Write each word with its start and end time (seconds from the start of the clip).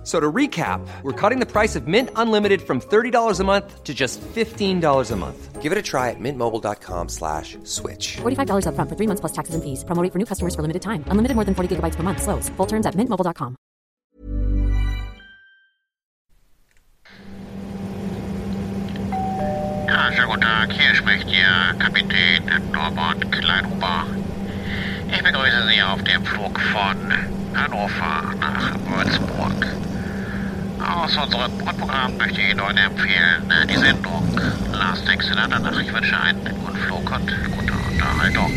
F- 0.00 0.06
So 0.06 0.18
to 0.18 0.32
recap, 0.32 0.80
we're 1.02 1.12
cutting 1.12 1.40
the 1.40 1.46
price 1.46 1.76
of 1.76 1.86
Mint 1.86 2.08
Unlimited 2.16 2.62
from 2.62 2.80
$30 2.80 3.38
a 3.40 3.44
month 3.44 3.84
to 3.84 3.92
just 3.92 4.18
$15 4.34 5.10
a 5.12 5.16
month. 5.16 5.60
Give 5.60 5.72
it 5.72 5.78
a 5.78 5.82
try 5.82 6.08
at 6.08 6.16
mintmobile.com 6.18 7.08
slash 7.10 7.58
switch. 7.64 8.16
$45 8.22 8.64
upfront 8.64 8.88
for 8.88 8.96
three 8.96 9.06
months 9.06 9.20
plus 9.20 9.32
taxes 9.32 9.54
and 9.54 9.62
fees. 9.62 9.84
Promo 9.84 10.02
rate 10.02 10.10
for 10.12 10.18
new 10.18 10.24
customers 10.24 10.54
for 10.54 10.62
limited 10.62 10.80
time. 10.80 11.04
Unlimited 11.12 11.34
more 11.36 11.44
than 11.44 11.54
40 11.54 11.76
gigabytes 11.76 11.96
per 11.96 12.02
month. 12.02 12.22
Slows. 12.22 12.48
Full 12.56 12.66
terms 12.66 12.86
at 12.86 12.94
mintmobile.com. 12.96 13.56
Ja, 19.86 20.12
schönen 20.12 20.28
guten 20.28 20.40
Tag. 20.42 20.72
Hier 20.72 20.94
spricht 20.94 21.26
Ihr 21.28 21.74
Kapitän 21.78 22.44
Norbert 22.72 23.30
Kleinhuber. 23.32 24.06
Ich 25.12 25.22
begrüße 25.22 25.68
Sie 25.68 25.82
auf 25.82 26.02
dem 26.04 26.24
Flug 26.24 26.58
von 26.60 26.96
Hannover 27.54 28.34
nach 28.40 28.74
Würzburg. 28.88 29.66
Aus 30.80 31.16
unserem 31.16 31.58
Grundprogramm 31.58 32.16
möchte 32.16 32.40
ich 32.40 32.50
Ihnen 32.50 32.60
heute 32.60 32.80
empfehlen 32.80 33.52
die 33.68 33.76
Sendung 33.76 34.40
Last 34.72 35.08
Exit 35.08 35.36
Andernach. 35.36 35.78
Ich 35.78 35.92
wünsche 35.92 36.18
einen 36.18 36.44
guten 36.44 36.78
Flug 36.78 37.10
und 37.10 37.32
gute 37.56 37.72
Unterhaltung. 37.72 38.52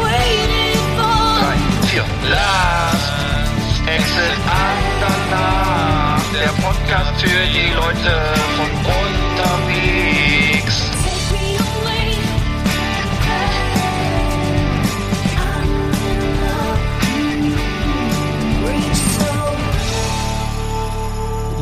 Waiting 0.00 0.84
for. 0.96 1.30
Last 2.30 3.12
Exit 3.86 4.38
der 5.00 5.79
Podcast 6.80 7.20
für 7.20 7.28
die 7.28 7.72
Leute 7.74 8.12
von 8.56 8.70
unterwegs. 9.36 10.76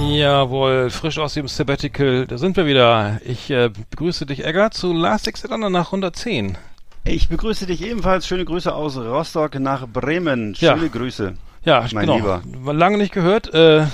Jawohl, 0.01 0.91
frisch 0.91 1.19
aus 1.19 1.35
dem 1.35 1.49
Sabbatical, 1.49 2.27
da 2.27 2.39
sind 2.39 2.57
wir 2.57 2.67
wieder. 2.67 3.21
Ich 3.25 3.51
äh, 3.51 3.71
begrüße 3.91 4.27
dich, 4.27 4.45
Egger, 4.45 4.71
zu 4.71 4.93
Last 4.93 5.29
Exit 5.29 5.51
Under 5.51 5.71
nach 5.71 5.87
110. 5.87 6.57
Ich 7.05 7.29
begrüße 7.29 7.67
dich 7.67 7.83
ebenfalls. 7.83 8.27
Schöne 8.27 8.45
Grüße 8.45 8.73
aus 8.73 8.97
Rostock 8.97 9.59
nach 9.59 9.87
Bremen. 9.87 10.55
Ja. 10.59 10.77
Schöne 10.77 10.91
Grüße. 10.91 11.35
Ja, 11.65 11.85
Mein 11.93 12.07
genau. 12.07 12.17
Lieber. 12.17 12.73
Lange 12.73 12.99
nicht 12.99 13.13
gehört, 13.13 13.53
äh, 13.53 13.87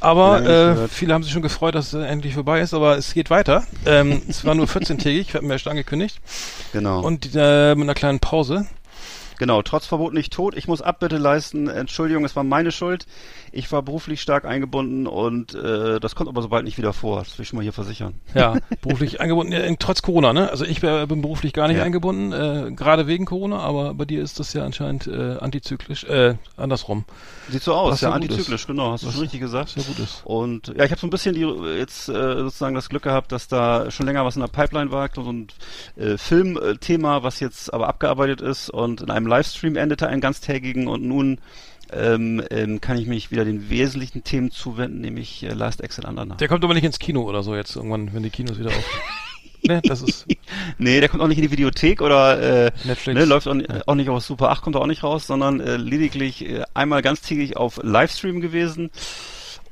aber 0.00 0.44
äh, 0.44 0.88
viele 0.88 1.14
haben 1.14 1.22
sich 1.22 1.32
schon 1.32 1.42
gefreut, 1.42 1.74
dass 1.74 1.92
es 1.92 2.04
endlich 2.04 2.34
vorbei 2.34 2.60
ist, 2.60 2.74
aber 2.74 2.96
es 2.96 3.14
geht 3.14 3.30
weiter. 3.30 3.64
Ähm, 3.86 4.22
es 4.28 4.44
war 4.44 4.54
nur 4.54 4.66
14-tägig, 4.66 5.28
wir 5.32 5.34
hatten 5.38 5.50
ja 5.50 5.58
schon 5.58 5.70
angekündigt. 5.70 6.18
Genau. 6.72 7.00
Und 7.00 7.30
äh, 7.34 7.74
mit 7.74 7.84
einer 7.84 7.94
kleinen 7.94 8.20
Pause. 8.20 8.66
genau, 9.38 9.62
trotz 9.62 9.86
Verbot 9.86 10.12
nicht 10.14 10.32
tot. 10.32 10.56
Ich 10.56 10.68
muss 10.68 10.82
Abbitte 10.82 11.16
leisten. 11.18 11.68
Entschuldigung, 11.68 12.24
es 12.24 12.36
war 12.36 12.44
meine 12.44 12.72
Schuld. 12.72 13.06
Ich 13.52 13.70
war 13.72 13.80
beruflich 13.82 14.20
stark 14.20 14.44
eingebunden 14.44 15.06
und 15.06 15.54
äh, 15.54 15.98
das 16.00 16.14
kommt 16.14 16.28
aber 16.28 16.42
so 16.42 16.48
bald 16.48 16.64
nicht 16.64 16.76
wieder 16.78 16.92
vor. 16.92 17.18
Das 17.20 17.38
will 17.38 17.42
ich 17.44 17.48
schon 17.48 17.56
mal 17.58 17.62
hier 17.62 17.72
versichern. 17.72 18.14
Ja, 18.34 18.56
beruflich 18.82 19.20
eingebunden, 19.20 19.52
ja, 19.52 19.60
trotz 19.78 20.02
Corona, 20.02 20.32
ne? 20.34 20.50
Also 20.50 20.64
ich 20.66 20.82
äh, 20.82 21.06
bin 21.06 21.22
beruflich 21.22 21.52
gar 21.54 21.68
nicht 21.68 21.78
Ja. 21.78 21.84
eingebunden, 21.84 22.32
äh, 22.32 22.72
gerade 22.72 23.06
wegen 23.06 23.24
Corona, 23.24 23.60
aber 23.60 23.94
bei 23.94 24.04
dir 24.04 24.22
ist 24.22 24.40
das 24.40 24.52
ja 24.52 24.64
anscheinend 24.64 25.06
äh, 25.06 25.36
antizyklisch, 25.40 26.04
äh, 26.04 26.34
andersrum. 26.56 27.04
Sieht 27.48 27.62
so 27.62 27.74
aus, 27.74 28.00
ja, 28.00 28.10
antizyklisch, 28.10 28.62
ist. 28.62 28.66
genau, 28.66 28.92
hast 28.92 29.04
du 29.04 29.10
schon 29.10 29.20
richtig 29.20 29.40
gesagt. 29.40 29.76
ja 29.76 29.82
gut 29.82 29.98
ist. 29.98 30.22
Und 30.24 30.68
ja, 30.76 30.84
ich 30.84 30.90
habe 30.90 31.00
so 31.00 31.06
ein 31.06 31.10
bisschen 31.10 31.34
die 31.34 31.42
jetzt 31.78 32.08
äh, 32.08 32.38
sozusagen 32.38 32.74
das 32.74 32.88
Glück 32.88 33.02
gehabt, 33.02 33.32
dass 33.32 33.48
da 33.48 33.90
schon 33.90 34.06
länger 34.06 34.24
was 34.24 34.36
in 34.36 34.40
der 34.40 34.48
Pipeline 34.48 34.90
war, 34.90 35.08
so 35.14 35.30
ein 35.30 35.48
äh, 35.96 36.18
Filmthema, 36.18 37.22
was 37.22 37.40
jetzt 37.40 37.72
aber 37.72 37.88
abgearbeitet 37.88 38.40
ist 38.40 38.70
und 38.70 39.00
in 39.00 39.10
einem 39.10 39.26
Livestream 39.26 39.76
endete, 39.76 40.08
einen 40.08 40.20
ganztägigen 40.20 40.88
und 40.88 41.02
nun 41.02 41.38
ähm, 41.92 42.42
ähm, 42.50 42.80
kann 42.80 42.98
ich 42.98 43.06
mich 43.06 43.30
wieder 43.30 43.44
den 43.44 43.70
wesentlichen 43.70 44.24
Themen 44.24 44.50
zuwenden, 44.50 45.00
nämlich 45.00 45.44
äh, 45.44 45.52
Last 45.52 45.80
Exit 45.80 46.04
Andernach. 46.04 46.36
Der 46.38 46.48
kommt 46.48 46.64
aber 46.64 46.74
nicht 46.74 46.84
ins 46.84 46.98
Kino 46.98 47.22
oder 47.22 47.42
so 47.42 47.54
jetzt 47.54 47.76
irgendwann, 47.76 48.12
wenn 48.12 48.22
die 48.22 48.30
Kinos 48.30 48.58
wieder 48.58 48.70
auf. 48.70 48.84
ne, 49.62 49.80
das 49.82 50.02
ist 50.02 50.26
Nee, 50.78 51.00
der 51.00 51.08
kommt 51.08 51.22
auch 51.22 51.28
nicht 51.28 51.38
in 51.38 51.42
die 51.44 51.50
Videothek 51.50 52.00
oder 52.02 52.66
äh, 52.66 52.72
Netflix. 52.84 53.18
Ne, 53.18 53.24
läuft 53.24 53.46
auch, 53.48 53.54
ni- 53.54 53.66
auch 53.86 53.94
nicht 53.94 54.08
auf 54.10 54.22
Super 54.24 54.50
8, 54.50 54.62
kommt 54.62 54.76
auch 54.76 54.86
nicht 54.86 55.02
raus, 55.02 55.26
sondern 55.26 55.60
äh, 55.60 55.76
lediglich 55.76 56.44
äh, 56.48 56.62
einmal 56.74 57.02
ganztägig 57.02 57.56
auf 57.56 57.80
Livestream 57.82 58.40
gewesen 58.40 58.90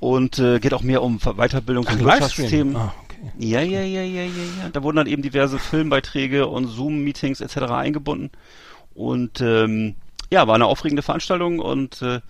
und 0.00 0.38
äh, 0.38 0.58
geht 0.60 0.74
auch 0.74 0.82
mehr 0.82 1.02
um 1.02 1.18
Weiterbildung 1.18 1.84
von 1.84 1.98
Livestream. 1.98 2.10
Wirtschaftsthemen. 2.12 2.76
Ah, 2.76 2.92
okay. 3.04 3.16
Ja, 3.38 3.60
ja, 3.60 3.80
ja, 3.82 4.02
ja, 4.02 4.22
ja, 4.22 4.26
ja. 4.62 4.68
Da 4.72 4.82
wurden 4.82 4.96
dann 4.96 5.06
eben 5.06 5.22
diverse 5.22 5.58
Filmbeiträge 5.58 6.46
und 6.46 6.66
Zoom-Meetings 6.66 7.40
etc. 7.40 7.56
eingebunden. 7.72 8.30
Und 8.94 9.40
ähm, 9.40 9.94
ja, 10.30 10.46
war 10.46 10.54
eine 10.54 10.66
aufregende 10.66 11.02
Veranstaltung 11.02 11.58
und 11.58 12.02
äh, 12.02 12.20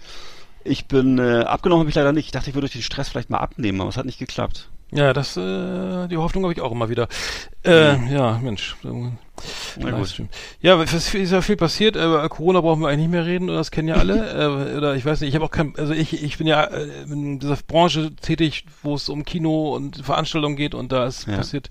ich 0.62 0.86
bin 0.86 1.18
äh, 1.18 1.40
abgenommen 1.40 1.80
habe 1.80 1.90
ich 1.90 1.94
leider 1.96 2.12
nicht. 2.12 2.26
Ich 2.26 2.32
dachte, 2.32 2.48
ich 2.50 2.54
würde 2.54 2.66
durch 2.66 2.72
den 2.72 2.82
Stress 2.82 3.08
vielleicht 3.08 3.28
mal 3.30 3.38
abnehmen, 3.38 3.80
aber 3.80 3.90
es 3.90 3.96
hat 3.96 4.06
nicht 4.06 4.18
geklappt. 4.18 4.70
Ja, 4.90 5.12
das, 5.12 5.36
äh, 5.36 6.06
die 6.08 6.16
Hoffnung 6.16 6.44
habe 6.44 6.52
ich 6.52 6.60
auch 6.60 6.72
immer 6.72 6.88
wieder. 6.88 7.08
Äh, 7.64 7.96
ja, 8.12 8.38
Mensch. 8.42 8.76
Na 8.82 9.90
gut. 9.90 10.22
Ja, 10.60 10.80
es 10.80 11.14
ist 11.14 11.32
ja 11.32 11.40
viel 11.40 11.56
passiert. 11.56 11.96
Über 11.96 12.28
Corona 12.28 12.60
brauchen 12.60 12.80
wir 12.80 12.88
eigentlich 12.88 13.08
nicht 13.08 13.10
mehr 13.10 13.26
reden, 13.26 13.48
oder 13.48 13.58
das 13.58 13.72
kennen 13.72 13.88
ja 13.88 13.96
alle. 13.96 14.72
äh, 14.74 14.76
oder 14.76 14.94
ich 14.94 15.04
weiß 15.04 15.20
nicht, 15.20 15.30
ich 15.30 15.34
habe 15.34 15.44
auch 15.44 15.50
kein, 15.50 15.74
also 15.76 15.92
ich, 15.92 16.22
ich 16.22 16.38
bin 16.38 16.46
ja 16.46 16.62
äh, 16.64 16.86
in 17.10 17.40
dieser 17.40 17.56
Branche 17.66 18.14
tätig, 18.14 18.66
wo 18.82 18.94
es 18.94 19.08
um 19.08 19.24
Kino 19.24 19.74
und 19.74 20.04
Veranstaltungen 20.04 20.56
geht 20.56 20.74
und 20.74 20.92
da 20.92 21.06
ist 21.06 21.26
Ja. 21.26 21.38
passiert, 21.38 21.68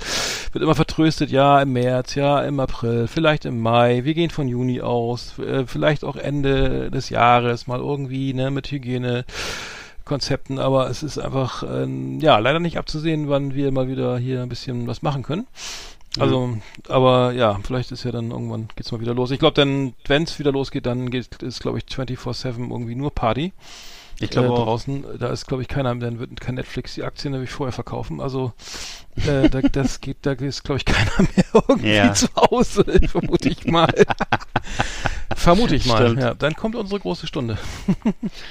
wird 0.52 0.62
immer 0.64 0.76
vertröstet, 0.76 1.32
ja, 1.32 1.62
im 1.62 1.74
März, 1.74 2.16
ja, 2.16 2.42
im 2.42 2.60
April, 2.60 3.08
vielleicht 3.08 3.46
im 3.46 3.62
Mai, 3.62 4.02
wir 4.04 4.14
gehen 4.14 4.32
von 4.32 4.50
Juni 4.50 4.82
aus, 4.82 5.40
äh, 5.40 5.66
vielleicht 5.66 6.04
auch 6.04 6.18
Ende 6.18 6.92
des 6.92 7.10
Jahres 7.10 7.68
mal 7.68 7.80
irgendwie, 7.80 8.34
ne, 8.34 8.52
mit 8.52 8.70
Hygiene. 8.70 9.24
Konzepten, 10.06 10.60
aber 10.60 10.90
es 10.90 11.04
ist 11.04 11.18
einfach 11.18 11.64
ähm, 11.64 12.20
ja 12.20 12.38
leider 12.38 12.60
nicht 12.60 12.78
abzusehen, 12.78 13.30
wann 13.30 13.54
wir 13.54 13.72
mal 13.72 13.88
wieder 13.88 14.18
hier 14.18 14.42
ein 14.42 14.50
bisschen 14.50 14.88
was 14.88 15.02
machen 15.02 15.24
können. 15.24 15.48
Also, 16.20 16.58
aber 16.90 17.32
ja, 17.32 17.60
vielleicht 17.64 17.92
ist 17.92 18.04
ja 18.04 18.12
dann 18.12 18.30
irgendwann 18.30 18.68
geht's 18.76 18.92
mal 18.92 19.02
wieder 19.02 19.16
los. 19.16 19.32
Ich 19.32 19.40
glaube, 19.40 19.56
dann, 19.56 19.94
wenn 20.06 20.24
es 20.24 20.38
wieder 20.38 20.52
losgeht, 20.52 20.86
dann 20.86 21.10
geht 21.10 21.42
ist 21.42 21.60
glaube 21.60 21.80
ich 21.80 21.86
24/7 21.86 22.70
irgendwie 22.70 22.96
nur 22.96 23.12
Party. 23.12 23.52
Ich 24.20 24.30
glaube 24.30 24.48
äh, 24.50 24.56
draußen, 24.56 25.04
da 25.20 25.30
ist 25.30 25.48
glaube 25.48 25.64
ich 25.64 25.68
keiner, 25.70 25.94
dann 25.96 26.20
wird 26.20 26.40
kein 26.40 26.56
Netflix 26.56 26.94
die 26.96 27.04
Aktien 27.04 27.32
nämlich 27.34 27.50
vorher 27.50 27.72
verkaufen. 27.74 28.22
Also 28.22 28.54
äh, 29.28 29.50
da, 29.50 29.62
das 29.62 30.02
geht, 30.02 30.18
da 30.22 30.32
ist 30.34 30.64
glaube 30.64 30.78
ich 30.80 30.86
keiner 30.86 31.12
mehr 31.36 31.64
irgendwie 31.68 31.96
Ja. 31.96 32.14
zu 32.14 32.28
Hause, 32.36 32.86
vermute 33.08 33.50
ich 33.50 33.66
mal. 33.66 33.94
vermute 35.36 35.76
ich 35.76 35.86
mal. 35.86 36.06
Stimmt. 36.06 36.22
Ja, 36.22 36.34
dann 36.34 36.56
kommt 36.56 36.76
unsere 36.76 37.00
große 37.00 37.28
Stunde. 37.28 37.58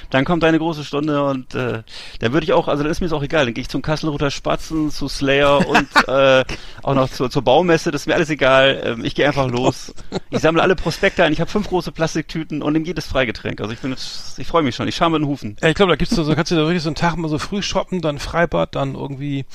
Dann 0.09 0.25
kommt 0.25 0.43
deine 0.43 0.59
große 0.59 0.83
Stunde 0.83 1.23
und 1.25 1.55
äh, 1.55 1.83
dann 2.19 2.33
würde 2.33 2.43
ich 2.45 2.53
auch, 2.53 2.67
also 2.67 2.83
dann 2.83 2.91
ist 2.91 2.99
mir 2.99 3.07
es 3.07 3.13
auch 3.13 3.23
egal, 3.23 3.45
dann 3.45 3.53
gehe 3.53 3.61
ich 3.61 3.69
zum 3.69 3.81
Kasselruther 3.81 4.31
Spatzen, 4.31 4.91
zu 4.91 5.07
Slayer 5.07 5.67
und 5.67 5.87
äh, 6.07 6.43
auch 6.83 6.93
noch 6.93 7.09
zur, 7.09 7.29
zur 7.29 7.41
Baumesse, 7.41 7.91
das 7.91 8.01
ist 8.01 8.07
mir 8.07 8.15
alles 8.15 8.29
egal. 8.29 8.81
Ähm, 8.85 9.05
ich 9.05 9.15
gehe 9.15 9.25
einfach 9.27 9.47
los. 9.49 9.93
Ich 10.29 10.39
sammle 10.39 10.61
alle 10.61 10.75
Prospekte 10.75 11.23
ein, 11.23 11.33
ich 11.33 11.39
habe 11.41 11.49
fünf 11.49 11.67
große 11.67 11.91
Plastiktüten 11.91 12.61
und 12.61 12.73
nehme 12.73 12.85
jedes 12.85 13.05
Freigetränk. 13.07 13.61
Also 13.61 13.73
ich 13.73 13.79
bin 13.79 13.91
jetzt, 13.91 14.37
ich 14.37 14.47
freue 14.47 14.63
mich 14.63 14.75
schon, 14.75 14.87
ich 14.87 14.95
schaue 14.95 15.09
mit 15.11 15.21
den 15.21 15.27
Hufen. 15.27 15.52
Ja, 15.61 15.69
ich 15.69 15.75
glaube, 15.75 15.91
da 15.91 15.95
gibt's 15.95 16.15
so, 16.15 16.23
so 16.23 16.35
kannst 16.35 16.51
du 16.51 16.55
da 16.55 16.61
wirklich 16.63 16.83
so 16.83 16.89
einen 16.89 16.95
Tag 16.95 17.15
mal 17.17 17.27
so 17.29 17.37
früh 17.39 17.61
shoppen, 17.61 18.01
dann 18.01 18.19
Freibad, 18.19 18.75
dann 18.75 18.95
irgendwie, 18.95 19.45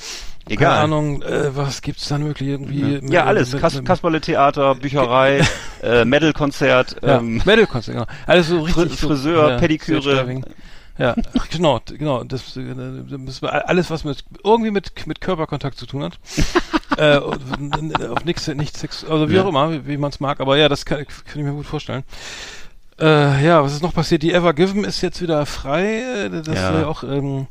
Egal. 0.47 0.69
keine 0.71 0.83
Ahnung, 0.83 1.21
äh, 1.21 1.55
was 1.55 1.81
gibt's 1.81 2.07
dann 2.07 2.25
wirklich 2.25 2.49
irgendwie? 2.49 2.81
mit- 2.83 3.11
Ja, 3.11 3.25
alles. 3.25 3.51
mit- 3.53 3.61
Kas 3.61 3.75
mit- 3.75 3.85
Kasperle-Theater, 3.85 4.75
Bücherei, 4.75 5.41
äh, 5.83 6.05
Metal-Konzert, 6.05 6.97
ja, 7.01 7.17
ähm, 7.19 7.41
Metal-Konzert, 7.45 7.95
genau. 7.95 8.07
Alles 8.27 8.47
so 8.47 8.61
richtig. 8.61 8.99
so- 8.99 9.07
Friseur, 9.09 9.51
ja, 9.51 9.57
Pediküre. 9.57 10.41
Ja, 10.97 11.15
genau, 11.49 11.79
genau. 11.87 12.25
Das, 12.25 12.57
äh, 12.57 12.63
das 13.25 13.41
alles, 13.41 13.89
was 13.89 14.03
mit 14.03 14.25
irgendwie 14.43 14.69
mit 14.71 15.07
mit 15.07 15.21
Körperkontakt 15.21 15.77
zu 15.77 15.85
tun 15.85 16.03
hat. 16.03 16.19
äh, 16.97 17.15
auf 17.15 18.25
nichts, 18.25 18.47
nichts, 18.49 18.81
sex- 18.81 19.05
also 19.05 19.29
wie 19.29 19.35
Ja. 19.35 19.43
auch 19.43 19.47
immer, 19.47 19.71
wie, 19.71 19.87
wie 19.87 19.95
man 19.97 20.09
es 20.11 20.19
mag. 20.19 20.41
Aber 20.41 20.57
ja, 20.57 20.67
das 20.67 20.85
kann, 20.85 20.97
kann 21.07 21.39
ich 21.39 21.43
mir 21.43 21.53
gut 21.53 21.65
vorstellen. 21.67 22.03
Äh, 22.99 23.45
ja, 23.45 23.63
was 23.63 23.73
ist 23.73 23.81
noch 23.83 23.93
passiert? 23.93 24.23
Die 24.23 24.33
Ever 24.33 24.53
Given 24.53 24.83
ist 24.83 25.01
jetzt 25.01 25.21
wieder 25.21 25.45
frei. 25.45 26.01
Äh, 26.25 26.29
Das 26.29 26.47
Ja. 26.55 26.71
soll 26.71 26.81
ja 26.81 26.87
auch 26.87 27.03
ähm, 27.03 27.47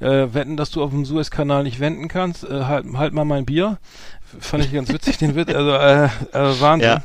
äh, 0.00 0.32
wetten, 0.34 0.56
dass 0.56 0.70
du 0.70 0.82
auf 0.82 0.90
dem 0.90 1.04
Suezkanal 1.04 1.62
nicht 1.64 1.80
wenden 1.80 2.08
kannst. 2.08 2.44
Äh, 2.44 2.64
halt, 2.64 2.86
halt 2.94 3.12
mal 3.12 3.24
mein 3.24 3.44
Bier. 3.44 3.78
Fand 4.40 4.64
ich 4.64 4.72
ganz 4.72 4.88
witzig, 4.92 5.18
den 5.18 5.34
Witz. 5.34 5.48
Also, 5.52 5.72
äh, 5.72 6.04
äh, 6.06 6.60
Wahnsinn. 6.60 6.88
Ja. 6.88 7.02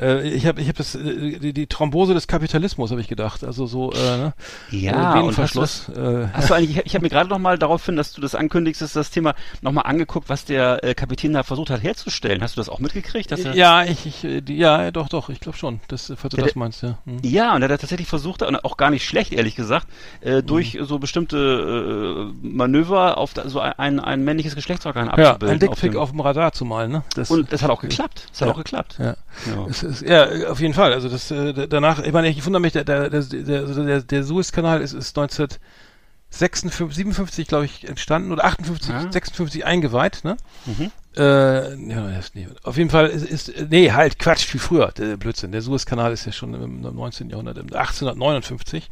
Äh, 0.00 0.28
ich 0.28 0.46
habe 0.46 0.60
ich 0.60 0.68
hab 0.68 0.76
das, 0.76 0.94
äh, 0.94 1.38
die, 1.38 1.52
die 1.52 1.66
Thrombose 1.66 2.14
des 2.14 2.26
Kapitalismus, 2.26 2.90
habe 2.90 3.00
ich 3.00 3.08
gedacht. 3.08 3.44
Also 3.44 3.66
so, 3.66 3.92
äh, 3.92 3.96
ne? 4.16 4.34
Ja, 4.70 5.16
äh, 5.18 5.22
und 5.22 5.38
hast 5.38 5.54
du 5.54 5.60
Venenverschluss. 5.60 5.88
äh, 5.90 6.26
Hast 6.32 6.50
du 6.50 6.54
eigentlich, 6.54 6.76
ich, 6.78 6.86
ich 6.86 6.94
habe 6.94 7.04
mir 7.04 7.10
gerade 7.10 7.30
noch 7.30 7.38
mal 7.38 7.58
darauf 7.58 7.84
hin, 7.86 7.96
dass 7.96 8.12
du 8.12 8.20
das 8.20 8.34
ankündigst, 8.34 8.82
ist 8.82 8.96
das 8.96 9.10
Thema 9.10 9.34
nochmal 9.62 9.84
angeguckt, 9.86 10.28
was 10.28 10.44
der 10.44 10.82
äh, 10.82 10.94
Kapitän 10.94 11.32
da 11.32 11.42
versucht 11.44 11.70
hat 11.70 11.82
herzustellen. 11.82 12.42
Hast 12.42 12.56
du 12.56 12.60
das 12.60 12.68
auch 12.68 12.80
mitgekriegt? 12.80 13.30
Dass 13.30 13.40
er, 13.40 13.54
ja, 13.54 13.84
ich, 13.84 14.04
ich, 14.06 14.24
äh, 14.24 14.40
die, 14.40 14.56
ja, 14.56 14.90
doch, 14.90 15.08
doch, 15.08 15.28
ich 15.30 15.38
glaube 15.40 15.56
schon, 15.58 15.80
das, 15.88 16.12
falls 16.16 16.32
du 16.34 16.38
Ja, 16.38 16.44
das 16.44 16.52
der- 16.54 16.58
meinst, 16.58 16.82
ja. 16.82 16.98
Hm. 17.06 17.18
Ja, 17.22 17.54
und 17.54 17.62
er 17.62 17.68
hat 17.68 17.80
tatsächlich 17.80 18.08
versucht, 18.08 18.42
und 18.42 18.64
auch 18.64 18.76
gar 18.76 18.90
nicht 18.90 19.06
schlecht, 19.06 19.32
ehrlich 19.32 19.54
gesagt, 19.54 19.86
äh, 20.20 20.42
Mhm. 20.42 20.46
durch 20.46 20.78
so 20.82 20.98
bestimmte 20.98 22.32
äh, 22.32 22.46
Manöver 22.46 23.18
auf 23.18 23.34
da, 23.34 23.48
so 23.48 23.60
ein, 23.60 24.00
ein 24.00 24.24
männliches 24.24 24.54
Geschlechtsorgan 24.54 25.06
Ja, 25.06 25.12
abzubilden. 25.12 25.48
ein 25.50 25.58
Dickpick 25.60 25.92
dem- 25.92 26.00
auf 26.00 26.10
dem 26.10 26.20
Radar 26.20 26.52
zu 26.52 26.64
malen, 26.64 26.90
ne? 26.92 27.02
Das, 27.14 27.30
Und 27.30 27.52
das 27.52 27.62
hat 27.62 27.70
auch 27.70 27.80
geklappt. 27.80 28.26
Das 28.32 28.40
hat 28.40 28.48
Ja. 28.48 28.54
auch 28.54 28.58
geklappt. 28.58 28.96
Ja. 28.98 29.14
Ja. 29.46 29.66
Es 29.68 29.83
ist, 29.84 30.02
ja, 30.02 30.48
auf 30.48 30.60
jeden 30.60 30.74
Fall. 30.74 30.92
Also 30.92 31.08
das 31.08 31.30
äh, 31.30 31.68
danach, 31.68 32.00
ich 32.02 32.12
meine, 32.12 32.28
ich 32.28 32.44
wundere 32.44 32.60
mich, 32.60 32.72
der, 32.72 32.84
der, 32.84 33.10
der, 33.10 33.22
der, 33.22 33.60
also 33.60 33.84
der, 33.84 34.02
der 34.02 34.24
Suezkanal 34.24 34.80
ist, 34.80 34.92
ist 34.92 35.16
1956, 35.16 36.96
57, 36.96 37.46
glaube 37.46 37.64
ich, 37.66 37.88
entstanden 37.88 38.32
oder 38.32 38.44
58, 38.44 38.88
Ja. 38.90 39.12
56 39.12 39.64
eingeweiht, 39.64 40.20
ne? 40.24 40.36
Mhm. 40.66 40.90
Äh, 41.16 41.74
ja, 41.76 42.08
nee, 42.34 42.48
auf 42.64 42.76
jeden 42.76 42.90
Fall 42.90 43.06
ist, 43.06 43.24
ist, 43.24 43.52
nee, 43.70 43.92
halt, 43.92 44.18
Quatsch, 44.18 44.44
viel 44.44 44.58
früher, 44.58 44.90
der 44.96 45.16
Blödsinn. 45.16 45.52
Der 45.52 45.62
Suezkanal 45.62 46.12
ist 46.12 46.26
ja 46.26 46.32
schon 46.32 46.54
im, 46.54 46.84
im 46.84 46.94
19. 46.96 47.30
Jahrhundert, 47.30 47.56
im 47.58 47.66
1859. 47.72 48.88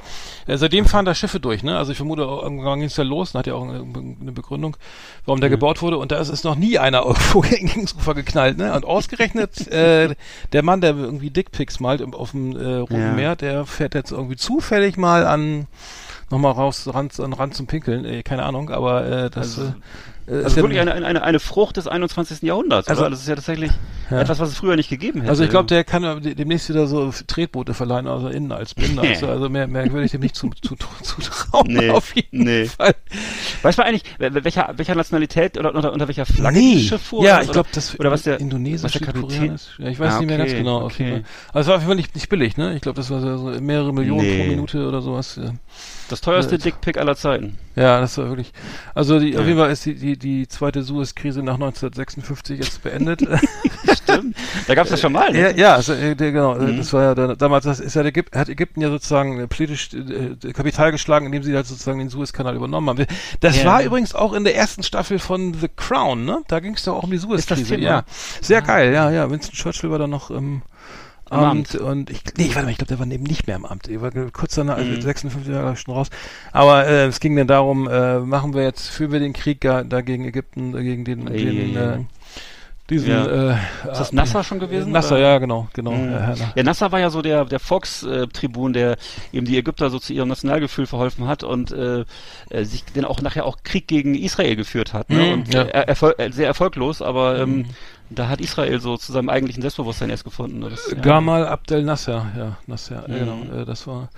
Äh, 0.46 0.56
seitdem 0.56 0.84
fahren 0.86 1.04
da 1.04 1.14
Schiffe 1.14 1.40
durch, 1.40 1.62
ne? 1.64 1.76
Also 1.76 1.90
ich 1.90 1.96
vermute, 1.98 2.22
irgendwann 2.22 2.78
ging 2.78 2.86
es 2.86 2.96
ja 2.96 3.04
los 3.04 3.34
und 3.34 3.38
hat 3.38 3.46
ja 3.48 3.54
auch 3.54 3.64
eine, 3.64 3.80
eine 4.20 4.32
Begründung, 4.32 4.76
warum 5.24 5.40
der 5.40 5.50
gebaut 5.50 5.82
wurde. 5.82 5.98
Und 5.98 6.12
da 6.12 6.18
ist, 6.20 6.28
ist 6.28 6.44
noch 6.44 6.54
nie 6.54 6.78
einer 6.78 7.02
irgendwo 7.06 7.40
gegen 7.40 7.82
das 7.82 7.94
Ufer 7.94 8.14
geknallt, 8.14 8.56
ne? 8.56 8.72
Und 8.72 8.84
ausgerechnet 8.84 9.66
äh, 9.68 10.14
der 10.52 10.62
Mann, 10.62 10.80
der 10.80 10.94
irgendwie 10.96 11.30
Dickpics 11.30 11.80
malt 11.80 12.02
auf 12.14 12.30
dem 12.30 12.56
äh, 12.56 12.74
Roten 12.76 13.00
Ja. 13.00 13.12
Meer, 13.14 13.36
der 13.36 13.66
fährt 13.66 13.94
jetzt 13.94 14.12
irgendwie 14.12 14.36
zufällig 14.36 14.96
mal 14.96 15.26
an 15.26 15.66
nochmal 16.30 16.52
raus, 16.52 16.88
ran, 16.92 17.10
an 17.18 17.32
Rand 17.34 17.54
zum 17.54 17.66
Pinkeln, 17.66 18.04
äh, 18.04 18.22
keine 18.22 18.44
Ahnung, 18.44 18.70
aber 18.70 19.04
äh, 19.06 19.30
das 19.30 19.58
Also- 19.58 19.74
äh, 20.26 20.38
ist 20.38 20.44
Also 20.44 20.56
ja- 20.56 20.62
wirklich 20.62 20.80
eine, 20.80 20.92
eine, 20.94 21.22
eine 21.22 21.40
Frucht 21.40 21.76
des 21.76 21.86
21. 21.86 22.42
Jahrhunderts. 22.42 22.88
Also- 22.88 23.02
Also, 23.02 23.10
das 23.10 23.20
ist 23.22 23.28
ja 23.28 23.34
tatsächlich 23.34 23.70
Ja. 24.10 24.20
etwas, 24.20 24.38
was 24.38 24.50
es 24.50 24.56
früher 24.58 24.76
nicht 24.76 24.88
gegeben 24.90 25.20
hätte. 25.20 25.30
Also 25.30 25.42
ich 25.44 25.50
glaube, 25.50 25.66
der 25.66 25.84
kann 25.84 26.02
de- 26.22 26.34
demnächst 26.34 26.68
wieder 26.68 26.86
so 26.86 27.12
Tretboote 27.26 27.74
verleihen, 27.74 28.06
also 28.06 28.28
innen 28.28 28.52
als 28.52 28.74
Binder. 28.74 29.02
Also, 29.02 29.26
also 29.28 29.48
mehr, 29.48 29.66
mehr 29.66 29.90
würde 29.92 30.04
ich 30.04 30.12
dem 30.12 30.20
nicht 30.20 30.36
zu, 30.36 30.50
zu, 30.62 30.76
zu 30.76 31.20
trauen. 31.20 31.66
Nee, 31.68 31.90
auf 31.90 32.14
jeden 32.14 32.44
nee. 32.44 32.66
Fall. 32.66 32.94
Weißt 33.62 33.78
du 33.78 33.84
eigentlich, 33.84 34.04
welcher, 34.18 34.72
welcher 34.76 34.94
Nationalität 34.94 35.58
oder 35.58 35.74
unter, 35.74 35.92
unter 35.92 36.06
welcher 36.08 36.26
Flagge 36.26 36.58
Nee. 36.58 36.72
dieses 36.74 36.88
Schiff 36.88 37.02
fuhr? 37.02 37.24
Ja, 37.24 37.36
Oder- 37.36 37.44
ich 37.44 37.52
glaube, 37.52 37.68
das 37.72 37.98
oder 37.98 38.10
was 38.10 38.22
der 38.22 38.38
Indonesisch, 38.40 38.84
was 38.84 38.92
der 38.92 39.00
Kapitän- 39.02 39.28
Südkoreanisch. 39.30 39.62
Ja, 39.78 39.88
ich 39.88 39.98
weiß 39.98 40.14
Ah, 40.14 40.18
nicht 40.18 40.28
mehr 40.28 40.38
ganz 40.38 40.50
okay, 40.50 40.58
genau. 40.58 40.78
Auf 40.80 40.92
okay. 40.92 41.04
jeden 41.04 41.24
Fall. 41.24 41.32
Also 41.52 41.60
es 41.60 41.66
war 41.68 41.74
auf 41.76 41.80
jeden 41.82 41.88
Fall 41.88 41.96
nicht, 41.96 42.14
nicht 42.14 42.28
billig, 42.28 42.56
ne? 42.56 42.74
Ich 42.74 42.80
glaube, 42.82 42.96
das 42.96 43.10
war 43.10 43.20
so 43.20 43.50
mehrere 43.60 43.92
Millionen 43.92 44.20
Nee. 44.22 44.38
pro 44.42 44.48
Minute 44.50 44.86
oder 44.86 45.00
sowas. 45.02 45.40
Das 46.08 46.20
teuerste 46.20 46.56
Äh, 46.56 46.58
Dickpick 46.58 46.98
aller 46.98 47.16
Zeiten. 47.16 47.56
Ja, 47.74 48.00
das 48.00 48.18
war 48.18 48.28
wirklich. 48.28 48.52
Also 48.94 49.18
die, 49.18 49.34
auf 49.36 49.42
Ja. 49.42 49.46
jeden 49.46 49.58
Fall 49.58 49.70
ist 49.70 49.86
die, 49.86 49.94
die, 49.94 50.11
die 50.16 50.48
zweite 50.48 50.82
Suez-Krise 50.82 51.42
nach 51.42 51.54
1956 51.54 52.58
jetzt 52.58 52.82
beendet. 52.82 53.22
Stimmt. 54.02 54.36
Da 54.66 54.74
gab 54.74 54.84
es 54.84 54.90
das 54.90 55.00
schon 55.00 55.12
mal. 55.12 55.30
Ne? 55.32 55.40
Ja, 55.40 55.50
ja, 55.50 55.74
also, 55.74 55.92
äh, 55.94 56.14
genau. 56.14 56.56
äh, 56.56 56.72
Mhm. 56.72 56.76
Das 56.78 56.92
war 56.92 57.02
ja 57.02 57.14
dann, 57.14 57.36
damals, 57.38 57.64
das 57.64 57.80
ist 57.80 57.94
ja 57.94 58.02
der 58.02 58.10
Ägyp 58.10 58.34
hat 58.34 58.48
Ägypten 58.48 58.80
ja 58.80 58.90
sozusagen 58.90 59.38
äh, 59.40 59.46
politisch 59.46 59.90
äh, 59.94 60.52
Kapital 60.52 60.92
geschlagen, 60.92 61.26
indem 61.26 61.42
sie 61.42 61.54
halt 61.54 61.66
sozusagen 61.66 61.98
den 61.98 62.08
Suezkanal 62.08 62.54
übernommen 62.56 62.88
haben. 62.88 63.06
Das 63.40 63.58
Ja. 63.62 63.64
war 63.66 63.82
übrigens 63.82 64.14
auch 64.14 64.32
in 64.32 64.44
der 64.44 64.56
ersten 64.56 64.82
Staffel 64.82 65.18
von 65.18 65.54
The 65.54 65.68
Crown, 65.74 66.24
ne? 66.24 66.42
Da 66.48 66.60
ging 66.60 66.74
es 66.74 66.84
doch 66.84 66.96
auch 66.96 67.02
um 67.04 67.10
die 67.10 67.18
Suezkrise. 67.18 67.76
Ja, 67.76 68.04
sehr 68.40 68.62
geil. 68.62 68.92
Ja, 68.92 69.10
ja. 69.10 69.30
Winston 69.30 69.54
Churchill 69.54 69.90
war 69.90 69.98
da 69.98 70.06
noch 70.06 70.30
im 70.30 70.62
Im 71.32 71.38
Amt, 71.38 71.74
Amt. 71.74 71.80
und 71.82 72.10
ich, 72.10 72.22
nee, 72.36 72.48
warte 72.52 72.64
mal, 72.64 72.70
ich 72.70 72.78
glaube, 72.78 72.88
der 72.88 72.98
war 72.98 73.06
eben 73.10 73.24
nicht 73.24 73.46
mehr 73.46 73.56
im 73.56 73.64
Amt. 73.64 73.88
Er 73.88 74.00
war 74.02 74.10
kurz 74.32 74.54
danach, 74.54 74.76
also 74.76 74.90
Mhm. 74.90 75.00
56 75.02 75.52
Jahre 75.52 75.76
schon 75.76 75.94
raus. 75.94 76.08
Aber 76.52 76.86
äh, 76.86 77.06
es 77.06 77.20
ging 77.20 77.34
dann 77.36 77.46
darum, 77.46 77.88
äh, 77.88 78.18
machen 78.20 78.54
wir 78.54 78.62
jetzt, 78.62 78.88
führen 78.88 79.12
wir 79.12 79.20
den 79.20 79.32
Krieg 79.32 79.60
ga- 79.60 79.82
da 79.84 80.00
gegen 80.02 80.24
Ägypten, 80.24 80.76
äh, 80.76 80.82
gegen 80.82 81.04
den, 81.04 81.26
den 81.26 81.76
äh, 81.76 81.98
diesen, 82.92 83.10
Ja. 83.10 83.52
äh, 83.52 83.56
Ist 83.90 83.98
das 84.00 84.12
Nasser 84.12 84.44
schon 84.44 84.60
gewesen? 84.60 84.92
Nasser, 84.92 85.16
oder? 85.16 85.20
ja, 85.32 85.38
genau, 85.38 85.68
genau. 85.72 85.90
Mhm. 85.92 86.12
Ja, 86.54 86.62
Nasser 86.62 86.92
war 86.92 87.00
ja 87.00 87.10
so 87.10 87.22
der, 87.22 87.44
der 87.44 87.58
Volkstribun, 87.58 88.72
der 88.72 88.96
eben 89.32 89.46
die 89.46 89.58
Ägypter 89.58 89.90
so 89.90 89.98
zu 89.98 90.12
ihrem 90.12 90.28
Nationalgefühl 90.28 90.86
verholfen 90.86 91.26
hat 91.26 91.42
und 91.42 91.72
äh, 91.72 92.04
äh, 92.50 92.64
sich 92.64 92.84
dann 92.94 93.04
auch 93.04 93.20
nachher 93.20 93.44
auch 93.46 93.58
Krieg 93.64 93.88
gegen 93.88 94.14
Israel 94.14 94.54
geführt 94.56 94.92
hat. 94.92 95.10
Ne? 95.10 95.18
Mhm, 95.24 95.32
und 95.32 95.54
ja. 95.54 95.62
äh, 95.62 95.86
erfol 95.88 96.14
äh, 96.18 96.30
sehr 96.30 96.46
erfolglos, 96.46 97.02
aber 97.02 97.38
ähm, 97.40 97.52
Mhm. 97.58 97.66
da 98.10 98.28
hat 98.28 98.40
Israel 98.40 98.78
so 98.80 98.96
zu 98.96 99.10
seinem 99.12 99.28
eigentlichen 99.28 99.62
Selbstbewusstsein 99.62 100.10
erst 100.10 100.24
gefunden. 100.24 100.60
Das, 100.60 100.90
ja. 100.90 101.00
Gamal 101.00 101.46
Abdel 101.46 101.82
Nasser, 101.82 102.26
ja, 102.36 102.56
Nasser, 102.66 103.04
Mhm. 103.08 103.12
genau. 103.14 103.62
Äh, 103.62 103.64
das 103.64 103.86
war 103.86 104.08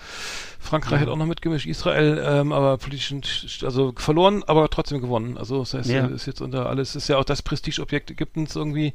Frankreich 0.64 1.00
hat 1.00 1.08
auch 1.08 1.16
noch 1.16 1.26
mitgemischt, 1.26 1.66
Israel, 1.66 2.22
ähm, 2.26 2.52
aber 2.52 2.78
politisch, 2.78 3.62
also 3.64 3.93
verloren, 3.96 4.43
aber 4.46 4.69
trotzdem 4.70 5.00
gewonnen. 5.00 5.37
Also 5.38 5.61
das 5.61 5.75
heißt, 5.75 5.90
Ja. 5.90 6.06
äh, 6.06 6.12
ist 6.14 6.26
jetzt 6.26 6.40
unter 6.40 6.66
alles, 6.69 6.96
ist 6.96 7.08
ja 7.08 7.19
auch 7.19 7.25
das 7.25 7.43
Prestigeobjekt 7.43 8.11
Ägyptens 8.11 8.56
irgendwie. 8.56 8.94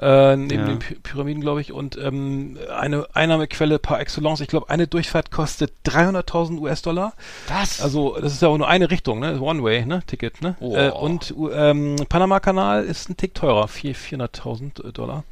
Äh, 0.00 0.36
neben 0.36 0.60
Ja. 0.60 0.66
den 0.66 0.78
Py 0.78 0.94
Pyramiden, 1.02 1.40
glaube 1.40 1.60
ich, 1.60 1.72
und 1.72 1.98
ähm, 1.98 2.56
eine 2.72 3.08
Einnahmequelle 3.14 3.80
par 3.80 3.98
excellence. 3.98 4.40
Ich 4.40 4.46
glaube, 4.46 4.70
eine 4.70 4.86
Durchfahrt 4.86 5.32
kostet 5.32 5.72
300.000 5.86 6.60
US-Dollar. 6.60 7.14
Was? 7.48 7.80
Also 7.80 8.16
das 8.20 8.32
ist 8.34 8.42
ja 8.42 8.46
auch 8.46 8.58
nur 8.58 8.68
eine 8.68 8.92
Richtung, 8.92 9.18
ne? 9.18 9.40
One-Way, 9.40 9.86
ne? 9.86 10.02
Ticket, 10.06 10.40
ne? 10.40 10.56
Oh. 10.60 10.76
Äh, 10.76 10.90
und 10.90 11.34
ähm, 11.52 11.96
Panama-Kanal 12.08 12.84
ist 12.84 13.10
ein 13.10 13.16
Tick 13.16 13.34
teurer, 13.34 13.66
vier- 13.66 13.96
400.000 13.96 14.92
Dollar. 14.92 15.24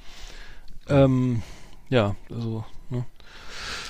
Ähm, 0.88 1.42
ja, 1.88 2.16
also? 2.34 2.64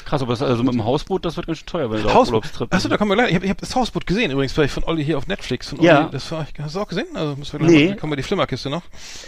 Krass, 0.06 0.22
aber 0.22 0.32
das, 0.34 0.40
also 0.40 0.62
mit 0.62 0.72
dem 0.72 0.84
Hausboot, 0.84 1.24
das 1.24 1.36
wird 1.36 1.48
ganz 1.48 1.58
schön 1.58 1.66
teuer, 1.66 1.88
du 1.88 1.96
da 1.96 2.14
Hausboot. 2.14 2.44
Urlaubstrip 2.44 2.72
Achso, 2.72 2.88
da 2.88 2.96
kommen 2.96 3.10
wir 3.10 3.16
gleich. 3.16 3.30
Ich 3.30 3.34
habe 3.34 3.48
hab 3.48 3.58
das 3.58 3.74
Hausboot 3.74 4.06
gesehen 4.06 4.30
übrigens, 4.30 4.52
vielleicht 4.52 4.72
von 4.72 4.84
Olli 4.84 5.04
hier 5.04 5.18
auf 5.18 5.26
Netflix. 5.26 5.68
Von 5.70 5.82
Ja. 5.82 6.02
Olli, 6.02 6.10
das 6.12 6.30
war, 6.30 6.46
hast 6.60 6.76
du 6.76 6.80
auch 6.80 6.86
gesehen? 6.86 7.06
Also 7.14 7.34
müssen 7.34 7.52
wir 7.54 7.58
gleich 7.66 7.70
Nee. 7.72 7.88
mal, 7.88 7.96
kommen 7.96 8.12
wir 8.12 8.16
die 8.16 8.22
Flimmerkiste 8.22 8.70
noch. 8.70 8.82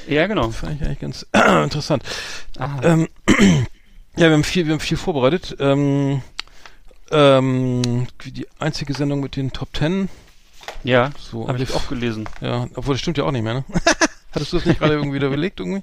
Ja, 0.07 0.27
genau. 0.29 0.51
Fand 0.51 0.81
ich 0.81 0.87
eigentlich 0.87 1.01
ganz 1.01 1.27
interessant. 1.65 2.05
Ah. 2.59 2.79
Ähm, 2.85 3.09
ja, 4.17 4.29
wir 4.29 4.31
haben 4.31 4.45
viel, 4.45 4.67
wir 4.67 4.73
haben 4.75 4.81
viel 4.81 4.97
vorbereitet. 4.97 5.57
Ähm, 5.59 6.23
ähm, 7.11 8.07
die 8.25 8.47
einzige 8.61 8.95
Sendung 8.95 9.21
mit 9.21 9.35
den 9.35 9.53
Top 9.53 9.73
Ten. 9.73 10.09
Ja, 10.85 11.11
So, 11.19 11.49
habe 11.49 11.61
ich 11.61 11.75
auch 11.75 11.89
gelesen. 11.89 12.29
Ja, 12.41 12.69
obwohl 12.77 12.95
das 12.95 13.01
stimmt 13.01 13.19
ja 13.19 13.25
auch 13.25 13.33
nicht 13.33 13.43
mehr, 13.43 13.55
ne? 13.55 13.65
Hattest 14.33 14.53
du 14.53 14.59
das 14.59 14.67
nicht 14.67 14.79
gerade 14.79 14.95
irgendwie 14.95 15.17
wieder 15.17 15.27
überlegt 15.29 15.59
irgendwie? 15.59 15.83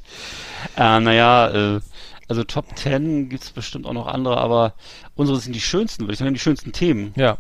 Äh, 0.77 1.00
naja, 1.00 1.50
äh, 1.75 1.80
also 2.27 2.44
Top 2.44 2.77
10 2.77 3.30
gibt's 3.30 3.51
bestimmt 3.51 3.86
auch 3.86 3.94
noch 3.94 4.07
andere, 4.07 4.38
aber 4.38 4.74
unsere 5.16 5.39
sind 5.39 5.54
die 5.54 5.62
schönsten, 5.62 6.04
würde 6.04 6.13
ich 6.13 6.19
sagen, 6.19 6.33
die 6.33 6.39
schönsten 6.39 6.72
Themen. 6.72 7.13
Ja. 7.16 7.38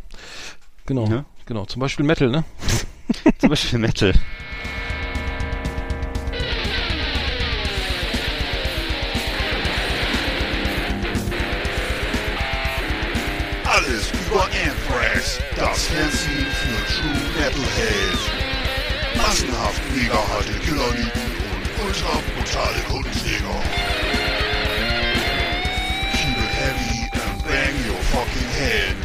Genau. 0.85 1.07
Ja. 1.07 1.25
Genau. 1.45 1.65
Zum 1.65 1.79
Beispiel 1.79 2.05
Metal, 2.05 2.29
ne? 2.29 2.43
Zum 3.39 3.49
Beispiel 3.49 3.79
Metal. 3.79 4.13
Alles 13.65 14.11
über 14.11 14.43
Anthrax, 14.43 15.39
das 15.55 15.87
Fernsehen 15.87 16.45
für 16.45 16.93
True 16.93 17.21
Metalhead. 17.37 18.19
Massenhaft 19.17 19.81
mega 19.95 20.15
harte 20.15 20.53
Killerlieben 20.59 21.21
und 21.51 21.85
ultra 21.85 22.21
brutale 22.35 22.81
Kundenjäger. 22.89 23.24
Head. 28.55 28.95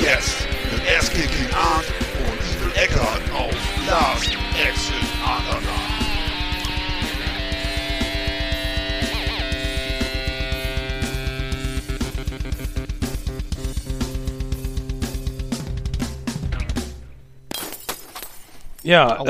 Jetzt 0.00 0.46
mit 0.72 0.82
Ass-Kicking 0.96 1.50
Art 1.54 1.86
und 2.26 2.38
Evil 2.50 2.72
Eckart 2.82 3.22
auf 3.32 3.54
Last 3.86 4.36
Exit 4.58 5.08
Andernach. 5.24 5.81
Ja, 18.84 19.22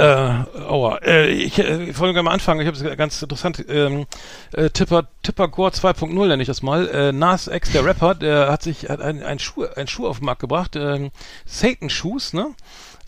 äh, 0.56 0.61
aua. 0.62 0.99
Äh, 1.04 1.28
ich, 1.28 1.59
äh, 1.59 1.85
ich 1.85 1.99
wollte 1.99 2.14
gerne 2.14 2.23
mal 2.25 2.32
anfangen. 2.32 2.61
Ich 2.61 2.66
habe 2.66 2.76
es 2.76 2.97
ganz 2.97 3.21
interessant. 3.21 3.64
Ähm, 3.68 4.06
äh, 4.52 4.71
Tipper, 4.71 5.04
Tipper 5.23 5.49
Gore 5.49 5.71
2.0 5.73 6.26
nenne 6.26 6.42
ich 6.42 6.47
das 6.49 6.62
mal. 6.62 6.88
Äh, 6.88 7.12
Nas 7.12 7.49
X, 7.49 7.73
der 7.73 7.85
Rapper, 7.85 8.14
der 8.14 8.50
hat 8.50 8.62
sich 8.62 8.88
hat 8.88 9.00
ein, 9.02 9.23
ein 9.23 9.38
Schuh, 9.38 9.66
ein 9.76 9.87
Schuh 9.88 10.06
auf 10.06 10.18
den 10.21 10.25
Markt 10.26 10.40
gebracht. 10.40 10.75
Ähm, 10.76 11.11
Satan 11.44 11.90
Shoes, 11.90 12.32
ne? 12.32 12.49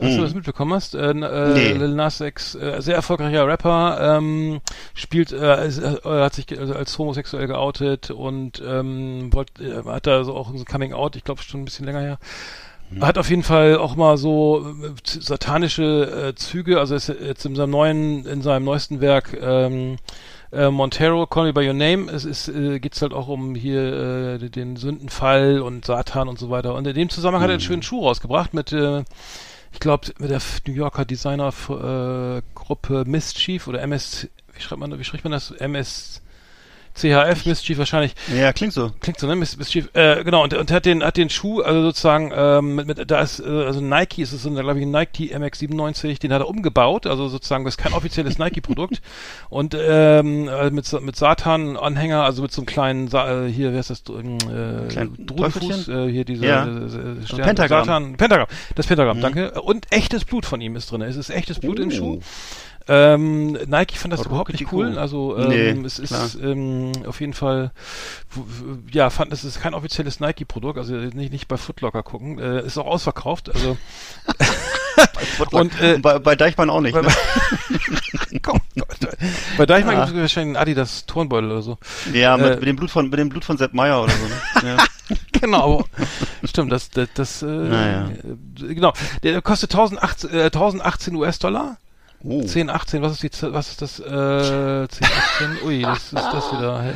Hast 0.00 0.16
du 0.18 0.22
das 0.22 0.34
mitbekommen 0.34 0.72
hast? 0.74 0.94
Äh, 0.96 1.10
äh, 1.12 1.14
Nee. 1.54 1.72
Lil 1.72 1.94
Nas 1.94 2.20
X, 2.20 2.56
äh, 2.56 2.80
sehr 2.82 2.96
erfolgreicher 2.96 3.46
Rapper, 3.46 4.16
ähm, 4.18 4.60
spielt, 4.94 5.30
äh, 5.32 5.66
äh, 5.68 6.00
hat 6.04 6.34
sich 6.34 6.46
ge- 6.48 6.58
als 6.74 6.98
homosexuell 6.98 7.46
geoutet 7.46 8.10
und 8.10 8.60
ähm, 8.66 9.32
wollt, 9.32 9.50
äh, 9.60 9.84
hat 9.88 10.08
da 10.08 10.24
so 10.24 10.34
auch 10.34 10.48
so 10.50 10.56
ein 10.58 10.64
Coming 10.64 10.92
Out, 10.94 11.14
ich 11.14 11.22
glaube 11.22 11.42
schon 11.42 11.62
ein 11.62 11.64
bisschen 11.64 11.86
länger 11.86 12.00
her. 12.00 12.18
Hat 13.00 13.18
auf 13.18 13.30
jeden 13.30 13.42
Fall 13.42 13.76
auch 13.78 13.96
mal 13.96 14.16
so 14.16 14.74
äh, 14.82 14.92
satanische 15.04 16.28
äh, 16.28 16.34
Züge, 16.34 16.78
also 16.78 16.94
ist 16.94 17.08
jetzt 17.08 17.44
in 17.44 17.56
seinem 17.56 17.70
neuen, 17.70 18.26
in 18.26 18.42
seinem 18.42 18.64
neuesten 18.64 19.00
Werk 19.00 19.36
ähm, 19.40 19.96
Äh, 20.54 20.70
Montero, 20.70 21.26
Call 21.26 21.46
Me 21.46 21.52
By 21.52 21.66
Your 21.66 21.74
Name, 21.74 22.10
es 22.12 22.24
ist, 22.24 22.46
äh, 22.48 22.78
geht's 22.78 23.02
halt 23.02 23.12
auch 23.12 23.26
um 23.26 23.56
hier 23.56 24.38
äh, 24.40 24.50
den 24.50 24.76
Sündenfall 24.76 25.60
und 25.60 25.84
Satan 25.84 26.28
und 26.28 26.38
so 26.38 26.48
weiter. 26.48 26.74
Und 26.74 26.86
in 26.86 26.94
dem 26.94 27.08
Zusammenhang 27.08 27.42
hat 27.42 27.50
er 27.50 27.54
einen 27.54 27.60
schönen 27.60 27.82
Schuh 27.82 28.04
rausgebracht 28.06 28.54
mit, 28.54 28.72
äh, 28.72 29.02
ich 29.72 29.80
glaube, 29.80 30.12
mit 30.18 30.30
der 30.30 30.40
New 30.68 30.74
Yorker 30.74 31.04
Designer 31.04 31.48
äh, 31.48 32.42
Gruppe 32.54 33.04
Mischief 33.04 33.66
oder 33.66 33.82
MS, 33.82 34.28
wie 34.54 34.62
schreibt 34.62 34.78
man, 34.78 34.96
wie 34.96 35.02
spricht 35.02 35.24
man 35.24 35.32
das? 35.32 35.50
MS 35.50 36.22
CHF 36.94 37.46
Mischief 37.46 37.78
wahrscheinlich. 37.78 38.14
Ja, 38.34 38.52
klingt 38.52 38.72
so. 38.72 38.92
Klingt 39.00 39.18
so, 39.18 39.26
ne? 39.26 39.34
Miss, 39.34 39.56
Mischief. 39.56 39.88
Äh, 39.94 40.22
genau, 40.22 40.44
und, 40.44 40.54
und 40.54 40.70
hat 40.70 40.86
den, 40.86 41.02
hat 41.02 41.16
den 41.16 41.28
Schuh, 41.28 41.60
also 41.60 41.82
sozusagen, 41.82 42.32
ähm, 42.34 42.76
mit, 42.76 42.86
mit, 42.86 43.10
da 43.10 43.20
ist, 43.20 43.40
äh, 43.40 43.44
also 43.48 43.80
Nike, 43.80 44.22
ist 44.22 44.32
es 44.32 44.42
so, 44.42 44.50
glaube 44.52 44.78
ich, 44.78 44.86
ein 44.86 44.90
Nike 44.92 45.34
MX97, 45.36 46.20
den 46.20 46.32
hat 46.32 46.40
er 46.42 46.48
umgebaut, 46.48 47.06
also 47.06 47.28
sozusagen, 47.28 47.64
das 47.64 47.74
ist 47.74 47.78
kein 47.78 47.92
offizielles 47.94 48.38
Nike-Produkt. 48.38 49.02
Und 49.50 49.76
ähm, 49.78 50.48
äh, 50.48 50.70
mit, 50.70 50.90
mit 51.02 51.16
Satan-Anhänger, 51.16 52.22
also 52.24 52.42
mit 52.42 52.52
so 52.52 52.60
einem 52.62 52.66
kleinen, 52.66 53.08
Sa 53.08 53.44
äh, 53.46 53.50
hier, 53.50 53.72
wer 53.72 53.80
ist 53.80 53.90
das, 53.90 54.02
ähm, 54.10 54.38
äh, 54.38 55.06
Drudenfuß, 55.24 55.26
Teufelchen? 55.86 56.08
äh, 56.08 56.12
hier 56.12 56.24
diese 56.24 56.46
Ja. 56.46 56.64
äh, 56.66 57.26
Stern, 57.26 57.40
Pentagramm. 57.42 57.80
Mhm. 57.80 57.86
Satan, 57.86 58.16
Pentagramm, 58.16 58.46
das 58.76 58.86
Pentagramm, 58.86 59.20
danke. 59.20 59.60
Und 59.62 59.86
echtes 59.90 60.24
Blut 60.24 60.46
von 60.46 60.60
ihm 60.60 60.76
ist 60.76 60.90
drin. 60.92 61.02
Es 61.02 61.16
ist 61.16 61.30
echtes 61.30 61.58
Blut 61.58 61.78
im 61.80 61.88
Oh. 61.88 61.90
Schuh. 61.90 62.20
Ähm, 62.86 63.52
Nike 63.66 63.96
fand 63.96 64.12
das 64.12 64.20
Aber 64.20 64.28
überhaupt 64.30 64.52
nicht 64.52 64.70
cool. 64.72 64.88
cool. 64.90 64.98
Also 64.98 65.36
ähm, 65.38 65.48
Nee, 65.48 65.86
es 65.86 66.02
klar. 66.02 66.26
ist 66.26 66.34
ähm, 66.36 66.92
auf 67.06 67.20
jeden 67.20 67.32
Fall 67.32 67.72
ja 68.92 69.08
fand 69.10 69.32
es 69.32 69.42
ist 69.44 69.60
kein 69.60 69.74
offizielles 69.74 70.20
Nike-Produkt. 70.20 70.78
Also 70.78 70.94
nicht 70.94 71.32
nicht 71.32 71.48
bei 71.48 71.56
Footlocker 71.56 72.02
gucken. 72.02 72.38
Äh, 72.38 72.60
ist 72.66 72.76
auch 72.78 72.86
ausverkauft. 72.86 73.54
Also 73.54 73.76
und 75.50 75.80
äh, 75.80 75.98
bei, 75.98 76.18
bei 76.18 76.36
Deichmann 76.36 76.70
auch 76.70 76.80
nicht. 76.80 76.94
bei, 76.94 77.02
Ne? 77.02 77.08
komm, 78.42 78.60
bei 79.56 79.66
Deichmann 79.66 79.96
Ah. 79.96 80.04
gibt 80.04 80.16
es 80.16 80.22
wahrscheinlich 80.22 80.56
einen 80.56 80.62
Adidas 80.62 81.06
Turnbeutel 81.06 81.50
oder 81.50 81.62
so. 81.62 81.78
Ja, 82.12 82.36
mit, 82.36 82.46
äh, 82.46 82.56
mit 82.56 82.64
dem 82.66 82.76
Blut 82.76 82.90
von 82.90 83.08
mit 83.08 83.18
dem 83.18 83.28
Blut 83.28 83.44
von 83.44 83.56
Sepp 83.56 83.74
Meier 83.74 84.02
oder 84.02 84.12
so. 84.12 84.62
Ne? 84.66 84.76
Ja. 84.76 84.84
genau, 85.40 85.84
stimmt, 86.44 86.72
das, 86.72 86.90
das, 86.90 87.08
das 87.14 87.42
äh, 87.42 87.46
Naja. 87.46 88.08
äh, 88.10 88.74
genau. 88.74 88.92
Der 89.22 89.42
kostet 89.42 89.72
1018, 89.74 90.30
äh, 90.30 90.42
1018 90.44 91.14
US-Dollar. 91.16 91.76
Oh. 92.26 92.42
10, 92.42 92.70
18, 92.70 93.02
was 93.02 93.12
ist 93.12 93.42
die, 93.42 93.52
was 93.52 93.68
ist 93.68 93.82
das, 93.82 94.00
äh, 94.00 94.88
10, 94.88 95.06
18, 95.06 95.58
ui, 95.64 95.82
das 95.82 96.04
ist 96.04 96.14
das 96.14 96.52
wieder, 96.52 96.82
hä? 96.82 96.92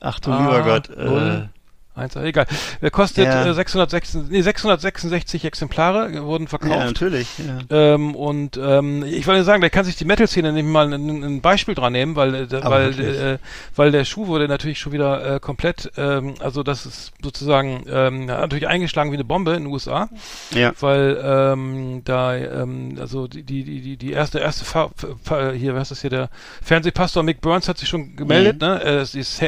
Ach 0.00 0.18
du 0.18 0.32
Ah, 0.32 0.38
lieber 0.38 0.62
Gott. 0.62 0.88
Äh. 0.90 1.48
Eins, 1.94 2.16
egal. 2.16 2.46
Der 2.80 2.90
kostet 2.90 3.26
Ja. 3.26 3.44
äh, 3.44 3.52
666, 3.52 4.30
nee, 4.30 4.40
666 4.40 5.44
Exemplare 5.44 6.24
wurden 6.24 6.44
ja, 6.44 6.48
verkauft. 6.48 6.86
natürlich. 6.86 7.28
Ja. 7.38 7.58
Ähm, 7.94 8.14
und 8.14 8.56
ähm, 8.56 9.04
ich 9.04 9.26
wollte 9.26 9.44
sagen, 9.44 9.60
da 9.60 9.68
kann 9.68 9.84
sich 9.84 9.96
die 9.96 10.06
Metal-Szene 10.06 10.52
nämlich 10.54 10.72
mal 10.72 10.90
ein, 10.92 11.22
ein 11.22 11.40
Beispiel 11.42 11.74
dran 11.74 11.92
nehmen, 11.92 12.16
weil 12.16 12.34
äh, 12.34 12.56
Aber 12.62 12.70
weil 12.70 12.98
äh, 13.00 13.38
weil 13.76 13.90
der 13.92 14.06
Schuh 14.06 14.26
wurde 14.26 14.48
natürlich 14.48 14.78
schon 14.80 14.92
wieder 14.92 15.34
äh, 15.36 15.38
komplett, 15.40 15.92
ähm, 15.98 16.34
also 16.40 16.62
das 16.62 16.86
ist 16.86 17.12
sozusagen 17.22 17.84
ähm, 17.90 18.24
natürlich 18.24 18.66
eingeschlagen 18.68 19.10
wie 19.12 19.16
eine 19.16 19.24
Bombe 19.24 19.52
in 19.52 19.64
den 19.64 19.72
USA, 19.72 20.08
ja. 20.54 20.72
weil 20.80 21.20
ähm, 21.22 22.00
da 22.06 22.34
ähm, 22.34 22.96
also 22.98 23.28
die 23.28 23.42
die 23.42 23.64
die 23.82 23.96
die- 23.98 24.12
erste 24.12 24.38
erste 24.38 24.64
Fa 24.64 24.88
Fa 25.22 25.50
hier 25.50 25.74
was 25.74 25.82
ist 25.82 25.90
das 25.90 26.00
hier 26.00 26.10
der 26.10 26.30
Fernsehpastor 26.62 27.22
Mick 27.22 27.42
Burns 27.42 27.68
hat 27.68 27.76
sich 27.76 27.88
schon 27.88 28.16
gemeldet, 28.16 28.62
Mhm. 28.62 28.66
ne? 28.68 28.82
Äh, 28.82 29.04
die 29.12 29.22
Sa 29.22 29.46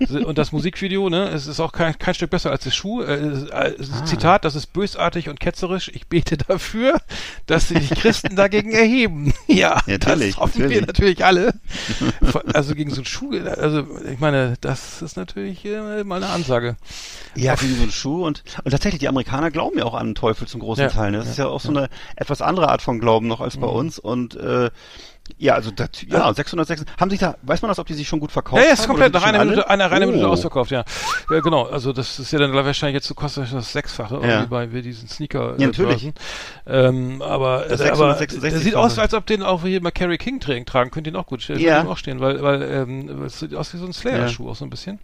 Sneaker 0.16 0.28
und 0.28 0.38
das 0.38 0.52
Musikvideo, 0.52 1.08
ne? 1.08 1.28
Es 1.28 1.46
ist 1.46 1.60
auch 1.60 1.72
kein, 1.72 1.98
kein 1.98 2.14
Stück 2.14 2.30
besser 2.30 2.50
als 2.50 2.64
der 2.64 2.70
Schuh. 2.70 3.02
Äh, 3.02 3.14
äh, 3.14 3.46
Ah. 3.52 4.04
Zitat, 4.04 4.44
das 4.44 4.54
ist 4.54 4.72
bösartig 4.72 5.28
und 5.28 5.40
ketzerisch. 5.40 5.90
Ich 5.94 6.06
bete 6.08 6.36
dafür, 6.48 7.00
dass 7.46 7.68
sich 7.68 7.88
die 7.88 7.94
Christen 7.94 8.36
dagegen 8.36 8.72
erheben. 8.72 9.32
ja, 9.46 9.80
Natürlich, 9.86 10.34
das 10.34 10.40
hoffen 10.42 10.68
wir 10.68 10.80
natürlich. 10.82 10.86
natürlich 10.86 11.24
alle. 11.24 11.54
also 12.52 12.74
gegen 12.74 12.90
so 12.90 12.96
einen 12.96 13.04
Schuh, 13.06 13.32
also 13.56 13.86
ich 14.10 14.18
meine, 14.18 14.54
das 14.60 15.02
ist 15.02 15.16
natürlich 15.16 15.64
äh, 15.64 16.04
mal 16.04 16.16
eine 16.22 16.32
Ansage. 16.32 16.76
Ja, 17.34 17.54
gegen 17.54 17.76
so 17.76 17.82
einen 17.82 17.92
Schuh 17.92 18.24
und, 18.24 18.42
und 18.64 18.70
tatsächlich, 18.70 19.00
die 19.00 19.08
Amerikaner 19.08 19.50
glauben 19.50 19.78
ja 19.78 19.84
auch 19.84 19.94
an 19.94 20.08
den 20.08 20.14
Teufel 20.14 20.46
zum 20.46 20.60
großen 20.60 20.84
Ja, 20.84 20.90
Teil. 20.90 21.10
Ne? 21.10 21.18
Das 21.18 21.26
ja, 21.26 21.32
ist 21.32 21.38
ja 21.38 21.46
auch 21.46 21.60
so 21.60 21.70
eine 21.70 21.88
etwas 22.16 22.42
andere 22.42 22.68
Art 22.68 22.82
von 22.82 22.98
Glauben 22.98 23.26
noch 23.26 23.40
als 23.40 23.56
bei 23.56 23.66
uns 23.66 23.98
und 23.98 24.36
äh, 24.36 24.70
ja, 25.38 25.54
also 25.54 25.70
das, 25.70 25.88
ja, 26.08 26.32
606. 26.32 26.84
Haben 26.98 27.10
sich 27.10 27.18
da, 27.20 27.36
weiß 27.42 27.62
man 27.62 27.68
das, 27.68 27.78
ob 27.78 27.86
die 27.86 27.94
sich 27.94 28.06
schon 28.08 28.20
gut 28.20 28.32
verkauft 28.32 28.58
Ja, 28.62 28.64
ja, 28.68 28.70
haben? 28.72 28.80
ist 28.80 28.86
komplett 28.86 29.10
oder 29.10 29.20
nach 29.20 29.26
einer 29.26 29.44
Minute, 29.44 29.68
einer 29.68 29.90
reine 29.90 30.06
Minute 30.06 30.26
Oh. 30.26 30.30
ausverkauft, 30.32 30.70
ja. 30.70 30.84
ja. 31.30 31.40
Genau, 31.40 31.64
also 31.66 31.92
das 31.92 32.18
ist 32.18 32.32
ja 32.32 32.38
dann 32.38 32.52
wahrscheinlich 32.52 32.94
jetzt 32.94 33.06
so 33.06 33.14
kostet 33.14 33.52
das 33.52 33.72
Sechsfache, 33.72 34.20
Ja. 34.26 34.46
bei 34.46 34.66
diesen 34.66 35.08
Sneaker 35.08 35.54
Ja, 35.58 35.66
natürlich. 35.66 36.12
Ähm, 36.66 37.22
aber 37.22 37.66
Das 37.68 37.80
äh, 37.80 37.90
aber 37.90 38.14
666 38.16 38.40
der 38.52 38.60
sieht 38.60 38.74
aus, 38.74 38.98
als 38.98 39.14
ob 39.14 39.26
den 39.26 39.42
auch 39.42 39.62
hier 39.62 39.80
mal 39.82 39.90
Carrie 39.90 40.18
King 40.18 40.40
tragen, 40.40 40.64
tragen 40.66 40.90
könnte 40.90 41.10
ihn 41.10 41.16
auch 41.16 41.26
gut 41.26 41.42
stellen, 41.42 41.60
Ja. 41.60 41.84
auch 41.86 41.96
stehen, 41.96 42.20
weil 42.20 42.42
weil 42.42 42.62
ähm, 42.62 43.22
es 43.24 43.38
sieht 43.40 43.54
aus 43.54 43.72
wie 43.74 43.78
so 43.78 43.86
ein 43.86 43.92
Slayer-Schuh 43.92 44.50
auch 44.50 44.56
so 44.56 44.64
ein 44.64 44.70
bisschen. 44.70 44.98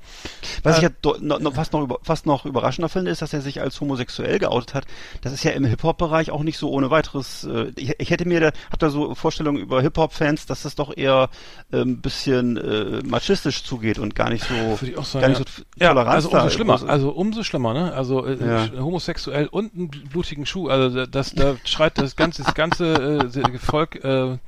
Was 0.63 0.79
ich 0.79 0.83
Äh, 0.85 0.87
ja 0.87 0.93
do, 1.03 1.17
no, 1.21 1.39
no, 1.39 1.51
fast, 1.51 1.73
noch 1.73 1.83
über, 1.83 1.99
fast 2.03 2.27
noch 2.27 2.45
überraschender 2.47 2.89
finde, 2.89 3.11
ist, 3.11 3.23
dass 3.23 3.33
er 3.33 3.41
sich 3.41 3.61
als 3.61 3.81
homosexuell 3.81 4.39
geoutet 4.39 4.75
hat. 4.75 4.85
Das 5.23 5.33
ist 5.33 5.45
ja 5.45 5.53
im 5.53 5.65
Hip-Hop-Bereich 5.65 6.31
auch 6.31 6.43
nicht 6.43 6.59
so 6.59 6.71
ohne 6.71 6.91
weiteres. 6.91 7.45
Äh, 7.45 7.73
ich, 7.77 7.95
ich 7.99 8.11
hätte 8.11 8.27
mir 8.27 8.41
da, 8.41 8.51
hab 8.71 8.79
da 8.79 8.91
so 8.91 9.15
Vorstellungen 9.15 9.59
über 9.59 9.81
Hip-Hop-Fans, 10.13 10.47
dass 10.47 10.63
das 10.63 10.75
doch 10.75 10.97
eher 10.97 11.29
ein 11.73 11.79
ähm, 11.81 12.01
bisschen 12.01 12.57
äh, 12.57 13.03
machistisch 13.05 13.65
zugeht 13.65 13.99
und 13.99 14.15
gar 14.15 14.31
nicht 14.31 14.45
so, 14.45 15.03
sagen. 15.03 15.21
gar 15.23 15.29
nicht 15.29 15.41
ja. 15.41 15.45
so 15.47 15.63
ja, 15.79 15.89
Toleranz 15.89 16.15
also 16.15 16.31
umso 16.31 16.51
schlimmer. 16.51 16.75
ist. 16.77 16.85
Also 16.85 17.11
umso 17.11 17.43
schlimmer, 17.43 17.75
ne? 17.75 17.93
Also 17.95 18.27
äh, 18.27 18.33
Ja. 18.41 18.65
sch- 18.65 18.79
homosexuell 18.79 19.47
und 19.47 19.75
einen 19.75 19.89
blutigen 19.89 20.47
Schuh. 20.47 20.69
Also 20.69 21.07
das, 21.07 21.35
da 21.35 21.57
schreit 21.65 21.99
das 21.99 22.17
ganze, 22.17 22.43
das 22.43 22.55
ganze 22.55 22.95
äh, 23.35 23.59
Volk, 23.59 24.05
äh, 24.05 24.39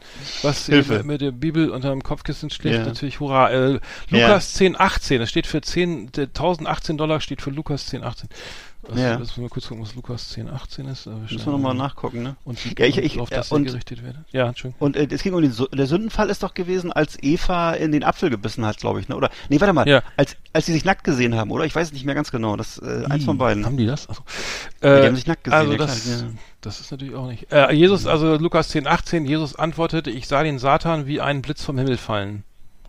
was 0.42 0.68
mit 0.68 1.20
der 1.20 1.32
Bibel 1.32 1.70
unter 1.70 1.90
dem 1.90 2.02
Kopfkissen 2.02 2.50
schläft, 2.50 2.78
Ja. 2.80 2.84
natürlich 2.86 3.20
Hurra. 3.20 3.50
Äh, 3.50 3.80
Lukas 4.10 4.54
1018, 4.58 5.20
das 5.20 5.30
steht 5.30 5.46
für 5.46 5.60
10, 5.60 6.12
der 6.12 6.24
1018 6.26 6.96
Dollar 6.98 7.20
steht 7.20 7.42
für 7.42 7.50
Lukas 7.50 7.82
1018. 7.92 8.28
Also, 8.88 9.00
Ja. 9.00 9.12
Lass 9.12 9.20
uns 9.30 9.36
mal 9.38 9.48
kurz 9.48 9.66
gucken, 9.68 9.82
was 9.82 9.94
Lukas 9.94 10.28
1018 10.36 10.86
ist. 10.88 11.06
Aber 11.06 11.16
Müssen 11.18 11.44
wir 11.44 11.52
nochmal 11.52 11.74
nachgucken, 11.74 12.22
ne? 12.22 12.36
Und 12.44 12.62
wie, 12.64 12.74
Ja, 12.78 12.86
ich- 12.86 12.98
ich- 12.98 13.18
auf 13.18 13.30
ja, 13.30 13.38
das 13.38 13.50
und- 13.50 13.62
sie 13.64 13.70
gerichtet 13.70 14.02
werden. 14.04 14.24
Ja, 14.32 14.48
Entschuldigung. 14.48 14.86
Und 14.86 14.96
äh, 14.96 15.06
es 15.10 15.22
ging 15.22 15.32
um 15.34 15.40
den 15.42 15.54
der 15.72 15.86
Sündenfall 15.86 16.28
ist 16.30 16.42
doch 16.42 16.52
gewesen, 16.54 16.92
als 16.92 17.16
Eva 17.22 17.72
in 17.72 17.92
den 17.92 18.04
Apfel 18.04 18.28
gebissen 18.30 18.64
hat, 18.66 18.76
glaube 18.78 19.00
ich, 19.00 19.08
ne? 19.08 19.16
Oder 19.16 19.30
nee, 19.48 19.60
warte 19.60 19.72
mal, 19.72 19.88
Ja. 19.88 20.02
als 20.16 20.36
als 20.52 20.66
sie 20.66 20.72
sich 20.72 20.84
nackt 20.84 21.02
gesehen 21.04 21.34
haben, 21.34 21.50
oder? 21.50 21.64
Ich 21.64 21.74
weiß 21.74 21.88
es 21.88 21.92
nicht 21.92 22.04
mehr 22.04 22.14
ganz 22.14 22.30
genau. 22.30 22.56
Das 22.56 22.78
äh, 22.78 23.04
eins 23.08 23.24
von 23.24 23.38
beiden. 23.38 23.64
Haben 23.64 23.76
die 23.76 23.86
das? 23.86 24.08
Achso. 24.08 24.22
die 24.82 24.86
Äh, 24.86 25.06
haben 25.06 25.16
sich 25.16 25.26
nackt 25.26 25.44
gesehen, 25.44 25.58
Also 25.58 25.76
das, 25.76 26.06
ja. 26.20 26.26
das 26.60 26.80
ist 26.80 26.90
natürlich 26.90 27.14
auch 27.14 27.26
nicht. 27.26 27.50
Äh, 27.52 27.72
Jesus, 27.72 28.06
also 28.06 28.36
Lukas 28.36 28.68
10, 28.68 28.86
18, 28.86 29.24
Jesus 29.24 29.56
antwortete, 29.56 30.10
ich 30.10 30.28
sah 30.28 30.42
den 30.42 30.58
Satan 30.58 31.06
wie 31.06 31.20
einen 31.20 31.42
Blitz 31.42 31.64
vom 31.64 31.78
Himmel 31.78 31.96
fallen. 31.96 32.44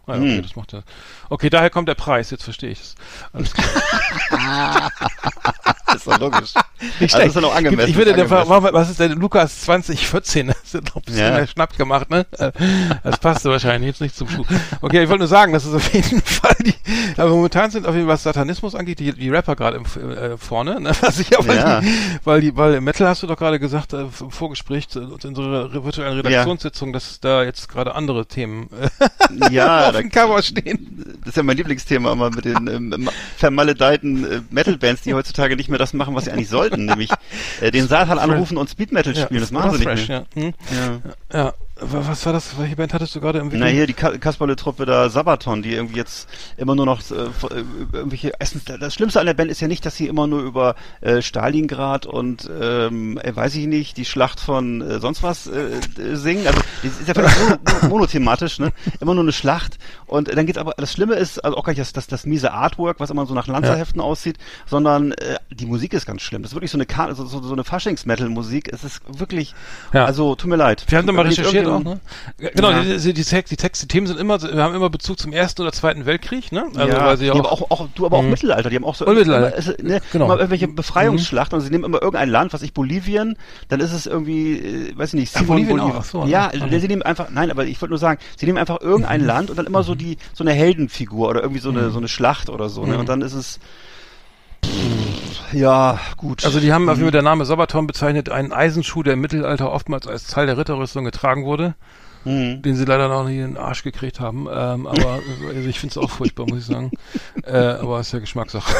Ah, 0.07 0.13
ja, 0.17 0.21
okay, 0.21 0.35
Hm. 0.37 0.43
das 0.43 0.55
macht 0.55 0.71
er. 0.75 0.83
Okay, 1.29 1.49
daher 1.49 1.71
kommt 1.71 1.87
der 1.89 1.95
Preis, 1.95 2.29
jetzt 2.29 2.43
verstehe 2.43 2.69
ich 2.69 2.79
es. 2.79 2.95
Alles 3.33 3.51
klar. 3.53 4.91
ist 5.95 6.07
doch 6.07 6.19
logisch. 6.19 6.53
Nicht 6.99 7.15
Also 7.15 7.27
ist 7.27 7.35
ja 7.35 7.41
noch 7.41 7.55
angemessen. 7.55 7.89
Ich 7.89 7.95
würde, 7.95 8.13
der, 8.13 8.23
angemessen. 8.25 8.49
warum- 8.49 8.69
was 8.73 8.89
ist 8.89 8.99
denn 8.99 9.13
Lukas 9.13 9.61
2014? 9.61 10.47
Das 10.47 10.57
ist 10.73 10.73
doch 10.75 10.95
ein 10.97 11.01
bisschen 11.03 11.21
Ja. 11.25 11.31
mehr 11.31 11.47
Schnapp 11.47 11.77
gemacht, 11.77 12.09
ne? 12.09 12.25
Äh, 12.37 12.51
Das 13.03 13.17
passte 13.19 13.49
wahrscheinlich 13.49 13.87
jetzt 13.89 14.01
nicht 14.01 14.15
zum 14.15 14.27
Schuh. 14.29 14.43
Okay, 14.81 15.03
ich 15.03 15.09
wollte 15.09 15.19
nur 15.19 15.27
sagen, 15.27 15.53
das 15.53 15.65
ist 15.65 15.73
auf 15.73 15.93
jeden 15.93 16.21
Fall 16.25 16.55
die, 16.65 16.73
aber 17.17 17.29
momentan 17.31 17.71
sind 17.71 17.85
auf 17.87 17.93
jeden 17.95 18.07
Fall, 18.07 18.13
was 18.15 18.23
Satanismus 18.23 18.75
angeht, 18.75 18.99
die, 18.99 19.13
die 19.13 19.29
Rapper 19.29 19.55
gerade 19.55 19.77
im, 19.77 19.85
äh, 20.11 20.37
vorne, 20.37 20.79
ne? 20.79 20.91
Was 21.01 21.19
ich 21.19 21.37
aber, 21.37 21.55
Ja. 21.55 21.81
die, 21.81 21.87
weil 22.23 22.41
die, 22.41 22.55
weil 22.55 22.75
im 22.75 22.83
Metal 22.83 23.07
hast 23.07 23.23
du 23.23 23.27
doch 23.27 23.37
gerade 23.37 23.59
gesagt, 23.59 23.93
äh, 23.93 24.01
im 24.01 24.31
Vorgespräch 24.31 24.87
zu 24.89 24.99
unserer 25.23 25.73
re- 25.73 25.83
virtuellen 25.83 26.17
Redaktionssitzung, 26.17 26.93
dass 26.93 27.19
da 27.19 27.43
jetzt 27.43 27.69
gerade 27.69 27.95
andere 27.95 28.25
Themen 28.25 28.69
äh, 28.71 29.53
Ja, 29.53 29.89
auf 29.89 29.95
dem 29.97 30.09
Cover 30.09 30.41
stehen. 30.41 30.94
Das 31.25 31.31
ist 31.31 31.37
ja 31.37 31.43
mein 31.43 31.57
Lieblingsthema 31.57 32.11
immer 32.11 32.29
mit 32.29 32.45
den 32.45 32.67
ähm, 32.67 33.09
vermaledeiten 33.35 34.31
äh, 34.31 34.41
Metal-Bands, 34.51 35.01
die 35.01 35.13
heutzutage 35.13 35.55
nicht 35.55 35.69
mehr 35.69 35.79
das 35.79 35.93
machen, 35.93 36.15
was 36.15 36.25
sie 36.25 36.31
eigentlich 36.31 36.49
sollten, 36.49 36.85
nämlich 36.85 37.09
äh, 37.61 37.71
den 37.71 37.87
Satan 37.87 38.19
anrufen 38.19 38.57
und 38.57 38.69
Speed 38.69 38.91
Metal 38.91 39.15
spielen. 39.15 39.41
das 39.41 39.51
machen 39.51 39.71
sie 39.71 39.77
nicht 39.79 39.87
fresh, 39.87 40.07
mehr. 40.07 40.25
ja. 40.35 40.41
Hm? 40.41 40.53
Ja. 41.33 41.39
Ja, 41.39 41.53
was 41.89 42.25
war 42.25 42.33
das? 42.33 42.57
Welche 42.57 42.75
Band 42.75 42.93
hattest 42.93 43.15
du 43.15 43.21
gerade 43.21 43.39
im 43.39 43.49
Na 43.53 43.67
hier 43.67 43.87
die 43.87 43.93
Ka 43.93 44.17
Kasperle-Truppe 44.17 44.85
da 44.85 45.09
Sabaton, 45.09 45.61
die 45.61 45.73
irgendwie 45.73 45.97
jetzt 45.97 46.27
immer 46.57 46.75
nur 46.75 46.85
noch 46.85 47.01
äh, 47.11 47.15
äh, 47.15 47.63
irgendwelche 47.93 48.33
erstens 48.39 48.65
das 48.65 48.93
Schlimmste 48.93 49.19
an 49.19 49.25
der 49.25 49.33
Band 49.33 49.51
ist 49.51 49.61
ja 49.61 49.67
nicht, 49.67 49.85
dass 49.85 49.95
sie 49.95 50.07
immer 50.07 50.27
nur 50.27 50.41
über 50.41 50.75
äh, 51.01 51.21
Stalingrad 51.21 52.05
und 52.05 52.49
ähm, 52.61 53.17
äh, 53.19 53.35
weiß 53.35 53.55
ich 53.55 53.67
nicht 53.67 53.97
die 53.97 54.05
Schlacht 54.05 54.39
von 54.39 54.81
äh, 54.81 54.99
sonst 54.99 55.23
was 55.23 55.47
äh, 55.47 55.79
äh, 55.97 56.15
singen. 56.15 56.47
Also 56.47 56.59
das 56.83 56.99
ist 56.99 57.07
ja 57.07 57.13
völlig 57.13 57.31
mono 57.37 57.89
monothematisch, 57.89 58.59
ne? 58.59 58.71
Immer 58.99 59.13
nur 59.13 59.23
eine 59.23 59.31
Schlacht 59.31 59.77
und 60.05 60.35
dann 60.35 60.45
geht's 60.45 60.57
aber 60.57 60.73
das 60.77 60.91
Schlimme 60.91 61.15
ist 61.15 61.43
also 61.43 61.57
auch 61.57 61.63
gar 61.63 61.71
nicht 61.71 61.81
das 61.81 61.93
das, 61.93 62.07
das 62.07 62.25
miese 62.25 62.51
Artwork, 62.51 62.99
was 62.99 63.09
immer 63.09 63.25
so 63.25 63.33
nach 63.33 63.47
Lanzerheften 63.47 64.01
aussieht, 64.01 64.37
sondern 64.65 65.11
äh, 65.13 65.37
die 65.51 65.65
Musik 65.65 65.93
ist 65.93 66.05
ganz 66.05 66.21
schlimm. 66.21 66.41
Das 66.41 66.51
ist 66.51 66.55
wirklich 66.55 66.71
so 66.71 66.77
eine 66.77 66.85
Ka 66.85 67.13
so, 67.13 67.25
so, 67.25 67.41
so 67.41 67.53
eine 67.53 67.63
Faschings-Metal-Musik. 67.63 68.71
Es 68.71 68.83
ist 68.83 69.01
wirklich 69.07 69.53
Ja. 69.93 70.05
also 70.05 70.35
tut 70.35 70.49
mir 70.49 70.55
leid. 70.55 70.85
Wir 70.87 70.97
haben 70.97 71.07
doch 71.07 71.13
mal 71.13 71.25
recherchiert, 71.25 71.65
auch, 71.75 71.83
ne? 71.83 71.99
Genau, 72.53 72.71
Ja. 72.71 72.81
die, 72.83 72.97
die, 72.97 73.13
die, 73.13 73.23
Text, 73.23 73.51
die 73.51 73.55
Texte, 73.57 73.85
die 73.87 73.93
Themen 73.93 74.07
sind 74.07 74.19
immer, 74.19 74.41
wir 74.41 74.63
haben 74.63 74.75
immer 74.75 74.89
Bezug 74.89 75.19
zum 75.19 75.33
Ersten 75.33 75.61
oder 75.61 75.71
Zweiten 75.71 76.05
Weltkrieg, 76.05 76.51
ne? 76.51 76.65
Also, 76.75 76.93
ja, 76.93 77.05
weil 77.05 77.17
sie 77.17 77.31
auch, 77.31 77.39
aber 77.39 77.51
auch, 77.51 77.71
auch, 77.71 77.87
du 77.95 78.05
aber 78.05 78.17
auch 78.17 78.23
Mhm. 78.23 78.29
Mittelalter, 78.31 78.69
die 78.69 78.75
haben 78.75 78.85
auch 78.85 78.95
so 78.95 79.05
Und 79.05 79.15
Mittelalter. 79.15 79.75
Ne, 79.83 80.01
Genau. 80.11 80.25
immer 80.25 80.35
irgendwelche 80.37 80.67
Befreiungsschlachten 80.67 81.57
und 81.57 81.63
sie 81.63 81.69
nehmen 81.71 81.83
immer 81.83 82.01
irgendein 82.01 82.29
Land, 82.29 82.53
was 82.53 82.61
ich 82.61 82.73
Bolivien, 82.73 83.37
dann 83.67 83.79
ist 83.79 83.91
es 83.93 84.05
irgendwie, 84.05 84.53
äh, 84.57 84.97
weiß 84.97 85.13
ich 85.13 85.19
nicht, 85.19 85.31
Ach, 85.35 85.39
Simon 85.39 85.55
Bolivien 85.57 85.77
Bolivar. 85.79 85.99
auch, 85.99 86.01
ach 86.01 86.05
so, 86.05 86.25
ja, 86.25 86.51
ne? 86.53 86.79
sie 86.79 86.87
nehmen 86.87 87.01
einfach, 87.03 87.29
nein, 87.29 87.51
aber 87.51 87.65
ich 87.65 87.81
wollte 87.81 87.91
nur 87.91 87.99
sagen, 87.99 88.19
sie 88.37 88.45
nehmen 88.45 88.57
einfach 88.57 88.81
irgendein 88.81 89.21
Mhm. 89.21 89.27
Land 89.27 89.49
und 89.49 89.57
dann 89.57 89.65
immer 89.65 89.83
so 89.83 89.95
die, 89.95 90.17
so 90.33 90.43
eine 90.43 90.53
Heldenfigur 90.53 91.29
oder 91.29 91.41
irgendwie 91.41 91.61
so 91.61 91.69
eine, 91.69 91.89
so 91.91 91.97
eine 91.97 92.07
Schlacht 92.07 92.49
oder 92.49 92.69
so, 92.69 92.83
Mhm. 92.83 92.89
ne, 92.89 92.97
und 92.99 93.09
dann 93.09 93.21
ist 93.21 93.33
es, 93.33 93.59
ja, 95.51 95.99
gut. 96.17 96.45
also 96.45 96.59
die 96.59 96.73
haben, 96.73 96.85
Mhm. 96.85 96.99
wie 97.05 97.11
der 97.11 97.21
Name 97.21 97.45
Sabaton 97.45 97.87
bezeichnet, 97.87 98.29
einen 98.29 98.51
Eisenschuh, 98.51 99.03
der 99.03 99.13
im 99.13 99.21
Mittelalter 99.21 99.71
oftmals 99.71 100.07
als 100.07 100.27
Teil 100.27 100.45
der 100.47 100.57
Ritterrüstung 100.57 101.05
getragen 101.05 101.45
wurde, 101.45 101.75
Mhm. 102.23 102.61
den 102.63 102.75
sie 102.75 102.85
leider 102.85 103.07
noch 103.07 103.23
nie 103.27 103.37
in 103.39 103.53
den 103.53 103.57
Arsch 103.57 103.83
gekriegt 103.83 104.19
haben, 104.19 104.47
ähm, 104.51 104.87
aber 104.87 105.19
also 105.55 105.69
ich 105.69 105.79
finde 105.79 105.91
es 105.91 105.97
auch 105.97 106.09
furchtbar, 106.09 106.45
muss 106.47 106.59
ich 106.59 106.65
sagen. 106.65 106.91
Äh, 107.43 107.57
aber 107.57 107.99
ist 107.99 108.11
ja 108.13 108.19
Geschmackssache. 108.19 108.73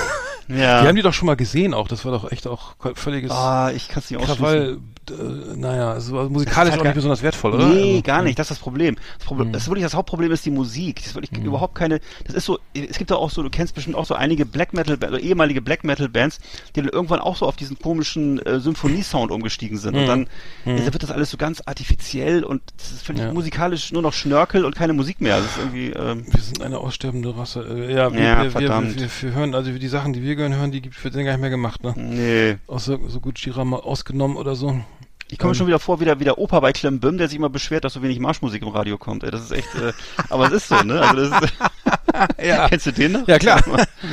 ja. 0.48 0.81
Die 0.81 0.88
haben 0.88 0.95
die 0.95 1.01
doch 1.03 1.13
schon 1.13 1.27
mal 1.27 1.36
gesehen 1.36 1.74
auch, 1.74 1.88
das 1.88 2.05
war 2.05 2.12
doch 2.12 2.31
echt 2.31 2.48
auch 2.48 2.75
völliges 2.95 3.31
ah, 3.31 3.72
ich 3.72 3.88
kann 3.89 4.01
es 4.03 4.10
nicht 4.12 4.19
ausschließen. 4.19 4.38
Krawall, 4.45 4.77
äh, 5.12 5.55
naja, 5.57 5.91
also 5.93 6.15
musikalisch 6.29 6.71
hat 6.74 6.79
auch 6.79 6.83
gar- 6.83 6.89
nicht 6.91 6.95
besonders 6.95 7.21
wertvoll, 7.24 7.53
oder? 7.53 7.67
Nee, 7.67 7.91
Also, 7.91 8.01
gar 8.03 8.21
nicht. 8.24 8.38
Das 8.39 8.45
ist 8.45 8.51
das 8.51 8.59
Problem. 8.59 8.95
Das, 9.17 9.25
Problem 9.27 9.47
Mhm. 9.50 9.53
das 9.53 9.63
ist 9.63 9.67
wirklich 9.69 9.83
das 9.85 9.93
Hauptproblem 9.93 10.31
ist 10.31 10.45
die 10.45 10.51
Musik. 10.51 10.97
Das 10.97 11.07
ist 11.07 11.15
wirklich 11.15 11.31
überhaupt 11.43 11.75
keine. 11.75 12.00
Das 12.25 12.35
ist 12.35 12.45
so. 12.45 12.59
Es 12.74 12.97
gibt 12.97 13.12
da 13.12 13.15
auch 13.15 13.29
so. 13.29 13.43
Du 13.43 13.50
kennst 13.50 13.75
bestimmt 13.75 13.95
auch 13.95 14.05
so 14.05 14.13
einige 14.15 14.45
Black 14.45 14.74
Metal, 14.74 14.95
oder 14.95 15.19
ehemalige 15.19 15.62
Black 15.62 15.83
Metal 15.83 16.09
Bands, 16.09 16.39
die 16.75 16.81
dann 16.81 16.89
irgendwann 16.89 17.19
auch 17.19 17.35
so 17.38 17.45
auf 17.45 17.55
diesen 17.55 17.77
komischen 17.79 18.39
äh, 18.45 18.59
Symphonie-Sound 18.59 19.31
umgestiegen 19.31 19.77
sind. 19.77 19.95
Und 19.95 20.03
Mhm. 20.03 20.07
dann 20.07 20.19
Mhm. 20.65 20.77
äh, 20.77 20.85
wird 20.93 21.03
das 21.03 21.12
alles 21.12 21.29
so 21.31 21.38
ganz 21.38 21.62
artifiziell 21.65 22.43
und 22.43 22.62
das 22.77 22.91
ist 22.91 23.05
völlig 23.05 23.21
Ja. 23.21 23.33
musikalisch 23.33 23.91
nur 23.91 24.01
noch 24.01 24.13
Schnörkel 24.13 24.65
und 24.65 24.75
keine 24.75 24.93
Musik 24.93 25.21
mehr. 25.21 25.38
Das 25.38 25.45
ist 25.45 25.57
irgendwie. 25.59 25.89
Ähm, 25.91 26.25
Wir 26.31 26.41
sind 26.41 26.62
eine 26.62 26.77
aussterbende 26.79 27.35
Rasse. 27.38 27.62
Äh, 27.67 27.93
ja, 27.93 28.12
wir, 28.13 28.21
Ja, 28.21 28.38
wir, 28.38 28.43
wir, 28.45 28.51
verdammt. 28.51 29.00
wir, 29.00 29.09
wir 29.21 29.33
hören, 29.33 29.55
also 29.55 29.71
die 29.71 29.88
Sachen, 29.88 30.13
die 30.13 30.21
wir 30.24 30.35
hören, 30.35 30.55
hören, 30.55 30.71
die 30.71 30.83
wird 30.83 31.13
gar 31.13 31.21
nicht 31.24 31.39
mehr 31.41 31.50
gemacht, 31.50 31.83
ne? 31.83 31.93
nee. 31.97 32.57
Außer 32.67 32.97
so 33.07 33.19
gut 33.19 33.35
Gira 33.35 33.63
mal 33.65 33.79
ausgenommen 33.79 34.38
oder 34.38 34.55
so. 34.55 34.79
Ich 35.27 35.39
komme 35.39 35.50
mir 35.50 35.53
Ähm. 35.53 35.58
schon 35.58 35.67
wieder 35.67 35.79
vor, 35.79 36.00
wie 36.00 36.05
der, 36.05 36.20
wie 36.20 36.24
der 36.24 36.38
Opa 36.38 36.60
bei 36.60 36.72
Clem 36.72 37.00
Bim, 37.00 37.17
der 37.17 37.27
sich 37.27 37.38
immer 37.38 37.50
beschwert, 37.50 37.84
dass 37.84 37.94
so 37.94 38.03
wenig 38.03 38.20
Marschmusik 38.20 38.62
im 38.62 38.67
Radio 38.67 38.98
kommt. 39.00 39.24
Ey, 39.24 39.32
das 39.32 39.41
ist 39.41 39.51
echt. 39.51 39.74
Äh, 39.75 39.91
aber 40.29 40.46
es 40.48 40.51
ist 40.53 40.67
so, 40.70 40.75
ne? 40.84 41.01
Also 41.01 41.29
das 41.29 41.41
ist, 41.41 41.53
Ja. 42.46 42.70
Kennst 42.70 42.86
du 42.86 42.91
den 42.94 43.12
noch? 43.13 43.27
Ja, 43.27 43.38
klar. 43.39 43.62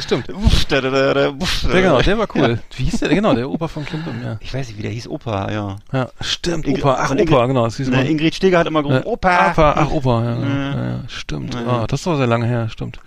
Stimmt. 0.00 0.28
Uff, 0.30 0.64
da, 0.64 0.80
da, 0.80 0.90
da, 0.90 1.14
da, 1.14 1.28
uff, 1.30 1.62
Ja, 1.64 1.80
genau, 1.80 2.00
der 2.02 2.18
war 2.18 2.26
cool. 2.34 2.58
Ja. 2.72 2.78
Wie 2.78 2.84
hieß 2.84 2.98
der? 3.00 3.10
Genau, 3.10 3.34
der 3.34 3.48
Opa 3.48 3.68
von 3.68 3.84
Klimbim, 3.84 4.22
ja. 4.24 4.38
Ich 4.40 4.52
weiß 4.52 4.66
nicht, 4.68 4.78
wie 4.78 4.82
der 4.82 4.90
hieß, 4.90 5.06
Opa, 5.08 5.50
ja. 5.52 5.76
Ja, 5.92 6.08
stimmt, 6.20 6.66
Opa. 6.66 6.96
Ach, 6.98 7.10
Ingrid- 7.12 7.30
Opa, 7.30 7.46
genau. 7.46 7.64
Das 7.64 7.76
hieß 7.76 7.88
Ne. 7.88 8.08
Ingrid 8.10 8.34
Steger 8.34 8.58
hat 8.58 8.66
immer 8.66 8.82
gerufen, 8.82 9.02
Äh, 9.04 9.06
Opa. 9.06 9.50
Opa, 9.50 9.72
ach, 9.76 9.90
Opa, 9.90 10.24
ja. 10.24 10.36
Ja. 10.40 10.84
ja, 10.86 11.00
stimmt. 11.08 11.54
Ah, 11.56 11.86
das 11.86 12.00
ist 12.00 12.06
doch 12.06 12.16
sehr 12.16 12.26
lange 12.26 12.46
her, 12.46 12.68
stimmt. 12.70 12.98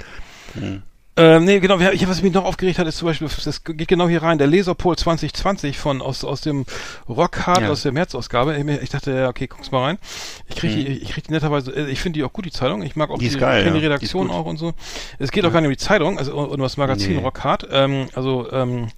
Hm. 0.54 0.82
Ähm, 1.18 1.46
nee, 1.46 1.60
genau, 1.62 1.80
ich, 1.80 2.08
was 2.10 2.22
mich 2.22 2.34
noch 2.34 2.44
aufgeregt 2.44 2.78
hat, 2.78 2.88
ist 2.88 2.98
zum 2.98 3.06
Beispiel, 3.08 3.30
das 3.46 3.64
geht 3.64 3.88
genau 3.88 4.10
hier 4.10 4.22
rein, 4.22 4.38
der 4.38 4.48
Laserpol 4.48 4.98
2020 4.98 5.78
von, 5.78 6.02
aus, 6.02 6.26
aus 6.26 6.42
dem 6.42 6.66
Rockhard, 7.08 7.62
Ja. 7.62 7.70
aus 7.70 7.84
der 7.84 7.94
März-Ausgabe. 7.94 8.58
Ich, 8.58 8.68
ich 8.84 8.90
dachte, 8.90 9.12
ja, 9.12 9.30
okay, 9.30 9.48
guck's 9.48 9.72
mal 9.72 9.84
rein. 9.84 9.98
Ich 10.50 10.58
kriege 10.58 10.76
die, 10.76 10.88
ich 10.88 11.12
krieg 11.12 11.24
die 11.26 11.32
netterweise, 11.32 11.72
äh, 11.72 11.90
ich 11.90 12.02
finde 12.02 12.20
die 12.20 12.26
auch 12.26 12.34
gut, 12.34 12.44
die 12.46 12.52
Zeitung. 12.52 12.82
Ich 12.84 12.98
mag 12.98 13.10
auch. 13.10 13.18
Die 13.18 13.30
die, 13.30 13.38
geil, 13.38 13.64
die 13.64 13.70
ja. 13.70 13.74
Die 13.74 13.80
Redaktion 13.86 14.30
auch 14.30 14.46
und 14.46 14.58
so. 14.58 14.74
Es 15.18 15.32
geht 15.32 15.46
auch 15.46 15.54
gar 15.54 15.62
nicht 15.62 15.68
um 15.68 15.74
die 15.74 15.78
Zeitung, 15.78 16.18
also 16.18 16.36
um 16.38 16.60
das 16.60 16.76
Magazin 16.76 17.16
Nee. 17.16 17.22
Rockhard. 17.22 17.66
Ähm, 17.72 18.08
also, 18.14 18.52
ähm, 18.52 18.90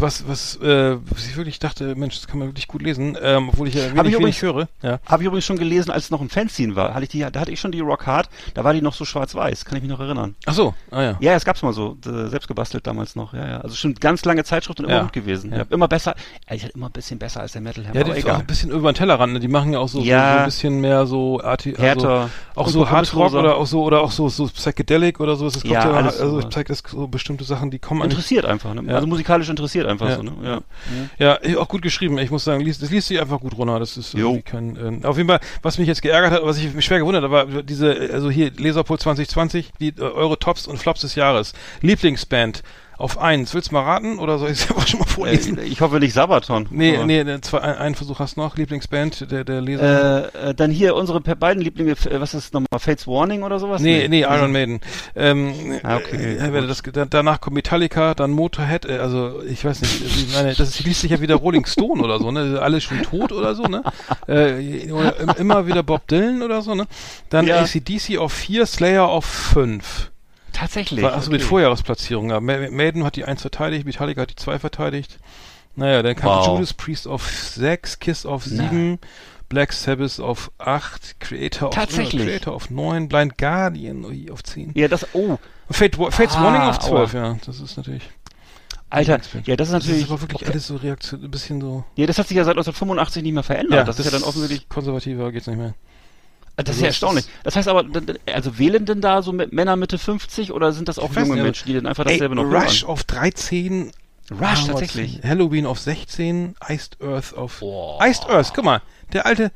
was, 0.00 0.26
was, 0.28 0.56
äh, 0.56 0.96
was 1.10 1.26
ich 1.26 1.36
wirklich 1.36 1.58
dachte, 1.58 1.94
Mensch, 1.94 2.16
das 2.16 2.26
kann 2.26 2.38
man 2.38 2.48
wirklich 2.48 2.68
gut 2.68 2.82
lesen, 2.82 3.16
ähm, 3.20 3.48
obwohl 3.50 3.68
ich 3.68 3.74
ja 3.74 3.82
Hab 3.84 3.90
wenig, 4.04 4.14
ich 4.14 4.18
wenig 4.20 4.42
übrigens- 4.42 4.42
höre. 4.42 4.68
Ja. 4.82 4.98
Habe 5.06 5.22
ich 5.22 5.26
übrigens 5.26 5.44
schon 5.44 5.58
gelesen, 5.58 5.90
als 5.90 6.04
es 6.04 6.10
noch 6.10 6.20
ein 6.20 6.28
Fanzine 6.28 6.76
war. 6.76 6.94
Hatte 6.94 7.04
ich 7.04 7.08
die, 7.10 7.20
da 7.20 7.40
hatte 7.40 7.50
ich 7.50 7.60
schon 7.60 7.72
die 7.72 7.80
Rock 7.80 8.06
Hard, 8.06 8.28
da 8.54 8.64
war 8.64 8.72
die 8.74 8.82
noch 8.82 8.94
so 8.94 9.04
schwarz-weiß, 9.04 9.64
kann 9.64 9.76
ich 9.76 9.82
mich 9.82 9.90
noch 9.90 10.00
erinnern. 10.00 10.34
Ach 10.46 10.54
so, 10.54 10.74
ah 10.90 11.02
ja. 11.02 11.16
Ja, 11.20 11.32
es 11.34 11.44
gab's 11.44 11.62
mal 11.62 11.72
so, 11.72 11.96
äh, 12.06 12.28
selbst 12.28 12.48
gebastelt 12.48 12.86
damals 12.86 13.16
noch, 13.16 13.32
ja, 13.34 13.46
ja. 13.48 13.60
Also 13.60 13.74
schon 13.76 13.94
ganz 13.94 14.24
lange 14.24 14.44
Zeitschrift 14.44 14.78
und 14.80 14.86
immer 14.86 14.94
Ja. 14.96 15.02
gut 15.02 15.12
gewesen. 15.12 15.52
Ja. 15.52 15.64
Immer 15.70 15.88
besser, 15.88 16.14
eigentlich 16.46 16.64
halt 16.64 16.74
immer 16.74 16.86
ein 16.86 16.92
bisschen 16.92 17.18
besser 17.18 17.40
als 17.40 17.52
der 17.52 17.60
Metal 17.62 17.84
Hammer, 17.86 17.96
Ja, 17.96 18.04
die 18.04 18.10
ist 18.12 18.28
auch 18.28 18.38
ein 18.38 18.46
bisschen 18.46 18.70
über 18.70 18.92
den 18.92 18.96
Tellerrand, 18.96 19.32
ne? 19.32 19.40
Die 19.40 19.48
machen 19.48 19.72
ja 19.72 19.78
auch 19.78 19.88
so, 19.88 20.00
Ja. 20.00 20.32
so, 20.34 20.38
ein 20.40 20.44
bisschen 20.46 20.80
mehr 20.80 21.06
so 21.06 21.40
arti 21.42 21.70
also 21.70 21.82
Härter. 21.82 22.30
auch 22.54 22.68
so 22.68 22.88
Hardrock 22.88 23.10
kompromissloser. 23.30 23.38
oder 23.40 23.56
auch 23.56 23.66
so 23.66 23.82
oder 23.82 24.00
auch 24.00 24.10
so 24.12 24.28
so 24.28 24.46
Psychedelic 24.46 25.20
oder 25.20 25.36
so. 25.36 25.46
Es 25.46 25.54
kommt 25.60 25.72
Ja, 25.72 25.90
also 25.90 26.30
so. 26.30 26.38
ich 26.40 26.48
zeig 26.50 26.66
das 26.68 26.82
so 26.86 27.06
bestimmte 27.08 27.44
Sachen, 27.44 27.70
die 27.70 27.78
kommen. 27.78 28.02
Interessiert 28.02 28.44
einfach, 28.44 28.74
ne? 28.74 28.94
Also 28.94 29.06
musikalisch 29.06 29.48
interessiert 29.48 29.86
einfach 29.88 30.08
Ja. 30.08 30.16
so, 30.16 30.22
ne? 30.22 30.32
Ja. 30.42 30.60
Ja, 31.18 31.38
eh, 31.42 31.56
auch 31.56 31.68
gut 31.68 31.82
geschrieben. 31.82 32.18
Ich 32.18 32.30
muss 32.30 32.44
sagen, 32.44 32.60
liest, 32.62 32.82
das 32.82 32.90
liest 32.90 33.08
sich 33.08 33.20
einfach 33.20 33.40
gut 33.40 33.56
runter. 33.56 33.78
Das 33.78 33.96
ist 33.96 34.14
Jo. 34.14 34.28
irgendwie 34.28 34.42
kein. 34.42 35.02
Äh, 35.02 35.06
auf 35.06 35.16
jeden 35.16 35.28
Fall, 35.28 35.40
was 35.62 35.78
mich 35.78 35.88
jetzt 35.88 36.02
geärgert 36.02 36.30
hat, 36.32 36.44
was 36.44 36.58
ich 36.58 36.72
mich 36.74 36.84
schwer 36.84 36.98
gewundert, 37.00 37.24
habe, 37.24 37.32
war 37.52 37.62
diese, 37.62 38.10
also 38.12 38.30
hier 38.30 38.50
Laserpool 38.56 38.98
2020, 38.98 39.72
die 39.80 39.88
äh, 39.88 40.00
eure 40.00 40.38
Tops 40.38 40.66
und 40.66 40.78
Flops 40.78 41.00
des 41.00 41.14
Jahres. 41.14 41.52
Lieblingsband 41.80 42.62
auf 42.98 43.18
eins. 43.18 43.54
Willst 43.54 43.70
du 43.70 43.74
mal 43.74 43.82
raten 43.84 44.18
oder 44.18 44.38
soll 44.38 44.50
ich 44.50 44.58
es 44.60 44.70
einfach 44.70 44.86
schon 44.86 45.00
mal 45.00 45.06
vorlesen? 45.06 45.56
Äh, 45.58 45.62
ich 45.64 45.80
hoffe 45.80 45.98
nicht 46.00 46.12
Sabaton. 46.12 46.66
nee, 46.70 46.96
aber- 46.96 47.06
nee, 47.06 47.24
nee, 47.24 47.40
zwei, 47.40 47.60
ein, 47.60 47.76
einen 47.78 47.94
Versuch 47.94 48.18
hast 48.18 48.36
du 48.36 48.40
noch. 48.40 48.56
Lieblingsband, 48.56 49.30
der 49.30 49.44
der 49.44 49.60
Leser. 49.60 50.34
Äh, 50.34 50.50
äh, 50.50 50.54
dann 50.54 50.70
hier 50.70 50.94
unsere 50.96 51.20
beiden 51.20 51.62
Lieblinge, 51.62 51.94
was 52.12 52.34
ist 52.34 52.52
nochmal, 52.54 52.78
Fates 52.78 53.06
Warning 53.06 53.42
oder 53.44 53.58
sowas? 53.58 53.80
Nee, 53.80 54.08
nee, 54.08 54.22
Iron 54.22 54.52
Maiden. 54.52 54.80
Ähm, 55.16 55.78
Ah, 55.82 55.96
okay, 55.96 56.36
äh, 56.36 56.66
das, 56.66 56.82
da, 56.82 57.04
danach 57.04 57.40
kommt 57.40 57.54
Metallica, 57.54 58.14
dann 58.14 58.32
Motorhead, 58.32 58.84
äh, 58.84 58.98
also 58.98 59.42
ich 59.48 59.64
weiß 59.64 59.80
nicht, 59.82 60.02
ich 60.04 60.34
meine, 60.34 60.54
das 60.54 60.80
liest 60.80 61.02
sich 61.02 61.10
ja 61.12 61.20
wieder 61.20 61.36
Rolling 61.36 61.66
Stone 61.66 62.02
oder 62.02 62.18
so, 62.18 62.30
ne? 62.32 62.58
Alle 62.60 62.80
schon 62.80 63.02
tot 63.02 63.30
oder 63.32 63.54
so, 63.54 63.62
ne? 63.64 63.82
Äh, 64.26 64.88
immer 65.38 65.66
wieder 65.66 65.82
Bob 65.82 66.06
Dylan 66.08 66.42
oder 66.42 66.62
so, 66.62 66.74
ne? 66.74 66.86
Dann 67.30 67.46
Ja. 67.46 67.60
ACDC 67.60 68.18
auf 68.18 68.32
4, 68.32 68.66
Slayer 68.66 69.06
auf 69.08 69.24
5. 69.24 70.10
Tatsächlich. 70.58 71.04
Achso, 71.04 71.30
mit 71.30 71.40
okay. 71.40 71.48
Vorjahresplatzierung. 71.48 72.30
Ja. 72.30 72.40
Ma- 72.40 72.70
Maiden 72.70 73.04
hat 73.04 73.16
die 73.16 73.24
1 73.24 73.40
verteidigt, 73.42 73.84
Metallica 73.86 74.22
hat 74.22 74.30
die 74.30 74.36
2 74.36 74.58
verteidigt. 74.58 75.18
Naja, 75.76 76.02
dann 76.02 76.16
kam 76.16 76.30
Wow. 76.30 76.46
Judas 76.48 76.74
Priest 76.74 77.06
auf 77.06 77.28
6, 77.30 78.00
Kiss 78.00 78.26
auf 78.26 78.44
7, 78.44 78.98
Black 79.48 79.72
Sabbath 79.72 80.18
auf 80.20 80.50
8, 80.58 81.20
Creator 81.20 81.68
auf, 81.68 81.98
äh, 81.98 82.04
Creator 82.04 82.52
auf 82.54 82.70
9, 82.70 83.08
Blind 83.08 83.38
Guardian 83.38 84.04
ui, 84.04 84.30
auf 84.30 84.42
10. 84.42 84.72
Ja, 84.74 84.88
das, 84.88 85.06
oh, 85.14 85.38
Fate, 85.70 85.94
Fates 85.96 86.34
Ah, 86.36 86.42
Warning 86.44 86.62
auf 86.62 86.78
12, 86.80 87.14
aua. 87.14 87.20
ja. 87.20 87.38
Das 87.46 87.60
ist 87.60 87.76
natürlich. 87.76 88.02
Alter, 88.90 89.20
ja, 89.44 89.54
das 89.54 89.68
ist 89.68 89.74
Das 89.74 89.84
natürlich, 89.84 90.02
ist 90.04 90.10
aber 90.10 90.20
wirklich 90.22 90.48
alles 90.48 90.66
so 90.66 90.76
Reaktion, 90.76 91.22
ein 91.22 91.30
bisschen 91.30 91.60
so. 91.60 91.84
ja, 91.96 92.06
das 92.06 92.18
hat 92.18 92.26
sich 92.26 92.36
ja 92.38 92.44
seit 92.44 92.52
1985 92.56 93.22
nicht 93.22 93.34
mehr 93.34 93.42
verändert. 93.42 93.86
das, 93.86 93.98
ist 93.98 94.06
ja 94.06 94.10
dann 94.10 94.22
offensichtlich, 94.22 94.68
Konservativer 94.68 95.30
geht's 95.30 95.46
nicht 95.46 95.58
mehr. 95.58 95.74
Das 96.66 96.76
ist 96.76 96.82
also 96.82 96.84
ja 96.84 96.88
es 96.88 96.94
erstaunlich. 96.94 97.24
Das 97.44 97.56
heißt 97.56 97.68
aber, 97.68 97.84
also 98.32 98.58
wählen 98.58 98.84
denn 98.84 99.00
da 99.00 99.22
so 99.22 99.32
Männer 99.32 99.76
Mitte 99.76 99.98
50 99.98 100.52
oder 100.52 100.72
sind 100.72 100.88
das 100.88 100.98
auch 100.98 101.14
junge 101.14 101.34
nicht, 101.34 101.42
Menschen, 101.42 101.66
die 101.68 101.74
dann 101.74 101.86
einfach 101.86 102.04
Ey, 102.06 102.12
dasselbe 102.12 102.34
noch 102.34 102.44
Rush 102.44 102.82
hören? 102.82 102.90
auf 102.90 103.04
13. 103.04 103.92
Rush, 104.30 104.40
Ah, 104.40 104.56
tatsächlich. 104.66 105.20
Halloween 105.24 105.64
auf 105.66 105.78
16. 105.78 106.54
Iced 106.68 106.98
Earth 107.02 107.34
auf. 107.36 107.60
Boah. 107.60 107.98
Iced 108.06 108.28
Earth, 108.28 108.52
guck 108.54 108.64
mal. 108.64 108.82
Der 109.14 109.24
alte 109.24 109.50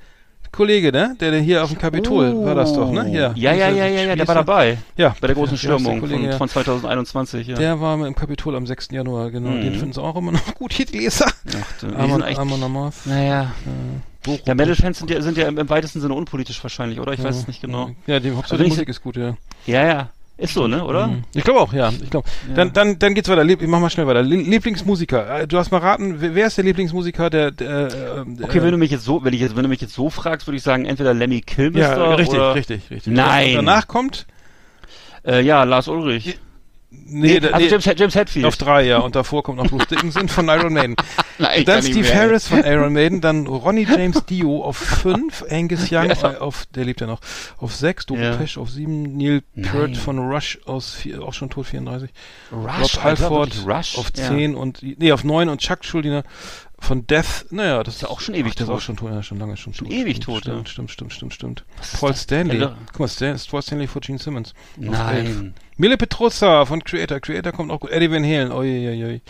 Kollege, 0.51 0.93
ne? 0.93 1.17
Der, 1.19 1.31
der 1.31 1.41
hier 1.41 1.65
auf 1.65 1.71
dem 1.71 1.79
Kapitol 1.79 2.45
war 2.45 2.55
das 2.55 2.73
doch, 2.75 2.91
ne? 2.93 3.05
Hier. 3.07 3.33
Ja, 3.37 3.53
ja, 3.55 3.71
ja, 3.71 3.87
ja, 3.87 4.03
ja, 4.05 4.17
der 4.17 4.29
war 4.29 4.35
dabei. 4.35 4.77
Ja. 4.97 5.15
Bei 5.21 5.27
der 5.27 5.35
großen 5.35 5.55
Ja, 5.55 5.59
Stürmung 5.59 6.01
Kollege, 6.01 6.21
von, 6.21 6.31
ja. 6.31 6.37
von 6.37 6.49
2021, 6.49 7.47
ja. 7.49 7.57
Der 7.57 7.81
war 7.81 7.95
im 8.07 8.15
Kapitol 8.15 8.55
am 8.57 8.67
6. 8.67 8.89
Januar, 8.93 9.31
genau. 9.31 9.49
Mhm. 9.51 9.61
Den 9.63 9.75
finden 9.75 9.93
sie 9.95 10.03
auch 10.03 10.15
immer 10.17 10.33
noch 10.33 10.55
gut, 10.55 10.73
hier 10.75 10.85
die 10.87 10.99
Leser. 10.99 11.27
Ach, 11.27 11.81
du, 11.81 11.95
Amon, 11.97 12.23
echt, 12.23 12.39
Amon 12.39 12.63
Amarth. 12.63 12.95
naja. 13.07 13.53
Bochum. 14.23 14.41
Ja, 14.47 14.55
Metal-Fans 14.55 14.99
sind 14.99 15.11
ja, 15.11 15.21
sind 15.21 15.37
ja 15.37 15.49
im, 15.49 15.59
im 15.59 15.69
weitesten 15.69 16.01
Sinne 16.01 16.15
unpolitisch 16.15 16.63
wahrscheinlich, 16.63 17.01
oder? 17.01 17.13
Ich 17.13 17.23
weiß 17.23 17.37
es 17.37 17.47
nicht 17.49 17.61
genau. 17.61 17.91
Ja, 18.07 18.21
die 18.21 18.31
Hauptsache 18.31 18.53
Also 18.55 18.65
die 18.65 18.71
Musik 18.71 18.89
ist 18.89 19.03
gut, 19.03 19.17
ja. 19.17 19.37
Ja, 19.67 19.87
ja. 19.87 20.11
Ist 20.39 20.55
so, 20.55 20.67
ne, 20.67 20.83
oder? 20.85 21.09
Mhm. 21.09 21.25
Ich 21.35 21.45
glaube 21.45 21.61
auch, 21.61 21.73
ja. 21.73 21.91
Ich 21.91 22.11
glaube. 22.11 22.27
Ja. 22.49 22.55
Dann, 22.55 22.73
dann, 22.73 22.99
dann 22.99 23.15
geht's 23.15 23.29
weiter. 23.29 23.45
Lieb, 23.45 23.61
ich 23.63 23.69
mach 23.69 23.79
mal 23.81 23.91
schnell 23.91 24.07
weiter. 24.07 24.23
Lie- 24.23 24.43
Lieblingsmusiker. 24.49 25.41
Äh, 25.43 25.47
Du 25.47 25.59
hast 25.59 25.71
mal 25.71 25.79
raten, 25.79 26.17
wer 26.21 26.47
ist 26.47 26.57
der 26.57 26.65
Lieblingsmusiker, 26.65 27.31
der, 27.31 27.51
der 27.53 28.25
äh, 28.39 28.43
Okay, 28.43 28.59
äh, 28.59 28.63
wenn 28.63 28.73
du 28.73 28.79
mich 28.79 28.91
jetzt 28.91 29.05
so, 29.05 29.23
wenn 29.23 29.35
ich 29.35 29.41
jetzt, 29.41 29.55
wenn 29.57 29.63
du 29.63 29.69
mich 29.69 29.81
jetzt 29.81 29.95
so 29.95 30.11
fragst, 30.11 30.47
würde 30.49 30.57
ich 30.57 30.63
sagen, 30.63 30.85
entweder 30.87 31.15
Lemmy 31.15 31.43
Kilmister 31.43 31.97
ja, 31.97 32.15
richtig, 32.15 32.39
oder, 32.39 32.55
richtig, 32.55 32.91
richtig. 32.91 33.13
Nein. 33.13 33.51
Und 33.51 33.67
danach 33.67 33.87
kommt 33.87 34.27
Äh, 35.25 35.43
ja, 35.43 35.63
Lars 35.65 35.87
Ulrich. 35.87 36.39
Nee, 37.07 37.41
da- 37.41 37.49
also 37.51 37.65
nee, 37.65 37.71
James, 37.71 37.99
James 37.99 38.15
Hetfield. 38.15 38.45
auf 38.47 38.57
drei, 38.57 38.85
ja, 38.87 38.99
und 38.99 39.15
davor 39.17 39.43
kommt 39.43 39.59
noch 39.59 39.67
Bruce 39.69 39.87
Dickinson 39.87 40.29
von 40.29 40.49
Iron 40.49 40.73
Maiden. 40.73 40.97
Nein, 41.39 41.65
dann 41.65 41.83
Steve. 41.83 42.15
Harris 42.15 42.49
von 42.49 42.63
Iron 42.65 42.93
Maiden, 42.93 43.21
dann 43.21 43.47
Ronnie 43.47 43.87
James 43.91 44.25
Dio 44.27 44.63
auf 44.65 44.77
fünf, 44.77 45.45
Angus 45.51 45.91
Young 45.91 46.11
äh, 46.11 46.37
auf, 46.39 46.67
der 46.75 46.85
lebt 46.85 47.01
ja 47.01 47.07
noch, 47.07 47.21
auf 47.59 47.75
sechs, 47.75 48.07
Dope 48.07 48.21
Ja. 48.23 48.37
Pesch 48.37 48.59
auf 48.59 48.71
sieben, 48.71 49.17
Neil. 49.17 49.43
Peart 49.61 49.97
von 49.97 50.19
Rush 50.19 50.59
aus 50.67 50.95
vier, 50.95 51.23
auch 51.23 51.35
schon 51.35 51.51
tot 51.51 51.67
34, 51.67 52.11
Rush, 52.53 52.97
Rob 52.97 53.05
Halford 53.05 53.57
Rush? 53.67 53.97
auf 53.99 54.11
Ja. 54.17 54.29
10 54.29 54.55
und 54.55 54.81
nee, 54.83 55.13
auf 55.13 55.25
9 55.25 55.49
und 55.49 55.61
Chuck 55.61 55.85
Schuldiner 55.85 56.25
von 56.83 57.07
Death. 57.07 57.47
Naja, 57.51 57.83
das 57.83 57.97
Ist 57.97 58.03
ja 58.03 58.09
auch 58.09 58.21
schon 58.21 58.35
ewig 58.35 58.53
ach, 58.53 58.55
der 58.57 58.63
ist 58.65 58.69
tot. 58.69 58.77
auch 58.77 58.81
schon 58.81 58.97
tot, 58.97 59.11
ja, 59.11 59.23
schon 59.23 59.39
lange 59.39 59.57
schon, 59.57 59.73
Schon 59.73 59.89
tot. 59.89 59.97
ewig 59.97 60.17
stimmt, 60.17 60.25
tot, 60.25 60.43
Stimmt, 60.43 60.67
ja. 60.67 60.67
stimmt, 60.73 60.91
stimmt, 60.91 61.13
stimmt, 61.13 61.35
stimmt. 61.35 61.65
Paul 61.99 62.11
das? 62.11 62.23
Stanley. 62.23 62.59
Guck 62.93 63.01
mal, 63.01 63.09
Stan, 63.09 63.37
Paul 63.51 63.63
Stanley 63.63 63.87
vor 63.87 64.01
Gene 64.01 64.19
Simmons. 64.19 64.53
Nein. 64.77 65.55
Mille 65.77 65.97
Petruzza 65.97 66.67
von 66.67 66.83
Creator. 66.85 67.21
Creator 67.21 67.53
kommt 67.53 67.71
auch 67.71 67.81
gut. 67.81 67.91
Eddie 67.91 68.11
Van 68.11 68.25
Halen. 68.25 68.53
Oi, 68.53 69.05
oi. 69.05 69.21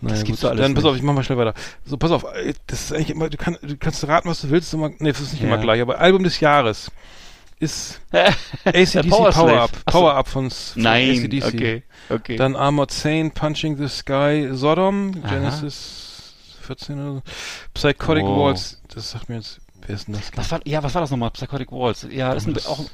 Naja, 0.00 0.22
gibt's 0.22 0.40
gut. 0.40 0.44
doch 0.44 0.50
alles 0.50 0.60
Dann 0.62 0.74
pass 0.74 0.84
auf, 0.84 0.96
ich 0.96 1.02
mach 1.02 1.14
mal 1.14 1.22
schnell 1.22 1.38
weiter. 1.38 1.54
So, 1.84 1.96
pass 1.96 2.10
auf, 2.10 2.24
äh, 2.24 2.52
das 2.66 2.82
ist 2.84 2.92
eigentlich 2.92 3.10
immer, 3.10 3.28
du, 3.30 3.36
kann, 3.36 3.56
du 3.62 3.76
kannst 3.76 4.06
raten, 4.06 4.28
was 4.28 4.40
du 4.42 4.50
willst, 4.50 4.72
immer, 4.74 4.90
nee, 4.98 5.12
das 5.12 5.20
ist 5.20 5.32
nicht 5.32 5.42
immer 5.42 5.58
gleich, 5.58 5.80
aber 5.80 5.98
Album 6.00 6.24
des 6.24 6.40
Jahres 6.40 6.90
ist 7.60 8.00
ACDC 8.64 9.08
Power 9.08 9.30
Power. 9.30 9.60
Up. 9.62 9.70
Power 9.86 10.14
Up 10.14 10.28
von, 10.28 10.50
von 10.50 10.82
Nein, 10.82 11.10
ACDC. 11.24 11.44
okay, 11.46 11.82
okay. 12.10 12.36
Dann 12.36 12.56
Armored 12.56 12.90
Saint, 12.90 13.34
Punching 13.34 13.76
the 13.76 13.88
Sky, 13.88 14.48
Sodom. 14.52 15.12
Genesis 15.28 16.13
14 16.64 17.00
oder 17.00 17.14
so. 17.14 17.22
Psychotic 17.74 18.24
oh. 18.24 18.44
Walls, 18.44 18.80
das 18.88 19.10
sagt 19.10 19.28
mir 19.28 19.36
jetzt, 19.36 19.60
wer 19.86 19.94
ist 19.94 20.08
denn 20.08 20.14
das? 20.14 20.30
Was 20.34 20.50
war, 20.50 20.60
ja, 20.64 20.82
was 20.82 20.94
war 20.94 21.00
das 21.02 21.10
nochmal? 21.10 21.30
Psychotic 21.30 21.72
Walls. 21.72 22.06
Ja, 22.10 22.34
das 22.34 22.46
ist, 22.46 22.48
ein, 22.48 22.70
auch, 22.70 22.84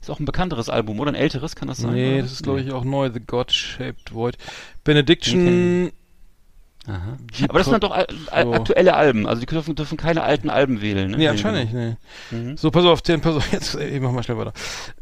ist 0.00 0.10
auch 0.10 0.20
ein 0.20 0.24
bekannteres 0.24 0.68
Album, 0.68 1.00
oder? 1.00 1.10
Ein 1.10 1.16
älteres, 1.16 1.56
kann 1.56 1.68
das 1.68 1.78
sein? 1.78 1.94
Nee, 1.94 2.14
oder? 2.14 2.22
das 2.22 2.32
ist, 2.32 2.42
glaube 2.42 2.60
ich, 2.60 2.72
auch 2.72 2.84
neu. 2.84 3.10
The 3.10 3.20
God-Shaped 3.20 4.14
Void. 4.14 4.36
Benediction. 4.84 5.92
Aha. 6.86 7.16
Aber 7.48 7.58
das 7.58 7.68
sind 7.68 7.82
doch 7.82 7.90
aktuelle 7.90 8.94
Alben, 8.94 9.26
also 9.26 9.40
die 9.40 9.46
dürfen, 9.46 9.74
dürfen 9.74 9.98
keine 9.98 10.22
alten 10.22 10.50
Alben 10.50 10.80
wählen. 10.80 11.10
Ne? 11.10 11.16
Nee, 11.16 11.26
wahrscheinlich. 11.26 11.72
Nee. 11.72 11.96
Mhm. 12.30 12.56
So, 12.56 12.70
pass 12.70 12.84
auf, 12.84 13.02
den, 13.02 13.20
pass 13.20 13.34
auf, 13.34 13.52
jetzt, 13.52 13.74
ich 13.74 14.00
mach 14.00 14.12
mal 14.12 14.22
schnell 14.22 14.38
weiter. 14.38 14.52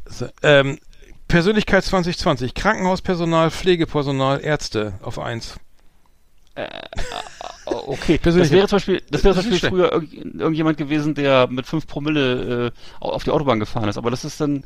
So, 0.07 0.27
ähm, 0.43 0.79
Persönlichkeit 1.29 1.85
2020, 1.85 2.55
Krankenhauspersonal, 2.55 3.51
Pflegepersonal, 3.51 4.41
Ärzte 4.41 4.95
auf 5.03 5.19
1. 5.19 5.59
Äh, 6.57 6.63
äh, 6.63 6.67
äh, 6.67 7.75
okay, 7.87 8.19
Persönlich. 8.23 8.49
das 8.49 8.57
wäre 8.57 8.69
zum 8.69 8.77
Beispiel, 8.77 9.03
das 9.11 9.25
wäre 9.25 9.35
zum 9.35 9.51
Beispiel 9.51 9.71
früher 9.71 9.93
irg 9.93 10.13
irgendjemand 10.13 10.77
gewesen, 10.79 11.15
der 11.15 11.49
mit 11.49 11.67
5 11.67 11.87
Promille 11.87 12.67
äh, 12.67 12.71
auf 13.01 13.25
die 13.25 13.31
Autobahn 13.31 13.59
gefahren 13.59 13.89
ist, 13.89 13.99
aber 13.99 14.11
das 14.11 14.25
ist 14.25 14.41
dann, 14.41 14.65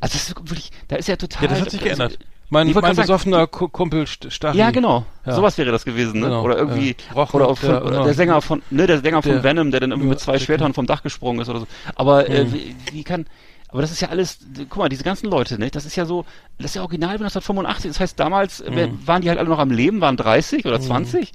also 0.00 0.14
das 0.14 0.28
ist 0.28 0.36
wirklich, 0.36 0.70
da 0.88 0.96
ist 0.96 1.08
ja 1.08 1.16
total... 1.16 1.42
Ja, 1.44 1.48
das 1.48 1.60
hat 1.60 1.70
sich 1.70 1.80
also, 1.80 1.84
geändert. 1.84 2.18
Also, 2.18 2.38
mein, 2.50 2.72
mein 2.72 2.96
besoffener 2.96 3.48
sagen, 3.52 3.72
Kumpel 3.72 4.06
Stachel. 4.06 4.58
Ja, 4.58 4.70
genau. 4.70 5.04
Ja. 5.26 5.34
Sowas 5.34 5.58
wäre 5.58 5.70
das 5.70 5.84
gewesen, 5.84 6.20
ne? 6.20 6.26
Genau. 6.26 6.42
Oder 6.44 6.56
irgendwie 6.56 6.90
äh, 6.90 7.14
oder, 7.14 7.46
auf, 7.46 7.60
der, 7.60 7.84
oder 7.84 8.04
der, 8.04 8.14
Sänger 8.14 8.40
von 8.40 8.62
ne, 8.70 8.86
der 8.86 9.00
Sänger 9.00 9.20
der, 9.20 9.34
von 9.34 9.42
Venom, 9.42 9.70
der 9.70 9.80
dann 9.80 9.90
irgendwie 9.90 10.08
mit 10.08 10.20
zwei 10.20 10.38
Schwertern 10.38 10.72
vom 10.72 10.86
Dach 10.86 11.02
gesprungen 11.02 11.40
ist 11.40 11.50
oder 11.50 11.60
so. 11.60 11.66
Aber 11.94 12.28
äh, 12.28 12.44
mhm. 12.44 12.50
äh, 12.50 12.54
wie, 12.54 12.76
wie 12.92 13.04
kann 13.04 13.26
aber 13.68 13.80
das 13.82 13.90
ist 13.90 14.00
ja 14.00 14.08
alles, 14.08 14.38
guck 14.68 14.78
mal, 14.78 14.88
diese 14.88 15.04
ganzen 15.04 15.26
Leute, 15.28 15.58
ne? 15.58 15.70
Das 15.70 15.84
ist 15.84 15.94
ja 15.96 16.04
so, 16.06 16.24
das 16.58 16.66
ist 16.70 16.74
ja 16.76 16.82
original 16.82 17.10
1985. 17.14 17.90
Das 17.90 18.00
heißt, 18.00 18.18
damals 18.20 18.60
äh, 18.60 18.70
Mhm. 18.88 19.06
waren 19.06 19.22
die 19.22 19.28
halt 19.28 19.38
alle 19.38 19.48
noch 19.48 19.58
am 19.58 19.70
Leben, 19.70 20.00
waren 20.00 20.16
30 20.16 20.64
oder 20.66 20.80
20. 20.80 21.32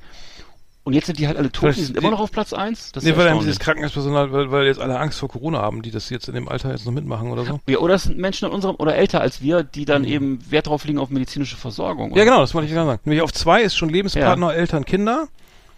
Und 0.86 0.92
jetzt 0.92 1.06
sind 1.06 1.18
die 1.18 1.28
halt 1.28 1.38
alle 1.38 1.50
tot, 1.50 1.78
die 1.78 1.82
sind 1.82 1.96
die- 1.96 2.00
immer 2.02 2.12
noch 2.12 2.20
auf 2.20 2.30
Platz 2.32 2.52
1. 2.52 2.92
Das 2.92 3.04
Nee, 3.06 3.12
ja 3.12 3.16
weil 3.16 3.24
dann 3.24 3.36
erstaunlich. 3.36 3.46
dieses 3.54 3.60
Krankenhauspersonal, 3.60 4.34
weil, 4.34 4.52
weil 4.52 4.66
jetzt 4.66 4.82
alle 4.82 5.00
Angst 5.00 5.18
vor 5.18 5.30
Corona 5.30 5.60
haben, 5.62 5.82
die 5.82 5.92
das 5.92 6.10
jetzt 6.10 6.28
in 6.28 6.34
dem 6.34 6.50
Alter 6.50 6.72
jetzt 6.72 6.86
noch 6.86 6.92
mitmachen 6.92 7.32
oder 7.32 7.46
so. 7.46 7.62
ja, 7.68 7.78
oder 7.78 7.94
es 7.94 8.04
sind 8.04 8.18
Menschen 8.18 8.50
in 8.50 8.52
unserem, 8.54 8.76
oder 8.80 8.94
älter 8.96 9.22
als 9.22 9.42
wir, 9.42 9.64
die 9.64 9.86
dann 9.86 10.04
eben 10.04 10.40
Wert 10.52 10.68
drauf 10.68 10.84
legen 10.84 11.00
auf 11.00 11.10
medizinische 11.10 11.56
Versorgung. 11.56 12.10
Mhm. 12.12 12.18
Ja, 12.18 12.26
genau, 12.26 12.42
das 12.42 12.54
wollte 12.54 12.68
ich 12.68 12.74
gerade 12.74 12.88
sagen. 12.90 13.02
Nämlich 13.06 13.22
auf 13.22 13.32
zwei 13.32 13.62
ist 13.62 13.78
schon 13.78 13.88
Lebenspartner, 13.90 14.54
Eltern, 14.54 14.84
Kinder. 14.84 15.30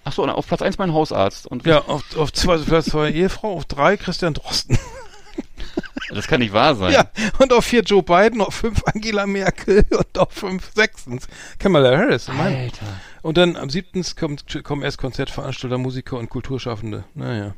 Ach 0.05 0.11
so, 0.11 0.23
und 0.23 0.31
auf 0.31 0.47
Platz 0.47 0.63
1 0.63 0.79
mein 0.79 0.91
Hausarzt. 0.93 1.45
Und 1.45 1.67
Ja, 1.67 1.79
auf, 1.85 2.03
auf 2.17 2.33
zwei, 2.33 2.57
Platz 2.57 2.85
zwei 2.85 3.11
Ehefrau, 3.11 3.53
auf 3.57 3.65
drei 3.65 3.97
Christian 3.97 4.33
Drosten. 4.33 4.79
das 6.13 6.27
kann 6.27 6.39
nicht 6.39 6.53
wahr 6.53 6.75
sein. 6.75 6.93
Ja, 6.93 7.05
und 7.39 7.51
auf 7.53 7.65
vier 7.65 7.81
Joe 7.81 8.03
Biden, 8.03 8.41
auf 8.41 8.53
fünf 8.53 8.81
Angela 8.85 9.25
Merkel 9.25 9.85
und 9.97 10.17
auf 10.19 10.31
fünf 10.31 10.71
sechstens 10.75 11.27
Kamala 11.59 11.97
Harris. 11.97 12.27
Mein. 12.27 12.55
Alter. 12.55 12.85
Und 13.21 13.37
dann 13.37 13.55
am 13.55 13.69
siebtens 13.69 14.15
kommt, 14.15 14.63
kommen 14.63 14.83
erst 14.83 14.97
Konzertveranstalter, 14.99 15.77
Musiker 15.77 16.17
und 16.17 16.29
Kulturschaffende. 16.29 17.05
Naja. 17.15 17.55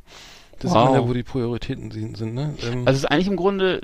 Das 0.59 0.71
Wow. 0.71 0.89
ist 0.89 0.95
ja, 0.95 1.07
wo 1.07 1.13
die 1.13 1.21
Prioritäten 1.21 1.91
sind, 1.91 2.33
ne? 2.33 2.55
Ähm, 2.63 2.79
Also 2.87 2.97
es 2.97 3.03
ist 3.03 3.05
eigentlich 3.05 3.27
im 3.27 3.35
Grunde 3.35 3.79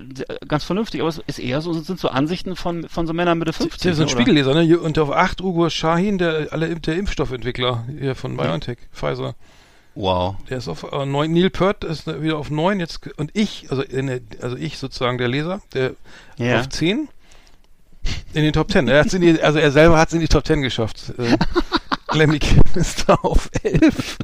ganz 0.48 0.64
vernünftig, 0.64 1.02
aber 1.02 1.10
es 1.10 1.20
ist 1.28 1.38
eher 1.38 1.62
so, 1.62 1.72
sind 1.74 2.00
so 2.00 2.08
Ansichten 2.08 2.56
von, 2.56 2.90
von 2.90 3.06
so 3.06 3.14
Männern 3.14 3.38
Mitte 3.38 3.54
50. 3.54 3.82
der 3.82 3.92
ist 3.92 4.00
ein 4.00 4.06
ne, 4.06 4.06
oder? 4.06 4.12
Spiegelleser, 4.12 4.54
ne? 4.56 4.80
Und 4.80 4.98
auf 4.98 5.12
acht 5.12 5.40
Ugo 5.42 5.70
Shahin, 5.70 6.18
der, 6.18 6.48
alle, 6.52 6.76
der 6.80 6.96
Impfstoffentwickler 6.96 7.86
hier 8.00 8.16
von 8.16 8.38
BioNTech, 8.38 8.80
Pfizer. 8.92 9.36
Wow. 9.96 10.36
Der 10.50 10.58
ist 10.58 10.68
auf 10.68 10.84
äh, 10.92 11.06
neun. 11.06 11.34
Neil 11.34 11.50
Peart 11.50 11.84
ist 11.84 12.08
wieder 12.22 12.38
auf 12.38 12.50
neun 12.50 12.80
jetzt 12.80 13.02
und 13.18 13.32
ich, 13.34 13.68
also 13.70 13.84
in 13.84 14.08
der, 14.08 14.22
also 14.42 14.56
ich 14.56 14.78
sozusagen 14.80 15.18
der 15.18 15.28
Leser, 15.28 15.62
der 15.74 15.92
Ja. 16.38 16.60
auf 16.60 16.70
zehn 16.70 17.10
in 18.34 18.44
den 18.44 18.54
Top 18.54 18.68
Ten. 18.70 18.88
Er 18.88 19.00
hat's 19.02 19.14
in 19.14 19.22
die, 19.22 19.42
also 19.42 19.60
er 19.60 19.72
selber 19.72 19.98
hat 19.98 20.10
es 20.10 20.14
in 20.16 20.20
die 20.20 20.28
Top 20.28 20.44
Ten 20.44 20.62
geschafft. 20.62 21.14
Äh, 21.20 21.38
Lemmy 22.16 22.40
Kim 22.40 22.62
ist 22.76 23.08
da 23.08 23.16
auf 23.16 23.50
elf. 23.64 24.18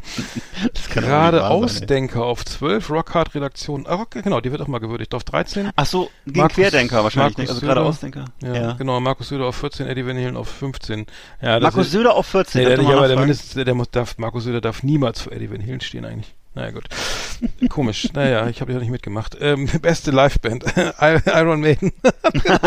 Das 0.73 0.89
kann 0.89 1.03
doch 1.03 1.09
Gerade 1.09 1.37
sein. 1.39 1.47
Ausdenker 1.51 2.23
auf 2.23 2.45
zwölf. 2.45 2.89
Rockhard 2.89 3.33
Redaktion. 3.35 3.85
Ah, 3.87 3.95
Rock, 3.95 4.11
genau, 4.11 4.41
die 4.41 4.51
wird 4.51 4.61
auch 4.61 4.67
mal 4.67 4.79
gewürdigt. 4.79 5.13
Auf 5.13 5.23
13. 5.23 5.71
Ach 5.75 5.85
so, 5.85 6.09
gegen 6.25 6.39
Markus- 6.39 6.55
Querdenker 6.55 7.03
wahrscheinlich, 7.03 7.37
Markus 7.37 7.39
nicht? 7.39 7.49
also 7.49 7.61
gerade 7.65 7.79
Söder. 7.79 7.89
Ausdenker. 7.89 8.25
Ja, 8.43 8.71
genau. 8.73 8.99
Markus 8.99 9.29
Söder 9.29 9.45
auf 9.45 9.55
14, 9.55 9.87
Eddie 9.87 10.05
Van 10.05 10.17
Halen 10.17 10.37
auf 10.37 10.49
15. 10.49 11.05
Ja, 11.41 11.59
Markus 11.59 11.87
ist, 11.87 11.91
Söder 11.91 12.13
auf 12.15 12.25
14. 12.27 12.61
Nee, 12.63 12.75
der, 12.75 12.81
ja, 12.83 12.97
aber 12.97 13.07
der? 13.07 13.17
Mindest, 13.17 13.55
der 13.55 13.73
muss, 13.73 13.89
darf, 13.91 14.17
Markus 14.17 14.43
Söder 14.43 14.61
darf 14.61 14.83
niemals 14.83 15.21
vor 15.21 15.31
Eddie 15.31 15.51
Van 15.51 15.61
Halen 15.61 15.81
stehen 15.81 16.05
eigentlich. 16.05 16.33
Naja, 16.55 16.71
gut. 16.71 16.85
Komisch. 17.69 18.09
Naja, 18.13 18.47
ich 18.49 18.59
habe 18.59 18.73
ja 18.73 18.79
nicht 18.79 18.89
mitgemacht. 18.89 19.37
Ähm, 19.39 19.67
beste 19.81 20.09
Liveband. 20.11 20.65
Iron 20.99 21.61
Maiden. 21.61 21.93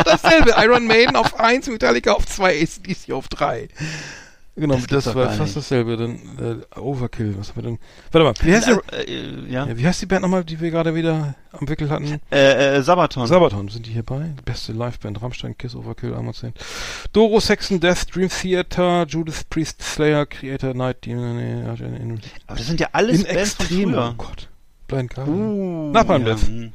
Dasselbe. 0.04 0.54
Iron 0.58 0.86
Maiden 0.86 1.16
auf 1.16 1.38
1, 1.40 1.66
Metallica 1.68 2.12
auf 2.12 2.24
2, 2.26 2.62
ACDC 2.62 3.12
auf 3.12 3.28
3. 3.28 3.68
Genau, 4.54 4.74
Das 4.74 5.04
das, 5.04 5.14
war 5.14 5.28
fast 5.30 5.40
nicht. 5.40 5.56
dasselbe. 5.56 5.96
Dann 5.96 6.62
äh, 6.76 6.78
Overkill. 6.78 7.34
Was 7.38 7.48
haben 7.50 7.56
wir 7.56 7.62
denn? 7.62 7.78
Warte 8.10 8.24
mal. 8.24 8.46
Wie 8.46 8.54
heißt, 8.54 8.66
die, 8.68 8.94
äh, 8.96 9.50
ja. 9.50 9.66
ja, 9.66 9.78
wie 9.78 9.86
heißt 9.86 10.02
die 10.02 10.06
Band 10.06 10.20
nochmal, 10.22 10.44
die 10.44 10.60
wir 10.60 10.70
gerade 10.70 10.94
wieder 10.94 11.34
am 11.52 11.66
Wickel 11.68 11.88
hatten? 11.88 12.20
Äh, 12.30 12.76
äh, 12.76 12.82
Sabaton. 12.82 13.26
Sabaton, 13.26 13.68
sind 13.68 13.86
die 13.86 13.92
hierbei? 13.92 14.34
Beste 14.44 14.72
Liveband, 14.72 15.22
Rammstein, 15.22 15.56
Kiss, 15.56 15.74
Overkill, 15.74 16.12
Armored 16.12 16.36
Saint. 16.36 16.54
Doro, 17.14 17.40
Saxon, 17.40 17.80
Death, 17.80 18.14
Dream 18.14 18.28
Theater, 18.28 19.06
Judith 19.08 19.44
Priest, 19.48 19.80
Slayer, 19.82 20.26
Creator, 20.26 20.74
Night 20.74 21.06
Demon, 21.06 21.36
nee, 21.38 21.52
in, 21.84 21.96
in, 21.96 22.20
aber 22.46 22.58
das 22.58 22.66
sind 22.66 22.78
ja 22.78 22.88
alles 22.92 23.22
in 23.24 23.34
Bands 23.34 23.54
von 23.54 23.64
Extrem, 23.66 23.94
oh. 23.94 24.12
Gott. 24.18 24.48
Blind 24.86 25.14
Guardian. 25.14 25.38
Uh, 25.38 25.90
Napalm 25.92 26.26
ja. 26.26 26.34
Death. 26.34 26.46
hm. 26.46 26.72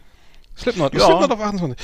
Slipknot, 0.58 0.96
Ja. 0.96 1.06
Slipknot 1.06 1.32
auf 1.32 1.42
28. 1.42 1.78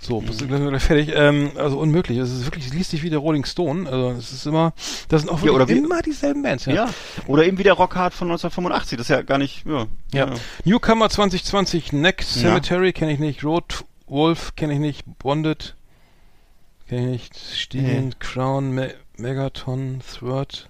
So, 0.00 0.20
bist 0.20 0.40
du 0.40 0.46
gleich 0.46 0.60
wieder 0.60 0.78
fertig. 0.78 1.10
Ähm, 1.14 1.50
also 1.56 1.78
unmöglich. 1.78 2.18
Es 2.18 2.30
ist 2.30 2.44
wirklich, 2.44 2.66
es 2.66 2.72
liest 2.72 2.90
sich 2.90 3.02
wie 3.02 3.10
der 3.10 3.18
Rolling 3.18 3.44
Stone. 3.44 3.90
Also 3.90 4.10
es 4.12 4.32
ist 4.32 4.46
immer, 4.46 4.72
das 5.08 5.22
sind 5.22 5.30
auch 5.30 5.42
Ja, 5.42 5.68
wie- 5.68 5.72
immer 5.78 6.00
dieselben 6.02 6.42
Bands. 6.42 6.66
Ja. 6.66 6.72
Ja. 6.74 6.88
Oder 7.26 7.44
eben 7.46 7.58
wie 7.58 7.64
der 7.64 7.72
Rockhard 7.74 8.14
von 8.14 8.28
1985. 8.28 8.96
Das 8.96 9.06
ist 9.06 9.10
ja 9.10 9.22
gar 9.22 9.38
nicht, 9.38 9.66
ja. 9.66 9.86
Ja. 10.12 10.30
Newcomer 10.64 11.10
2020, 11.10 11.92
Next 11.92 12.36
Ja. 12.36 12.42
Cemetery 12.42 12.92
kenne 12.92 13.12
ich 13.12 13.18
nicht, 13.18 13.42
Road 13.44 13.84
Wolf 14.06 14.54
kenne 14.54 14.74
ich 14.74 14.78
nicht, 14.78 15.02
Bonded 15.18 15.74
kenne 16.88 17.06
ich 17.14 17.30
nicht, 17.32 17.38
Stiegen, 17.56 18.14
Crown, 18.20 18.70
Me 18.70 18.94
Megaton, 19.16 20.00
Throat. 20.16 20.68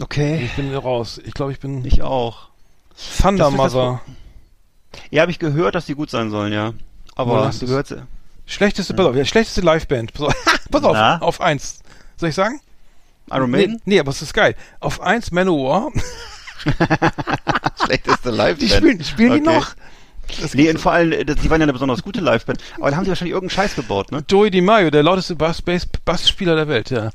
Okay. 0.00 0.42
Ich 0.44 0.54
bin 0.56 0.74
raus. 0.74 1.20
Ich 1.24 1.34
glaube, 1.34 1.52
ich 1.52 1.60
bin 1.60 1.84
Ich 1.84 2.02
auch. 2.02 2.48
Thunder 3.20 3.50
Mother. 3.50 4.00
Ja, 5.10 5.20
habe 5.22 5.30
ich 5.30 5.38
gehört, 5.38 5.74
dass 5.74 5.84
die 5.86 5.94
gut 5.94 6.08
sein 6.08 6.30
sollen, 6.30 6.52
ja. 6.52 6.72
Aber 7.14 7.44
hast 7.44 7.60
du 7.60 7.66
gehört. 7.66 7.94
Schlechteste, 8.48 8.94
pass 8.94 9.06
auf, 9.06 9.14
ja, 9.14 9.24
schlechteste 9.24 9.60
Liveband. 9.60 10.12
Pass 10.14 10.22
auf, 10.26 10.34
pass 10.70 10.82
auf, 10.84 11.22
auf 11.22 11.40
eins. 11.40 11.80
Soll 12.16 12.30
ich 12.30 12.34
sagen? 12.34 12.60
Iron 13.30 13.50
Nee, 13.50 13.56
Maiden? 13.58 13.82
nee, 13.84 14.00
aber 14.00 14.10
es 14.10 14.22
ist 14.22 14.32
geil. 14.34 14.54
Auf 14.80 15.00
eins 15.02 15.30
Manowar. 15.30 15.90
Schlechteste 17.84 18.30
Live-Band. 18.30 18.62
Die 18.62 18.68
spielen, 18.68 19.04
spielen 19.04 19.32
die 19.34 19.48
Okay. 19.48 19.56
noch? 19.58 19.74
Das 20.40 20.52
Nee, 20.54 20.68
und 20.70 20.78
vor 20.78 20.92
allem, 20.92 21.12
äh, 21.12 21.24
die 21.24 21.48
waren 21.50 21.60
ja 21.60 21.64
eine 21.64 21.72
besonders 21.72 22.02
gute 22.02 22.20
Liveband. 22.20 22.58
Aber 22.76 22.90
da 22.90 22.96
haben 22.96 23.04
die 23.04 23.08
wahrscheinlich 23.10 23.32
irgendeinen 23.34 23.56
Scheiß 23.56 23.74
gebaut, 23.76 24.12
ne? 24.12 24.24
Joey 24.28 24.50
DiMaggio, 24.50 24.90
der 24.90 25.02
lauteste 25.02 25.36
Bass, 25.36 25.62
Bass, 25.62 25.86
Bassspieler 26.04 26.54
der 26.54 26.68
Welt, 26.68 26.90
ja. 26.90 27.10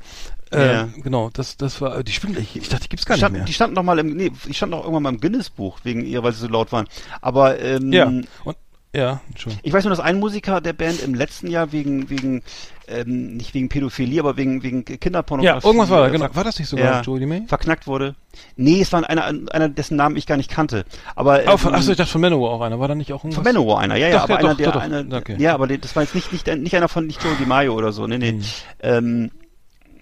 Äh, 0.50 0.72
Ja. 0.72 0.88
Genau, 0.96 1.30
das, 1.32 1.56
das 1.56 1.80
war, 1.80 2.02
die 2.02 2.10
spielen, 2.12 2.36
ich, 2.40 2.56
ich 2.56 2.68
dachte, 2.68 2.84
die 2.84 2.88
gibt's 2.88 3.06
gar 3.06 3.16
Die 3.16 3.22
nicht 3.22 3.32
mehr. 3.32 3.44
die 3.44 3.52
standen 3.52 3.74
noch 3.76 3.84
mal 3.84 3.98
im, 4.00 4.16
nee, 4.16 4.32
die 4.48 4.54
standen 4.54 4.74
auch 4.74 4.82
irgendwann 4.82 5.04
mal 5.04 5.12
im 5.12 5.20
Guinness-Buch, 5.20 5.78
wegen 5.84 6.04
ihr, 6.04 6.22
weil 6.24 6.32
sie 6.32 6.40
so 6.40 6.48
laut 6.48 6.72
waren. 6.72 6.88
Aber, 7.20 7.60
ähm, 7.60 7.92
ja, 7.92 8.06
und, 8.44 8.56
ja, 8.94 9.20
Entschuldigung. 9.28 9.60
ich 9.64 9.72
weiß 9.72 9.84
nur, 9.84 9.90
dass 9.90 10.00
ein 10.00 10.18
Musiker 10.18 10.60
der 10.60 10.72
Band 10.72 11.00
im 11.02 11.14
letzten 11.14 11.48
Jahr 11.48 11.72
wegen, 11.72 12.08
wegen, 12.10 12.42
ähm, 12.86 13.36
nicht 13.36 13.54
wegen 13.54 13.68
Pädophilie, 13.68 14.20
aber 14.20 14.36
wegen, 14.36 14.62
wegen 14.62 14.84
Kinderpornografie. 14.84 15.60
Ja, 15.60 15.66
irgendwas 15.66 15.90
war 15.90 16.02
da, 16.02 16.08
genau. 16.08 16.28
War 16.32 16.44
das 16.44 16.58
nicht 16.58 16.68
sogar 16.68 16.84
ja, 16.84 17.00
Joey 17.00 17.20
DiMaggio? 17.20 17.46
verknackt 17.48 17.86
wurde. 17.86 18.14
Nee, 18.56 18.80
es 18.80 18.92
war 18.92 19.08
einer, 19.08 19.24
einer, 19.26 19.68
dessen 19.68 19.96
Namen 19.96 20.16
ich 20.16 20.26
gar 20.26 20.36
nicht 20.36 20.50
kannte. 20.50 20.84
Aber, 21.16 21.40
Oh, 21.46 21.56
von, 21.56 21.72
ähm, 21.72 21.78
achso, 21.78 21.90
ich 21.90 21.96
dachte 21.96 22.12
von 22.12 22.20
Manowar 22.20 22.50
auch 22.50 22.60
einer. 22.60 22.78
War 22.78 22.88
da 22.88 22.94
nicht 22.94 23.12
auch 23.12 23.24
irgendwas? 23.24 23.36
Von 23.36 23.44
Manowar 23.44 23.80
einer, 23.80 23.96
ja, 23.96 24.08
ja, 24.08 24.16
Doch, 24.18 24.22
aber 24.24 24.32
ja, 24.34 24.38
einer, 24.38 24.48
doch, 24.50 24.56
der, 24.56 24.66
doch, 24.66 24.74
doch. 24.74 24.80
einer, 24.82 25.16
Okay. 25.16 25.36
ja, 25.38 25.54
aber 25.54 25.66
das 25.66 25.96
war 25.96 26.02
jetzt 26.02 26.14
nicht, 26.14 26.32
nicht, 26.32 26.46
nicht 26.46 26.76
einer 26.76 26.88
von, 26.88 27.06
nicht 27.06 27.22
Joe 27.22 27.34
DiMaggio 27.40 27.74
oder 27.74 27.92
so, 27.92 28.06
nee, 28.06 28.18
nee. 28.18 28.30
Hm. 28.30 28.42
Ähm, 28.80 29.30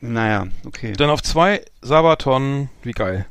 naja, 0.01 0.47
okay. 0.67 0.93
Dann 0.95 1.11
auf 1.11 1.23
zwei, 1.23 1.63
Sabaton, 1.81 2.69
wie 2.83 2.93
geil. 2.93 3.27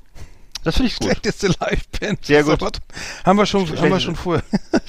Das 0.64 0.76
finde 0.76 0.90
ich 0.92 0.96
gut. 0.98 1.08
Schlechteste 1.08 1.48
Liveband. 1.48 2.26
Sehr 2.26 2.44
gut. 2.44 2.60
Sabaton. 2.60 2.84
Haben 3.26 3.38
wir 3.40 3.46
schon, 3.48 3.68
haben 3.78 3.90
wir 3.90 4.00
schon 4.00 4.16
vorher. 4.16 4.44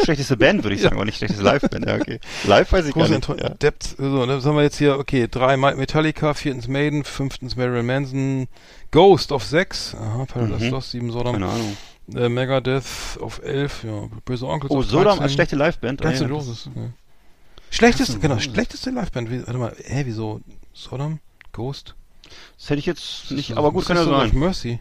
Schlechteste 0.05 0.37
Band, 0.37 0.63
würde 0.63 0.77
ich 0.77 0.83
sagen, 0.83 0.97
aber 0.97 1.05
nicht 1.07 1.17
schlechteste 1.17 1.43
Live-Band, 1.45 1.87
ja, 1.87 1.95
okay. 1.95 2.21
Live 2.45 2.73
weiß 2.73 2.87
ich 2.87 2.93
gar 2.95 3.03
Große 3.05 3.15
nicht. 3.15 3.29
Enttäuschung. 3.29 3.49
Ja. 3.49 3.55
Depth, 3.55 3.95
so, 3.99 4.27
das 4.27 4.45
haben 4.45 4.57
wir 4.57 4.63
jetzt 4.63 4.77
hier, 4.77 4.99
okay, 4.99 5.29
drei 5.31 5.57
Me- 5.57 5.75
Metallica, 5.77 6.35
viertens 6.35 6.69
Maiden, 6.69 7.05
fünftens 7.05 7.57
Marilyn 7.57 7.87
Manson, 7.87 8.49
Ghost 8.91 9.33
auf 9.33 9.45
sechs, 9.45 9.95
aha, 9.95 10.27
Paradise 10.27 10.65
Mhm. 10.67 10.71
Lost, 10.71 10.91
sieben 10.91 11.11
Sodom, 11.11 11.33
Keine 11.35 11.47
Ahnung. 11.47 11.77
äh, 12.15 12.29
Megadeth 12.29 12.85
auf 13.21 13.41
elf, 13.43 13.85
ja, 13.85 14.09
Böse 14.27 14.47
Onkels 14.47 14.71
Oh, 14.71 14.79
auf 14.81 14.85
Sodom 14.85 15.05
13. 15.05 15.23
als 15.23 15.33
schlechte 15.33 15.57
Live-Band? 15.57 16.03
Guns 16.03 16.21
Ah, 16.21 16.25
ja, 16.25 16.31
Roses. 16.31 16.69
Ja. 16.75 16.83
Schlechteste, 17.71 18.19
genau, 18.19 18.35
Roses. 18.35 18.53
schlechteste 18.53 18.91
Liveband. 18.91 19.31
Wie, 19.31 19.39
warte 19.47 19.59
mal, 19.59 19.75
hä, 19.85 20.03
wieso? 20.05 20.41
Sodom? 20.75 21.21
Ghost? 21.53 21.95
Das 22.59 22.69
hätte 22.71 22.79
ich 22.81 22.87
jetzt 22.87 23.31
nicht, 23.31 23.57
aber 23.57 23.73
gut, 23.73 23.87
kann 23.87 23.97
ja 23.97 24.05
das 24.05 24.31
sein. 24.31 24.39
Mercy. 24.39 24.81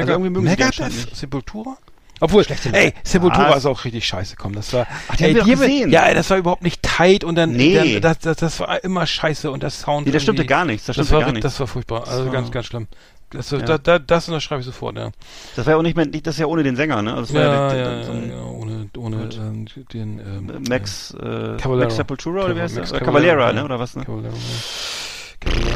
Also 0.00 0.12
irgendwie 0.12 0.30
mögen 0.30 0.48
sie 0.48 0.56
die 0.56 0.82
nicht. 0.84 1.16
Sepultura? 1.16 1.76
Obwohl, 2.20 2.46
ey, 2.72 2.94
Sepultura 3.02 3.50
Ja, 3.50 3.56
ist 3.56 3.66
auch 3.66 3.84
richtig 3.84 4.06
scheiße, 4.06 4.36
komm, 4.36 4.54
das 4.54 4.72
war, 4.72 4.86
Ach, 5.08 5.16
die 5.16 5.24
ey, 5.24 5.34
haben 5.34 5.46
wir 5.48 5.56
gesehen. 5.56 5.90
ja, 5.90 6.14
das 6.14 6.30
war 6.30 6.36
überhaupt 6.38 6.62
nicht 6.62 6.80
tight 6.80 7.24
und 7.24 7.34
dann, 7.34 7.50
Nee. 7.50 7.74
dann 7.74 8.00
das, 8.00 8.18
das, 8.20 8.36
das 8.36 8.60
war 8.60 8.84
immer 8.84 9.06
scheiße 9.06 9.50
und 9.50 9.64
das 9.64 9.80
Sound 9.80 10.06
Nee, 10.06 10.12
das 10.12 10.22
stimmte 10.22 10.46
gar 10.46 10.64
nichts, 10.64 10.86
das 10.86 10.96
Das 10.96 11.10
war, 11.10 11.20
gar 11.20 11.32
nichts. 11.32 11.42
das 11.42 11.58
war 11.58 11.66
furchtbar, 11.66 12.06
also 12.06 12.26
war- 12.26 12.32
ganz, 12.32 12.52
ganz 12.52 12.66
schlimm. 12.66 12.86
Das, 13.30 13.50
Ja. 13.50 13.58
da, 13.60 13.78
da, 13.78 13.98
das 13.98 14.28
unterschreibe 14.28 14.60
ich 14.60 14.66
sofort, 14.66 14.96
ja. 14.98 15.10
Das 15.56 15.64
war 15.66 15.72
ja 15.72 15.78
auch 15.78 15.82
nicht 15.82 15.96
mehr, 15.96 16.06
nicht- 16.06 16.24
das 16.26 16.34
ist 16.36 16.40
ja 16.40 16.46
ohne 16.46 16.62
den 16.62 16.76
Sänger, 16.76 17.02
ne? 17.02 17.14
Also 17.14 17.32
das 17.32 17.34
war 17.34 17.42
Ja, 17.42 17.74
ja, 17.74 17.96
ja, 17.96 18.04
so 18.04 18.12
genau, 18.12 18.50
ohne, 18.60 18.88
ohne 18.98 19.16
ähm, 19.34 19.66
den, 19.92 20.18
ähm, 20.20 20.62
Max, 20.68 21.14
äh. 21.20 21.56
Max 21.66 21.96
Sepultura 21.96 22.44
oder 22.44 22.54
wie 22.54 22.60
heißt 22.60 22.76
der? 22.76 22.82
Max 22.84 22.92
Cavalera, 22.92 23.46
ja. 23.48 23.52
ne? 23.54 23.64
Oder 23.64 23.80
was, 23.80 23.96
ne? 23.96 24.04
Caballero, 24.04 24.34
ja. 24.34 24.38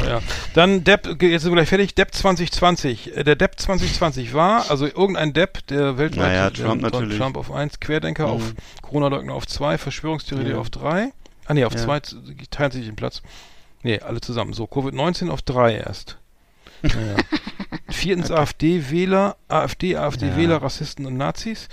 Ja. 0.07 0.21
Dann 0.53 0.83
Depp, 0.83 1.07
okay, 1.07 1.29
jetzt 1.29 1.41
sind 1.43 1.51
wir 1.51 1.55
gleich 1.57 1.69
fertig. 1.69 1.93
Depp 1.95 2.13
2020. 2.13 3.15
Äh, 3.17 3.23
Der 3.23 3.35
Depp 3.35 3.59
2020 3.59 4.33
war, 4.33 4.69
also 4.69 4.85
irgendein 4.85 5.33
Depp, 5.33 5.65
der 5.67 5.97
weltweit, 5.97 6.27
Naja, 6.27 6.49
der- 6.49 6.65
Trump 6.65 6.81
der- 6.81 6.91
natürlich. 6.91 7.17
Trump 7.17 7.37
auf 7.37 7.51
1, 7.51 7.79
Querdenker 7.79 8.27
Mhm. 8.27 8.33
auf, 8.33 8.53
Corona-Leugner 8.81 9.33
auf 9.33 9.47
2, 9.47 9.77
Verschwörungstheorie 9.77 10.51
Ja. 10.51 10.57
auf 10.57 10.69
3. 10.69 11.11
Ah 11.45 11.53
nee, 11.53 11.65
auf 11.65 11.73
Ja. 11.73 11.79
2 11.79 11.99
teilen 12.51 12.71
sich 12.71 12.85
den 12.85 12.95
Platz. 12.95 13.21
Nee, 13.83 13.99
alle 13.99 14.21
zusammen. 14.21 14.53
So, 14.53 14.65
Covid-19 14.65 15.29
auf 15.29 15.41
3 15.41 15.75
erst. 15.75 16.17
Naja. 16.81 17.15
Viertens 17.89 18.31
AfD-Wähler, 18.31 19.35
AfD, 19.47 19.95
AfD-Wähler, 19.95 20.61
Rassisten 20.61 21.05
und 21.05 21.17
Nazis. 21.17 21.69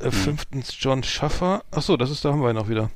Mhm. 0.00 0.06
Äh, 0.06 0.10
fünftens 0.10 0.74
John 0.78 1.02
Schaffer. 1.02 1.62
Ach 1.70 1.82
so, 1.82 1.96
das 1.96 2.10
ist, 2.10 2.24
da 2.24 2.30
haben 2.30 2.42
wir 2.42 2.50
ihn 2.50 2.56
noch 2.56 2.68
wieder. 2.68 2.90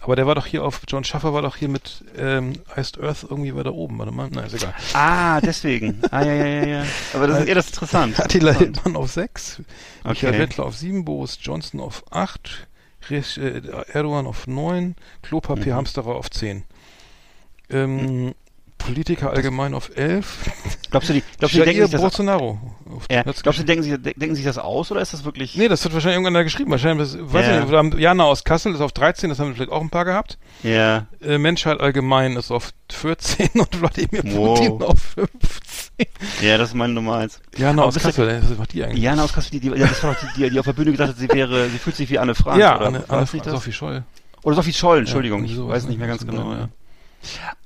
Aber 0.00 0.16
der 0.16 0.26
war 0.26 0.34
doch 0.34 0.44
hier 0.46 0.62
auf, 0.64 0.82
John 0.86 1.02
Schaffer 1.04 1.32
war 1.32 1.40
doch 1.42 1.56
hier 1.56 1.68
mit 1.70 2.04
ähm, 2.18 2.52
Iced 2.76 3.00
Earth 3.00 3.22
irgendwie 3.28 3.54
weiter 3.54 3.72
oben, 3.72 3.98
warte 3.98 4.12
mal. 4.12 4.28
Nein, 4.30 4.44
ist 4.46 4.54
egal. 4.54 4.74
Ah, 4.92 5.40
deswegen. 5.40 6.02
Ah, 6.10 6.22
ja, 6.22 6.34
ja, 6.34 6.44
ja, 6.46 6.66
ja. 6.66 6.84
Aber 7.14 7.26
das 7.26 7.40
ist 7.40 7.46
eher 7.48 7.54
das 7.54 7.68
interessant. 7.68 8.20
Attila 8.20 8.50
Interessant. 8.50 8.76
Hildmann 8.76 8.96
auf 9.02 9.10
6, 9.10 9.62
Michael 10.04 10.28
Okay. 10.30 10.38
Wendler 10.40 10.64
auf 10.66 10.76
7, 10.76 11.04
Boris 11.06 11.38
Johnson 11.40 11.80
auf 11.80 12.04
8, 12.10 12.66
Risch, 13.08 13.38
äh, 13.38 13.62
Erdogan 13.92 14.26
auf 14.26 14.46
9, 14.46 14.94
Klopapier 15.22 15.72
Mhm. 15.72 15.78
Hamsterer 15.78 16.16
auf 16.16 16.30
10. 16.30 16.64
Ähm, 17.70 18.34
Politiker 18.86 19.30
allgemein 19.30 19.74
auf 19.74 19.90
11. 19.96 20.50
Glaubst 20.90 21.08
du, 21.08 21.14
die, 21.14 21.22
glaubst 21.38 21.54
du, 21.54 21.58
die 21.60 21.64
denken 21.64 21.82
sich 21.82 21.90
das, 21.90 22.00
Bolsonaro. 22.00 22.58
Ja, 23.10 23.22
glaubst 23.22 23.58
du, 23.60 23.64
denken 23.64 23.82
sich, 23.82 23.92
denken 24.00 24.34
sich 24.34 24.44
das 24.44 24.58
aus 24.58 24.90
oder 24.90 25.00
ist 25.00 25.12
das 25.12 25.24
wirklich? 25.24 25.56
Nee, 25.56 25.68
das 25.68 25.82
wird 25.84 25.94
wahrscheinlich 25.94 26.16
irgendwann 26.16 26.34
da 26.34 26.42
geschrieben. 26.42 26.70
Wahrscheinlich, 26.70 27.12
das, 27.12 27.18
weiß 27.32 27.46
Ja. 27.46 27.64
ich 27.64 27.82
nicht, 27.92 27.98
Jana 28.00 28.24
aus 28.24 28.44
Kassel 28.44 28.74
ist 28.74 28.80
auf 28.80 28.92
13, 28.92 29.30
das 29.30 29.38
haben 29.38 29.48
wir 29.48 29.54
vielleicht 29.56 29.72
auch 29.72 29.80
ein 29.80 29.90
paar 29.90 30.04
gehabt. 30.04 30.38
Ja. 30.62 31.06
Äh, 31.20 31.38
Menschheit 31.38 31.80
allgemein 31.80 32.36
ist 32.36 32.50
auf 32.50 32.70
14 32.92 33.48
und 33.54 33.80
Wladimir 33.80 34.22
Wow. 34.36 34.58
Putin 34.58 34.82
auf 34.82 34.98
15. 35.00 36.06
Ja, 36.42 36.58
das 36.58 36.68
ist 36.70 36.74
meine 36.74 36.92
Nummer 36.92 37.16
eins. 37.16 37.40
Jana 37.56 37.82
Aber 37.82 37.88
aus 37.88 37.94
du- 37.94 38.00
Kassel, 38.00 38.28
ey, 38.28 38.40
was 38.42 38.56
macht 38.58 38.72
die 38.72 38.84
eigentlich? 38.84 39.02
Jana 39.02 39.24
aus 39.24 39.32
Kassel, 39.32 39.50
die, 39.52 39.60
die, 39.60 39.68
ja, 39.68 39.86
das 39.86 40.02
war 40.02 40.12
doch 40.14 40.20
die, 40.20 40.42
die, 40.42 40.50
die 40.50 40.58
auf 40.58 40.64
der 40.66 40.72
Bühne 40.72 40.90
gesagt 40.92 41.10
hat, 41.10 41.18
sie 41.18 41.28
wäre, 41.28 41.68
sie 41.70 41.78
fühlt 41.78 41.96
sich 41.96 42.08
wie 42.10 42.18
Anne 42.18 42.34
Frank. 42.34 42.60
ja, 42.60 42.76
oder 42.76 42.86
Anne, 42.86 43.04
war 43.08 43.18
Anne 43.18 43.26
das 43.32 43.42
das? 43.42 43.52
Sophie 43.52 43.72
Scholl. 43.72 44.04
Oder 44.42 44.56
Sophie 44.56 44.72
Scholl, 44.72 44.98
Entschuldigung, 44.98 45.38
irgendwie 45.40 45.52
ich 45.54 45.58
sowas, 45.58 45.76
weiß 45.76 45.88
nicht 45.88 45.98
mehr 45.98 46.06
ne? 46.06 46.12
ganz 46.12 46.26
genau. 46.26 46.52
Ja. 46.52 46.68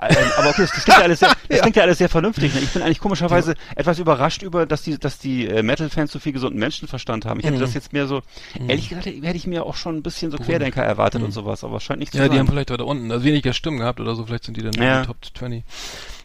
Ja. 0.00 0.08
Ähm, 0.08 0.16
aber 0.36 0.50
okay, 0.50 0.62
das, 0.62 0.72
klingt 0.72 0.88
ja 0.98 1.04
alles 1.04 1.18
sehr, 1.20 1.28
das 1.48 1.60
klingt 1.60 1.76
ja 1.76 1.82
alles 1.82 1.98
sehr 1.98 2.08
vernünftig. 2.08 2.54
Ne? 2.54 2.60
Ich 2.60 2.70
bin 2.70 2.82
eigentlich 2.82 3.00
komischerweise 3.00 3.54
etwas 3.76 3.98
überrascht 3.98 4.42
über, 4.42 4.66
dass 4.66 4.82
die, 4.82 4.98
dass 4.98 5.18
die 5.18 5.46
äh, 5.46 5.62
Metal-Fans 5.62 6.12
so 6.12 6.18
viel 6.18 6.32
gesunden 6.32 6.58
Menschenverstand 6.58 7.24
haben. 7.26 7.40
Ich 7.40 7.46
hätte 7.46 7.56
Mhm. 7.56 7.60
das 7.60 7.74
jetzt 7.74 7.92
mehr 7.92 8.06
so, 8.06 8.22
ehrlich 8.68 8.88
gesagt, 8.88 9.06
hätte 9.06 9.36
ich 9.36 9.46
mir 9.46 9.64
auch 9.66 9.74
schon 9.76 9.96
ein 9.96 10.02
bisschen 10.02 10.30
so 10.30 10.38
Querdenker 10.38 10.82
erwartet 10.82 11.22
und 11.22 11.32
sowas, 11.32 11.64
aber 11.64 11.80
scheint 11.80 12.00
nicht 12.00 12.12
zu 12.12 12.18
Mhm. 12.18 12.22
Ja, 12.22 12.28
die 12.28 12.36
sein. 12.36 12.46
haben 12.46 12.52
vielleicht 12.52 12.70
weiter 12.70 12.86
unten, 12.86 13.10
also 13.12 13.24
weniger 13.24 13.52
Stimmen 13.52 13.78
gehabt 13.78 14.00
oder 14.00 14.14
so, 14.14 14.24
vielleicht 14.26 14.44
sind 14.44 14.56
die 14.56 14.62
dann 14.62 14.72
Ja. 14.74 14.96
in 14.98 15.02
den 15.02 15.06
Top 15.06 15.16
20. 15.36 15.64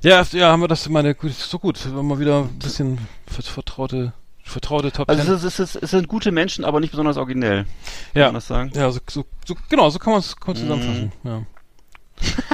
Ja, 0.01 0.23
ja, 0.31 0.51
haben 0.51 0.61
wir 0.61 0.67
das, 0.67 0.87
meine, 0.89 1.15
so 1.37 1.59
gut, 1.59 1.79
mal 1.91 2.19
wieder 2.19 2.41
ein 2.43 2.59
bisschen 2.59 2.97
vert- 3.25 3.47
vertraute, 3.47 4.13
vertraute 4.43 4.91
Top 4.91 5.09
also 5.09 5.23
10. 5.23 5.33
es, 5.35 5.43
ist, 5.43 5.59
es, 5.59 5.75
ist, 5.75 5.83
es 5.83 5.91
sind 5.91 6.07
gute 6.09 6.31
Menschen, 6.33 6.65
aber 6.65 6.79
nicht 6.81 6.91
besonders 6.91 7.15
originell. 7.17 7.63
Kann 8.13 8.21
ja, 8.21 8.25
man 8.25 8.35
das 8.35 8.47
sagen? 8.47 8.71
ja, 8.75 8.91
so, 8.91 8.99
so, 9.09 9.25
so, 9.47 9.55
genau, 9.69 9.89
so 9.89 9.99
kann 9.99 10.11
man 10.11 10.19
es 10.19 10.35
Mhm. 10.45 10.55
zusammenfassen, 10.55 11.11
ja. 11.23 11.41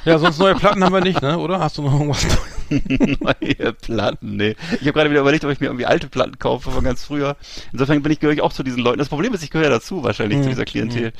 Ja, 0.05 0.17
sonst 0.17 0.39
neue 0.39 0.55
Platten 0.55 0.83
haben 0.83 0.93
wir 0.93 1.01
nicht, 1.01 1.21
ne, 1.21 1.37
oder? 1.37 1.59
Hast 1.59 1.77
du 1.77 1.81
noch 1.81 1.93
irgendwas? 1.93 2.25
Neue 2.69 3.73
Platten, 3.73 4.37
nee. 4.37 4.55
Ich 4.73 4.81
habe 4.81 4.93
gerade 4.93 5.09
wieder 5.09 5.21
überlegt, 5.21 5.43
ob 5.43 5.51
ich 5.51 5.59
mir 5.59 5.67
irgendwie 5.67 5.85
alte 5.85 6.07
Platten 6.07 6.37
kaufe 6.37 6.71
von 6.71 6.83
ganz 6.83 7.03
früher. 7.03 7.35
Insofern 7.71 8.01
bin 8.01 8.11
ich, 8.11 8.19
gehöre 8.19 8.33
ich 8.33 8.41
auch 8.41 8.53
zu 8.53 8.63
diesen 8.63 8.81
Leuten. 8.81 8.99
Das 8.99 9.09
Problem 9.09 9.33
ist, 9.33 9.43
ich 9.43 9.49
gehöre 9.49 9.69
dazu 9.69 10.03
wahrscheinlich, 10.03 10.41
zu 10.43 10.49
dieser 10.49 10.65
Klientel. 10.65 11.13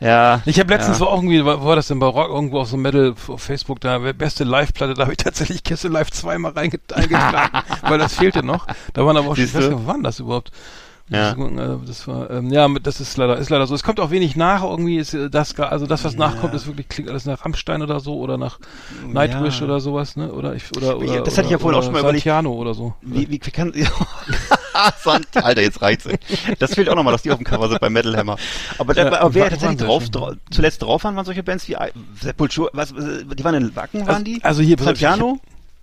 Ja. 0.00 0.42
Ich 0.46 0.58
habe 0.58 0.72
letztens 0.72 0.98
ja. 0.98 1.04
war 1.04 1.12
auch 1.12 1.18
irgendwie, 1.18 1.44
war, 1.44 1.64
war 1.64 1.76
das 1.76 1.88
denn 1.88 1.98
bei 1.98 2.06
Rock 2.06 2.30
irgendwo 2.30 2.60
auf 2.60 2.68
so 2.68 2.76
einem 2.76 2.82
Metal 2.82 3.14
auf 3.28 3.42
Facebook 3.42 3.80
da, 3.80 3.98
beste 3.98 4.44
Live-Platte, 4.44 4.94
da 4.94 5.02
habe 5.02 5.12
ich 5.12 5.18
tatsächlich 5.18 5.62
Kisse 5.62 5.88
Live 5.88 6.10
zweimal 6.10 6.52
reinge- 6.52 6.80
eingetragen, 6.94 7.58
weil 7.82 7.98
das 7.98 8.14
fehlte 8.14 8.42
noch. 8.42 8.66
Da 8.94 9.04
waren 9.04 9.16
aber 9.16 9.28
auch 9.28 9.36
schon, 9.36 9.44
ich 9.44 9.54
weiß 9.54 9.68
nicht, 9.68 9.78
wann 9.86 10.02
das 10.02 10.20
überhaupt? 10.20 10.50
Ja. 11.12 11.34
Das, 11.34 11.38
äh, 11.38 11.78
das 11.86 12.08
war, 12.08 12.30
ähm, 12.30 12.50
ja, 12.52 12.68
das 12.82 13.00
ist 13.00 13.16
leider, 13.16 13.36
ist 13.38 13.50
leider 13.50 13.66
so. 13.66 13.74
Es 13.74 13.82
kommt 13.82 14.00
auch 14.00 14.10
wenig 14.10 14.36
nach, 14.36 14.62
irgendwie 14.62 14.96
ist 14.98 15.14
äh, 15.14 15.28
das, 15.30 15.58
also 15.58 15.86
das, 15.86 16.04
was 16.04 16.16
nachkommt, 16.16 16.54
ist 16.54 16.66
wirklich, 16.66 16.88
klingt 16.88 17.08
alles 17.10 17.24
nach 17.26 17.44
Rammstein 17.44 17.82
oder 17.82 18.00
so, 18.00 18.16
oder 18.18 18.38
nach 18.38 18.58
Nightwish 19.06 19.58
Ja. 19.60 19.66
oder 19.66 19.80
sowas, 19.80 20.16
ne, 20.16 20.32
oder 20.32 20.54
ich, 20.54 20.64
oder, 20.76 20.96
oder, 20.98 21.06
Ja, 21.06 21.20
das 21.20 21.36
hatte 21.38 21.46
ich 21.46 21.50
ja 21.50 21.56
oder- 21.56 21.62
vorhin 21.62 21.74
auch 21.74 21.78
oder 21.78 21.84
schon 21.84 21.92
mal 21.92 21.98
überlegt. 22.00 22.24
Santiano 22.24 22.52
oder 22.52 22.74
so. 22.74 22.94
Wie, 23.02 23.28
wie, 23.30 23.40
wie 23.44 23.50
kann, 23.50 23.72
Sant, 25.04 25.26
Alter, 25.34 25.60
jetzt 25.62 25.82
reicht's. 25.82 26.08
Das 26.58 26.74
fehlt 26.74 26.88
auch 26.88 26.94
nochmal, 26.96 27.12
dass 27.12 27.22
die 27.22 27.30
auf 27.30 27.38
dem 27.38 27.44
Cover 27.44 27.68
sind 27.68 27.80
bei 27.80 27.90
Metal 27.90 28.16
Hammer. 28.16 28.36
Aber, 28.78 28.96
Ja, 28.96 29.06
aber 29.12 29.34
wer 29.34 29.50
tatsächlich 29.50 29.78
drauf, 29.80 30.08
dra 30.10 30.34
zuletzt 30.50 30.82
drauf 30.82 31.04
waren, 31.04 31.14
waren 31.16 31.24
solche 31.24 31.42
Bands 31.42 31.68
wie 31.68 31.76
Sepultura, 32.20 32.70
was, 32.72 32.92
die 32.94 33.44
waren 33.44 33.54
in 33.54 33.76
Wacken, 33.76 34.06
waren 34.06 34.24
die? 34.24 34.42
Also 34.42 34.62
hier, 34.62 34.76
pass 34.76 34.86
auf, 34.88 34.98
Santiano? 34.98 35.38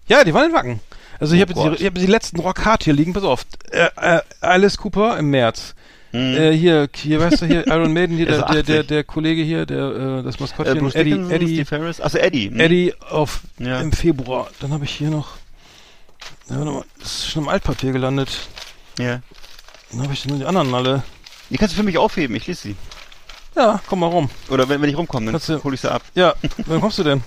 Ja, 0.08 0.24
die 0.24 0.34
waren 0.34 0.48
in 0.50 0.54
Wacken. 0.54 0.80
Also 1.20 1.36
ich 1.36 1.42
Oh 1.42 1.64
habe 1.64 1.76
die, 1.78 1.86
hab 1.86 1.96
die 1.96 2.06
letzten 2.06 2.40
Rock 2.40 2.66
Hard 2.66 2.84
hier 2.84 2.94
liegen, 2.94 3.14
pass 3.14 3.24
auf. 3.24 3.46
Äh, 3.72 3.88
äh, 4.00 4.22
Alice 4.42 4.78
Cooper 4.78 5.18
im 5.18 5.30
März. 5.32 5.76
Hm. 6.12 6.20
Äh, 6.38 6.52
hier, 6.58 6.90
hier, 6.96 7.20
weißt 7.20 7.42
du, 7.42 7.46
hier, 7.46 7.68
Iron 7.68 7.94
Maiden, 7.94 8.16
hier, 8.18 8.26
Der 8.28 8.38
der, 8.38 8.46
der, 8.48 8.64
der, 8.64 8.76
80. 8.80 8.88
der 8.88 9.04
Kollege 9.04 9.44
hier, 9.44 9.66
der, 9.66 9.78
äh, 10.20 10.24
das 10.24 10.38
Äh, 10.38 10.42
Maskottchen, 10.42 10.80
Bruce 10.80 10.96
Eddie, 10.96 11.10
Dickinson, 11.12 11.32
Eddie, 11.36 11.64
Steve 11.66 11.82
Harris? 11.84 12.02
Achso, 12.02 12.18
Eddie. 12.18 12.50
hm. 12.50 12.60
Eddie 12.60 12.94
auf, 13.10 13.42
Ja. 13.60 13.80
im 13.82 13.92
Februar. 13.92 14.48
Dann 14.60 14.72
habe 14.74 14.86
ich 14.86 14.92
hier 14.92 15.10
noch, 15.10 15.28
ja, 16.50 16.58
warte 16.58 16.72
mal, 16.72 16.84
das 17.00 17.12
ist 17.20 17.30
schon 17.30 17.44
im 17.44 17.50
Altpapier 17.50 17.92
gelandet. 17.92 18.30
Ja. 18.98 19.22
Dann 19.92 20.02
habe 20.04 20.14
ich 20.14 20.26
nur 20.26 20.38
die 20.38 20.46
anderen 20.46 20.74
alle. 20.74 21.04
Die 21.50 21.58
kannst 21.58 21.74
du 21.76 21.78
für 21.80 21.86
mich 21.86 21.98
aufheben, 21.98 22.36
ich 22.36 22.48
lese 22.48 22.62
sie. 22.70 22.76
Ja, 23.56 23.82
komm 23.88 24.00
mal 24.00 24.08
rum. 24.08 24.30
Oder 24.50 24.70
wenn, 24.70 24.82
wenn 24.82 24.90
ich 24.90 24.98
rumkomme, 24.98 25.26
dann 25.28 25.34
Kannst 25.34 25.50
du- 25.50 25.64
hol 25.64 25.74
ich 25.74 25.82
sie 25.82 25.92
ab. 25.92 26.02
Ja, 26.16 26.34
wann 26.66 26.80
kommst 26.82 26.98
du 27.00 27.04
denn? 27.04 27.24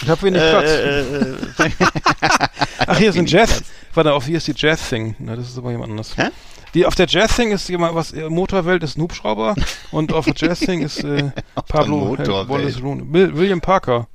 Ich 0.00 0.08
habe 0.08 0.22
wenig 0.22 0.40
Platz. 0.40 0.64
Äh, 0.68 1.00
äh, 1.00 1.20
äh, 1.32 1.36
Ach, 2.86 2.98
hier 2.98 3.10
ist 3.10 3.18
ein 3.18 3.26
Jazz. 3.26 3.50
Platz. 3.52 3.64
Warte, 3.94 4.14
auf 4.14 4.24
hier 4.26 4.38
ist 4.38 4.46
die 4.48 4.54
Jazz-Thing. 4.56 5.16
Na, 5.18 5.36
das 5.36 5.48
ist 5.48 5.58
aber 5.58 5.70
jemand 5.70 5.90
anders. 5.90 6.16
Hä? 6.16 6.28
Die, 6.74 6.86
auf 6.86 6.94
der 6.94 7.06
Jazz-Thing 7.06 7.52
ist 7.52 7.68
jemand, 7.68 7.94
was, 7.94 8.12
äh, 8.12 8.28
Motorwelt 8.30 8.82
ist 8.82 8.96
ein 8.96 9.02
Hubschrauber 9.02 9.54
und 9.90 10.12
auf 10.12 10.24
der 10.24 10.34
Jazz-Thing 10.36 10.80
ist 10.82 11.04
äh, 11.04 11.30
Pablo. 11.68 12.16
Wallace 12.48 12.82
Rooney. 12.82 13.04
Will, 13.12 13.36
William 13.36 13.60
Parker. 13.60 14.08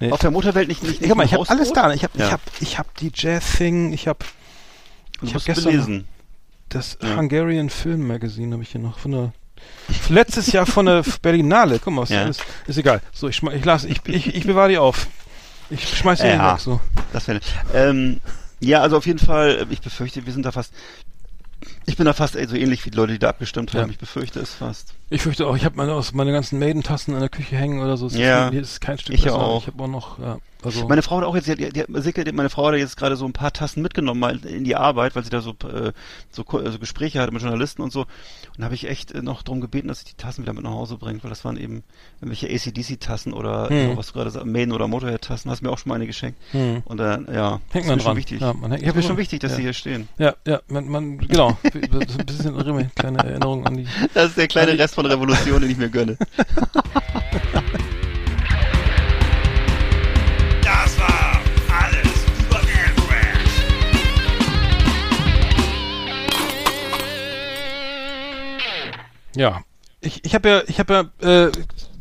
Nee. 0.00 0.12
Auf 0.12 0.20
der 0.20 0.30
Motorwelt 0.30 0.68
nicht, 0.68 0.82
nicht, 0.82 1.00
Ich 1.02 1.08
hab 1.10 1.16
mal, 1.16 1.24
ich 1.24 1.32
habe 1.32 1.48
alles 1.48 1.72
da. 1.72 1.92
Ich 1.94 2.04
habe 2.04 2.18
Ja. 2.18 2.26
ich 2.26 2.32
hab, 2.32 2.40
ich 2.60 2.78
hab 2.78 2.94
die 2.98 3.10
Jazz-Thing, 3.14 3.92
ich 3.92 4.06
habe 4.06 4.18
ich 5.22 5.34
hab 5.34 5.44
gestern 5.44 5.64
belesen. 5.72 6.08
das 6.68 6.98
Ja. 7.02 7.16
Hungarian 7.16 7.70
Film 7.70 8.06
Magazine 8.06 8.52
habe 8.52 8.62
ich 8.62 8.70
hier 8.70 8.80
noch 8.82 8.98
von 8.98 9.12
der 9.12 9.32
letztes 10.08 10.50
Jahr 10.52 10.66
von 10.66 10.86
der 10.86 11.04
Berlinale. 11.22 11.78
Guck 11.78 11.92
mal, 11.94 12.02
was 12.02 12.10
Ja. 12.10 12.24
ist, 12.26 12.42
ist 12.66 12.78
egal. 12.78 13.00
So, 13.12 13.28
ich 13.28 13.42
ich 13.42 13.64
lasse, 13.64 13.88
ich, 13.88 14.00
ich, 14.06 14.34
ich 14.34 14.46
bewahre 14.46 14.68
die 14.70 14.78
auf. 14.78 15.06
Ich 15.70 15.88
schmeiß 15.96 16.20
die 16.20 16.26
Ja. 16.26 16.54
weg. 16.54 16.60
So. 16.60 16.80
Das 17.12 17.26
wäre. 17.28 17.40
Ähm, 17.74 18.20
ja, 18.60 18.80
also 18.82 18.96
auf 18.96 19.06
jeden 19.06 19.18
Fall, 19.18 19.66
äh, 19.70 19.72
ich 19.72 19.80
befürchte, 19.80 20.24
wir 20.26 20.32
sind 20.32 20.44
da 20.46 20.52
fast. 20.52 20.72
Ich 21.86 21.96
bin 21.96 22.06
da 22.06 22.12
fast 22.12 22.34
ey, 22.36 22.46
so 22.46 22.56
ähnlich 22.56 22.84
wie 22.86 22.90
die 22.90 22.96
Leute, 22.96 23.12
die 23.14 23.18
da 23.18 23.28
abgestimmt 23.28 23.72
haben. 23.74 23.84
Ja. 23.86 23.90
Ich 23.90 23.98
befürchte 23.98 24.40
es 24.40 24.54
fast. 24.54 24.94
Ich 25.10 25.22
fürchte 25.22 25.46
auch, 25.46 25.56
ich 25.56 25.64
habe 25.64 25.76
meine, 25.76 26.00
meine 26.12 26.32
ganzen 26.32 26.58
Maiden-Tassen 26.58 27.14
in 27.14 27.20
der 27.20 27.28
Küche 27.28 27.56
hängen 27.56 27.80
oder 27.82 27.96
so. 27.96 28.06
Es 28.06 28.14
Ja. 28.16 28.46
Ist, 28.46 28.52
hier 28.52 28.60
ist 28.62 28.80
kein 28.80 28.98
Stück 28.98 29.14
Ich 29.14 29.24
besser. 29.24 29.36
auch. 29.38 29.62
Ich 29.62 29.66
habe 29.68 29.82
auch 29.82 29.88
noch, 29.88 30.18
ja, 30.18 30.38
also. 30.64 30.88
Meine 30.88 31.02
Frau 31.02 31.18
hat 31.18 31.24
auch 31.24 31.34
jetzt, 31.34 31.46
die, 31.46 31.52
hat- 31.52 31.58
die, 31.60 32.24
die- 32.24 32.32
meine 32.32 32.50
Frau 32.50 32.66
hat 32.68 32.74
jetzt 32.76 32.96
gerade 32.96 33.16
so 33.16 33.24
ein 33.24 33.32
paar 33.32 33.52
Tassen 33.52 33.82
mitgenommen 33.82 34.20
mal 34.20 34.36
in 34.46 34.64
die 34.64 34.76
Arbeit, 34.76 35.14
weil 35.16 35.24
sie 35.24 35.30
da 35.30 35.40
so 35.40 35.50
äh, 35.72 35.92
so, 36.30 36.44
ko- 36.44 36.60
äh, 36.60 36.70
so 36.70 36.78
Gespräche 36.78 37.20
hatte 37.20 37.32
mit 37.32 37.42
Journalisten 37.42 37.82
und 37.82 37.92
so. 37.92 38.00
Und 38.02 38.08
da 38.58 38.64
habe 38.64 38.74
ich 38.74 38.88
echt 38.88 39.12
äh, 39.12 39.22
noch 39.22 39.42
darum 39.42 39.60
gebeten, 39.60 39.88
dass 39.88 40.00
sie 40.00 40.06
die 40.06 40.16
Tassen 40.16 40.42
wieder 40.42 40.52
mit 40.52 40.64
nach 40.64 40.70
Hause 40.70 40.96
bringt, 40.96 41.22
weil 41.24 41.30
das 41.30 41.44
waren 41.44 41.56
eben 41.56 41.82
irgendwelche 42.20 42.48
ACDC-Tassen 42.48 43.32
oder 43.32 43.68
Hm. 43.68 43.90
so, 43.92 43.96
was 43.96 44.06
du 44.08 44.12
gerade 44.14 44.30
sagst, 44.30 44.46
Maiden 44.46 44.72
oder 44.72 44.88
Motorhead-Tassen. 44.88 45.50
Hast 45.50 45.62
mir 45.62 45.70
auch 45.70 45.78
schon 45.78 45.88
mal 45.90 45.96
eine 45.96 46.06
geschenkt. 46.06 46.38
Hm. 46.52 46.82
Und 46.84 46.96
dann, 46.98 47.28
ja, 47.32 47.60
Hängt 47.70 47.86
man 47.86 47.98
dran. 47.98 48.16
wichtig. 48.16 48.40
Ja, 48.40 48.52
man 48.52 48.70
hängt- 48.72 48.82
ich 48.82 48.94
ist 48.94 49.06
schon 49.06 49.16
wichtig, 49.16 49.40
dass 49.40 49.50
ja. 49.52 49.56
sie 49.56 49.62
hier 49.62 49.72
stehen. 49.72 50.08
ja, 50.18 50.34
ja, 50.46 50.60
man, 50.68 50.88
man 50.88 51.18
genau. 51.18 51.56
Ein 51.64 52.26
bisschen 52.26 52.58
eine 52.58 52.90
kleine 52.94 53.18
Erinnerung 53.18 53.66
an 53.66 53.76
die. 53.76 53.86
Das 54.14 54.26
ist 54.30 54.38
der 54.38 54.48
kleine 54.48 54.78
Rest 54.78 54.94
von 54.94 55.06
Revolution, 55.06 55.60
den 55.60 55.70
ich 55.70 55.76
mir 55.76 55.88
gönne. 55.90 56.16
Ja. 69.34 69.62
Ich, 70.00 70.24
ich 70.24 70.34
habe 70.34 70.48
ja, 70.48 70.62
ich 70.66 70.78
habe 70.78 71.10
ja 71.22 71.46
äh, 71.46 71.52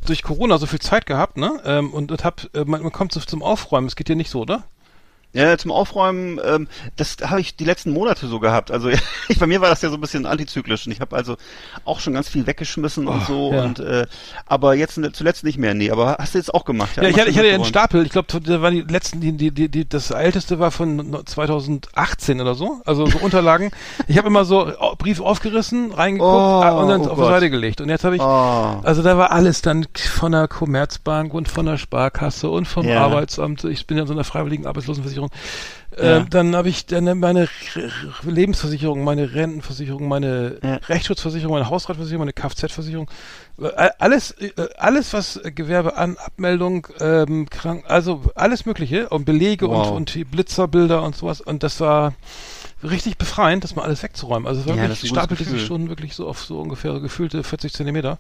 durch 0.05 0.23
Corona 0.23 0.57
so 0.57 0.65
viel 0.65 0.79
Zeit 0.79 1.05
gehabt, 1.05 1.37
ne? 1.37 1.61
Ähm, 1.65 1.93
und, 1.93 2.11
und 2.11 2.23
hab, 2.23 2.43
äh, 2.53 2.65
man, 2.65 2.81
man 2.81 2.91
kommt 2.91 3.13
so 3.13 3.19
zum 3.19 3.41
Aufräumen. 3.41 3.87
Es 3.87 3.95
geht 3.95 4.09
ja 4.09 4.15
nicht 4.15 4.29
so, 4.29 4.41
oder? 4.41 4.63
Ja, 5.33 5.57
zum 5.57 5.71
Aufräumen, 5.71 6.39
ähm, 6.45 6.67
das 6.95 7.17
habe 7.23 7.41
ich 7.41 7.55
die 7.55 7.65
letzten 7.65 7.91
Monate 7.91 8.27
so 8.27 8.39
gehabt. 8.39 8.69
Also 8.71 8.89
ich, 9.29 9.39
bei 9.39 9.47
mir 9.47 9.61
war 9.61 9.69
das 9.69 9.81
ja 9.81 9.89
so 9.89 9.95
ein 9.95 10.01
bisschen 10.01 10.25
antizyklisch 10.25 10.85
und 10.85 10.91
ich 10.91 11.01
habe 11.01 11.15
also 11.15 11.37
auch 11.85 11.99
schon 11.99 12.13
ganz 12.13 12.29
viel 12.29 12.45
weggeschmissen 12.45 13.07
und 13.07 13.21
Oh, 13.23 13.25
so 13.27 13.53
ja. 13.53 13.63
und 13.63 13.79
äh, 13.79 14.05
aber 14.45 14.75
jetzt 14.75 14.99
zuletzt 15.13 15.43
nicht 15.43 15.57
mehr. 15.57 15.73
Nee, 15.73 15.89
aber 15.91 16.17
hast 16.19 16.35
du 16.35 16.37
jetzt 16.37 16.53
auch 16.53 16.65
gemacht? 16.65 16.91
Ja, 16.97 17.03
ich 17.03 17.09
Machst 17.09 17.19
hatte, 17.21 17.29
ich 17.31 17.37
hatte 17.37 17.47
ja 17.47 17.55
einen? 17.55 17.65
Stapel, 17.65 18.05
ich 18.05 18.11
glaube, 18.11 18.27
da 18.41 18.61
waren 18.61 18.73
die 18.75 18.81
letzten, 18.81 19.21
die, 19.21 19.31
die, 19.31 19.51
die, 19.51 19.69
die, 19.69 19.89
das 19.89 20.11
älteste 20.11 20.59
war 20.59 20.69
von 20.71 21.17
2018 21.25 22.39
oder 22.41 22.55
so, 22.55 22.81
also 22.85 23.05
so 23.05 23.17
Unterlagen. 23.19 23.71
Ich 24.07 24.17
habe 24.17 24.27
immer 24.27 24.45
so 24.45 24.67
au- 24.77 24.95
Brief 24.95 25.19
aufgerissen, 25.21 25.91
reingeguckt 25.93 26.29
Oh, 26.31 26.61
ah, 26.63 26.71
und 26.71 26.89
dann 26.89 27.01
oh 27.01 27.09
auf 27.11 27.15
Gott. 27.17 27.27
die 27.27 27.31
Seite 27.31 27.49
gelegt. 27.49 27.81
Und 27.81 27.89
jetzt 27.89 28.03
habe 28.03 28.15
ich, 28.15 28.21
Oh. 28.21 28.79
also 28.83 29.01
da 29.01 29.17
war 29.17 29.31
alles 29.31 29.61
dann 29.61 29.85
von 29.95 30.31
der 30.33 30.47
Commerzbank 30.47 31.33
und 31.33 31.47
von 31.47 31.65
der 31.65 31.77
Sparkasse 31.77 32.49
und 32.49 32.67
vom 32.67 32.87
Ja. 32.87 33.01
Arbeitsamt. 33.01 33.63
Ich 33.63 33.87
bin 33.87 33.97
ja 33.97 34.03
in 34.03 34.07
so 34.07 34.13
einer 34.13 34.23
freiwilligen 34.23 34.67
Arbeitslosenversicherung. 34.67 35.22
doen. 35.29 35.39
Ja. 35.97 36.17
Ähm, 36.17 36.27
dann 36.29 36.55
habe 36.55 36.69
ich 36.69 36.85
dann 36.85 37.19
meine 37.19 37.47
Lebensversicherung, 38.23 39.03
meine 39.03 39.33
Rentenversicherung, 39.33 40.07
meine 40.07 40.57
Ja. 40.63 40.75
Rechtsschutzversicherung, 40.87 41.53
meine 41.53 41.69
Hausratversicherung, 41.69 42.19
meine 42.21 42.33
Kfz-Versicherung. 42.33 43.09
Äh, 43.61 43.89
Alles, 43.99 44.31
äh, 44.31 44.51
alles, 44.77 45.13
was 45.13 45.37
äh, 45.37 45.51
Gewerbe 45.51 45.95
an, 45.97 46.17
Abmeldung, 46.17 46.87
ähm, 46.99 47.49
krank, 47.49 47.83
also 47.87 48.21
alles 48.35 48.65
Mögliche 48.65 49.09
und 49.09 49.25
Belege 49.25 49.67
Wow. 49.69 49.89
und, 49.89 49.93
und 49.95 50.15
die 50.15 50.23
Blitzerbilder 50.23 51.03
und 51.03 51.15
sowas. 51.15 51.41
Und 51.41 51.63
das 51.63 51.79
war 51.79 52.13
richtig 52.83 53.17
befreiend, 53.17 53.63
das 53.63 53.75
mal 53.75 53.83
alles 53.83 54.03
wegzuräumen. 54.03 54.45
Also 54.47 54.59
es 54.61 54.67
war 54.67 54.75
Ja, 54.75 54.89
wirklich, 54.89 55.09
stapelte 55.09 55.43
sich 55.45 55.65
schon 55.65 55.87
wirklich 55.87 56.15
so 56.15 56.27
auf 56.27 56.43
so 56.43 56.59
ungefähr 56.59 56.99
gefühlte 56.99 57.41
40 57.43 57.71
Zentimeter. 57.71 58.17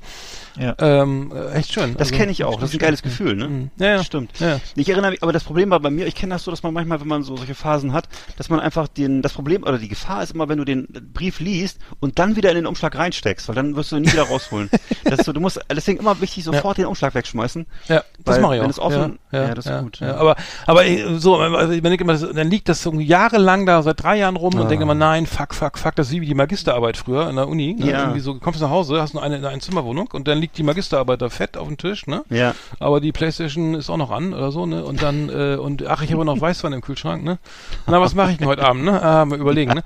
Ja. 0.57 0.73
Ähm, 0.79 1.33
äh, 1.35 1.51
echt 1.53 1.73
schön. 1.73 1.93
Das 1.97 2.07
Also, 2.07 2.15
kenne 2.15 2.31
ich 2.31 2.43
auch. 2.45 2.59
Das 2.61 2.69
ist 2.69 2.75
ein 2.75 2.79
geiles. 2.79 3.01
Gefühl, 3.01 3.35
ne? 3.35 3.49
Mhm. 3.49 3.71
Ja, 3.77 3.87
ja. 3.87 4.03
Stimmt. 4.03 4.39
Ja. 4.39 4.61
Ich 4.75 4.87
erinnere 4.87 5.11
mich, 5.11 5.21
aber 5.23 5.33
das 5.33 5.43
Problem 5.43 5.69
war 5.71 5.79
bei 5.81 5.89
mir, 5.89 6.05
ich 6.07 6.15
kenne 6.15 6.35
das 6.35 6.43
so, 6.45 6.51
dass 6.51 6.63
man 6.63 6.73
manchmal, 6.73 7.01
wenn 7.01 7.07
man 7.09 7.23
so 7.23 7.35
solche 7.35 7.55
Phasen 7.63 7.93
hat, 7.93 8.09
dass 8.37 8.49
man 8.49 8.59
einfach 8.59 8.87
den, 8.87 9.21
das 9.21 9.33
Problem 9.33 9.63
oder 9.63 9.77
die 9.77 9.87
Gefahr 9.87 10.21
ist 10.21 10.33
immer, 10.33 10.49
wenn 10.49 10.57
du 10.57 10.65
den 10.65 10.87
Brief 11.13 11.39
liest 11.39 11.79
und 12.01 12.19
dann 12.19 12.35
wieder 12.35 12.49
in 12.49 12.55
den 12.55 12.65
Umschlag 12.65 12.95
reinsteckst, 12.97 13.47
weil 13.47 13.55
dann 13.55 13.75
wirst 13.75 13.91
du 13.91 13.95
ihn 13.95 14.01
nie 14.03 14.11
wieder 14.11 14.23
rausholen. 14.23 14.69
das 15.05 15.19
ist 15.19 15.25
so, 15.25 15.31
du 15.33 15.39
musst, 15.39 15.59
deswegen 15.71 15.99
immer 15.99 16.19
wichtig, 16.21 16.43
sofort 16.43 16.77
den 16.77 16.85
Umschlag 16.87 17.15
wegschmeißen. 17.15 17.65
Ja, 17.87 18.03
das 18.25 18.39
mache 18.39 18.55
ich 18.55 18.59
auch. 18.59 18.63
wenn 18.65 18.69
es 18.69 18.79
offen- 18.79 19.19
ja, 19.31 19.41
ja, 19.41 19.47
ja, 19.49 19.53
das 19.55 19.65
ist 19.65 19.71
ja, 19.71 19.81
gut, 19.81 19.99
Ja. 19.99 20.07
ja. 20.07 20.15
Aber, 20.17 20.35
aber 20.67 20.85
äh, 20.85 21.17
so, 21.17 21.37
also 21.37 21.71
ich 21.73 21.81
denke 21.81 22.03
immer, 22.03 22.17
dann 22.17 22.49
liegt 22.49 22.67
das 22.69 22.83
so 22.83 22.91
jahrelang 22.99 23.65
da 23.65 23.81
seit 23.81 24.03
drei 24.03 24.17
Jahren 24.17 24.35
rum 24.35 24.53
und 24.55 24.65
Ah. 24.65 24.67
denke 24.67 24.83
immer, 24.83 24.93
nein, 24.95 25.25
fuck, 25.25 25.53
fuck, 25.55 25.77
fuck, 25.77 25.95
das 25.95 26.07
ist 26.07 26.13
wie 26.19 26.25
die 26.25 26.33
Magisterarbeit 26.35 26.97
früher 26.97 27.29
in 27.29 27.35
der 27.37 27.47
Uni. 27.47 27.73
Ne? 27.79 27.89
Ja. 27.91 27.99
Irgendwie 28.01 28.19
so, 28.19 28.35
kommst 28.35 28.61
nach 28.61 28.69
Hause, 28.69 29.01
hast 29.01 29.13
nur 29.13 29.23
eine, 29.23 29.47
eine 29.47 29.59
Zimmerwohnung 29.59 30.09
und 30.11 30.27
dann 30.27 30.37
liegt 30.39 30.57
die 30.57 30.63
Magisterarbeit 30.63 31.21
da 31.21 31.29
fett 31.29 31.57
auf 31.57 31.67
dem 31.67 31.77
Tisch, 31.77 32.07
ne? 32.07 32.23
Ja. 32.29 32.55
Aber 32.79 32.99
die 33.01 33.11
Playstation 33.11 33.73
ist 33.75 33.89
auch 33.89 33.97
noch 33.97 34.11
an 34.11 34.33
oder 34.33 34.51
so, 34.51 34.65
ne? 34.65 34.83
Und 34.83 35.01
dann, 35.01 35.29
äh, 35.29 35.55
und 35.55 35.85
ach, 35.87 36.01
ich 36.01 36.11
habe 36.11 36.25
noch 36.25 36.39
Weißwein 36.41 36.73
im 36.73 36.81
Kühlschrank, 36.81 37.23
ne? 37.23 37.37
Na, 37.87 37.99
was 37.99 38.15
mache 38.15 38.31
ich 38.31 38.37
denn 38.37 38.47
heute 38.47 38.63
Abend, 38.63 38.85
ne? 38.85 39.01
Ah, 39.01 39.25
mal 39.25 39.37
überlegen, 39.39 39.73
ne? 39.73 39.83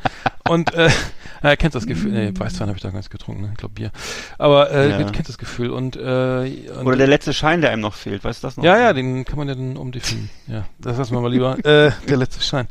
Und 0.48 0.74
äh, 0.76 0.90
äh, 1.42 1.58
kennst 1.58 1.76
das 1.76 1.88
Gefühl, 1.88 2.12
nee, 2.12 2.32
Weißwein 2.38 2.68
habe 2.68 2.78
ich 2.78 2.84
da 2.84 2.92
ganz 2.92 3.10
getrunken, 3.10 3.42
ne? 3.42 3.50
Ich 3.54 3.58
glaube 3.58 3.74
Bier. 3.74 3.92
Aber 4.38 4.70
äh, 4.72 4.92
Ja. 4.92 5.04
kennt 5.10 5.28
das 5.28 5.38
Gefühl 5.38 5.72
und, 5.72 5.96
äh, 5.96 6.52
und 6.80 6.86
Oder 6.88 6.98
der 6.98 7.08
letzte 7.08 7.34
Schein, 7.34 7.62
der 7.62 7.72
einem 7.72 7.82
noch 7.82 7.96
fehlt, 7.96 8.24
weißt 8.24 8.44
du 8.44 8.48
das 8.48 8.58
noch? 8.58 8.64
ja, 8.64 8.78
ja, 8.78 8.94
den 8.94 9.26
kann 9.26 9.38
man 9.38 9.48
ja 9.48 9.56
dann 9.56 9.78
umdefinieren. 9.78 10.30
Ja, 10.48 10.66
das 10.80 10.98
lassen 10.98 11.14
wir 11.14 11.22
mal 11.22 11.32
lieber. 11.32 11.58
äh, 11.66 11.92
der 12.08 12.18
letzte 12.18 12.42
Schein. 12.44 12.68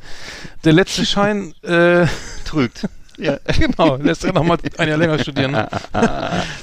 Der 0.64 0.72
letzte 0.72 1.04
Schein, 1.04 1.52
äh, 1.62 2.06
Trügt. 2.44 2.88
Ja. 3.18 3.38
genau, 3.58 3.96
lässt 3.96 4.24
er 4.24 4.32
nochmal 4.34 4.58
ein 4.78 4.88
Jahr 4.88 4.98
länger 4.98 5.18
studieren. 5.18 5.52
Ne? 5.52 5.68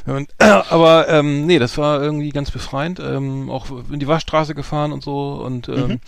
und, 0.06 0.30
äh, 0.38 0.46
aber 0.46 1.10
ähm, 1.10 1.48
nee, 1.48 1.58
das 1.60 1.78
war 1.80 2.00
irgendwie 2.02 2.30
ganz 2.30 2.52
befreiend. 2.52 3.00
Ähm, 3.00 3.50
auch 3.50 3.66
in 3.92 4.00
die 4.00 4.08
Waschstraße 4.08 4.54
gefahren 4.56 4.92
und 4.92 5.04
so 5.04 5.34
und 5.44 5.68
ähm, 5.68 6.00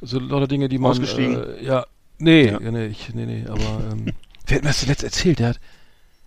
so 0.00 0.18
lauter 0.18 0.46
Dinge, 0.48 0.68
die 0.68 0.78
man. 0.78 0.90
Ausgestiegen? 0.92 1.36
Äh, 1.58 1.64
ja, 1.64 1.86
nee, 2.18 2.48
Ja. 2.50 2.58
nee, 2.60 2.86
ich, 2.86 3.12
nee, 3.14 3.26
nee, 3.26 3.44
aber 3.48 3.58
ähm, 3.92 4.12
wer 4.46 4.56
hat 4.56 4.62
mir 4.64 4.70
das 4.70 4.80
zuletzt 4.80 5.02
erzählt? 5.04 5.38
Der 5.40 5.48
hat 5.50 5.60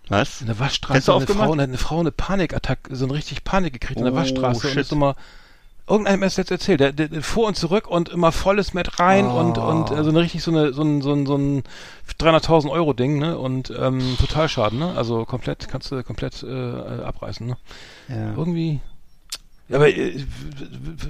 Was? 0.08 0.40
in 0.40 0.46
der 0.48 0.58
Waschstraße 0.58 1.14
eine? 1.14 1.26
Frau, 1.26 1.52
eine 1.52 1.78
Frau 1.78 2.00
eine 2.00 2.12
Panikattacke, 2.12 2.94
so 2.94 3.04
eine 3.06 3.14
richtig 3.14 3.44
Panik 3.44 3.72
gekriegt 3.72 3.98
in 3.98 4.04
der 4.04 4.14
Oh, 4.14 4.16
Waschstraße 4.16 4.66
und 4.68 4.72
shit. 4.74 4.82
ist 4.82 4.92
immer 4.92 5.16
irgendeinem 5.88 6.22
es 6.22 6.36
jetzt 6.36 6.52
erzählt, 6.52 6.78
der, 6.78 6.92
der, 6.92 7.08
der 7.08 7.22
vor 7.22 7.48
und 7.48 7.56
zurück 7.56 7.88
und 7.88 8.08
immer 8.08 8.30
volles 8.30 8.72
mit 8.72 9.00
rein 9.00 9.26
Oh. 9.26 9.40
und 9.40 9.58
und 9.58 9.90
also 9.90 10.10
eine 10.10 10.20
richtig 10.20 10.42
so 10.42 10.52
eine 10.52 10.72
so 10.72 10.82
ein 10.82 11.02
so 11.02 11.12
ein, 11.12 11.26
so 11.26 11.36
ein 11.36 11.64
300.000 12.20 12.70
Euro 12.70 12.92
Ding 12.92 13.18
ne 13.18 13.36
und 13.36 13.72
ähm, 13.76 14.16
total 14.18 14.48
schaden 14.48 14.78
ne 14.78 14.94
also 14.96 15.24
komplett 15.24 15.66
kannst 15.68 15.90
du 15.90 16.02
komplett 16.04 16.44
äh, 16.44 16.46
abreißen 17.02 17.46
ne 17.48 17.56
Ja. 18.08 18.32
irgendwie 18.36 18.80
aber 19.72 19.88
äh, 19.88 20.14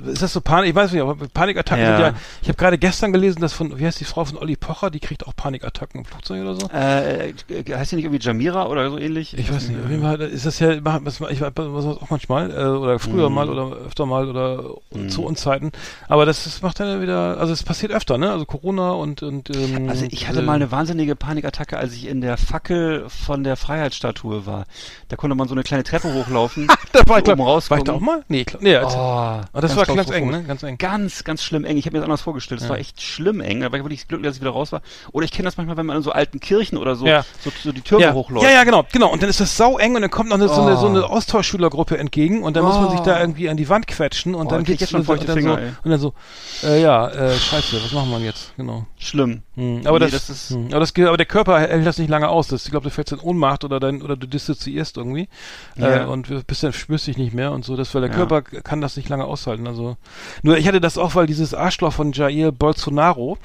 ist 0.07 0.23
das 0.23 0.33
so 0.33 0.41
Panik? 0.41 0.71
Ich 0.71 0.75
weiß 0.75 0.93
nicht, 0.93 1.01
aber 1.03 1.17
Panikattacken 1.33 1.85
Ja. 1.85 1.97
sind 1.97 2.07
ja. 2.07 2.15
Ich 2.43 2.49
habe 2.49 2.57
gerade 2.57 2.79
gestern 2.79 3.13
gelesen, 3.13 3.41
dass 3.41 3.53
von, 3.53 3.79
wie 3.79 3.87
heißt 3.87 4.01
die 4.01 4.05
Frau 4.05 4.25
von 4.25 4.39
Olli 4.39 4.57
Pocher, 4.57 4.91
die 4.91 5.01
kriegt 5.01 5.27
auch 5.27 5.35
Panikattacken 5.37 6.01
im 6.01 6.05
Flugzeug 6.05 6.43
oder 6.43 6.55
so. 6.55 6.69
Äh, 6.69 7.31
äh, 7.31 7.35
heißt 7.75 7.93
die 7.93 7.97
nicht 7.97 8.05
irgendwie 8.05 8.25
Jamira 8.25 8.67
oder 8.67 8.91
so 8.91 8.99
ähnlich? 8.99 9.37
Ich 9.37 9.53
weiß 9.53 9.69
nicht, 9.69 9.81
auf 9.83 9.91
jeden 9.91 10.03
Fall 10.03 10.21
ist 10.21 10.47
das 10.47 10.59
ja, 10.59 10.77
was, 10.85 11.21
ich 11.31 11.41
weiß 11.41 11.57
auch 11.57 12.11
manchmal, 12.11 12.51
äh, 12.51 12.65
oder 12.65 12.99
früher 12.99 13.29
Mhm. 13.29 13.35
mal 13.35 13.49
oder 13.51 13.77
öfter 13.87 14.07
mal 14.07 14.29
oder 14.29 14.65
zu 15.09 15.25
Unzeiten. 15.25 15.73
Aber 16.09 16.27
das, 16.27 16.45
das 16.45 16.63
macht 16.63 16.81
dann 16.81 17.01
wieder, 17.01 17.39
also 17.39 17.53
es 17.53 17.63
passiert 17.63 17.93
öfter, 17.93 18.19
ne? 18.19 18.31
Also 18.31 18.45
Corona 18.45 18.91
und, 18.93 19.23
und 19.23 19.51
ähm, 19.51 19.89
Also 19.89 20.07
ich 20.11 20.29
hatte 20.29 20.41
äh, 20.41 20.43
mal 20.43 20.55
eine 20.55 20.71
wahnsinnige 20.71 21.17
Panikattacke, 21.17 21.77
als 21.77 21.95
ich 21.95 22.07
in 22.07 22.21
der 22.21 22.37
Fackel 22.37 23.05
von 23.09 23.45
der 23.45 23.57
Freiheitsstatue 23.57 24.47
war. 24.47 24.65
Da 25.09 25.17
konnte 25.17 25.35
man 25.37 25.49
so 25.49 25.55
eine 25.55 25.63
kleine 25.63 25.85
Treppe 25.85 26.13
hochlaufen. 26.13 26.69
da 26.93 27.01
war 27.07 27.19
ich, 27.19 27.29
oben 27.29 27.41
war 27.41 27.59
ich 27.79 27.85
da 27.85 27.93
auch 27.93 28.01
mal? 28.01 28.23
Nee, 28.29 28.45
klar, 28.53 28.63
nee, 28.63 28.77
als, 28.77 28.95
Oh, 28.95 29.61
das 29.61 29.77
war 29.77 29.85
ganz 29.87 30.11
eng, 30.11 30.31
ne? 30.31 30.43
Ganz 30.45 30.63
eng. 30.63 30.79
Ganz, 30.79 31.25
ganz 31.25 31.43
schlimm 31.43 31.65
eng. 31.65 31.77
Ich 31.77 31.87
habe 31.87 31.95
mir 31.97 32.01
das 32.01 32.05
anders 32.07 32.23
vorgestellt. 32.23 32.61
Es 32.61 32.67
Ja. 32.67 32.71
war 32.71 32.79
echt 32.79 33.01
schlimm 33.03 33.41
eng. 33.41 33.61
Da 33.61 33.71
war 33.73 33.79
ich 33.79 33.85
wirklich 33.85 34.09
glücklich, 34.09 34.29
dass 34.29 34.37
ich 34.37 34.43
wieder 34.43 34.51
raus 34.53 34.73
war. 34.73 34.83
Oder 35.13 35.25
ich 35.25 35.33
kenne 35.33 35.45
das 35.47 35.57
manchmal, 35.57 35.77
wenn 35.77 35.87
man 35.87 35.97
in 35.97 36.03
so 36.03 36.13
alten 36.13 36.41
Kirchen 36.41 36.79
oder 36.79 36.95
so, 36.97 37.07
Ja. 37.07 37.25
so, 37.41 37.51
so 37.63 37.73
die 37.73 37.81
Türme 37.83 38.05
ja. 38.05 38.13
hochläuft. 38.15 38.45
ja, 38.45 38.51
ja, 38.53 38.65
genau, 38.65 38.85
genau. 38.93 39.11
Und 39.13 39.23
dann 39.23 39.31
ist 39.31 39.41
das 39.41 39.57
sau 39.57 39.79
eng 39.79 39.95
und 39.97 40.03
dann 40.03 40.11
kommt 40.11 40.29
noch 40.31 40.37
eine, 40.37 40.49
so, 40.49 40.63
eine, 40.63 40.77
so 40.77 40.87
eine 40.87 41.03
Oh. 41.05 41.07
Austauschschülergruppe 41.09 41.99
entgegen 41.99 42.43
und 42.43 42.57
dann 42.57 42.65
muss 42.65 42.77
man 42.77 42.91
sich 42.91 43.01
da 43.01 43.21
irgendwie 43.21 43.49
an 43.49 43.57
die 43.57 43.69
Wand 43.69 43.87
quetschen 43.87 44.35
und 44.35 44.47
Oh, 44.47 44.51
dann 44.51 44.65
geht's 44.65 44.81
jetzt 44.81 44.91
schon 44.91 45.05
feuchte 45.05 45.27
dann 45.27 45.37
Finger, 45.37 45.57
so, 45.57 45.63
und 45.85 45.91
dann 45.91 46.01
so, 46.01 46.15
äh, 46.65 46.81
ja, 46.83 47.09
äh, 47.09 47.37
scheiße, 47.37 47.83
was 47.83 47.93
machen 47.93 48.11
wir 48.11 48.19
jetzt? 48.21 48.53
Genau. 48.57 48.87
Schlimm. 48.99 49.43
Hm, 49.57 49.83
aber, 49.85 49.99
Nee, 49.99 50.07
das, 50.11 50.27
das 50.29 50.31
ist- 50.31 50.51
hm, 50.51 50.69
aber, 50.71 50.81
das, 50.81 50.93
aber 50.97 51.17
der 51.17 51.27
Körper 51.27 51.61
hält 51.61 51.87
das 51.87 51.99
nicht 51.99 52.09
lange 52.09 52.29
aus. 52.29 52.49
Das, 52.49 52.65
ich 52.65 52.71
glaube, 52.71 52.85
du 52.85 52.91
fällst 52.91 53.13
in 53.13 53.19
Ohnmacht 53.19 53.65
oder, 53.65 53.81
dein, 53.81 54.01
oder 54.03 54.17
du 54.17 54.27
dissoziierst 54.27 54.97
irgendwie 54.97 55.29
äh, 55.77 56.05
und 56.05 56.47
bist 56.47 56.63
dann 56.63 56.73
spürst 56.73 57.07
dich 57.07 57.17
nicht 57.19 57.35
mehr 57.35 57.53
und 57.53 57.65
so. 57.65 57.77
Das, 57.77 57.95
weil 57.95 58.03
der 58.03 58.11
Ja. 58.11 58.17
Körper 58.43 58.63
kann 58.63 58.81
das 58.81 58.97
nicht 58.97 59.09
lange 59.09 59.25
aushalten. 59.25 59.67
Also 59.67 59.97
nur 60.43 60.57
ich 60.59 60.67
hatte 60.69 60.81
das 60.81 60.99
auch, 60.99 61.15
weil 61.15 61.27
dieses 61.27 61.55
Arschloch 61.55 61.93
von 61.93 62.13
Jair 62.13 62.53
Bolsonaro 62.53 63.39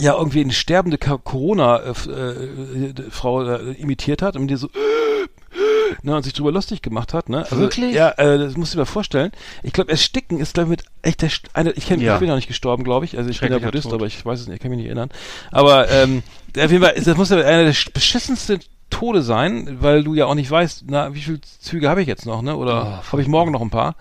ja 0.00 0.14
irgendwie 0.16 0.40
eine 0.40 0.52
sterbende 0.52 0.98
Corona-Frau 0.98 3.42
äh, 3.44 3.72
imitiert 3.74 4.22
hat 4.22 4.36
und 4.36 4.48
die 4.48 4.56
so 4.56 4.68
ne, 6.02 6.16
und 6.16 6.22
sich 6.24 6.32
drüber 6.32 6.52
lustig 6.52 6.82
gemacht 6.82 7.14
hat, 7.14 7.28
ne? 7.28 7.42
Also, 7.44 7.58
Wirklich? 7.58 7.94
Ja, 7.94 8.10
äh, 8.10 8.38
das 8.38 8.56
musst 8.56 8.72
du 8.72 8.76
dir 8.76 8.82
mal 8.82 8.86
vorstellen. 8.86 9.30
Ich 9.62 9.72
glaube, 9.72 9.90
ersticken 9.90 10.40
ist 10.40 10.54
glaube 10.54 10.74
ich 10.74 10.80
mit 10.80 10.84
echt 11.02 11.22
der 11.22 11.30
St- 11.30 11.46
eine, 11.52 11.72
ich, 11.72 11.86
kenn, 11.86 12.00
Ja. 12.00 12.14
ich 12.14 12.20
bin 12.20 12.28
ja 12.28 12.36
nicht 12.36 12.48
gestorben, 12.48 12.84
glaube 12.84 13.04
ich. 13.04 13.16
Also 13.16 13.30
ich 13.30 13.40
bin 13.40 13.52
ja 13.52 13.58
Buddhist, 13.58 13.84
Tod. 13.84 13.94
aber 13.94 14.06
ich 14.06 14.24
weiß 14.24 14.40
es 14.40 14.46
nicht, 14.48 14.56
ich 14.56 14.62
kann 14.62 14.70
mich 14.70 14.78
nicht 14.78 14.86
erinnern. 14.86 15.10
Aber 15.52 15.88
ähm, 15.90 16.22
auf 16.58 16.70
jeden 16.70 16.82
Fall, 16.82 16.94
das 17.00 17.16
muss 17.16 17.30
ja 17.30 17.36
einer 17.38 17.64
der 17.64 17.74
sch- 17.74 17.92
beschissensten 17.92 18.60
Tode 18.94 19.22
sein, 19.22 19.78
weil 19.80 20.04
du 20.04 20.14
ja 20.14 20.26
auch 20.26 20.34
nicht 20.36 20.50
weißt, 20.50 20.84
na, 20.88 21.14
wie 21.14 21.20
viele 21.20 21.40
Züge 21.40 21.88
habe 21.88 22.00
ich 22.02 22.06
jetzt 22.08 22.26
noch, 22.26 22.42
ne? 22.42 22.56
Oder 22.56 23.02
Oh, 23.04 23.12
habe 23.12 23.22
ich 23.22 23.28
morgen 23.28 23.50
noch 23.52 23.60
ein 23.62 23.70
paar? 23.70 23.96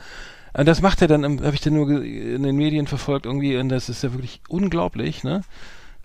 Und 0.56 0.68
das 0.68 0.82
macht 0.82 1.02
er 1.02 1.08
dann, 1.08 1.24
habe 1.44 1.56
ich 1.56 1.62
dann 1.62 1.74
nur 1.74 1.90
in 2.04 2.44
den 2.44 2.56
Medien 2.56 2.86
verfolgt 2.86 3.26
irgendwie, 3.26 3.58
und 3.58 3.70
das 3.70 3.90
ist 3.90 4.04
ja 4.04 4.14
wirklich 4.14 4.42
unglaublich, 4.50 5.24
ne? 5.24 5.42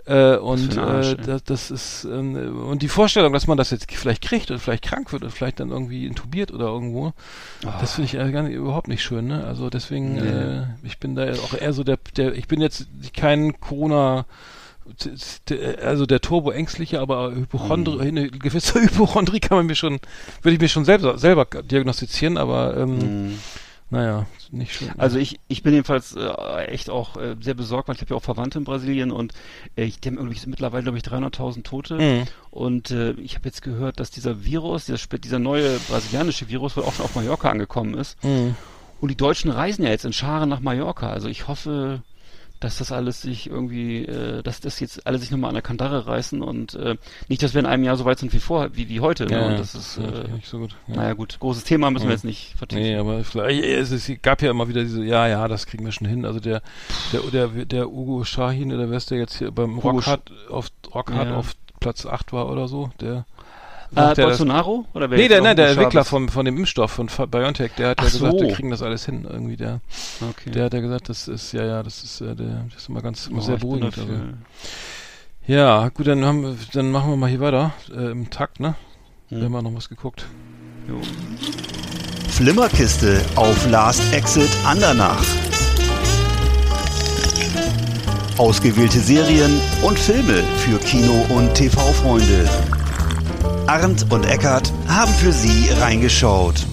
Äh, 0.06 0.36
und 0.36 0.78
Arsch, 0.78 1.12
äh, 1.12 1.16
das, 1.16 1.44
das 1.44 1.70
ist 1.70 2.04
ähm, 2.10 2.62
und 2.66 2.80
die 2.80 2.88
Vorstellung, 2.88 3.34
dass 3.34 3.46
man 3.46 3.58
das 3.58 3.70
jetzt 3.70 3.92
vielleicht 3.92 4.22
kriegt 4.22 4.50
und 4.50 4.58
vielleicht 4.58 4.84
krank 4.84 5.12
wird 5.12 5.22
und 5.22 5.30
vielleicht 5.32 5.60
dann 5.60 5.70
irgendwie 5.70 6.06
intubiert 6.06 6.50
oder 6.50 6.64
irgendwo, 6.68 7.12
das 7.78 7.92
finde 7.92 8.06
ich 8.06 8.14
äh, 8.14 8.32
gar 8.32 8.42
nicht, 8.42 8.54
überhaupt 8.54 8.88
nicht 8.88 9.02
schön, 9.02 9.26
ne? 9.26 9.44
Also 9.44 9.68
deswegen, 9.68 10.14
Nee. 10.14 10.20
äh, 10.30 10.62
ich 10.82 10.96
bin 10.98 11.14
da 11.14 11.30
auch 11.44 11.52
eher 11.52 11.74
so 11.74 11.84
der, 11.84 11.98
der, 12.16 12.32
ich 12.32 12.48
bin 12.48 12.62
jetzt 12.62 12.86
kein 13.14 13.60
Corona 13.60 14.24
also 15.82 16.06
der 16.06 16.20
Turbo-Ängstliche, 16.20 17.00
aber 17.00 17.32
Hypochondri 17.34 17.94
Mhm. 17.94 18.00
eine 18.00 18.30
gewisse 18.30 18.74
Hypochondrie 18.82 19.40
kann 19.40 19.56
man 19.58 19.66
mir 19.66 19.74
schon, 19.74 19.98
würde 20.42 20.54
ich 20.54 20.60
mir 20.60 20.68
schon 20.68 20.84
selber, 20.84 21.18
selber 21.18 21.44
diagnostizieren, 21.44 22.36
aber 22.36 22.76
ähm, 22.76 22.98
Mhm. 23.28 23.38
naja, 23.90 24.26
nicht 24.50 24.74
schön. 24.74 24.88
Also 24.98 25.18
ich, 25.18 25.40
ich 25.48 25.62
bin 25.62 25.72
jedenfalls 25.74 26.14
äh, 26.16 26.64
echt 26.66 26.90
auch 26.90 27.16
äh, 27.16 27.36
sehr 27.40 27.54
besorgt, 27.54 27.88
weil 27.88 27.96
ich 27.96 28.02
habe 28.02 28.10
ja 28.10 28.16
auch 28.16 28.22
Verwandte 28.22 28.58
in 28.58 28.64
Brasilien 28.64 29.10
und 29.10 29.32
äh, 29.76 29.84
ich 29.84 30.00
denke 30.00 30.20
irgendwie 30.20 30.38
mittlerweile 30.46 30.82
glaube 30.82 30.98
ich 30.98 31.04
300.000 31.04 31.62
Tote 31.64 31.94
Mhm. 31.98 32.22
und 32.50 32.90
äh, 32.90 33.12
ich 33.12 33.34
habe 33.34 33.46
jetzt 33.46 33.62
gehört, 33.62 34.00
dass 34.00 34.10
dieser 34.10 34.44
Virus, 34.44 34.86
dieser, 34.86 34.98
dieser 35.18 35.38
neue 35.38 35.78
brasilianische 35.88 36.48
Virus 36.48 36.76
wohl 36.76 36.84
auch 36.84 36.92
schon 36.94 37.04
auf 37.04 37.14
Mallorca 37.14 37.50
angekommen 37.50 37.94
ist 37.94 38.22
Mhm. 38.24 38.56
und 39.00 39.08
die 39.10 39.16
Deutschen 39.16 39.50
reisen 39.50 39.84
ja 39.84 39.90
jetzt 39.90 40.04
in 40.04 40.12
Scharen 40.12 40.48
nach 40.48 40.60
Mallorca. 40.60 41.10
Also 41.10 41.28
ich 41.28 41.46
hoffe, 41.48 42.02
dass 42.60 42.78
das 42.78 42.90
alles 42.92 43.22
sich 43.22 43.48
irgendwie, 43.48 44.04
äh, 44.04 44.42
dass 44.42 44.60
das 44.60 44.80
jetzt 44.80 45.06
alle 45.06 45.18
sich 45.18 45.30
nochmal 45.30 45.48
an 45.50 45.54
der 45.54 45.62
Kandare 45.62 46.06
reißen 46.06 46.42
und 46.42 46.74
äh, 46.74 46.96
nicht, 47.28 47.42
dass 47.42 47.54
wir 47.54 47.60
in 47.60 47.66
einem 47.66 47.84
Jahr 47.84 47.96
so 47.96 48.04
weit 48.04 48.18
sind 48.18 48.32
wie 48.32 48.40
vor, 48.40 48.70
wie, 48.74 48.88
wie 48.88 49.00
heute. 49.00 49.26
ne? 49.26 49.46
und 49.46 49.58
das 49.58 49.74
ist, 49.74 49.98
äh, 49.98 50.28
nicht 50.28 50.46
so 50.48 50.58
gut. 50.58 50.74
Ja. 50.88 50.96
naja 50.96 51.12
gut, 51.14 51.38
großes 51.40 51.64
Thema 51.64 51.90
müssen 51.90 52.04
wir 52.04 52.10
Ja. 52.10 52.14
jetzt 52.16 52.24
nicht 52.24 52.54
vertiefen. 52.56 52.82
Nee, 52.82 52.96
aber 52.96 53.22
vielleicht, 53.24 53.62
es, 53.64 53.90
ist, 53.92 54.08
es 54.08 54.20
gab 54.22 54.42
ja 54.42 54.50
immer 54.50 54.68
wieder 54.68 54.82
diese, 54.82 55.04
ja, 55.04 55.26
ja, 55.28 55.46
das 55.48 55.66
kriegen 55.66 55.84
wir 55.84 55.92
schon 55.92 56.08
hin. 56.08 56.24
Also 56.24 56.40
der, 56.40 56.62
der, 57.12 57.20
der, 57.48 57.64
der 57.64 57.88
Ugo 57.90 58.24
Shahin 58.24 58.72
oder 58.72 58.90
wer 58.90 58.96
ist 58.98 59.10
der 59.10 59.18
jetzt 59.18 59.38
hier 59.38 59.50
beim 59.50 59.78
Rockhard 59.78 60.30
auf, 60.50 60.68
Rockhard 60.94 61.28
Ja. 61.28 61.36
auf 61.36 61.54
Platz 61.80 62.06
8 62.06 62.32
war 62.32 62.50
oder 62.50 62.66
so, 62.66 62.90
der, 63.00 63.24
Äh, 63.94 64.14
Bolsonaro? 64.14 64.84
Oder 64.94 65.10
wer 65.10 65.18
Nee, 65.18 65.28
der, 65.28 65.40
nein, 65.40 65.56
der 65.56 65.70
Entwickler 65.70 66.04
von, 66.04 66.28
von 66.28 66.44
dem 66.44 66.56
Impfstoff 66.58 66.90
von 66.92 67.06
BioNTech, 67.06 67.72
der 67.78 67.90
hat 67.90 68.00
ja 68.00 68.06
Ach 68.06 68.12
gesagt, 68.12 68.34
wir 68.34 68.48
so. 68.50 68.54
kriegen 68.54 68.70
das 68.70 68.82
alles 68.82 69.06
hin. 69.06 69.26
Irgendwie 69.30 69.56
der, 69.56 69.80
Okay. 70.20 70.50
der 70.50 70.64
hat 70.66 70.74
ja 70.74 70.80
gesagt, 70.80 71.08
das 71.08 71.26
ist, 71.28 71.52
ja, 71.52 71.64
ja, 71.64 71.82
das 71.82 72.02
ist, 72.04 72.20
äh, 72.20 72.34
der, 72.36 72.64
das 72.70 72.82
ist 72.82 72.88
immer 72.88 73.00
ganz, 73.02 73.26
immer 73.28 73.38
Oh, 73.38 73.42
sehr 73.42 73.56
beruhigend. 73.56 73.96
Also. 73.98 74.12
Ja, 75.46 75.88
gut, 75.88 76.06
dann 76.06 76.24
haben 76.24 76.42
wir, 76.42 76.56
dann 76.74 76.90
machen 76.90 77.10
wir 77.10 77.16
mal 77.16 77.30
hier 77.30 77.40
weiter, 77.40 77.72
äh, 77.96 78.10
im 78.10 78.28
Takt, 78.30 78.60
ne? 78.60 78.74
Hm. 79.28 79.38
Wir 79.38 79.44
haben 79.46 79.54
ja 79.54 79.62
noch 79.62 79.74
was 79.74 79.88
geguckt. 79.88 80.26
Jo. 80.86 81.00
Flimmerkiste 82.28 83.20
auf 83.36 83.68
Last 83.70 84.12
Exit 84.12 84.50
Andernach. 84.64 85.24
Ausgewählte 88.36 89.00
Serien 89.00 89.60
und 89.82 89.98
Filme 89.98 90.44
für 90.58 90.78
Kino- 90.78 91.26
und 91.30 91.52
TV-Freunde. 91.54 92.48
Arndt 93.66 94.06
und 94.10 94.26
Eckart 94.26 94.72
haben 94.88 95.12
für 95.12 95.32
Sie 95.32 95.70
reingeschaut. 95.80 96.66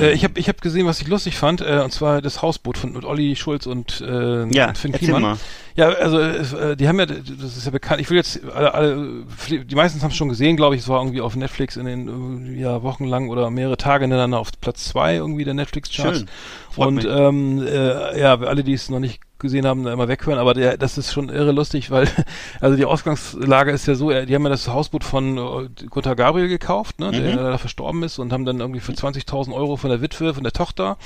Äh, 0.00 0.12
ich 0.12 0.24
habe 0.24 0.38
ich 0.38 0.48
hab 0.48 0.60
gesehen, 0.60 0.86
was 0.86 1.00
ich 1.00 1.08
lustig 1.08 1.36
fand, 1.36 1.60
äh, 1.60 1.80
und 1.84 1.92
zwar 1.92 2.22
das 2.22 2.42
Hausboot 2.42 2.78
von 2.78 2.92
mit 2.92 3.04
Olli 3.04 3.36
Schulz 3.36 3.66
und, 3.66 4.00
äh, 4.00 4.46
Ja, 4.54 4.68
und 4.68 4.78
Finn 4.78 4.92
Kliman. 4.92 5.22
mal. 5.22 5.36
Ja, 5.76 5.88
also 5.88 6.18
äh, 6.18 6.76
die 6.76 6.88
haben 6.88 6.98
ja, 6.98 7.06
das 7.06 7.56
ist 7.56 7.64
ja 7.64 7.70
bekannt, 7.70 8.00
ich 8.00 8.10
will 8.10 8.16
jetzt, 8.16 8.40
alle, 8.52 8.74
alle, 8.74 9.24
die 9.48 9.74
meisten 9.74 10.02
haben 10.02 10.10
es 10.10 10.16
schon 10.16 10.28
gesehen, 10.28 10.56
glaube 10.56 10.74
ich, 10.74 10.82
es 10.82 10.88
war 10.88 11.00
irgendwie 11.00 11.20
auf 11.20 11.36
Netflix 11.36 11.76
in 11.76 11.86
den 11.86 12.56
äh, 12.56 12.60
ja, 12.60 12.82
Wochenlang 12.82 13.28
oder 13.28 13.50
mehrere 13.50 13.76
Tage 13.76 14.02
hintereinander 14.04 14.38
auf 14.38 14.50
Platz 14.60 14.84
zwei 14.86 15.16
irgendwie 15.16 15.44
der 15.44 15.54
Netflix-Charts. 15.54 16.24
Freut 16.70 16.88
Und 16.88 16.94
mich. 16.96 17.06
ähm, 17.06 17.66
äh, 17.66 18.20
ja, 18.20 18.38
alle, 18.38 18.62
die 18.62 18.74
es 18.74 18.88
noch 18.90 19.00
nicht 19.00 19.20
gesehen 19.40 19.66
haben, 19.66 19.86
immer 19.86 20.06
weghören, 20.06 20.38
aber 20.38 20.54
der, 20.54 20.76
das 20.76 20.98
ist 20.98 21.12
schon 21.12 21.28
irre 21.30 21.50
lustig, 21.50 21.90
weil 21.90 22.06
also 22.60 22.76
die 22.76 22.84
Ausgangslage 22.84 23.72
ist 23.72 23.86
ja 23.86 23.94
so, 23.96 24.10
äh, 24.10 24.26
die 24.26 24.34
haben 24.34 24.44
ja 24.44 24.50
das 24.50 24.68
Hausboot 24.68 25.02
von 25.02 25.38
äh, 25.38 25.86
Gunther 25.88 26.14
Gabriel 26.14 26.48
gekauft, 26.48 27.00
ne, 27.00 27.10
der 27.10 27.34
leider 27.34 27.58
verstorben 27.58 28.02
ist 28.04 28.18
und 28.18 28.32
haben 28.32 28.44
dann 28.44 28.60
irgendwie 28.60 28.80
für 28.80 28.92
20.000 28.92 29.52
Euro 29.52 29.76
von 29.76 29.90
der 29.90 30.00
Witwe, 30.00 30.34
von 30.34 30.44
der 30.44 30.52
Tochter, 30.52 30.96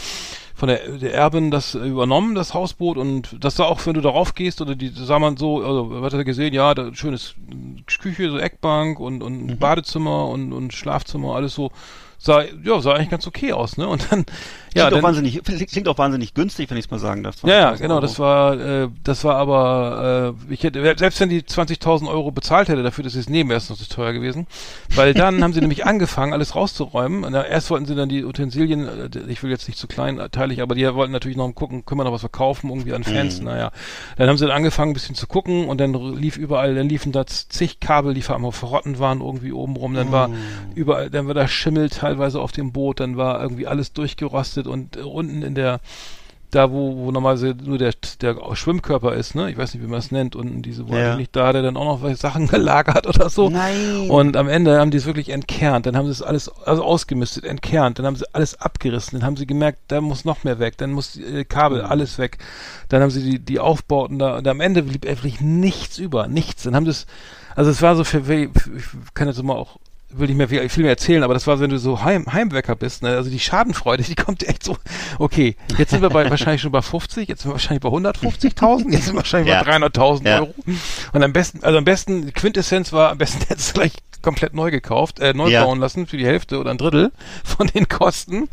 von 0.54 0.68
der, 0.68 0.98
der 0.98 1.14
Erbin 1.14 1.50
das 1.50 1.74
übernommen, 1.74 2.34
das 2.34 2.52
Hausboot 2.52 2.98
und 2.98 3.36
das 3.40 3.56
sah 3.56 3.64
auch, 3.64 3.84
wenn 3.86 3.94
du 3.94 4.00
darauf 4.00 4.34
gehst 4.34 4.60
oder 4.60 4.74
die 4.74 4.88
sah 4.88 5.18
man 5.18 5.36
so, 5.36 5.62
also 5.64 5.88
was 5.90 6.12
hat 6.12 6.20
er 6.20 6.24
gesehen, 6.24 6.52
ja, 6.52 6.74
da 6.74 6.92
schönes 6.94 7.34
äh, 7.48 7.82
Küche, 7.86 8.30
so 8.30 8.38
Eckbank 8.38 9.00
und, 9.00 9.22
und 9.22 9.58
Badezimmer 9.58 10.28
und, 10.28 10.52
und 10.52 10.74
Schlafzimmer, 10.74 11.34
alles 11.34 11.54
so, 11.54 11.70
sah, 12.18 12.42
ja, 12.62 12.80
sah 12.80 12.94
eigentlich 12.94 13.10
ganz 13.10 13.26
okay 13.26 13.52
aus, 13.52 13.76
ne, 13.76 13.86
und 13.86 14.10
dann, 14.10 14.24
ja, 14.74 14.88
klingt, 14.88 15.02
auch 15.02 15.06
wahnsinnig, 15.06 15.42
klingt 15.42 15.88
auch 15.88 15.98
wahnsinnig 15.98 16.34
günstig, 16.34 16.70
wenn 16.70 16.76
ich 16.76 16.86
es 16.86 16.90
mal 16.90 16.98
sagen 16.98 17.22
darf. 17.22 17.36
ja, 17.44 17.54
ja, 17.54 17.72
20.000 17.72 17.78
genau, 17.78 17.94
Euro. 17.94 18.00
das 18.02 18.18
war, 18.18 18.60
äh, 18.60 18.88
das 19.02 19.24
war 19.24 19.36
aber, 19.36 20.34
äh, 20.48 20.52
ich 20.52 20.62
hätte, 20.62 20.82
selbst 20.96 21.20
wenn 21.20 21.28
die 21.28 21.42
20.000 21.42 22.08
Euro 22.08 22.30
bezahlt 22.30 22.68
hätte 22.68 22.82
dafür, 22.82 23.04
dass 23.04 23.14
sie 23.14 23.20
es 23.20 23.28
nehmen, 23.28 23.50
wäre 23.50 23.58
es 23.58 23.70
noch 23.70 23.76
zu 23.76 23.88
teuer 23.88 24.12
gewesen. 24.12 24.46
Weil 24.94 25.14
dann 25.14 25.42
haben 25.42 25.52
sie 25.52 25.60
nämlich 25.60 25.86
angefangen, 25.86 26.32
alles 26.32 26.54
rauszuräumen. 26.54 27.32
Da, 27.32 27.44
erst 27.44 27.70
wollten 27.70 27.86
sie 27.86 27.94
dann 27.94 28.08
die 28.08 28.24
Utensilien, 28.24 28.86
äh, 28.86 29.08
ich 29.28 29.42
will 29.42 29.50
jetzt 29.50 29.68
nicht 29.68 29.78
zu 29.78 29.86
kleinteilig, 29.86 30.60
aber 30.60 30.74
die 30.74 30.92
wollten 30.94 31.12
natürlich 31.12 31.36
noch 31.36 31.50
gucken, 31.52 31.84
können 31.84 32.00
wir 32.00 32.04
noch 32.04 32.12
was 32.12 32.20
verkaufen, 32.20 32.68
irgendwie 32.70 32.92
an 32.92 33.04
Fans, 33.04 33.40
naja. 33.40 33.70
Dann 34.16 34.28
haben 34.28 34.38
sie 34.38 34.46
dann 34.46 34.56
angefangen, 34.56 34.90
ein 34.90 34.94
bisschen 34.94 35.14
zu 35.14 35.26
gucken 35.26 35.66
und 35.68 35.80
dann 35.80 35.94
lief 36.16 36.36
überall, 36.36 36.74
dann 36.74 36.88
liefen 36.88 37.12
da 37.12 37.26
zig 37.26 37.80
Kabel, 37.80 38.14
die 38.14 38.22
verrotten 38.22 38.98
waren, 38.98 39.20
irgendwie 39.20 39.52
oben 39.52 39.76
rum, 39.76 39.94
dann 39.94 40.10
war 40.12 40.30
überall, 40.74 41.10
dann 41.10 41.26
war 41.26 41.34
da 41.34 41.46
Schimmel 41.48 41.90
teilweise 41.90 42.40
auf 42.40 42.52
dem 42.52 42.72
Boot, 42.72 43.00
dann 43.00 43.16
war 43.16 43.40
irgendwie 43.40 43.66
alles 43.66 43.92
durchgerostet 43.92 44.63
und 44.66 44.96
äh, 44.96 45.00
unten 45.00 45.42
in 45.42 45.54
der, 45.54 45.80
da 46.50 46.70
wo, 46.70 46.96
wo 46.96 47.10
normalerweise 47.10 47.54
nur 47.64 47.78
der, 47.78 47.92
der 48.20 48.36
Schwimmkörper 48.54 49.14
ist, 49.14 49.34
ne? 49.34 49.50
Ich 49.50 49.58
weiß 49.58 49.74
nicht, 49.74 49.82
wie 49.82 49.88
man 49.88 49.98
das 49.98 50.12
nennt, 50.12 50.36
unten 50.36 50.62
diese, 50.62 50.88
wo 50.88 50.94
Ja. 50.94 51.16
nicht 51.16 51.34
da 51.34 51.48
hat 51.48 51.56
er 51.56 51.62
dann 51.62 51.76
auch 51.76 51.84
noch 51.84 52.02
was 52.02 52.20
Sachen 52.20 52.46
gelagert 52.48 53.06
oder 53.08 53.28
so. 53.28 53.50
Nein. 53.50 54.08
Und 54.08 54.36
am 54.36 54.48
Ende 54.48 54.78
haben 54.78 54.90
die 54.92 54.98
es 54.98 55.06
wirklich 55.06 55.30
entkernt, 55.30 55.86
dann 55.86 55.96
haben 55.96 56.06
sie 56.06 56.12
es 56.12 56.22
alles, 56.22 56.48
also 56.48 56.84
ausgemistet, 56.84 57.44
entkernt, 57.44 57.98
dann 57.98 58.06
haben 58.06 58.16
sie 58.16 58.24
alles 58.32 58.60
abgerissen, 58.60 59.18
dann 59.18 59.26
haben 59.26 59.36
sie 59.36 59.46
gemerkt, 59.46 59.78
da 59.88 60.00
muss 60.00 60.24
noch 60.24 60.44
mehr 60.44 60.60
weg, 60.60 60.76
dann 60.78 60.92
muss 60.92 61.16
äh, 61.16 61.44
Kabel, 61.44 61.80
alles 61.80 62.18
weg. 62.18 62.38
Dann 62.88 63.02
haben 63.02 63.10
sie 63.10 63.22
die, 63.28 63.38
die 63.40 63.58
Aufbauten 63.58 64.18
da, 64.20 64.36
und 64.38 64.46
am 64.46 64.60
Ende 64.60 64.82
blieb 64.84 65.04
wirklich 65.04 65.40
nichts 65.40 65.98
über, 65.98 66.28
nichts. 66.28 66.62
Dann 66.62 66.76
haben 66.76 66.84
sie 66.84 66.90
es, 66.92 67.06
also 67.56 67.70
es 67.70 67.82
war 67.82 67.96
so 67.96 68.04
für, 68.04 68.22
für 68.24 68.44
ich 68.44 68.84
kann 69.14 69.26
jetzt 69.26 69.42
mal 69.42 69.54
auch 69.54 69.78
will 70.10 70.28
nicht 70.28 70.36
mehr 70.36 70.48
viel, 70.48 70.68
viel 70.68 70.82
mehr 70.84 70.92
erzählen, 70.92 71.22
aber 71.22 71.34
das 71.34 71.46
war, 71.46 71.58
wenn 71.60 71.70
du 71.70 71.78
so 71.78 72.02
Heim, 72.02 72.26
Heimwecker 72.32 72.76
bist, 72.76 73.02
ne? 73.02 73.10
also 73.10 73.30
die 73.30 73.40
Schadenfreude, 73.40 74.02
die 74.04 74.14
kommt 74.14 74.42
dir 74.42 74.48
echt 74.48 74.62
so, 74.62 74.76
okay, 75.18 75.56
jetzt 75.76 75.90
sind 75.90 76.02
wir 76.02 76.10
bei 76.10 76.28
wahrscheinlich 76.30 76.62
schon 76.62 76.72
bei 76.72 76.82
50, 76.82 77.28
jetzt 77.28 77.42
sind 77.42 77.50
wir 77.50 77.54
wahrscheinlich 77.54 77.82
bei 77.82 77.88
150.000, 77.88 78.92
jetzt 78.92 79.04
sind 79.06 79.14
wir 79.14 79.18
wahrscheinlich 79.18 79.52
Ja. 79.52 79.62
bei 79.62 79.70
300.000 79.76 80.26
Ja. 80.28 80.40
Euro. 80.40 80.54
Und 81.12 81.22
am 81.22 81.32
besten, 81.32 81.64
also 81.64 81.78
am 81.78 81.84
besten, 81.84 82.32
Quintessenz 82.32 82.92
war, 82.92 83.10
am 83.10 83.18
besten 83.18 83.44
jetzt 83.50 83.74
gleich 83.74 83.92
komplett 84.22 84.54
neu 84.54 84.70
gekauft, 84.70 85.20
äh, 85.20 85.34
neu 85.34 85.48
Ja. 85.50 85.64
bauen 85.64 85.80
lassen 85.80 86.06
für 86.06 86.16
die 86.16 86.24
Hälfte 86.24 86.58
oder 86.58 86.70
ein 86.70 86.78
Drittel 86.78 87.12
von 87.44 87.66
den 87.66 87.88
Kosten. 87.88 88.48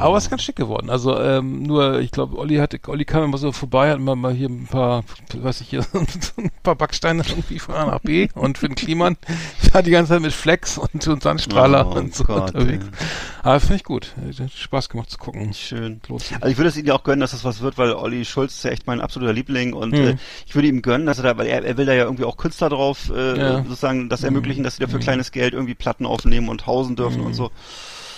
Aber 0.00 0.16
es 0.16 0.24
ist 0.24 0.30
ganz 0.30 0.42
schick 0.42 0.56
geworden. 0.56 0.90
Also 0.90 1.16
ähm, 1.20 1.62
nur, 1.62 2.00
ich 2.00 2.10
glaube, 2.10 2.36
Olli 2.36 2.56
hatte, 2.56 2.80
Olli 2.88 3.04
kam 3.04 3.22
immer 3.22 3.38
so 3.38 3.52
vorbei, 3.52 3.90
hat 3.90 4.00
mal, 4.00 4.16
mal 4.16 4.32
hier 4.32 4.48
ein 4.48 4.66
paar, 4.66 5.04
weiß 5.32 5.60
ich 5.60 5.68
hier, 5.68 5.86
ein 6.36 6.50
paar 6.64 6.74
Backsteine 6.74 7.22
irgendwie 7.28 7.60
von 7.60 7.76
A 7.76 7.86
nach 7.86 8.00
B 8.00 8.26
und 8.34 8.58
für 8.58 8.66
den 8.66 8.74
Kliman 8.74 9.16
war 9.72 9.84
die 9.84 9.92
ganze 9.92 10.14
Zeit 10.14 10.22
mit 10.22 10.32
Flex 10.32 10.78
und, 10.92 11.06
und 11.08 11.22
Sandstrahler 11.22 11.86
Oh 11.86 11.94
und 11.98 12.14
so 12.14 12.24
Gott, 12.24 12.54
unterwegs. 12.54 12.84
ey. 12.84 13.06
Aber 13.42 13.60
finde 13.60 13.76
ich 13.76 13.84
gut. 13.84 14.14
Hat 14.40 14.50
Spaß 14.52 14.88
gemacht 14.88 15.10
zu 15.10 15.18
gucken. 15.18 15.52
Schön. 15.54 16.00
Sich. 16.18 16.32
Also 16.34 16.48
ich 16.48 16.56
würde 16.56 16.68
es 16.68 16.76
ja 16.76 16.94
auch 16.94 17.04
gönnen, 17.04 17.20
dass 17.20 17.32
das 17.32 17.44
was 17.44 17.60
wird, 17.60 17.76
weil 17.78 17.92
Olli 17.92 18.24
Schulz 18.24 18.54
ist 18.54 18.64
ja 18.64 18.70
echt 18.70 18.86
mein 18.86 19.00
absoluter 19.00 19.32
Liebling 19.32 19.72
und 19.72 19.92
Hm. 19.94 20.08
äh, 20.08 20.16
ich 20.46 20.54
würde 20.54 20.68
ihm 20.68 20.82
gönnen, 20.82 21.06
dass 21.06 21.18
er 21.18 21.24
da, 21.24 21.38
weil 21.38 21.46
er, 21.46 21.64
er 21.64 21.76
will 21.76 21.86
da 21.86 21.92
ja 21.94 22.04
irgendwie 22.04 22.24
auch 22.24 22.36
Künstler 22.36 22.68
drauf 22.68 23.10
äh, 23.14 23.38
Ja. 23.38 23.62
sozusagen 23.64 24.08
das 24.08 24.22
ermöglichen, 24.24 24.64
dass 24.64 24.76
sie 24.76 24.82
da 24.84 24.88
für 24.88 24.98
kleines 24.98 25.30
Geld 25.32 25.54
irgendwie 25.54 25.74
Platten 25.74 26.06
aufnehmen 26.06 26.48
und 26.48 26.66
hausen 26.66 26.96
dürfen 26.96 27.20
und 27.22 27.34
so. 27.34 27.50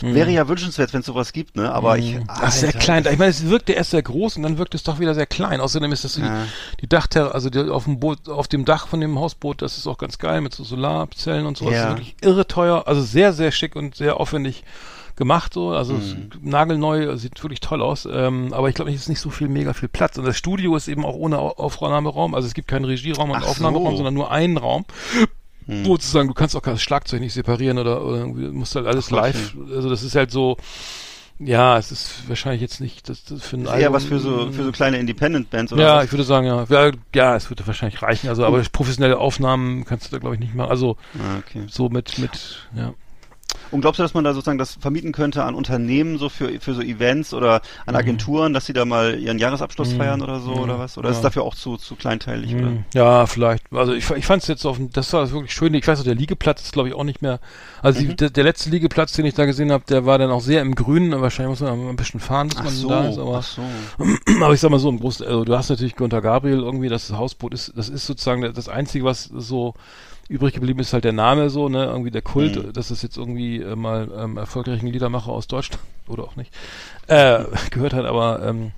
Wäre 0.00 0.30
ja 0.30 0.48
wünschenswert, 0.48 0.92
wenn 0.92 1.00
es 1.00 1.06
sowas 1.06 1.32
gibt, 1.32 1.56
ne? 1.56 1.72
Aber 1.72 1.98
ich. 1.98 2.18
Das 2.40 2.54
ist 2.54 2.60
sehr 2.60 2.68
Alter, 2.68 2.78
klein. 2.78 3.06
Ich 3.12 3.18
meine, 3.18 3.30
es 3.30 3.46
wirkte 3.48 3.72
erst 3.72 3.90
sehr 3.90 4.02
groß 4.02 4.36
und 4.36 4.42
dann 4.42 4.58
wirkt 4.58 4.74
es 4.74 4.82
doch 4.82 4.98
wieder 4.98 5.14
sehr 5.14 5.26
klein. 5.26 5.60
Außerdem 5.60 5.90
ist 5.92 6.04
das 6.04 6.14
so 6.14 6.20
Ja. 6.22 6.46
die, 6.80 6.88
Dachterrasse, 6.88 7.34
also 7.34 7.50
die, 7.50 7.60
auf 7.70 7.84
dem 7.84 8.00
Boot, 8.00 8.28
auf 8.28 8.48
dem 8.48 8.64
Dach 8.64 8.86
von 8.88 9.00
dem 9.00 9.18
Hausboot, 9.18 9.62
das 9.62 9.78
ist 9.78 9.86
auch 9.86 9.98
ganz 9.98 10.18
geil 10.18 10.40
mit 10.40 10.54
so 10.54 10.64
Solarzellen 10.64 11.46
und 11.46 11.56
so. 11.56 11.66
Das 11.66 11.74
Ja. 11.74 11.82
ist 11.84 11.88
wirklich 11.90 12.16
irre 12.20 12.46
teuer, 12.46 12.84
also 12.86 13.02
sehr, 13.02 13.32
sehr 13.32 13.52
schick 13.52 13.76
und 13.76 13.94
sehr 13.94 14.18
aufwendig 14.20 14.64
gemacht 15.16 15.54
so. 15.54 15.70
Also 15.70 15.94
ist 15.94 16.14
nagelneu, 16.42 17.16
sieht 17.16 17.42
wirklich 17.42 17.60
toll 17.60 17.80
aus. 17.80 18.06
Ähm, 18.10 18.52
aber 18.52 18.68
ich 18.68 18.74
glaube, 18.74 18.90
es 18.92 19.00
ist 19.00 19.08
nicht 19.08 19.20
so 19.20 19.30
viel, 19.30 19.48
mega 19.48 19.72
viel 19.72 19.88
Platz. 19.88 20.18
Und 20.18 20.26
das 20.26 20.36
Studio 20.36 20.76
ist 20.76 20.88
eben 20.88 21.06
auch 21.06 21.14
ohne 21.14 21.38
Au- 21.38 21.54
Aufnahmeraum. 21.56 22.34
Also 22.34 22.46
es 22.46 22.52
gibt 22.52 22.68
keinen 22.68 22.84
Regieraum 22.84 23.30
und 23.30 23.38
Ach 23.38 23.46
Aufnahmeraum, 23.48 23.92
so. 23.92 23.96
sondern 23.96 24.12
nur 24.12 24.30
einen 24.30 24.58
Raum. 24.58 24.84
Sozusagen, 25.68 26.28
du 26.28 26.34
kannst 26.34 26.54
auch 26.56 26.62
das 26.62 26.80
Schlagzeug 26.82 27.20
nicht 27.20 27.32
separieren 27.32 27.78
oder, 27.78 28.04
oder 28.04 28.26
musst 28.26 28.76
halt 28.76 28.86
alles 28.86 29.06
Ach, 29.08 29.16
live. 29.16 29.56
Also 29.74 29.88
das 29.90 30.02
ist 30.02 30.14
halt 30.14 30.30
so, 30.30 30.56
ja, 31.38 31.76
es 31.76 31.92
ist 31.92 32.28
wahrscheinlich 32.28 32.62
jetzt 32.62 32.80
nicht 32.80 33.08
das, 33.08 33.24
das 33.24 33.42
für 33.46 33.56
ein 33.56 33.62
ist 33.62 33.68
eher 33.68 33.74
Album- 33.74 33.92
was 33.94 34.04
für 34.04 34.20
so, 34.20 34.50
für 34.52 34.64
so 34.64 34.72
kleine 34.72 34.98
Independent-Bands 34.98 35.72
oder 35.72 35.82
ja, 35.82 35.96
was? 35.96 36.04
ich 36.06 36.12
würde 36.12 36.24
sagen, 36.24 36.46
ja. 36.46 36.64
Ja, 36.70 36.92
ja 37.14 37.36
es 37.36 37.50
würde 37.50 37.66
wahrscheinlich 37.66 38.00
reichen. 38.00 38.28
Also, 38.28 38.44
aber 38.44 38.62
professionelle 38.72 39.18
Aufnahmen 39.18 39.84
kannst 39.84 40.06
du 40.06 40.10
da, 40.12 40.18
glaube 40.18 40.36
ich, 40.36 40.40
nicht 40.40 40.54
machen. 40.54 40.70
Also, 40.70 40.96
Ah, 41.18 41.38
okay. 41.38 41.64
so 41.68 41.88
mit, 41.88 42.16
mit, 42.18 42.68
ja. 42.76 42.94
Und 43.70 43.80
glaubst 43.80 43.98
du, 43.98 44.02
dass 44.02 44.14
man 44.14 44.24
da 44.24 44.32
sozusagen 44.34 44.58
das 44.58 44.74
vermieten 44.80 45.12
könnte 45.12 45.44
an 45.44 45.54
Unternehmen, 45.54 46.18
so 46.18 46.28
für, 46.28 46.60
für 46.60 46.74
so 46.74 46.80
Events 46.82 47.34
oder 47.34 47.62
an 47.86 47.94
Mhm. 47.94 47.96
Agenturen, 47.96 48.52
dass 48.52 48.66
sie 48.66 48.72
da 48.72 48.84
mal 48.84 49.18
ihren 49.18 49.38
Jahresabschluss 49.38 49.92
feiern 49.92 50.22
oder 50.22 50.40
so 50.40 50.52
oder 50.60 50.78
was? 50.78 50.98
Oder 50.98 51.10
ist 51.10 51.16
es 51.16 51.22
Ja. 51.22 51.28
dafür 51.28 51.42
auch 51.42 51.54
zu, 51.54 51.76
zu 51.76 51.96
kleinteilig? 51.96 52.54
Oder? 52.54 52.68
Hm, 52.68 52.84
Ja, 52.94 53.26
vielleicht. 53.26 53.64
Also 53.72 53.92
ich, 53.92 54.08
ich 54.10 54.26
fand 54.26 54.42
es 54.42 54.48
jetzt 54.48 54.64
auf 54.64 54.78
das 54.92 55.12
war 55.12 55.30
wirklich 55.30 55.52
schön. 55.52 55.74
Ich 55.74 55.86
weiß 55.86 56.00
auch, 56.00 56.04
der 56.04 56.14
Liegeplatz 56.14 56.62
ist 56.62 56.72
glaube 56.72 56.88
ich 56.88 56.94
auch 56.94 57.04
nicht 57.04 57.22
mehr. 57.22 57.40
Also 57.82 58.00
Mhm. 58.02 58.08
die, 58.10 58.16
der, 58.16 58.30
der 58.30 58.44
letzte 58.44 58.70
Liegeplatz, 58.70 59.12
den 59.12 59.26
ich 59.26 59.34
da 59.34 59.44
gesehen 59.46 59.72
habe, 59.72 59.84
der 59.88 60.06
war 60.06 60.18
dann 60.18 60.30
auch 60.30 60.40
sehr 60.40 60.62
im 60.62 60.74
Grünen. 60.74 61.20
Wahrscheinlich 61.20 61.58
muss 61.58 61.68
man 61.68 61.88
ein 61.88 61.96
bisschen 61.96 62.20
fahren, 62.20 62.48
bis 62.48 62.58
Ach 62.58 62.64
man 62.64 62.72
so, 62.74 62.88
da 62.88 63.08
ist. 63.08 63.18
Aber, 63.18 63.38
ach 63.38 63.42
so. 63.42 63.62
aber 64.42 64.54
ich 64.54 64.60
sag 64.60 64.70
mal 64.70 64.78
so, 64.78 64.88
im 64.88 65.00
Großen, 65.00 65.26
also 65.26 65.44
du 65.44 65.56
hast 65.56 65.68
natürlich 65.70 65.96
Gunter 65.96 66.20
Gabriel 66.22 66.60
irgendwie, 66.60 66.88
das 66.88 67.10
Hausboot 67.12 67.52
ist, 67.54 67.72
das 67.76 67.88
ist 67.88 68.06
sozusagen 68.06 68.42
das 68.52 68.68
Einzige, 68.68 69.04
was 69.04 69.24
so 69.24 69.74
übrig 70.28 70.54
geblieben 70.54 70.80
ist, 70.80 70.92
halt 70.92 71.04
der 71.04 71.12
Name 71.12 71.50
so, 71.50 71.68
ne, 71.68 71.84
irgendwie 71.84 72.10
der 72.10 72.22
Kult, 72.22 72.56
Mhm. 72.56 72.72
dass 72.72 72.90
es 72.90 73.02
jetzt 73.02 73.16
irgendwie 73.16 73.60
äh, 73.62 73.76
mal 73.76 74.10
ähm, 74.16 74.36
erfolgreichen 74.36 74.88
Liedermacher 74.88 75.30
aus 75.30 75.46
Deutschland 75.46 75.82
oder 76.08 76.24
auch 76.24 76.36
nicht 76.36 76.52
äh, 77.06 77.44
gehört 77.70 77.92
hat, 77.94 78.04
aber 78.04 78.42
ähm, 78.44 78.72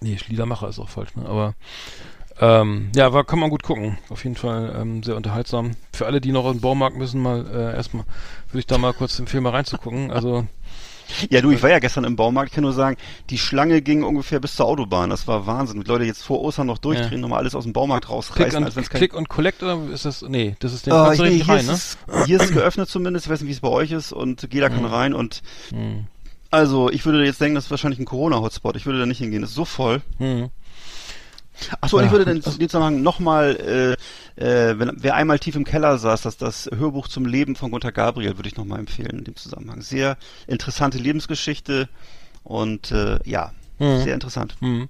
nee, 0.00 0.16
Liedermacher 0.28 0.68
ist 0.68 0.78
auch 0.78 0.88
falsch, 0.88 1.14
ne, 1.16 1.26
aber 1.26 1.54
ähm, 2.40 2.90
ja, 2.94 3.12
war, 3.12 3.24
kann 3.24 3.40
man 3.40 3.50
gut 3.50 3.64
gucken. 3.64 3.98
Auf 4.10 4.22
jeden 4.22 4.36
Fall 4.36 4.72
ähm, 4.80 5.02
sehr 5.02 5.16
unterhaltsam. 5.16 5.72
Für 5.92 6.06
alle, 6.06 6.20
die 6.20 6.30
noch 6.30 6.46
in 6.46 6.52
den 6.52 6.60
Baumarkt 6.60 6.96
müssen, 6.96 7.20
mal 7.20 7.44
äh, 7.52 7.74
erstmal 7.74 8.04
würde 8.50 8.60
ich 8.60 8.66
da 8.66 8.78
mal 8.78 8.92
kurz 8.92 9.18
empfehlen, 9.18 9.42
mal 9.42 9.50
reinzugucken. 9.50 10.12
Also 10.12 10.46
Ja, 11.30 11.40
du, 11.40 11.50
ich 11.50 11.62
war 11.62 11.70
ja 11.70 11.78
gestern 11.78 12.04
im 12.04 12.16
Baumarkt, 12.16 12.50
ich 12.50 12.54
kann 12.54 12.62
nur 12.64 12.72
sagen, 12.72 12.96
die 13.30 13.38
Schlange 13.38 13.80
ging 13.82 14.02
ungefähr 14.02 14.40
bis 14.40 14.54
zur 14.56 14.66
Autobahn. 14.66 15.10
Das 15.10 15.26
war 15.26 15.46
Wahnsinn. 15.46 15.80
Die 15.82 15.86
Leute 15.88 16.04
jetzt 16.04 16.22
vor 16.22 16.40
Ostern 16.40 16.66
noch 16.66 16.78
durchdrehen, 16.78 17.12
Ja. 17.12 17.18
nochmal 17.18 17.40
alles 17.40 17.54
aus 17.54 17.64
dem 17.64 17.72
Baumarkt 17.72 18.06
Click 18.06 18.14
rausreißen, 18.16 18.58
und, 18.58 18.64
als 18.64 18.76
wenn's 18.76 18.90
kein 18.90 18.98
Click 18.98 19.14
und 19.14 19.28
Collect 19.28 19.62
oder 19.62 19.78
ist 19.92 20.04
das, 20.04 20.22
nee, 20.22 20.56
das 20.60 20.72
ist 20.72 20.86
Ah, 20.88 21.06
kannst 21.06 21.20
du 21.20 21.26
hier, 21.26 21.48
rein, 21.48 21.68
ist 21.68 21.98
ne? 22.08 22.24
hier 22.26 22.36
ist 22.40 22.44
es 22.46 22.52
geöffnet 22.52 22.88
zumindest, 22.88 23.26
ich 23.26 23.32
weiß 23.32 23.40
nicht, 23.40 23.48
wie 23.48 23.52
es 23.54 23.60
bei 23.60 23.68
euch 23.68 23.90
ist 23.92 24.12
und 24.12 24.48
jeder 24.52 24.68
Mhm. 24.70 24.74
kann 24.74 24.84
rein 24.84 25.14
und 25.14 25.42
also 26.50 26.90
ich 26.90 27.04
würde 27.04 27.24
jetzt 27.24 27.40
denken, 27.40 27.54
das 27.56 27.64
ist 27.64 27.70
wahrscheinlich 27.70 27.98
ein 28.00 28.06
Corona-Hotspot. 28.06 28.76
Ich 28.76 28.86
würde 28.86 28.98
da 28.98 29.06
nicht 29.06 29.18
hingehen, 29.18 29.42
das 29.42 29.50
ist 29.50 29.56
so 29.56 29.64
voll. 29.66 30.00
Hm. 30.18 30.48
Achso, 31.80 31.96
und 31.96 32.02
Ja, 32.02 32.06
ich 32.06 32.12
würde 32.12 32.24
gut, 32.34 32.44
in 32.46 32.58
dem 32.58 32.68
Zusammenhang 32.68 33.02
nochmal, 33.02 33.96
äh, 34.36 34.42
äh, 34.42 34.78
wenn, 34.78 34.92
wer 34.96 35.14
einmal 35.14 35.38
tief 35.38 35.56
im 35.56 35.64
Keller 35.64 35.98
saß, 35.98 36.22
das, 36.22 36.36
das 36.36 36.70
Hörbuch 36.74 37.08
zum 37.08 37.26
Leben 37.26 37.56
von 37.56 37.70
Gunter 37.70 37.92
Gabriel 37.92 38.36
würde 38.38 38.48
ich 38.48 38.56
nochmal 38.56 38.78
empfehlen 38.78 39.18
in 39.18 39.24
dem 39.24 39.36
Zusammenhang. 39.36 39.80
Sehr 39.82 40.16
interessante 40.46 40.98
Lebensgeschichte 40.98 41.88
und 42.44 42.92
äh, 42.92 43.18
ja, 43.24 43.52
Mhm. 43.78 44.00
sehr 44.02 44.14
interessant. 44.14 44.56
Hm. 44.60 44.88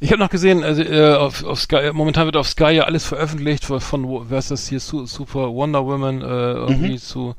Ich 0.00 0.10
habe 0.12 0.20
noch 0.22 0.30
gesehen, 0.30 0.64
also 0.64 0.82
äh, 0.82 1.14
auf, 1.14 1.44
auf 1.44 1.60
Sky, 1.60 1.90
momentan 1.92 2.24
wird 2.26 2.36
auf 2.36 2.48
Sky 2.48 2.70
ja 2.72 2.84
alles 2.84 3.04
veröffentlicht 3.04 3.64
von, 3.64 3.80
von 3.80 4.26
das 4.30 4.68
hier, 4.68 4.80
Su 4.80 5.06
Super 5.06 5.52
Wonder 5.52 5.84
Woman, 5.84 6.22
äh, 6.22 6.24
irgendwie 6.24 6.98
zu 6.98 7.34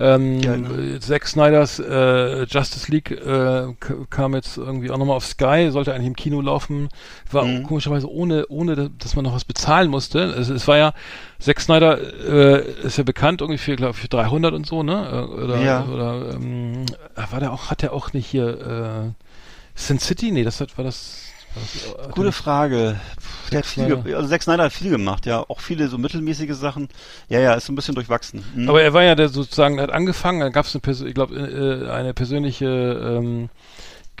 ähm, 0.00 0.40
Ja, 0.40 0.54
genau. 0.56 0.98
Zack 0.98 1.26
Snyders 1.28 1.78
äh, 1.78 2.42
Justice 2.44 2.90
League 2.90 3.10
äh, 3.12 3.74
kam 4.10 4.34
jetzt 4.34 4.56
irgendwie 4.58 4.90
auch 4.90 4.98
nochmal 4.98 5.16
auf 5.16 5.24
Sky, 5.26 5.68
sollte 5.70 5.94
eigentlich 5.94 6.06
im 6.08 6.16
Kino 6.16 6.40
laufen, 6.40 6.88
war 7.30 7.44
Mhm. 7.44 7.62
komischerweise 7.62 8.10
ohne, 8.10 8.46
ohne, 8.48 8.74
da- 8.74 8.88
dass 8.98 9.14
man 9.16 9.24
noch 9.24 9.34
was 9.34 9.44
bezahlen 9.44 9.90
musste. 9.90 10.20
Es, 10.20 10.48
es 10.48 10.66
war 10.68 10.76
ja, 10.76 10.92
Zack 11.38 11.60
Snyder 11.60 11.98
äh, 11.98 12.64
ist 12.82 12.98
ja 12.98 13.04
bekannt 13.04 13.40
irgendwie 13.40 13.58
für, 13.58 13.76
glaube 13.76 13.94
für 13.94 14.08
300 14.08 14.52
und 14.54 14.66
so, 14.66 14.82
ne? 14.82 15.26
Äh, 15.30 15.42
Oder, 15.44 15.60
Ja. 15.62 15.84
oder 15.86 16.34
ähm, 16.34 16.84
war 17.30 17.40
der 17.40 17.52
auch, 17.52 17.70
hat 17.70 17.82
der 17.82 17.92
auch 17.92 18.12
nicht 18.12 18.26
hier 18.26 18.48
äh, 18.48 19.10
Sin 19.74 19.98
City? 19.98 20.30
Nee, 20.30 20.44
das 20.44 20.60
war 20.60 20.66
das. 20.66 20.76
War 20.76 20.84
das 20.84 22.06
hat 22.06 22.12
Gute 22.14 22.32
Frage. 22.32 22.98
Der 23.50 23.58
hat 23.58 23.66
viel, 23.66 24.02
also 24.14 24.28
Zack 24.28 24.42
Snyder 24.42 24.64
hat 24.64 24.72
viel 24.72 24.90
gemacht, 24.90 25.26
ja. 25.26 25.40
Auch 25.48 25.60
viele 25.60 25.88
so 25.88 25.98
mittelmäßige 25.98 26.54
Sachen. 26.54 26.88
Ja, 27.28 27.40
ja, 27.40 27.52
ist 27.54 27.66
so 27.66 27.72
ein 27.72 27.76
bisschen 27.76 27.94
durchwachsen. 27.94 28.42
Mhm. 28.54 28.68
Aber 28.70 28.82
er 28.82 28.94
war 28.94 29.02
ja 29.02 29.14
der 29.14 29.28
sozusagen, 29.28 29.76
er 29.78 29.84
hat 29.84 29.92
angefangen, 29.92 30.40
dann 30.40 30.52
gab 30.52 30.64
es 30.64 30.74
eine, 30.74 30.80
Persö- 30.82 31.06
ich 31.06 31.14
glaube, 31.14 31.34
äh, 31.36 31.90
eine 31.90 32.14
persönliche 32.14 32.66
ähm, 32.66 33.50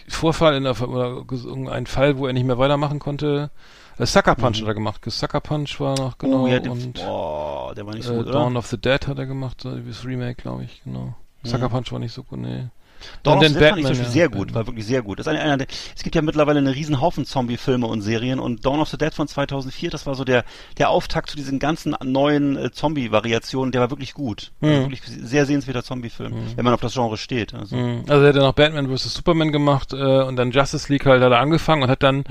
Vorfall 0.08 0.54
in 0.56 0.64
der, 0.64 0.80
oder 0.86 1.24
irgendein 1.30 1.86
Fall, 1.86 2.18
wo 2.18 2.26
er 2.26 2.32
nicht 2.32 2.44
mehr 2.44 2.58
weitermachen 2.58 2.98
konnte. 2.98 3.50
Äh, 3.98 4.06
Sucker 4.06 4.34
Punch 4.34 4.60
hat 4.60 4.68
er 4.68 4.74
gemacht. 4.74 5.00
Sucker 5.06 5.40
Punch 5.40 5.78
war 5.80 5.96
noch 5.96 6.18
genau 6.18 6.38
Mhm. 6.38 6.44
oh, 6.44 6.48
ja, 6.48 6.58
den, 6.60 6.72
und 6.72 6.94
boah, 6.94 7.74
der 7.74 7.86
war 7.86 7.94
nicht 7.94 8.04
so 8.04 8.12
äh, 8.12 8.16
gut, 8.18 8.26
oder? 8.26 8.32
Dawn 8.40 8.56
of 8.56 8.66
the 8.66 8.76
Dead 8.78 9.06
hat 9.06 9.18
er 9.18 9.26
gemacht, 9.26 9.64
das 9.64 10.04
Remake, 10.04 10.34
glaube 10.42 10.64
ich, 10.64 10.82
genau. 10.84 11.14
Sucker 11.44 11.68
Punch 11.70 11.90
war 11.92 11.98
nicht 11.98 12.12
so 12.12 12.22
gut, 12.24 12.40
nee. 12.40 12.66
Dawn 13.22 13.38
Und 13.38 13.44
of 13.44 13.48
the 13.52 13.58
Dead 13.58 13.68
fand 13.68 13.78
ich 13.78 13.84
zum 13.86 13.92
Batman, 13.92 13.98
Beispiel 13.98 14.04
ja, 14.06 14.10
sehr 14.10 14.28
gut, 14.28 14.54
war 14.54 14.66
wirklich 14.66 14.86
sehr 14.86 15.02
gut. 15.02 15.18
Das 15.18 15.26
ist 15.26 15.32
einer 15.32 15.56
der, 15.56 15.66
es 15.96 16.02
gibt 16.02 16.14
ja 16.14 16.22
mittlerweile 16.22 16.58
einen 16.58 16.72
riesen 16.72 17.00
Haufen 17.00 17.24
Zombie-Filme 17.24 17.86
und 17.86 18.02
Serien 18.02 18.38
und 18.38 18.64
Dawn 18.64 18.80
of 18.80 18.88
the 18.88 18.98
Dead 18.98 19.12
von 19.14 19.28
2004, 19.28 19.90
das 19.90 20.06
war 20.06 20.14
so 20.14 20.24
der, 20.24 20.44
der 20.78 20.90
Auftakt 20.90 21.30
zu 21.30 21.36
diesen 21.36 21.58
ganzen 21.58 21.94
neuen 22.04 22.56
äh, 22.56 22.70
Zombie-Variationen, 22.70 23.72
der 23.72 23.80
war 23.80 23.90
wirklich 23.90 24.14
gut. 24.14 24.52
Also 24.60 24.74
Mhm. 24.74 24.82
wirklich 24.82 25.02
sehr 25.04 25.46
sehenswerter 25.46 25.82
Zombie-Film, 25.82 26.32
wenn 26.56 26.64
man 26.64 26.74
auf 26.74 26.80
das 26.80 26.94
Genre 26.94 27.16
steht. 27.16 27.54
Also. 27.54 27.76
Mhm. 27.76 28.04
Also 28.08 28.22
er 28.22 28.28
hat 28.28 28.36
dann 28.36 28.42
noch 28.42 28.52
Batman 28.54 28.88
vs. 28.96 29.14
Superman 29.14 29.52
gemacht 29.52 29.92
äh, 29.92 29.96
und 30.22 30.36
dann 30.36 30.50
Justice 30.50 30.92
League 30.92 31.06
halt 31.06 31.22
hat 31.22 31.32
er 31.32 31.40
angefangen 31.40 31.82
und 31.82 31.90
hat 31.90 32.02
dann, 32.02 32.24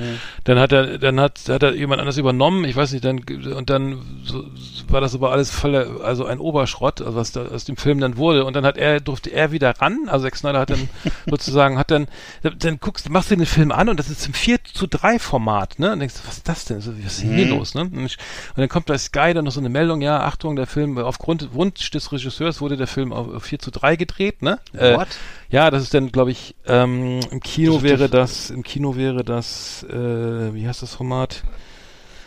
dann 0.43 0.59
hat 0.59 0.71
er, 0.71 0.97
dann 0.97 1.19
hat, 1.19 1.39
hat 1.47 1.63
er 1.63 1.73
jemand 1.75 1.99
anders 2.01 2.17
übernommen, 2.17 2.63
ich 2.65 2.75
weiß 2.75 2.91
nicht, 2.93 3.03
dann 3.05 3.19
und 3.55 3.69
dann 3.69 4.01
so, 4.23 4.43
war 4.87 5.01
das 5.01 5.15
aber 5.15 5.31
alles 5.31 5.51
voll, 5.51 5.75
also 6.03 6.25
ein 6.25 6.39
Oberschrott, 6.39 7.01
also 7.01 7.15
was 7.15 7.31
da 7.31 7.45
aus 7.45 7.65
dem 7.65 7.77
Film 7.77 7.99
dann 7.99 8.17
wurde 8.17 8.45
und 8.45 8.55
dann 8.55 8.65
hat 8.65 8.77
er, 8.77 8.99
durfte 8.99 9.31
er 9.31 9.51
wieder 9.51 9.73
ran, 9.79 10.07
also 10.07 10.25
Zack 10.25 10.35
Snyder 10.35 10.59
hat 10.61 10.69
dann 10.69 10.89
sozusagen, 11.29 11.77
hat 11.77 11.91
dann, 11.91 12.07
dann 12.41 12.79
guckst, 12.79 13.09
machst 13.09 13.31
du 13.31 13.35
den 13.35 13.45
Film 13.45 13.71
an 13.71 13.89
und 13.89 13.99
das 13.99 14.09
ist 14.09 14.25
im 14.27 14.33
4 14.33 14.63
zu 14.63 14.87
3 14.87 15.19
Format, 15.19 15.79
ne? 15.79 15.91
Und 15.91 15.99
denkst, 15.99 16.15
du, 16.15 16.27
was 16.27 16.37
ist 16.37 16.47
das 16.47 16.65
denn? 16.65 16.81
So, 16.81 16.93
Was 17.03 17.13
ist 17.13 17.23
denn 17.23 17.35
hier 17.35 17.47
los, 17.47 17.75
ne? 17.75 17.81
Und, 17.81 18.17
dann 18.55 18.69
kommt 18.69 18.85
bei 18.85 18.97
Sky 18.97 19.33
dann 19.33 19.45
noch 19.45 19.51
so 19.51 19.59
eine 19.59 19.69
Meldung, 19.69 20.01
ja, 20.01 20.21
Achtung, 20.21 20.55
der 20.55 20.67
Film, 20.67 20.97
aufgrund 20.97 21.53
Wunsch 21.53 21.89
des 21.91 22.11
Regisseurs 22.11 22.61
wurde 22.61 22.77
der 22.77 22.87
Film 22.87 23.11
auf 23.11 23.31
auf 23.33 23.43
4 23.43 23.59
zu 23.59 23.71
3 23.71 23.95
gedreht, 23.95 24.41
ne? 24.41 24.59
Äh, 24.73 24.95
What? 24.95 25.07
ja, 25.49 25.69
das 25.71 25.83
ist 25.83 25.93
dann, 25.93 26.11
glaube 26.11 26.31
ich, 26.31 26.55
ähm, 26.65 27.19
im 27.31 27.39
Kino 27.39 27.81
wäre 27.81 28.09
das, 28.09 28.49
im 28.49 28.63
Kino 28.63 28.95
wäre 28.95 29.23
das, 29.23 29.83
äh, 29.89 30.53
wie 30.53 30.67
heißt 30.67 30.81
das 30.81 30.95
Format? 30.95 31.43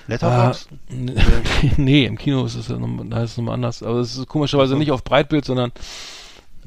Letterboxd? 0.06 0.68
Ah, 0.70 0.94
nee, 1.76 2.04
im 2.04 2.18
Kino 2.18 2.44
ist 2.44 2.56
es 2.56 2.68
ja 2.68 2.76
noch, 2.76 2.88
da 3.08 3.22
ist 3.22 3.32
es 3.32 3.36
nochmal 3.38 3.54
anders. 3.54 3.82
Aber 3.82 4.00
es 4.00 4.16
ist 4.16 4.28
komischerweise 4.28 4.76
nicht 4.76 4.92
auf 4.92 5.02
Breitbild, 5.02 5.44
sondern 5.44 5.72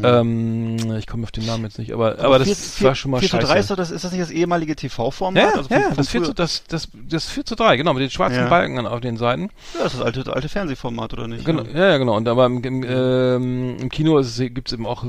ähm, 0.04 0.78
ich 0.98 1.08
komme 1.08 1.24
auf 1.24 1.32
den 1.32 1.46
Namen 1.46 1.64
jetzt 1.66 1.80
nicht, 1.80 1.94
aber, 1.94 2.20
aber, 2.20 2.40
das 2.40 2.76
4 2.76 2.88
war 2.88 2.96
schon 2.96 3.12
mal 3.12 3.20
4 3.20 3.30
zu 3.30 3.36
scheiße. 3.38 3.48
3 3.48 3.60
ist, 3.60 3.72
doch 3.72 3.76
das, 3.76 3.92
ist 3.92 4.04
das 4.04 4.12
nicht 4.12 4.22
das 4.22 4.32
ehemalige 4.32 4.76
TV-Format? 4.76 5.42
ja, 5.42 5.50
Also 5.50 5.70
von- 5.70 5.78
ja, 5.78 5.88
von 5.88 5.98
das 5.98 6.10
4 6.10 6.20
früher? 6.22 6.28
zu, 6.30 6.34
das, 6.34 6.64
das, 6.68 6.88
das 6.94 7.30
4 7.30 7.46
zu 7.46 7.56
3, 7.56 7.78
genau, 7.78 7.94
mit 7.94 8.04
den 8.04 8.10
schwarzen 8.10 8.40
Ja. 8.40 8.48
Balken 8.50 8.86
auf 8.86 9.02
den 9.02 9.18
Seiten. 9.18 9.44
Ja, 9.74 9.84
das 9.84 9.94
ist 9.94 10.00
das 10.00 10.06
alte, 10.06 10.34
alte 10.34 10.50
Fernsehformat, 10.50 11.14
oder 11.14 11.28
nicht? 11.28 11.46
Genau, 11.46 11.64
ja, 11.64 11.90
ja, 11.90 11.98
genau. 11.98 12.16
Und 12.16 12.28
aber 12.28 12.46
im, 12.46 12.64
im, 12.64 12.84
ähm, 12.84 13.78
im 13.80 13.90
Kino 13.90 14.18
ist 14.18 14.38
es, 14.40 14.54
gibt's 14.54 14.74
eben 14.74 14.86
auch 14.86 15.06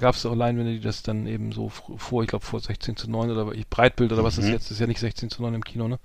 gab 0.00 0.14
es 0.14 0.26
auch 0.26 0.34
Leinwände, 0.34 0.72
die 0.72 0.80
das 0.80 1.02
dann 1.02 1.26
eben 1.26 1.52
so 1.52 1.68
vor, 1.68 2.22
ich 2.22 2.28
glaube 2.28 2.44
vor 2.44 2.60
16 2.60 2.96
zu 2.96 3.10
9 3.10 3.30
oder 3.30 3.52
Breitbild 3.70 4.12
oder 4.12 4.24
was 4.24 4.38
ist 4.38 4.48
jetzt, 4.48 4.70
ist 4.70 4.80
ja 4.80 4.86
nicht 4.86 5.00
16 5.00 5.30
zu 5.30 5.42
9 5.42 5.54
im 5.54 5.64
Kino, 5.64 5.88
ne? 5.88 5.98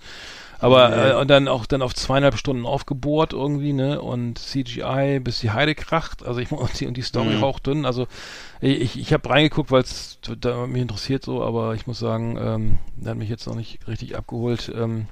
Aber 0.62 1.10
äh, 1.10 1.16
und 1.20 1.28
dann 1.30 1.48
auch 1.48 1.66
dann 1.66 1.82
auf 1.82 1.96
zweieinhalb 1.96 2.38
Stunden 2.38 2.66
aufgebohrt 2.68 3.34
irgendwie, 3.34 3.74
ne? 3.74 4.00
Und 4.00 4.38
CGI 4.38 5.20
bis 5.20 5.40
die 5.40 5.50
Heide 5.52 5.74
kracht. 5.74 6.24
Also 6.24 6.40
ich 6.40 6.52
und 6.52 6.80
die, 6.80 6.86
und 6.86 6.96
die 6.96 7.02
Story 7.02 7.36
Mhm. 7.36 7.42
hauchdünn. 7.42 7.86
Also 7.86 8.08
ich, 8.62 9.00
ich 9.00 9.12
habe 9.12 9.28
reingeguckt, 9.28 9.72
weil 9.72 9.82
es 9.82 10.20
mich 10.68 10.82
interessiert 10.82 11.26
so, 11.26 11.44
aber 11.44 11.74
ich 11.74 11.88
muss 11.88 11.98
sagen, 11.98 12.38
ähm, 12.40 12.78
der 12.96 13.12
hat 13.12 13.18
mich 13.18 13.30
jetzt 13.30 13.48
noch 13.48 13.56
nicht 13.56 13.88
richtig 13.88 14.16
abgeholt. 14.16 14.72
Ähm, 14.76 15.08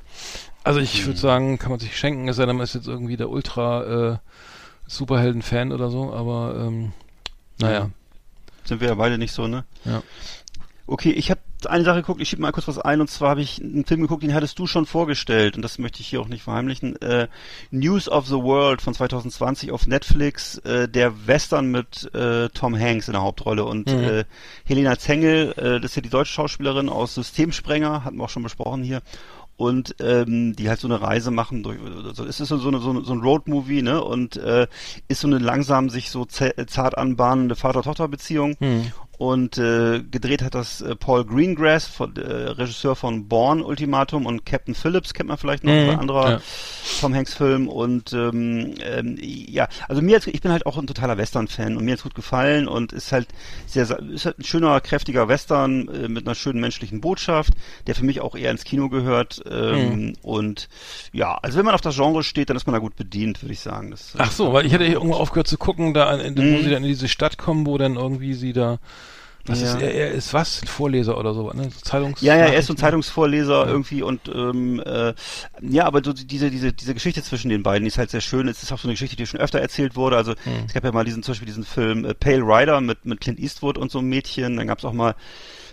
also 0.63 0.79
ich 0.79 1.01
Mhm. 1.01 1.05
würde 1.07 1.19
sagen, 1.19 1.57
kann 1.57 1.71
man 1.71 1.79
sich 1.79 1.97
schenken, 1.97 2.27
es 2.27 2.35
sei 2.35 2.45
denn, 2.45 2.55
man 2.55 2.63
ist 2.63 2.75
jetzt 2.75 2.87
irgendwie 2.87 3.17
der 3.17 3.29
Ultra 3.29 4.11
äh, 4.13 4.17
Superhelden-Fan 4.87 5.71
oder 5.71 5.89
so, 5.89 6.13
aber 6.13 6.55
ähm, 6.59 6.91
naja. 7.57 7.89
Sind 8.65 8.81
wir 8.81 8.89
ja 8.89 8.95
beide 8.95 9.17
nicht 9.17 9.31
so, 9.31 9.47
ne? 9.47 9.63
Ja. 9.85 10.03
Okay, 10.85 11.11
ich 11.11 11.31
habe 11.31 11.39
eine 11.68 11.84
Sache 11.84 12.01
geguckt, 12.01 12.22
ich 12.22 12.30
schiebe 12.30 12.41
mal 12.41 12.51
kurz 12.51 12.68
was 12.68 12.80
ein, 12.80 13.01
und 13.01 13.10
zwar 13.10 13.32
habe 13.32 13.41
ich 13.41 13.62
einen 13.62 13.86
Film 13.86 14.01
geguckt, 14.01 14.24
den 14.24 14.34
hattest 14.34 14.57
du 14.60 14.68
schon 14.68 14.86
vorgestellt, 14.86 15.55
und 15.55 15.62
das 15.62 15.80
möchte 15.80 16.01
ich 16.01 16.07
hier 16.07 16.22
auch 16.22 16.28
nicht 16.28 16.43
verheimlichen. 16.43 17.01
Äh, 17.01 17.28
News 17.72 18.07
of 18.10 18.28
the 18.28 18.36
World 18.36 18.82
von 18.82 18.93
2020 18.93 19.72
auf 19.72 19.88
Netflix, 19.88 20.57
äh, 20.60 20.88
der 20.88 21.28
Western 21.28 21.72
mit 21.72 22.14
äh, 22.14 22.49
Tom 22.49 22.78
Hanks 22.80 23.07
in 23.07 23.14
der 23.14 23.22
Hauptrolle 23.22 23.66
und 23.66 23.88
Mhm. 23.91 24.03
äh, 24.03 24.24
Helena 24.66 24.97
Zengel, 24.97 25.51
äh, 25.57 25.80
das 25.80 25.91
ist 25.91 25.95
ja 25.95 26.01
die 26.01 26.10
deutsche 26.10 26.34
Schauspielerin 26.34 26.89
aus 26.89 27.16
Systemsprenger, 27.16 28.03
hatten 28.03 28.18
wir 28.18 28.24
auch 28.26 28.30
schon 28.30 28.43
besprochen 28.43 28.84
hier. 28.84 29.01
Und 29.57 29.95
ähm, 29.99 30.55
die 30.55 30.70
halt 30.70 30.80
so 30.80 30.88
eine 30.88 31.01
Reise 31.01 31.32
machen 31.32 31.64
durch, 31.64 31.78
also 32.05 32.24
es 32.24 32.39
ist 32.39 32.47
so, 32.47 32.55
eine, 32.70 32.80
so, 32.80 32.91
eine, 32.91 33.01
so 33.03 33.12
ein 33.12 33.20
Roadmovie, 33.20 33.82
ne? 33.82 34.01
Und 34.01 34.38
äh, 34.38 34.68
ist 35.10 35.20
so 35.20 35.28
eine 35.28 35.38
langsam 35.38 35.89
sich 35.89 36.12
so 36.12 36.24
zart 36.24 36.97
anbahnende 36.97 37.55
Vater-Tochter-Beziehung. 37.57 38.55
Hm. 38.60 38.91
Und 39.20 39.57
äh, 39.57 40.01
gedreht 40.01 40.41
hat 40.41 40.55
das 40.55 40.80
äh, 40.80 40.95
Paul 40.95 41.26
Greengrass, 41.26 41.86
von, 41.88 42.15
äh, 42.15 42.22
Regisseur 42.22 42.95
von 42.95 43.28
Born 43.28 43.61
Ultimatum 43.61 44.26
und 44.26 44.45
Captain 44.45 44.74
Phillips 44.74 45.13
kennt 45.13 45.28
man 45.28 45.38
vielleicht 45.38 45.65
noch, 45.65 45.74
Mhm, 45.74 45.89
ein 45.89 45.99
anderer 45.99 46.30
ja. 46.32 46.41
Tom 47.01 47.13
Hanks 47.13 47.34
Film. 47.34 47.67
Und 47.67 48.13
ähm, 48.13 48.76
ähm, 48.82 49.17
ja, 49.20 49.67
also 49.89 50.01
mir, 50.01 50.11
jetzt, 50.13 50.28
ich 50.28 50.39
bin 50.39 50.53
halt 50.53 50.65
auch 50.65 50.78
ein 50.78 50.88
totaler 50.88 51.17
Western-Fan 51.17 51.76
und 51.76 51.84
mir 51.84 51.91
hat's 51.91 52.03
gut 52.03 52.15
gefallen 52.15 52.70
und 52.70 52.93
ist 52.93 53.11
halt 53.11 53.28
sehr, 53.67 53.84
ist 53.99 54.26
halt 54.26 54.39
ein 54.39 54.45
schöner, 54.45 54.80
kräftiger 54.80 55.28
Western 55.28 55.89
äh, 55.89 56.07
mit 56.07 56.26
einer 56.26 56.34
schönen 56.36 56.61
menschlichen 56.61 57.01
Botschaft, 57.01 57.53
der 57.88 57.95
für 57.95 58.05
mich 58.05 58.22
auch 58.22 58.38
eher 58.38 58.51
ins 58.51 58.63
Kino 58.63 58.88
gehört. 58.88 59.41
Ähm, 59.51 59.89
Mhm. 59.89 60.13
Und 60.22 60.70
ja, 61.11 61.38
also 61.41 61.57
wenn 61.57 61.65
man 61.65 61.76
auf 61.76 61.82
das 61.82 61.95
Genre 61.97 62.24
steht, 62.24 62.49
dann 62.49 62.55
ist 62.55 62.67
man 62.67 62.74
da 62.74 62.80
gut 62.80 62.95
bedient, 62.95 63.43
würde 63.43 63.51
ich 63.51 63.59
sagen. 63.59 63.91
Das, 63.91 64.13
Ach 64.17 64.32
so, 64.32 64.53
weil 64.53 64.65
ich 64.65 64.72
hier 64.72 64.80
irgendwo 64.80 65.15
aufgehört 65.15 65.47
zu 65.47 65.57
gucken, 65.57 65.93
da 65.93 66.15
in, 66.15 66.38
wo 66.38 66.41
Mhm. 66.41 66.63
sie 66.63 66.70
dann 66.70 66.84
in 66.84 66.89
diese 66.89 67.09
Stadt 67.09 67.38
kommen, 67.38 67.65
wo 67.65 67.78
dann 67.78 67.95
irgendwie 67.97 68.34
sie 68.34 68.53
da 68.53 68.80
was 69.49 69.61
Ja. 69.61 69.75
ist 69.75 69.81
er, 69.81 69.93
er 69.93 70.11
ist 70.11 70.33
was? 70.33 70.61
Vorleser 70.65 71.17
oder 71.17 71.33
so, 71.33 71.51
ne? 71.51 71.69
Zeitungs 71.83 72.21
Ja, 72.21 72.35
ja, 72.35 72.45
er 72.45 72.59
ist 72.59 72.67
so 72.67 72.73
ein? 72.73 72.77
Zeitungsvorleser 72.77 73.67
irgendwie 73.67 74.01
und 74.03 74.21
ähm, 74.33 74.79
äh, 74.85 75.13
ja, 75.61 75.85
aber 75.85 76.01
so 76.03 76.13
diese 76.13 76.49
diese 76.51 76.71
diese 76.73 76.93
Geschichte 76.93 77.21
zwischen 77.23 77.49
den 77.49 77.63
beiden 77.63 77.83
die 77.83 77.87
ist 77.89 77.97
halt 77.97 78.09
sehr 78.11 78.21
schön. 78.21 78.47
Es 78.47 78.63
ist 78.63 78.71
auch 78.71 78.79
so 78.79 78.87
eine 78.87 78.93
Geschichte, 78.93 79.15
die 79.15 79.25
schon 79.25 79.39
öfter 79.39 79.59
erzählt 79.59 79.95
wurde. 79.95 80.15
Also 80.17 80.31
Hm. 80.43 80.65
es 80.67 80.73
gab 80.73 80.83
ja 80.83 80.91
mal 80.91 81.03
diesen 81.05 81.23
zum 81.23 81.33
Beispiel 81.33 81.47
diesen 81.47 81.65
Film 81.65 82.05
äh, 82.05 82.13
Pale 82.13 82.41
Rider 82.41 82.81
mit 82.81 83.05
mit 83.05 83.19
Clint 83.21 83.39
Eastwood 83.39 83.77
und 83.77 83.91
so 83.91 83.99
einem 83.99 84.09
Mädchen. 84.09 84.57
Dann 84.57 84.67
gab's 84.67 84.85
auch 84.85 84.93
mal 84.93 85.15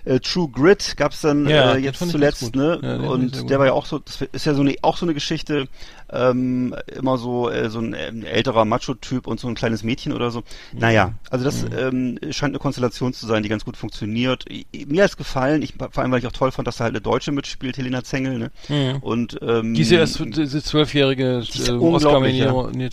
äh, 0.07 0.21
True 0.21 0.49
Grit 0.49 0.97
gab's 0.97 1.21
dann 1.21 1.49
Ja, 1.49 1.75
äh, 1.75 1.79
jetzt 1.79 1.99
zuletzt, 2.09 2.55
ne? 2.57 2.79
Ja, 2.83 2.97
und 3.09 3.51
der 3.51 3.59
war 3.59 3.67
ja 3.67 3.73
auch 3.73 3.87
so, 3.87 3.99
das 3.99 4.23
ist 4.33 4.47
ja 4.47 4.55
so 4.55 4.63
eine 4.63 4.75
auch 4.83 4.97
so 4.97 5.05
eine 5.05 5.15
Geschichte, 5.15 5.69
ähm, 6.11 6.75
immer 6.95 7.19
so 7.19 7.51
äh, 7.51 7.69
so 7.69 7.81
ein 7.81 7.95
ähm, 7.99 8.25
älterer 8.25 8.65
Macho-Typ 8.65 9.27
und 9.27 9.41
so 9.41 9.49
ein 9.49 9.55
kleines 9.57 9.83
Mädchen 9.83 10.13
oder 10.13 10.31
so. 10.31 10.45
Naja, 10.73 11.15
also 11.31 11.45
das 11.45 11.65
ähm, 11.77 12.19
scheint 12.31 12.53
eine 12.53 12.59
Konstellation 12.59 13.13
zu 13.13 13.27
sein, 13.27 13.43
die 13.43 13.49
ganz 13.49 13.65
gut 13.65 13.77
funktioniert. 13.77 14.45
Mir 14.87 15.03
hat's 15.03 15.17
gefallen, 15.17 15.63
ich, 15.63 15.75
vor 15.75 16.03
allem 16.03 16.13
weil 16.13 16.21
ich 16.21 16.27
auch 16.27 16.33
toll 16.33 16.53
fand, 16.53 16.69
dass 16.69 16.77
da 16.77 16.85
halt 16.85 16.93
eine 16.93 17.01
Deutsche 17.01 17.33
mitspielt, 17.33 17.77
Helena 17.77 18.05
Zengel, 18.05 18.39
ne? 18.39 18.51
Mhm. 18.69 18.99
Und 19.01 19.39
ähm, 19.43 19.75
erst 19.99 20.21
diese 20.37 20.63
zwölfjährige 20.63 21.43
äh, 21.67 21.71
unglaublich, 21.73 22.39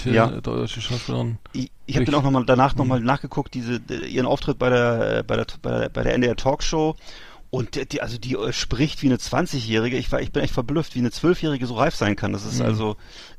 Ja. 0.05 0.27
deutsche 0.41 0.81
Schauspielerin. 0.81 1.37
Ich, 1.85 1.95
habe 1.95 2.05
dann 2.05 2.15
auch 2.15 2.23
nochmal 2.23 2.45
danach 2.45 2.75
nochmal 2.75 3.01
nachgeguckt, 3.01 3.53
diese 3.53 3.81
äh, 3.89 4.07
ihren 4.07 4.25
Auftritt 4.25 4.57
bei 4.57 4.69
der 4.69 5.17
äh, 5.19 5.23
bei 5.23 5.35
der 5.35 5.45
bei 5.61 5.79
der, 5.79 5.89
bei 5.89 6.03
der 6.03 6.13
NDR 6.13 6.35
Talkshow 6.35 6.95
und 7.53 7.91
die, 7.93 8.01
also 8.01 8.17
die 8.17 8.33
äh, 8.33 8.51
spricht 8.51 9.03
wie 9.03 9.05
eine 9.07 9.17
20-jährige. 9.17 9.95
Ich 9.97 10.11
war 10.11 10.19
ich 10.19 10.31
bin 10.31 10.41
echt 10.41 10.53
verblüfft, 10.55 10.95
wie 10.95 10.99
eine 10.99 11.09
12-jährige 11.09 11.67
so 11.67 11.75
reif 11.75 11.93
sein 11.95 12.15
kann. 12.15 12.33
Das 12.33 12.45
ist 12.45 12.61
also 12.61 12.95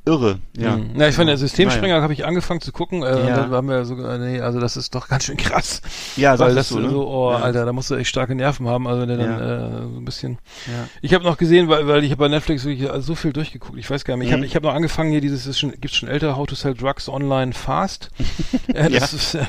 irre. 0.07 0.39
Ja. 0.57 0.77
Mhm. 0.77 0.91
Na, 0.95 1.09
ich 1.09 1.17
fand 1.17 1.29
der 1.31 1.37
Systemsprenger 1.39 1.95
Naja. 1.95 2.03
habe 2.03 2.13
ich 2.13 2.25
angefangen 2.25 2.61
zu 2.61 2.71
gucken, 2.71 3.03
äh, 3.03 3.27
Ja. 3.27 3.49
haben 3.51 3.69
wir 3.69 3.85
so, 3.87 3.97
äh, 3.97 4.19
nee, 4.19 4.41
also 4.41 4.61
das 4.61 4.77
ist 4.77 4.95
doch 4.95 5.09
ganz 5.09 5.25
schön 5.25 5.37
krass. 5.39 5.81
Ja, 6.17 6.39
weil 6.39 6.55
das 6.55 6.69
du, 6.69 6.79
ne? 6.79 6.91
so, 6.91 7.09
oh, 7.09 7.33
Ja. 7.33 7.39
Alter, 7.39 7.65
da 7.65 7.73
musst 7.73 7.91
du 7.91 7.97
echt 7.97 8.09
starke 8.11 8.35
Nerven 8.37 8.69
haben, 8.69 8.87
also 8.87 9.01
wenn 9.01 9.09
der 9.09 9.17
dann 9.17 9.31
Ja. 9.41 9.67
äh, 9.79 9.83
so 9.93 9.99
ein 9.99 10.05
bisschen. 10.05 10.39
Ja. 10.67 10.89
Ich 11.03 11.13
habe 11.15 11.25
noch 11.25 11.37
gesehen, 11.39 11.69
weil, 11.69 11.89
weil 11.89 12.05
ich 12.05 12.11
habe 12.13 12.21
bei 12.21 12.29
Netflix 12.29 12.65
wirklich 12.65 12.89
so 12.99 13.15
viel 13.17 13.33
durchgeguckt. 13.33 13.79
Ich 13.79 13.91
weiß 13.91 14.05
gar 14.05 14.17
nicht. 14.17 14.27
Ich 14.27 14.31
Mhm. 14.33 14.37
habe 14.37 14.47
ich 14.47 14.55
hab 14.55 14.63
noch 14.63 14.75
angefangen 14.75 15.11
hier 15.11 15.23
dieses 15.23 15.47
ist 15.47 15.59
schon 15.59 15.73
gibt's 15.81 15.97
schon 15.97 16.09
älter 16.09 16.37
How 16.37 16.47
to 16.47 16.55
Sell 16.55 16.75
Drugs 16.75 17.09
Online 17.09 17.53
Fast. 17.53 18.11
äh, 18.69 18.91
das 18.91 19.11
Ja. 19.13 19.17
ist 19.19 19.35
äh, 19.35 19.45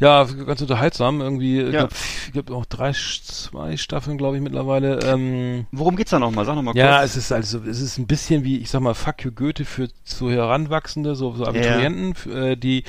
ja 0.00 0.24
ganz 0.46 0.62
unterhaltsam 0.62 1.20
irgendwie. 1.20 1.58
Ich 1.60 1.72
Ja. 1.74 1.80
glaub, 1.80 1.90
ich 2.26 2.32
gibt 2.32 2.50
auch 2.52 2.64
drei, 2.64 2.92
zwei 2.92 3.76
Staffeln, 3.76 3.97
glaube 4.00 4.36
ich 4.36 4.42
mittlerweile. 4.42 5.00
Ähm, 5.04 5.66
Worum 5.72 5.96
geht's 5.96 6.10
da 6.10 6.18
nochmal? 6.18 6.44
Sag 6.44 6.54
nochmal 6.56 6.74
kurz. 6.74 6.82
ja, 6.84 7.02
es 7.02 7.16
ist 7.16 7.32
also, 7.32 7.60
es 7.68 7.80
ist 7.80 7.98
ein 7.98 8.06
bisschen 8.06 8.44
wie, 8.44 8.58
ich 8.58 8.70
sag 8.70 8.80
mal, 8.80 8.94
Fuck 8.94 9.24
you 9.24 9.32
Goethe 9.32 9.64
für 9.64 9.88
so 10.04 10.30
Heranwachsende, 10.30 11.14
so, 11.14 11.32
so 11.34 11.44
Abiturienten, 11.44 12.12
f- 12.12 12.26
äh, 12.26 12.56
die, 12.56 12.84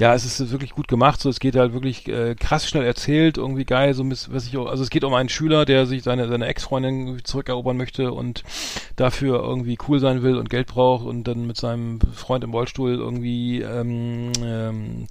ja, 0.00 0.14
es 0.14 0.24
ist 0.24 0.50
wirklich 0.50 0.70
gut 0.72 0.88
gemacht, 0.88 1.20
so, 1.20 1.28
es 1.28 1.40
geht 1.40 1.56
halt 1.56 1.72
wirklich 1.72 2.08
äh, 2.08 2.34
krass 2.34 2.68
schnell 2.68 2.84
erzählt, 2.84 3.38
irgendwie 3.38 3.64
geil, 3.64 3.94
so, 3.94 4.04
was 4.08 4.46
ich 4.46 4.56
auch, 4.56 4.66
also 4.66 4.82
es 4.82 4.90
geht 4.90 5.04
um 5.04 5.14
einen 5.14 5.28
Schüler, 5.28 5.64
der 5.64 5.86
sich 5.86 6.02
seine, 6.02 6.28
seine 6.28 6.46
Ex-Freundin 6.46 7.20
zurückerobern 7.24 7.76
möchte 7.76 8.12
und 8.12 8.42
dafür 8.96 9.40
irgendwie 9.42 9.78
cool 9.88 10.00
sein 10.00 10.22
will 10.22 10.36
und 10.36 10.50
Geld 10.50 10.66
braucht 10.68 11.04
und 11.06 11.24
dann 11.24 11.46
mit 11.46 11.56
seinem 11.56 12.00
Freund 12.14 12.44
im 12.44 12.52
Rollstuhl 12.52 12.94
irgendwie, 12.94 13.60
ähm, 13.62 14.32
ähm, 14.42 15.06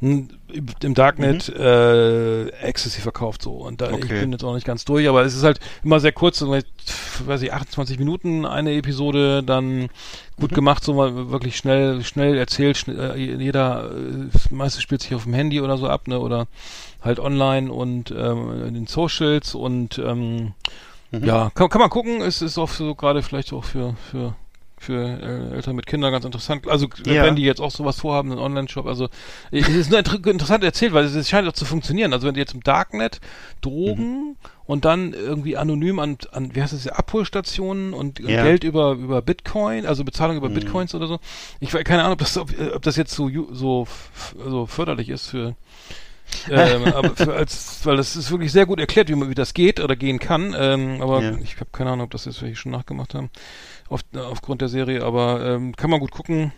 im 0.00 0.94
Darknet 0.94 1.48
äh, 1.48 2.48
Ecstasy 2.50 3.00
verkauft 3.00 3.42
so. 3.42 3.52
Und 3.52 3.80
da 3.80 3.90
ich 3.90 3.94
Okay. 3.94 4.20
bin 4.20 4.32
jetzt 4.32 4.44
auch 4.44 4.54
nicht 4.54 4.66
ganz 4.66 4.84
durch, 4.84 5.08
aber 5.08 5.22
es 5.22 5.34
ist 5.34 5.42
halt 5.42 5.58
immer 5.82 5.98
sehr 5.98 6.12
kurz, 6.12 6.38
so, 6.38 6.50
weiß 6.50 7.42
ich 7.42 7.52
28 7.52 7.98
Minuten 7.98 8.46
eine 8.46 8.74
Episode, 8.74 9.42
dann 9.42 9.88
gut 10.38 10.54
gemacht, 10.54 10.84
so 10.84 10.94
mal 10.94 11.30
wirklich 11.30 11.56
schnell 11.56 12.04
schnell 12.04 12.38
erzählt, 12.38 12.76
schnell, 12.76 13.16
äh, 13.16 13.16
jeder 13.42 13.90
äh, 13.90 14.28
das 14.32 14.52
meiste 14.52 14.80
spielt 14.80 15.02
sich 15.02 15.14
auf 15.16 15.24
dem 15.24 15.34
Handy 15.34 15.60
oder 15.60 15.76
so 15.78 15.88
ab, 15.88 16.06
ne 16.06 16.20
oder 16.20 16.46
halt 17.02 17.18
online 17.18 17.72
und 17.72 18.12
ähm, 18.12 18.66
in 18.66 18.74
den 18.74 18.86
Socials 18.86 19.56
und 19.56 19.98
ähm, 19.98 20.52
ja, 21.10 21.50
kann, 21.54 21.70
kann 21.70 21.80
man 21.80 21.90
gucken, 21.90 22.20
es 22.20 22.40
ist 22.42 22.56
auch 22.58 22.68
so 22.68 22.94
gerade 22.94 23.22
vielleicht 23.22 23.52
auch 23.52 23.64
für 23.64 23.94
für 24.10 24.36
für 24.82 25.02
äh, 25.52 25.54
Eltern 25.56 25.76
mit 25.76 25.86
Kindern 25.86 26.12
ganz 26.12 26.24
interessant. 26.24 26.66
Also 26.68 26.88
Ja. 27.04 27.22
wenn 27.22 27.36
die 27.36 27.42
jetzt 27.42 27.60
auch 27.60 27.70
sowas 27.70 28.00
vorhaben, 28.00 28.30
einen 28.32 28.40
Online-Shop, 28.40 28.86
also 28.86 29.08
es 29.50 29.68
ist 29.68 29.90
nur 29.90 29.98
inter 29.98 30.14
interessant 30.26 30.64
erzählt, 30.64 30.92
weil 30.92 31.04
es, 31.04 31.14
es 31.14 31.28
scheint 31.28 31.46
auch 31.48 31.52
zu 31.52 31.64
funktionieren. 31.64 32.12
Also 32.12 32.26
wenn 32.26 32.34
die 32.34 32.40
jetzt 32.40 32.54
im 32.54 32.62
Darknet 32.62 33.20
Drogen 33.60 34.36
und 34.66 34.84
dann 34.84 35.12
irgendwie 35.14 35.56
anonym 35.56 35.98
an, 35.98 36.18
an 36.32 36.54
wie 36.54 36.62
heißt 36.62 36.72
das, 36.72 36.86
Abholstationen 36.88 37.94
und 37.94 38.20
Ja. 38.20 38.42
Geld 38.42 38.64
über 38.64 38.92
über 38.92 39.22
Bitcoin, 39.22 39.86
also 39.86 40.04
Bezahlung 40.04 40.36
über 40.36 40.48
Bitcoins 40.50 40.94
oder 40.94 41.06
so. 41.06 41.18
Ich 41.60 41.72
weiß 41.74 41.84
keine 41.84 42.02
Ahnung, 42.02 42.12
ob 42.14 42.18
das 42.20 42.36
ob, 42.36 42.50
ob 42.74 42.82
das 42.82 42.96
jetzt 42.96 43.14
so 43.14 43.30
so 43.52 43.86
so 44.36 44.66
förderlich 44.66 45.08
ist 45.08 45.28
für 45.28 45.54
ähm, 46.50 46.84
aber 46.94 47.16
für 47.16 47.34
als, 47.34 47.84
weil 47.84 47.96
das 47.96 48.14
ist 48.16 48.30
wirklich 48.30 48.52
sehr 48.52 48.66
gut 48.66 48.80
erklärt, 48.80 49.08
wie 49.08 49.14
man, 49.14 49.30
wie 49.30 49.34
das 49.34 49.54
geht 49.54 49.80
oder 49.80 49.96
gehen 49.96 50.18
kann. 50.18 50.54
Ähm, 50.58 51.00
aber 51.00 51.22
Ja. 51.22 51.38
ich 51.42 51.56
habe 51.56 51.70
keine 51.72 51.90
Ahnung, 51.90 52.04
ob 52.04 52.10
das 52.10 52.26
jetzt 52.26 52.42
welche 52.42 52.56
schon 52.56 52.72
nachgemacht 52.72 53.14
haben, 53.14 53.30
auf, 53.88 54.00
aufgrund 54.14 54.60
der 54.60 54.68
Serie. 54.68 55.04
Aber 55.04 55.44
ähm, 55.44 55.74
kann 55.76 55.90
man 55.90 56.00
gut 56.00 56.10
gucken. 56.10 56.52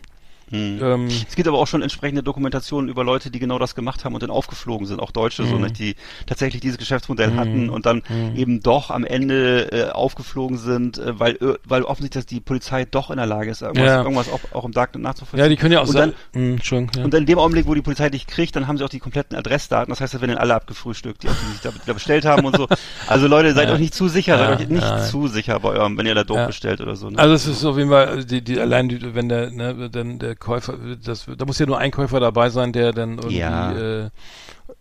Hm. 0.51 0.79
Ähm, 0.83 1.07
Es 1.07 1.37
gibt 1.37 1.47
aber 1.49 1.59
auch 1.59 1.67
schon 1.67 1.81
entsprechende 1.83 2.23
Dokumentationen 2.23 2.91
über 2.91 3.05
Leute, 3.05 3.31
die 3.31 3.39
genau 3.39 3.59
das 3.59 3.75
gemacht 3.75 4.05
haben 4.05 4.15
und 4.15 4.23
dann 4.23 4.31
aufgeflogen 4.31 4.87
sind, 4.87 5.01
auch 5.01 5.13
Deutsche, 5.13 5.45
so, 5.45 5.57
Mhm. 5.57 5.63
nicht, 5.63 5.79
die 5.79 5.95
tatsächlich 6.27 6.61
dieses 6.61 6.77
Geschäftsmodell 6.79 7.31
Mhm. 7.31 7.37
hatten 7.37 7.71
und 7.71 7.87
dann 7.87 8.03
Mhm. 8.09 8.37
eben 8.37 8.61
doch 8.61 8.91
am 8.91 9.05
Ende 9.05 9.71
äh, 9.73 9.91
aufgeflogen 9.91 10.59
sind, 10.59 10.99
äh, 10.99 11.19
weil, 11.19 11.37
äh, 11.37 11.55
weil 11.65 11.83
offensichtlich 11.85 12.11
dass 12.25 12.27
die 12.27 12.41
Polizei 12.41 12.85
doch 12.85 13.11
in 13.11 13.17
der 13.19 13.27
Lage 13.27 13.51
ist, 13.51 13.63
irgendwas, 13.63 13.87
Ja. 13.87 14.03
irgendwas 14.03 14.29
auch, 14.29 14.41
auch 14.53 14.65
im 14.65 14.73
Darknet 14.73 15.03
nachzuvollziehen. 15.03 15.39
ja, 15.45 15.49
die 15.49 15.57
können 15.57 15.73
ja 15.73 15.81
auch 15.83 15.89
und 15.89 15.95
dann, 15.97 16.13
Hm, 16.35 16.53
Entschuldigung, 16.55 16.97
ja. 16.99 17.05
Und 17.05 17.15
in 17.15 17.27
dem 17.27 17.39
Augenblick, 17.39 17.67
wo 17.67 17.75
die 17.75 17.83
Polizei 17.83 18.11
dich 18.11 18.27
kriegt, 18.27 18.57
dann 18.57 18.67
haben 18.67 18.77
sie 18.77 18.85
auch 18.85 18.89
die 18.89 18.99
kompletten 18.99 19.37
Adressdaten. 19.39 19.91
Das 19.93 20.01
heißt, 20.01 20.15
das 20.15 20.21
werden 20.21 20.33
dann 20.33 20.39
alle 20.41 20.55
abgefrühstückt, 20.57 21.23
die, 21.23 21.29
auch, 21.31 21.37
die 21.37 21.47
sich 21.47 21.61
da, 21.61 21.71
da 21.85 21.93
bestellt 21.93 22.25
haben 22.25 22.45
und 22.45 22.57
so. 22.57 22.67
Also 23.07 23.27
Leute, 23.29 23.55
seid 23.55 23.69
Ja. 23.69 23.75
euch 23.75 23.81
nicht 23.81 23.95
zu 23.95 24.09
sicher, 24.09 24.39
seid 24.39 24.61
euch 24.61 24.69
nicht 24.69 25.05
zu 25.11 25.27
sicher 25.29 25.59
bei 25.61 25.71
eurem, 25.71 25.97
wenn 25.99 26.07
ihr 26.07 26.15
da 26.15 26.25
Dope 26.25 26.47
bestellt 26.47 26.81
oder 26.81 26.97
so. 26.97 27.11
Ne? 27.11 27.19
Also 27.19 27.35
es 27.35 27.47
ist 27.47 27.65
auf 27.65 27.77
jeden 27.77 27.91
Fall, 27.91 28.25
die, 28.25 28.43
die 28.43 28.59
allein 28.61 28.89
die, 28.89 29.15
wenn 29.15 29.29
der, 29.29 29.51
ne, 29.51 29.89
dann 29.91 30.19
der 30.19 30.35
Käufer, 30.41 30.75
das, 31.05 31.27
da 31.39 31.45
muss 31.45 31.59
ja 31.59 31.67
nur 31.67 31.79
ein 31.79 31.91
Käufer 31.93 32.19
dabei 32.21 32.49
sein, 32.51 32.73
der 32.73 32.93
dann 32.93 33.19
irgendwie 33.19 33.37
Ja. 33.37 34.05
äh, 34.05 34.11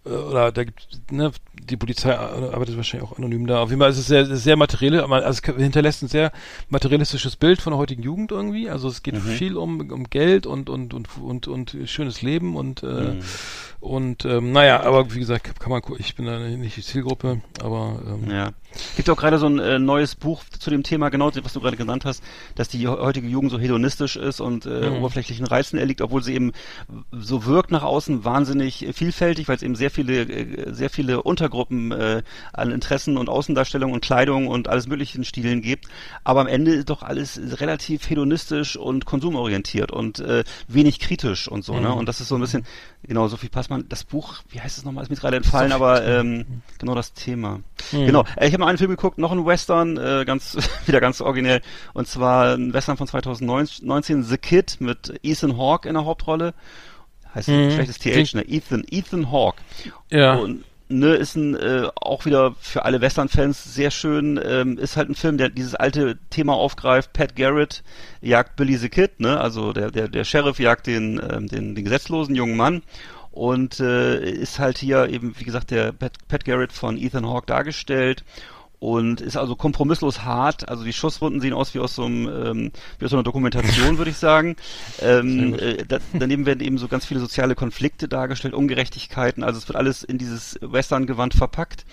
oder 0.06 0.52
da 0.52 0.64
gibt 0.64 0.88
ne, 1.12 1.32
die 1.54 1.76
Polizei 1.78 2.16
arbeitet 2.18 2.78
wahrscheinlich 2.78 3.08
auch 3.10 3.18
anonym 3.18 3.46
da. 3.48 3.60
Auf 3.62 3.70
jeden 3.70 3.82
Fall 3.82 3.90
ist 3.92 3.98
es 3.98 4.08
sehr, 4.08 4.26
sehr 4.26 4.56
materiell, 4.56 5.02
also 5.02 5.42
es 5.44 5.56
hinterlässt 5.56 6.02
ein 6.04 6.08
sehr 6.08 6.32
materialistisches 6.70 7.36
Bild 7.36 7.62
von 7.62 7.72
der 7.74 7.78
heutigen 7.80 8.02
Jugend 8.02 8.32
irgendwie. 8.32 8.70
Also 8.70 8.88
es 8.88 9.04
geht 9.04 9.16
Mhm. 9.16 9.20
viel 9.28 9.58
um, 9.58 9.92
um 9.92 10.10
Geld 10.10 10.46
und 10.46 10.70
und 10.70 10.94
und 10.94 11.10
und 11.18 11.48
und 11.48 11.78
schönes 11.86 12.22
Leben 12.22 12.56
und 12.56 12.82
äh, 12.84 12.86
Mhm. 12.86 13.20
und 13.82 14.26
ähm, 14.26 14.52
naja, 14.52 14.82
aber 14.84 15.14
wie 15.14 15.20
gesagt, 15.20 15.60
kann 15.60 15.70
man 15.72 15.82
ich 15.98 16.16
bin 16.16 16.26
da 16.26 16.40
nicht 16.40 16.78
die 16.78 16.82
Zielgruppe, 16.84 17.42
aber 17.62 18.02
ähm, 18.08 18.30
Ja. 18.32 18.52
Gibt 18.96 19.10
auch 19.10 19.18
gerade 19.18 19.40
so 19.40 19.48
ein 19.48 19.60
äh, 19.60 19.80
neues 19.80 20.16
Buch 20.16 20.44
zu 20.58 20.70
dem 20.70 20.84
Thema, 20.84 21.10
genau 21.10 21.32
was 21.44 21.54
du 21.54 21.60
gerade 21.60 21.78
genannt 21.78 22.06
hast, 22.06 22.24
dass 22.56 22.68
die 22.70 22.88
heutige 22.88 23.28
Jugend 23.28 23.52
so 23.52 23.60
hedonistisch 23.60 24.16
ist 24.16 24.42
und 24.42 24.66
äh, 24.66 24.90
Mhm. 24.90 24.98
oberflächlichen 24.98 25.46
Reizen 25.46 25.78
erliegt, 25.78 26.02
obwohl 26.02 26.24
sie 26.24 26.34
eben 26.34 26.52
so 27.12 27.46
wirkt 27.46 27.72
nach 27.72 27.84
außen 27.84 28.24
wahnsinnig 28.24 28.88
vielfältig, 28.94 29.48
weil 29.48 29.56
es 29.56 29.64
eben 29.64 29.76
sehr 29.76 29.92
viele, 29.92 30.22
äh, 30.22 30.74
sehr 30.74 30.90
viele 30.90 31.24
Untergruppen 31.24 31.92
äh, 31.92 32.24
an 32.54 32.72
Interessen 32.72 33.18
und 33.18 33.30
Außendarstellung 33.30 33.92
und 33.94 34.02
Kleidung 34.02 34.48
und 34.48 34.68
alles 34.68 34.88
möglichen 34.88 35.24
Stilen 35.24 35.62
gibt. 35.62 35.86
Aber 36.24 36.42
am 36.42 36.48
Ende 36.48 36.72
ist 36.74 36.90
doch 36.90 37.02
alles 37.04 37.40
relativ 37.60 38.10
hedonistisch 38.10 38.76
und 38.78 39.06
konsumorientiert 39.06 39.92
und 39.92 40.20
äh, 40.20 40.44
wenig 40.68 41.00
kritisch 41.00 41.48
und 41.48 41.64
so, 41.64 41.80
ne? 41.80 41.90
Mhm. 41.90 41.96
Und 41.96 42.06
das 42.08 42.22
ist 42.22 42.28
so 42.28 42.36
ein 42.36 42.42
bisschen, 42.42 42.66
genau, 43.04 43.28
Sophie 43.28 43.50
Passmann, 43.50 43.86
das 43.90 44.04
Buch, 44.04 44.36
wie 44.50 44.60
heißt 44.60 44.78
es 44.78 44.86
nochmal, 44.86 45.04
ist 45.04 45.10
mir 45.10 45.16
gerade 45.16 45.38
entfallen, 45.38 45.72
aber 45.72 46.06
ähm, 46.06 46.62
genau 46.78 46.96
das 46.96 47.14
Thema. 47.14 47.60
Mhm. 47.92 48.06
Genau, 48.06 48.26
äh, 48.36 48.48
ich 48.48 48.54
habe 48.60 48.66
mal 48.66 48.68
einen 48.68 48.78
Film 48.78 48.92
geguckt, 48.92 49.18
noch 49.18 49.32
ein 49.32 49.46
Western, 49.46 49.98
äh, 49.98 50.26
ganz 50.26 50.58
wieder 50.86 51.00
ganz 51.00 51.22
originell, 51.22 51.62
und 51.94 52.08
zwar 52.08 52.56
ein 52.56 52.74
Western 52.74 52.98
von 52.98 53.08
2019, 53.08 54.24
The 54.24 54.38
Kid 54.38 54.78
mit 54.80 55.20
Ethan 55.24 55.58
Hawke 55.58 55.88
in 55.88 55.96
der 55.96 56.06
Hauptrolle. 56.06 56.54
Heißt 57.34 57.48
Mhm. 57.48 57.72
schlechtes 57.72 58.00
TH, 58.00 58.34
ne? 58.36 58.44
Ethan, 58.48 58.84
Ethan 58.90 59.32
Hawke. 59.32 59.62
ja. 60.10 60.34
Und 60.34 60.64
ne, 60.90 61.14
ist 61.14 61.36
ein 61.36 61.56
äh, 61.56 61.88
auch 61.96 62.26
wieder 62.26 62.56
für 62.60 62.84
alle 62.84 63.00
Western-Fans 63.00 63.76
sehr 63.76 63.92
schön, 63.92 64.40
ähm, 64.44 64.78
ist 64.80 64.98
halt 64.98 65.10
ein 65.10 65.16
Film, 65.16 65.38
der 65.38 65.50
dieses 65.50 65.76
alte 65.76 66.18
Thema 66.32 66.54
aufgreift. 66.54 67.14
Pat 67.14 67.36
Garrett 67.36 67.84
jagt 68.22 68.56
Billy 68.56 68.76
the 68.78 68.90
Kid, 68.90 69.20
ne? 69.20 69.40
Also 69.40 69.72
der, 69.72 69.92
der, 69.92 70.08
der 70.08 70.24
Sheriff 70.24 70.60
jagt 70.60 70.88
den, 70.88 71.22
ähm, 71.32 71.48
den, 71.48 71.76
den 71.76 71.84
gesetzlosen 71.86 72.34
jungen 72.36 72.58
Mann 72.58 72.82
und 73.32 73.80
äh, 73.80 74.32
ist 74.32 74.60
halt 74.60 74.78
hier 74.78 75.10
eben, 75.10 75.34
wie 75.38 75.44
gesagt, 75.44 75.72
der 75.72 75.92
Pat, 75.92 76.14
Pat 76.28 76.46
Garrett 76.46 76.72
von 76.72 76.98
Ethan 76.98 77.28
Hawke 77.28 77.46
dargestellt 77.46 78.24
und 78.80 79.20
ist 79.22 79.38
also 79.38 79.56
kompromisslos 79.56 80.24
hart. 80.24 80.70
Also 80.70 80.84
die 80.84 80.94
Schusswunden 80.94 81.42
sehen 81.42 81.54
aus 81.54 81.74
wie 81.74 81.80
aus 81.80 81.96
so, 81.96 82.06
einem, 82.06 82.28
ähm, 82.28 82.72
wie 82.98 83.06
aus 83.06 83.12
so 83.12 83.18
einer 83.18 83.24
Dokumentation, 83.24 83.98
würde 83.98 84.12
ich 84.12 84.18
sagen. 84.18 84.56
Ähm, 85.02 85.54
äh, 85.58 85.86
da, 85.88 86.00
daneben 86.14 86.46
werden 86.46 86.60
eben 86.60 86.78
so 86.78 86.90
ganz 86.90 87.06
viele 87.06 87.22
soziale 87.22 87.56
Konflikte 87.56 88.10
dargestellt, 88.10 88.54
Ungerechtigkeiten. 88.54 89.44
Also 89.44 89.58
es 89.58 89.68
wird 89.68 89.78
alles 89.78 90.04
in 90.04 90.18
dieses 90.18 90.60
Western-Gewand 90.62 91.34
verpackt 91.34 91.86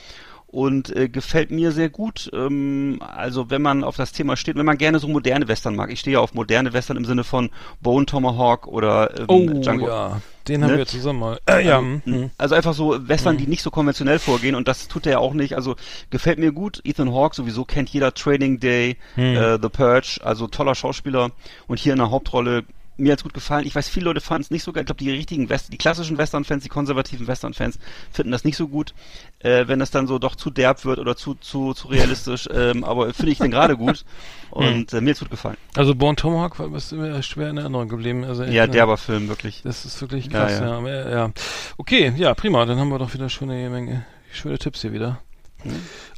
und 0.56 0.96
äh, 0.96 1.10
gefällt 1.10 1.50
mir 1.50 1.70
sehr 1.70 1.90
gut. 1.90 2.30
Ähm, 2.32 2.98
also 3.00 3.50
wenn 3.50 3.60
man 3.60 3.84
auf 3.84 3.96
das 3.96 4.12
Thema 4.12 4.36
steht, 4.38 4.56
wenn 4.56 4.64
man 4.64 4.78
gerne 4.78 4.98
so 4.98 5.06
moderne 5.06 5.48
Western 5.48 5.76
mag. 5.76 5.90
Ich 5.92 6.00
stehe 6.00 6.14
ja 6.14 6.20
auf 6.20 6.32
moderne 6.32 6.72
Western 6.72 6.96
im 6.96 7.04
Sinne 7.04 7.24
von 7.24 7.50
Bone 7.82 8.06
Tomahawk 8.06 8.66
oder 8.66 9.18
ähm, 9.20 9.26
Oh 9.28 9.46
Django. 9.60 9.86
ja, 9.86 10.20
den 10.48 10.64
haben 10.64 10.70
Ne? 10.72 10.78
wir 10.78 10.86
zusammen 10.86 11.18
mal. 11.20 11.38
Äh, 11.46 11.66
ja, 11.66 11.76
Also, 11.76 12.00
mhm. 12.06 12.30
also 12.38 12.54
einfach 12.54 12.72
so 12.72 13.06
Western, 13.06 13.36
die 13.36 13.46
nicht 13.46 13.60
so 13.62 13.70
konventionell 13.70 14.18
vorgehen 14.18 14.54
und 14.54 14.66
das 14.66 14.88
tut 14.88 15.04
er 15.04 15.12
ja 15.12 15.18
auch 15.18 15.34
nicht. 15.34 15.56
Also 15.56 15.76
gefällt 16.08 16.38
mir 16.38 16.52
gut. 16.52 16.80
Ethan 16.84 17.12
Hawke 17.12 17.36
sowieso 17.36 17.66
kennt 17.66 17.90
jeder 17.90 18.14
Training 18.14 18.58
Day, 18.58 18.96
äh, 19.16 19.58
The 19.60 19.68
Purge, 19.68 20.20
also 20.24 20.46
toller 20.46 20.74
Schauspieler 20.74 21.32
und 21.66 21.78
hier 21.78 21.92
in 21.92 21.98
der 21.98 22.10
Hauptrolle 22.10 22.64
mir 22.96 23.12
hat's 23.12 23.22
gut 23.22 23.34
gefallen. 23.34 23.66
Ich 23.66 23.74
weiß, 23.74 23.88
viele 23.88 24.06
Leute 24.06 24.20
fanden 24.20 24.42
es 24.42 24.50
nicht 24.50 24.62
so 24.62 24.72
geil. 24.72 24.82
Ich 24.82 24.86
glaube, 24.86 24.98
die 24.98 25.10
richtigen 25.10 25.48
West 25.48 25.72
die 25.72 25.78
klassischen 25.78 26.18
Western-Fans, 26.18 26.62
die 26.62 26.68
konservativen 26.68 27.26
Western-Fans 27.26 27.78
finden 28.10 28.32
das 28.32 28.44
nicht 28.44 28.56
so 28.56 28.68
gut, 28.68 28.94
äh, 29.40 29.66
wenn 29.68 29.78
das 29.78 29.90
dann 29.90 30.06
so 30.06 30.18
doch 30.18 30.34
zu 30.34 30.50
derb 30.50 30.84
wird 30.84 30.98
oder 30.98 31.16
zu 31.16 31.34
zu 31.34 31.74
zu 31.74 31.88
realistisch. 31.88 32.48
ähm, 32.54 32.84
aber 32.84 33.12
finde 33.12 33.32
ich 33.32 33.38
den 33.38 33.50
gerade 33.50 33.76
gut 33.76 34.04
und 34.50 34.92
äh, 34.92 35.00
mir 35.00 35.10
hat's 35.10 35.20
gut 35.20 35.30
gefallen. 35.30 35.56
Also 35.74 35.94
Born 35.94 36.16
Tomahawk 36.16 36.58
war 36.58 36.74
ist 36.74 36.92
mir 36.92 37.22
schwer 37.22 37.50
in 37.50 37.58
Erinnerung 37.58 37.88
geblieben. 37.88 38.24
Also 38.24 38.42
echt, 38.42 38.52
Ja, 38.52 38.66
ne? 38.66 38.72
derber 38.72 38.96
Film 38.96 39.28
wirklich. 39.28 39.62
Das 39.62 39.84
ist 39.84 40.00
wirklich 40.00 40.30
krass, 40.30 40.58
ja. 40.60 40.66
ja. 40.66 40.78
aber, 40.78 40.90
ja, 40.90 41.10
ja. 41.10 41.32
Okay, 41.76 42.12
ja, 42.16 42.34
prima. 42.34 42.64
Dann 42.64 42.78
haben 42.78 42.88
wir 42.88 42.98
doch 42.98 43.12
wieder 43.14 43.28
schöne 43.28 43.68
Menge, 43.70 44.04
schöne 44.32 44.58
Tipps 44.58 44.82
hier 44.82 44.92
wieder. 44.92 45.20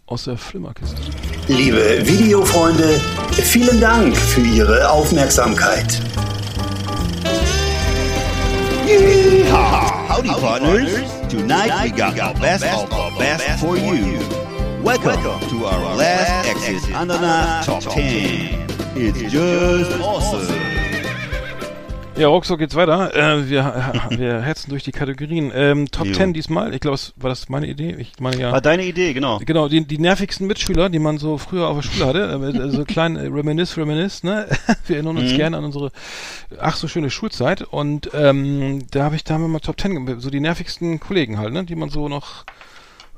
Aus 0.07 0.25
der 0.25 0.37
Flimmerkiste. 0.37 0.97
Liebe 1.49 2.07
Videofreunde, 2.07 3.01
vielen 3.33 3.81
Dank 3.81 4.17
für 4.17 4.41
Ihre 4.41 4.91
Aufmerksamkeit. 4.91 6.01
Howdy, 10.19 10.31
partners. 10.31 11.29
Tonight 11.29 11.85
we 11.85 11.97
got 11.97 12.19
our 12.19 12.35
best 12.35 12.65
of 12.65 12.93
our 12.93 13.17
best 13.21 13.61
for 13.61 13.77
you. 13.77 14.19
Welcome 14.83 15.49
to 15.49 15.65
our 15.65 15.95
last 15.95 16.49
Exit 16.49 16.91
Ananas 16.93 17.67
Top 17.67 17.85
10. 17.85 18.67
It's 18.97 19.31
just 19.33 20.01
awesome. 20.01 20.68
Ja, 22.19 22.29
ruckzuck 22.29 22.59
geht's 22.59 22.75
weiter. 22.75 23.15
Äh, 23.15 23.49
wir, 23.49 23.93
wir 24.11 24.41
hetzen 24.43 24.71
durch 24.71 24.83
die 24.83 24.91
Kategorien. 24.93 25.53
Ähm, 25.55 25.91
Top 25.91 26.07
Jo. 26.07 26.15
10 26.15 26.33
diesmal. 26.33 26.75
Ich 26.75 26.81
glaube, 26.81 26.99
war 27.17 27.31
das 27.31 27.49
meine 27.49 27.67
Idee? 27.69 27.95
Ich 27.99 28.13
meine 28.21 28.41
ja. 28.41 28.53
War 28.53 28.61
deine 28.61 28.85
Idee, 28.85 29.13
genau. 29.13 29.39
Genau, 29.45 29.69
die, 29.69 29.85
die 29.87 29.99
nervigsten 29.99 30.47
Mitschüler, 30.47 30.89
die 30.89 30.99
man 30.99 31.19
so 31.19 31.39
früher 31.39 31.69
auf 31.69 31.77
der 31.81 31.83
Schule 31.89 32.07
hatte, 32.07 32.41
äh, 32.55 32.59
äh, 32.59 32.71
so 32.71 32.85
klein 32.85 33.17
äh, 33.17 33.27
Reminisce, 33.29 33.77
Reminisce, 33.81 34.27
ne? 34.27 34.49
Wir 34.87 34.97
erinnern 34.97 35.17
uns 35.17 35.33
Mhm. 35.33 35.37
gerne 35.37 35.57
an 35.59 35.65
unsere 35.65 35.91
ach 36.61 36.77
so 36.77 36.89
schöne 36.89 37.11
Schulzeit 37.11 37.63
und 37.63 38.11
ähm, 38.15 38.85
da 38.91 39.05
habe 39.05 39.15
ich 39.17 39.23
da 39.25 39.35
haben 39.35 39.43
wir 39.43 39.49
mal 39.49 39.61
Top 39.61 39.81
10 39.81 39.95
gemacht, 39.95 40.17
so 40.21 40.31
die 40.31 40.41
nervigsten 40.41 40.99
Kollegen 41.01 41.39
halt, 41.39 41.53
ne? 41.53 41.65
Die 41.65 41.77
man 41.77 41.89
so 41.91 42.09
noch 42.09 42.45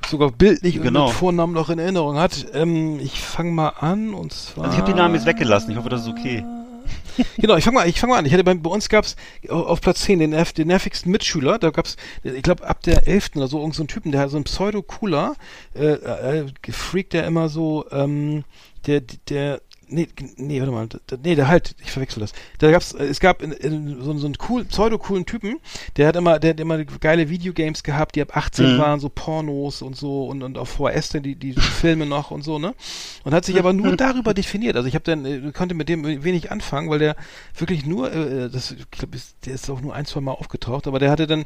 sogar 0.09 0.31
bildlich 0.31 0.81
Genau. 0.83 1.03
und 1.03 1.07
mit 1.09 1.15
Vornamen 1.17 1.53
noch 1.55 1.71
in 1.71 1.79
Erinnerung 1.79 2.17
hat. 2.19 2.47
Ähm, 2.55 2.99
ich 3.01 3.21
fange 3.21 3.53
mal 3.53 3.69
an 3.81 4.13
und 4.15 4.33
zwar 4.33 4.65
Also 4.65 4.77
ich 4.77 4.83
habe 4.83 4.93
die 4.93 4.99
Namen 4.99 5.15
jetzt 5.15 5.27
weggelassen. 5.27 5.71
Ich 5.71 5.77
hoffe, 5.77 5.89
das 5.89 6.03
ist 6.03 6.09
okay. 6.09 6.45
Genau, 7.37 7.57
ich 7.57 7.65
fange 7.65 7.75
mal, 7.75 7.93
fang 7.93 8.11
mal 8.11 8.19
an. 8.19 8.27
Ich 8.27 8.33
hatte 8.33 8.45
bei, 8.45 8.55
bei 8.55 8.71
uns 8.71 8.89
gab's 8.89 9.17
au- 9.49 9.65
auf 9.65 9.81
Platz 9.81 10.03
10 10.03 10.19
den, 10.21 10.31
den 10.31 10.69
nervigsten 10.69 11.11
Mitschüler. 11.13 11.59
Da 11.59 11.71
gab's, 11.71 11.97
ich 12.23 12.43
glaube, 12.43 12.67
ab 12.67 12.83
der 12.83 13.07
11. 13.07 13.31
oder 13.37 13.47
so, 13.49 13.59
irgend 13.61 13.75
so 13.75 13.85
Typen, 13.85 14.13
der 14.13 14.23
hat 14.23 14.31
so 14.31 14.37
ein 14.37 14.45
Pseudo-Cooler, 14.45 15.35
äh, 15.75 15.85
äh, 15.87 16.47
gefreakt, 16.63 17.13
der 17.13 17.27
immer 17.27 17.49
so, 17.49 17.85
ähm, 17.91 18.45
der, 18.87 19.03
der, 19.29 19.61
nee, 19.91 20.09
nee, 20.37 20.61
warte 20.61 20.73
mal, 20.73 20.87
der, 20.89 21.19
nee, 21.23 21.35
der 21.35 21.49
halt, 21.49 21.75
ich 21.85 21.91
verwechsel 21.91 22.21
das. 22.21 22.33
Da 22.59 22.71
gab's, 22.71 22.93
äh, 22.93 23.05
es 23.05 23.21
gab 23.21 23.43
in, 23.43 23.53
in, 23.53 24.03
so, 24.03 24.17
so 24.17 24.27
einen 24.27 24.37
cool, 24.49 24.65
pseudo-coolen 24.65 25.27
Typen, 25.27 25.57
der 25.97 26.09
hat 26.09 26.17
immer, 26.17 26.39
der 26.39 26.51
hat 26.51 26.61
immer 26.61 26.83
geile 26.85 27.29
Videogames 27.29 27.83
gehabt, 27.83 28.17
die 28.17 28.23
ab 28.23 28.37
18 28.37 28.75
Mhm. 28.75 28.79
waren, 28.79 29.01
so 29.01 29.09
Pornos 29.09 29.83
und 29.83 29.97
so 29.97 30.27
und, 30.27 30.43
und 30.43 30.57
auf 30.59 30.69
VHS 30.71 31.11
dann 31.11 31.23
die, 31.23 31.35
die 31.35 31.53
Filme 31.61 32.07
noch 32.07 32.31
und 32.31 32.43
so, 32.43 32.59
ne? 32.59 32.75
Und 33.25 33.35
hat 33.35 33.45
sich 33.45 33.59
aber 33.59 33.73
nur 33.73 33.97
darüber 33.97 34.33
definiert. 34.35 34.77
Also 34.77 34.89
ich 34.89 34.95
habe 34.95 35.05
dann, 35.05 35.25
äh, 35.25 35.53
konnte 35.53 35.75
mit 35.75 35.89
dem 35.89 36.05
wenig 36.25 36.51
anfangen, 36.51 36.89
weil 36.91 36.99
der 36.99 37.17
wirklich 37.57 37.85
nur, 37.87 38.13
äh, 38.13 38.49
das, 38.51 38.71
ich 38.71 38.91
glaube, 38.91 39.19
der 39.45 39.55
ist 39.55 39.69
auch 39.71 39.81
nur 39.81 39.95
ein, 39.95 40.07
zwei 40.07 40.21
Mal 40.21 40.33
aufgetaucht, 40.33 40.87
aber 40.87 40.99
der 40.99 41.11
hatte 41.11 41.27
dann 41.27 41.45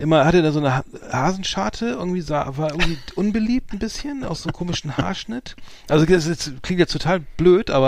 immer, 0.00 0.24
hatte 0.24 0.42
da 0.42 0.52
so 0.52 0.58
eine 0.60 0.76
Ha- 0.76 0.84
Hasenscharte, 1.10 1.86
irgendwie 1.86 2.20
sah, 2.20 2.56
war 2.56 2.70
irgendwie 2.70 2.98
unbeliebt 3.14 3.72
ein 3.72 3.78
bisschen, 3.78 4.24
aus 4.24 4.42
so 4.42 4.48
einem 4.48 4.54
komischen 4.54 4.96
Haarschnitt. 4.96 5.56
Also 5.88 6.04
das 6.06 6.26
ist, 6.26 6.52
klingt 6.62 6.80
jetzt 6.80 6.92
total 6.92 7.20
blöd, 7.36 7.70
aber 7.70 7.85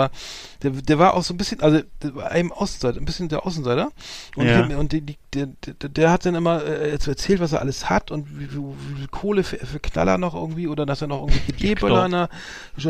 der, 0.63 0.71
der 0.71 0.99
war 0.99 1.13
auch 1.13 1.23
so 1.23 1.33
ein 1.33 1.37
bisschen, 1.37 1.61
also 1.61 1.81
der 2.01 2.15
war 2.15 2.31
einem 2.31 2.51
Außenseiter, 2.51 2.99
ein 2.99 3.05
bisschen 3.05 3.29
der 3.29 3.45
Außenseiter. 3.45 3.91
Und, 4.35 4.47
Ja. 4.47 4.61
die, 4.61 4.75
und 4.75 4.91
die, 4.91 5.01
die, 5.01 5.17
der, 5.33 5.47
der, 5.89 6.11
hat 6.11 6.25
dann 6.25 6.35
immer 6.35 6.63
äh, 6.63 6.91
erzählt, 6.91 7.39
was 7.39 7.53
er 7.53 7.59
alles 7.61 7.89
hat 7.89 8.11
und 8.11 8.27
wie, 8.39 8.51
wie, 8.51 8.57
wie 8.57 8.97
viel 8.99 9.07
Kohle 9.07 9.43
für, 9.43 9.57
für 9.57 9.79
Knaller 9.79 10.17
noch 10.17 10.33
irgendwie 10.35 10.67
oder 10.67 10.85
dass 10.85 11.01
er 11.01 11.07
noch 11.07 11.19
irgendwelche 11.27 11.53
D-Böller 11.53 12.05
in 12.05 12.11
der 12.11 12.29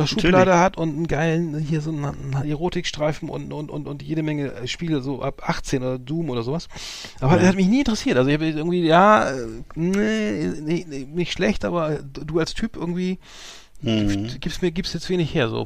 Schublade 0.07 0.51
Natürlich. 0.51 0.60
hat 0.60 0.78
und 0.78 0.89
einen 0.89 1.07
geilen, 1.07 1.57
hier 1.57 1.82
so 1.82 1.91
einen, 1.91 2.05
einen 2.05 2.49
Erotikstreifen 2.49 3.30
und, 3.30 3.51
und, 3.51 3.70
und, 3.70 3.88
und 3.88 4.01
jede 4.03 4.24
Menge 4.24 4.53
äh, 4.53 4.68
Spiele 4.68 5.01
so 5.01 5.22
ab 5.22 5.41
18 5.47 5.82
oder 5.84 5.99
Doom 5.99 6.30
oder 6.30 6.43
sowas. 6.43 6.68
Aber 7.20 7.36
Ja. 7.36 7.41
er 7.41 7.47
hat 7.49 7.55
mich 7.55 7.68
nie 7.68 7.80
interessiert. 7.80 8.18
Also 8.18 8.30
ich 8.30 8.36
habe 8.36 8.47
irgendwie, 8.47 8.84
ja, 8.86 9.30
äh, 9.30 9.47
nee, 9.76 10.51
nee, 10.62 10.86
nee, 10.88 11.07
nicht 11.10 11.32
schlecht, 11.34 11.66
aber 11.66 11.99
du 12.03 12.39
als 12.39 12.53
Typ 12.53 12.76
irgendwie 12.76 13.20
Mhm. 13.82 14.27
gibst 14.39 14.61
mir 14.61 14.71
gibst 14.71 14.93
jetzt 14.93 15.09
wenig 15.09 15.34
her 15.34 15.49
so. 15.49 15.65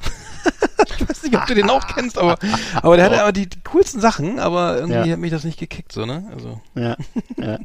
ich 1.00 1.10
weiß 1.10 1.24
nicht, 1.24 1.36
ob 1.36 1.46
du 1.48 1.56
den 1.56 1.70
auch 1.70 1.86
kennst, 1.88 2.18
aber 2.18 2.38
aber 2.82 2.96
der 2.96 3.06
hatte 3.06 3.22
aber 3.22 3.32
die, 3.32 3.48
die 3.48 3.60
coolsten 3.64 4.00
Sachen, 4.02 4.40
aber 4.40 4.78
irgendwie 4.78 5.08
Ja. 5.10 5.14
hat 5.14 5.20
mich 5.20 5.32
das 5.32 5.44
nicht 5.44 5.60
gekickt 5.60 5.92
so, 5.92 6.06
ne? 6.06 6.30
Also 6.32 6.62
Ja, 6.76 6.96
ja. 7.38 7.60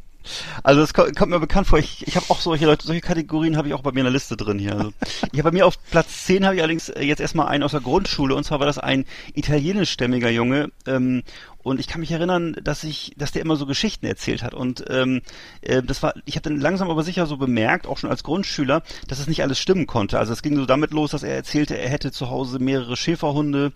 Also 0.63 0.85
kommt, 0.93 1.15
kommt 1.15 1.31
mir 1.31 1.39
bekannt 1.39 1.65
vor, 1.65 1.79
ich, 1.79 2.05
ich 2.07 2.15
habe 2.15 2.25
auch 2.29 2.39
solche 2.39 2.65
Leute, 2.65 2.85
solche 2.85 3.01
Kategorien 3.01 3.57
habe 3.57 3.67
ich 3.69 3.73
auch 3.73 3.81
bei 3.81 3.91
mir 3.91 4.01
in 4.01 4.05
der 4.05 4.13
Liste 4.13 4.35
drin 4.37 4.59
hier. 4.59 4.75
Also 4.75 4.93
ich 5.31 5.39
habe 5.39 5.43
bei 5.43 5.51
mir 5.51 5.65
auf 5.65 5.75
Platz 5.89 6.25
10 6.25 6.45
habe 6.45 6.55
ich 6.55 6.61
allerdings 6.61 6.89
äh, 6.89 7.03
jetzt 7.03 7.19
erstmal 7.19 7.47
einen 7.47 7.63
aus 7.63 7.71
der 7.71 7.81
Grundschule 7.81 8.35
und 8.35 8.43
zwar 8.43 8.59
war 8.59 8.67
das 8.67 8.77
ein 8.77 9.05
italienischstämmiger 9.33 10.29
Junge 10.29 10.71
ähm, 10.87 11.23
und 11.69 11.79
ich 11.79 11.87
kann 11.87 12.01
mich 12.01 12.11
erinnern, 12.11 12.55
dass 12.63 12.83
ich, 12.83 13.13
dass 13.17 13.31
der 13.31 13.41
immer 13.41 13.55
so 13.55 13.65
Geschichten 13.65 14.05
erzählt 14.05 14.43
hat 14.43 14.53
und 14.53 14.83
ähm, 14.89 15.21
äh, 15.61 15.81
das 15.83 16.03
war, 16.03 16.13
ich 16.25 16.35
habe 16.35 16.49
dann 16.49 16.59
langsam 16.59 16.89
aber 16.89 17.03
sicher 17.03 17.25
so 17.25 17.37
bemerkt, 17.37 17.87
auch 17.87 17.97
schon 17.97 18.09
als 18.09 18.23
Grundschüler, 18.23 18.81
dass 19.07 19.19
es 19.19 19.27
nicht 19.27 19.41
alles 19.43 19.59
stimmen 19.59 19.87
konnte. 19.87 20.19
Also 20.19 20.33
es 20.33 20.41
ging 20.41 20.55
so 20.55 20.65
damit 20.65 20.91
los, 20.91 21.11
dass 21.11 21.23
er 21.23 21.35
erzählte, 21.35 21.77
er 21.77 21.89
hätte 21.89 22.11
zu 22.11 22.29
Hause 22.29 22.59
mehrere 22.59 22.97
Schäferhunde 22.97 23.71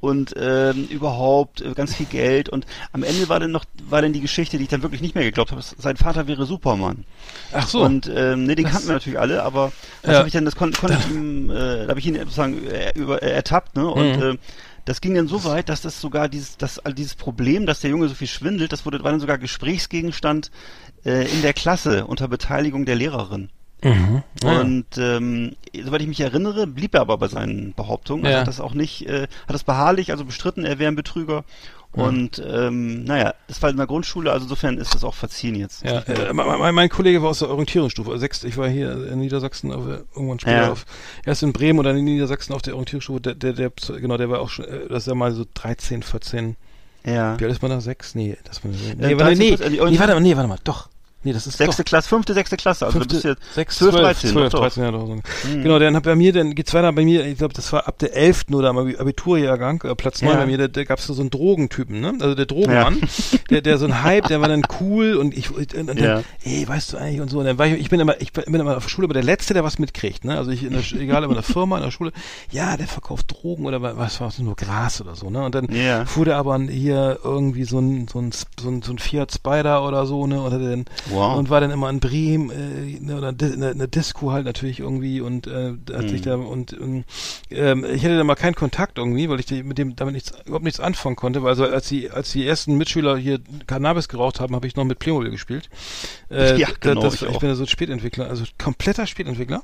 und 0.00 0.34
ähm, 0.36 0.86
überhaupt 0.90 1.60
äh, 1.60 1.72
ganz 1.74 1.94
viel 1.94 2.06
Geld 2.06 2.48
und 2.48 2.66
am 2.92 3.02
Ende 3.02 3.28
war 3.28 3.40
dann 3.40 3.50
noch 3.50 3.64
war 3.88 4.02
dann 4.02 4.12
die 4.12 4.20
Geschichte, 4.20 4.56
die 4.58 4.64
ich 4.64 4.70
dann 4.70 4.82
wirklich 4.82 5.00
nicht 5.02 5.14
mehr 5.14 5.24
geglaubt 5.24 5.50
habe, 5.52 5.62
sein 5.62 5.96
Vater 5.96 6.26
wäre 6.26 6.46
Superman. 6.46 7.04
Ach 7.52 7.66
so. 7.68 7.82
Und 7.82 8.10
ähm, 8.14 8.44
ne, 8.44 8.54
den 8.54 8.66
kannten 8.66 8.88
wir 8.88 8.94
natürlich 8.94 9.18
alle, 9.18 9.42
aber 9.42 9.72
das 10.02 10.12
Ja. 10.12 10.18
habe 10.18 10.28
ich 10.28 10.32
dann, 10.34 10.44
das 10.44 10.56
konnte 10.56 10.78
konnte 10.78 10.96
ich 11.06 11.10
ihm, 11.10 11.50
äh, 11.50 11.54
da 11.84 11.88
habe 11.88 11.98
ich 12.00 12.06
ihn 12.06 12.14
sozusagen 12.16 12.64
äh, 12.66 12.92
über, 12.94 13.22
ertappt, 13.22 13.76
ne? 13.76 13.86
Und 13.88 14.16
Mhm. 14.16 14.22
äh, 14.22 14.36
das 14.84 15.00
ging 15.00 15.14
dann 15.14 15.28
so 15.28 15.44
weit, 15.44 15.68
dass 15.68 15.80
das 15.80 16.00
sogar 16.00 16.28
dieses, 16.28 16.56
das, 16.56 16.80
dieses 16.96 17.14
Problem, 17.14 17.66
dass 17.66 17.80
der 17.80 17.90
Junge 17.90 18.08
so 18.08 18.14
viel 18.14 18.28
schwindelt, 18.28 18.72
das 18.72 18.84
wurde 18.84 19.02
war 19.02 19.10
dann 19.12 19.20
sogar 19.20 19.38
Gesprächsgegenstand 19.38 20.50
äh, 21.04 21.30
in 21.32 21.42
der 21.42 21.52
Klasse 21.52 22.06
unter 22.06 22.28
Beteiligung 22.28 22.84
der 22.84 22.96
Lehrerin. 22.96 23.50
Mhm. 23.84 24.22
Und 24.44 24.86
ähm, 24.98 25.56
soweit 25.74 26.02
ich 26.02 26.06
mich 26.08 26.20
erinnere, 26.20 26.66
blieb 26.66 26.94
er 26.94 27.00
aber 27.00 27.18
bei 27.18 27.28
seinen 27.28 27.74
Behauptungen. 27.74 28.24
Also 28.24 28.34
Ja. 28.34 28.40
hat 28.40 28.48
das 28.48 28.60
auch 28.60 28.74
nicht, 28.74 29.08
äh, 29.08 29.22
hat 29.22 29.54
das 29.54 29.64
beharrlich, 29.64 30.12
also 30.12 30.24
bestritten, 30.24 30.64
er 30.64 30.78
wäre 30.78 30.90
ein 30.90 30.96
Betrüger. 30.96 31.44
Und 31.92 32.42
ähm, 32.46 33.04
naja, 33.04 33.34
das 33.48 33.60
war 33.60 33.68
in 33.68 33.76
der 33.76 33.86
Grundschule, 33.86 34.32
also 34.32 34.44
insofern 34.44 34.78
ist 34.78 34.94
das 34.94 35.04
auch 35.04 35.14
verziehen 35.14 35.54
jetzt. 35.54 35.84
Ja, 35.84 35.98
äh, 36.00 36.32
mein, 36.32 36.74
mein- 36.74 36.88
Kollege 36.88 37.22
war 37.22 37.28
aus 37.30 37.40
der 37.40 37.50
Orientierungsstufe. 37.50 38.18
Sechs, 38.18 38.42
ich 38.44 38.56
war 38.56 38.66
hier 38.68 39.08
in 39.08 39.18
Niedersachsen 39.18 39.70
auf, 39.72 39.86
äh, 39.86 39.98
irgendwann 40.14 40.40
später 40.40 40.62
Ja. 40.62 40.72
auf, 40.72 40.86
erst 41.26 41.42
in 41.42 41.52
Bremen 41.52 41.78
oder 41.78 41.90
in 41.90 42.02
Niedersachsen 42.04 42.54
auf 42.54 42.62
der 42.62 42.74
Orientierungsstufe. 42.74 43.20
Der, 43.20 43.34
der, 43.34 43.52
der, 43.52 43.70
genau, 44.00 44.16
der 44.16 44.30
war 44.30 44.40
auch 44.40 44.48
schon, 44.48 44.64
äh, 44.64 44.88
das 44.88 45.02
ist 45.02 45.06
ja 45.08 45.14
mal 45.14 45.32
so 45.32 45.44
13, 45.52 46.02
14. 46.02 46.56
ja. 47.04 47.38
Wie 47.38 47.44
alt 47.44 47.52
ist 47.52 47.60
man 47.62 47.70
da? 47.70 47.80
Sechs? 47.82 48.14
Nee, 48.14 48.38
das 48.44 48.64
man, 48.64 48.72
nee, 48.72 48.92
Äh, 48.92 49.18
warte, 49.18 49.36
13, 49.36 49.38
nee, 49.38 49.48
14, 49.56 49.72
die 49.72 49.80
nee, 49.80 49.98
warte 49.98 50.14
mal, 50.14 50.20
nee, 50.20 50.34
warte 50.36 50.48
mal, 50.48 50.58
doch. 50.64 50.88
Nee, 51.24 51.32
das 51.32 51.46
ist 51.46 51.56
Sechste 51.58 51.82
doch. 51.84 51.88
Klasse, 51.88 52.08
fünfte, 52.08 52.34
sechste 52.34 52.56
Klasse, 52.56 52.86
also 52.86 52.98
du 52.98 53.06
bist 53.06 53.24
jetzt 53.24 53.54
sechs, 53.54 53.76
12, 53.78 53.92
12, 53.92 54.02
13. 54.04 54.30
12, 54.30 54.44
doch, 54.52 54.58
doch. 54.58 54.64
13 54.66 54.82
Jahre 54.82 54.96
oder 54.98 55.06
so. 55.16 55.52
Genau, 55.54 55.78
dann 55.78 55.94
hat 55.96 56.02
bei 56.02 56.14
mir, 56.16 56.32
dann 56.32 56.54
geht's 56.54 56.74
weiter 56.74 56.92
bei 56.92 57.04
mir, 57.04 57.24
ich 57.26 57.38
glaube, 57.38 57.54
das 57.54 57.72
war 57.72 57.86
ab 57.86 57.98
der 57.98 58.14
11. 58.16 58.46
oder 58.52 58.70
am 58.70 58.78
Abi- 58.78 58.96
Abiturjahrgang, 58.98 59.82
äh, 59.84 59.94
Platz 59.94 60.20
9 60.22 60.32
Ja. 60.32 60.36
bei 60.40 60.46
mir, 60.46 60.58
da, 60.58 60.68
da 60.68 60.84
gab's 60.84 61.06
so 61.06 61.20
einen 61.20 61.30
Drogentypen, 61.30 62.00
ne? 62.00 62.14
Also 62.20 62.34
der 62.34 62.46
Drogenmann, 62.46 63.00
der, 63.50 63.60
der 63.60 63.78
so 63.78 63.86
ein 63.86 64.02
Hype, 64.02 64.26
der 64.28 64.40
war 64.40 64.48
dann 64.48 64.62
cool 64.80 65.14
und 65.14 65.36
ich, 65.36 65.50
und, 65.54 65.74
und 65.74 65.86
dann, 65.86 65.96
Ja. 65.98 66.22
ey, 66.44 66.66
weißt 66.66 66.92
du 66.92 66.96
eigentlich 66.96 67.20
und 67.20 67.30
so, 67.30 67.38
und 67.38 67.44
dann 67.44 67.58
war 67.58 67.66
ich, 67.66 67.74
ich 67.80 67.88
bin 67.90 68.00
immer, 68.00 68.20
ich 68.20 68.32
bin 68.32 68.44
immer 68.54 68.76
auf 68.76 68.84
der 68.84 68.90
Schule, 68.90 69.04
aber 69.06 69.14
der 69.14 69.22
Letzte, 69.22 69.54
der 69.54 69.64
was 69.64 69.78
mitkriegt, 69.78 70.24
ne? 70.24 70.36
Also 70.36 70.50
ich, 70.50 70.64
in 70.64 70.70
der, 70.72 70.82
egal, 71.00 71.22
ob 71.24 71.30
in 71.30 71.34
der 71.36 71.42
Firma, 71.44 71.76
in 71.76 71.84
der 71.84 71.90
Schule, 71.92 72.12
ja, 72.50 72.76
der 72.76 72.86
verkauft 72.88 73.26
Drogen 73.32 73.66
oder 73.66 73.80
wa- 73.82 73.94
was 73.96 74.20
war 74.20 74.28
es, 74.28 74.38
nur 74.38 74.56
Gras 74.56 75.00
oder 75.00 75.14
so, 75.14 75.30
ne? 75.30 75.44
Und 75.44 75.54
dann 75.54 75.66
Ja. 75.72 76.04
fuhr 76.04 76.24
der 76.24 76.36
aber 76.36 76.58
hier 76.58 77.18
irgendwie 77.22 77.64
so 77.64 77.78
ein, 77.78 78.08
so 78.08 78.18
ein, 78.18 78.30
so 78.60 78.68
ein, 78.68 78.82
so 78.82 78.92
ein 78.92 78.98
Fiat 78.98 79.32
Spider 79.32 79.86
oder 79.86 80.06
so, 80.06 80.26
ne? 80.26 80.42
Hatte 80.42 80.58
dann, 80.58 80.84
Wow. 81.12 81.38
und 81.38 81.50
war 81.50 81.60
dann 81.60 81.70
immer 81.70 81.88
in 81.90 82.00
Bremen 82.00 82.50
äh, 82.50 82.98
ne, 83.00 83.16
oder 83.18 83.28
in 83.30 83.78
der 83.78 83.86
Disco 83.88 84.32
halt 84.32 84.44
natürlich 84.46 84.80
irgendwie 84.80 85.20
und 85.20 85.46
äh, 85.46 85.74
hat 85.92 86.04
Mhm. 86.04 86.08
sich 86.08 86.22
da 86.22 86.34
und 86.36 86.72
ähm, 86.72 87.04
ähm, 87.50 87.84
ich 87.84 88.02
hatte 88.04 88.16
da 88.16 88.24
mal 88.24 88.34
keinen 88.34 88.54
Kontakt 88.54 88.98
irgendwie, 88.98 89.28
weil 89.28 89.40
ich 89.40 89.50
mit 89.64 89.78
dem 89.78 89.96
damit 89.96 90.14
nichts 90.14 90.32
überhaupt 90.44 90.64
nichts 90.64 90.80
anfangen 90.80 91.16
konnte, 91.16 91.42
weil 91.42 91.50
also 91.50 91.64
als 91.64 91.88
die 91.88 92.10
als 92.10 92.32
die 92.32 92.46
ersten 92.46 92.76
Mitschüler 92.76 93.16
hier 93.16 93.40
Cannabis 93.66 94.08
geraucht 94.08 94.40
haben, 94.40 94.54
habe 94.54 94.66
ich 94.66 94.76
noch 94.76 94.84
mit 94.84 94.98
Playmobil 94.98 95.30
gespielt. 95.30 95.68
Äh, 96.30 96.58
Ja, 96.58 96.68
genau, 96.80 97.02
das, 97.02 97.14
ich 97.14 97.22
ich, 97.22 97.38
bin 97.38 97.48
ja 97.48 97.54
so 97.54 97.64
ein 97.64 97.68
Spätentwickler, 97.68 98.28
also 98.28 98.44
kompletter 98.58 99.06
Spätentwickler. 99.06 99.62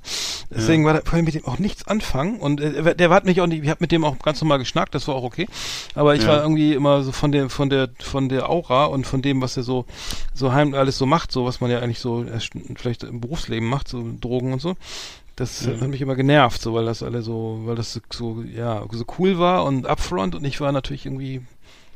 Deswegen 0.51 0.85
war 0.85 0.93
da 0.95 1.01
konnte 1.01 1.19
ich 1.29 1.35
mit 1.35 1.45
dem 1.45 1.45
auch 1.47 1.59
nichts 1.59 1.87
anfangen 1.87 2.39
und 2.39 2.61
äh, 2.61 2.95
der 2.95 3.11
hat 3.11 3.25
mich 3.25 3.41
auch 3.41 3.47
nicht, 3.47 3.63
ich 3.63 3.71
habe 3.71 3.79
mit 3.81 3.93
dem 3.93 4.05
auch 4.05 4.19
ganz 4.19 4.41
normal 4.41 4.59
geschnackt, 4.59 4.95
das 4.95 5.07
war 5.09 5.15
auch 5.15 5.23
okay, 5.25 5.47
aber 5.95 6.15
ich 6.15 6.23
Ja. 6.23 6.29
war 6.29 6.43
irgendwie 6.43 6.73
immer 6.75 7.03
so 7.03 7.13
von 7.13 7.33
der 7.33 7.49
von 7.51 7.71
der 7.71 7.89
von 8.01 8.29
der 8.29 8.49
Aura 8.51 8.87
und 8.87 9.07
von 9.07 9.23
dem, 9.23 9.41
was 9.41 9.57
er 9.57 9.63
so 9.63 9.85
so 10.35 10.53
heim 10.53 10.75
alles 10.75 10.99
so 10.99 11.07
macht, 11.07 11.33
so 11.33 11.38
was 11.45 11.61
man 11.61 11.71
ja 11.71 11.81
eigentlich 11.81 12.01
so 12.01 12.25
erst 12.25 12.51
vielleicht 12.77 13.03
im 13.05 13.21
Berufsleben 13.21 13.69
macht, 13.69 13.89
so 13.89 14.05
Drogen 14.21 14.53
und 14.53 14.61
so. 14.61 14.77
Das 15.37 15.67
Mhm. 15.67 15.81
hat 15.81 15.89
mich 15.89 16.01
immer 16.01 16.17
genervt, 16.17 16.61
so 16.61 16.75
weil 16.75 16.85
das 16.87 17.03
alle 17.03 17.23
so, 17.23 17.61
weil 17.65 17.77
das 17.77 17.93
so- 17.93 18.01
so 18.11 18.43
ja 18.43 18.85
so 18.91 19.05
cool 19.19 19.39
war 19.39 19.65
und 19.65 19.87
upfront 19.87 20.35
und 20.35 20.45
ich 20.45 20.61
war 20.61 20.73
natürlich 20.73 21.07
irgendwie 21.07 21.37
ein 21.37 21.47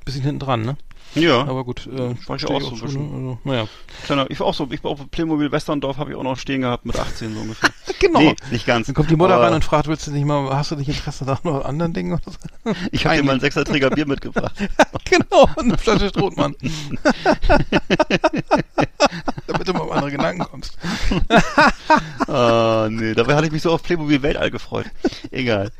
bisschen 0.04 0.22
hinten 0.22 0.38
dran, 0.40 0.62
ne? 0.62 0.76
Ja. 1.14 1.42
Aber 1.42 1.64
gut, 1.64 1.86
äh, 1.86 2.14
War 2.26 2.36
ich 2.36 2.46
auch 2.46 2.60
so 2.60 2.70
zu, 2.70 2.86
ne? 2.86 3.10
also, 3.12 3.38
naja. 3.44 3.68
Kleiner, 4.04 4.30
ich 4.30 4.40
war 4.40 4.46
auch 4.46 4.54
so, 4.54 4.66
ich 4.70 4.82
war 4.82 4.92
auf 4.92 5.10
Playmobil 5.10 5.52
Westerndorf, 5.52 5.98
habe 5.98 6.10
ich 6.10 6.16
auch 6.16 6.22
noch 6.22 6.38
stehen 6.38 6.62
gehabt 6.62 6.86
mit 6.86 6.98
18 6.98 7.34
so 7.34 7.40
ungefähr. 7.40 7.70
Genau. 7.98 8.18
Nee, 8.18 8.34
nicht 8.50 8.66
ganz. 8.66 8.86
Dann 8.86 8.96
kommt 8.96 9.10
die 9.10 9.16
Mutter 9.16 9.38
rein 9.40 9.54
und 9.54 9.64
fragt, 9.64 9.86
willst 9.86 10.08
du 10.08 10.10
nicht 10.10 10.24
mal, 10.24 10.52
hast 10.56 10.72
du 10.72 10.76
nicht 10.76 10.88
Interesse 10.88 11.24
da 11.24 11.38
noch 11.44 11.56
an 11.60 11.62
anderen 11.62 11.92
Dingen 11.92 12.14
oder 12.14 12.22
so? 12.24 12.72
Ich 12.90 13.06
habe 13.06 13.16
dir 13.16 13.22
mal 13.22 13.32
einen 13.32 13.40
Sechserträger 13.40 13.90
Bier 13.90 14.06
mitgebracht. 14.06 14.54
genau, 15.04 15.48
und 15.56 15.64
eine 15.66 15.78
Flasche 15.78 16.08
Strohmann. 16.08 16.56
Damit 19.46 19.68
du 19.68 19.72
mal 19.72 19.82
auf 19.82 19.92
andere 19.92 20.10
Gedanken 20.10 20.42
kommst. 20.42 20.76
Ah, 22.26 22.88
nee, 22.90 23.14
dabei 23.14 23.36
hatte 23.36 23.46
ich 23.46 23.52
mich 23.52 23.62
so 23.62 23.70
auf 23.70 23.82
Playmobil 23.84 24.20
Weltall 24.22 24.50
gefreut. 24.50 24.86
Egal. 25.30 25.70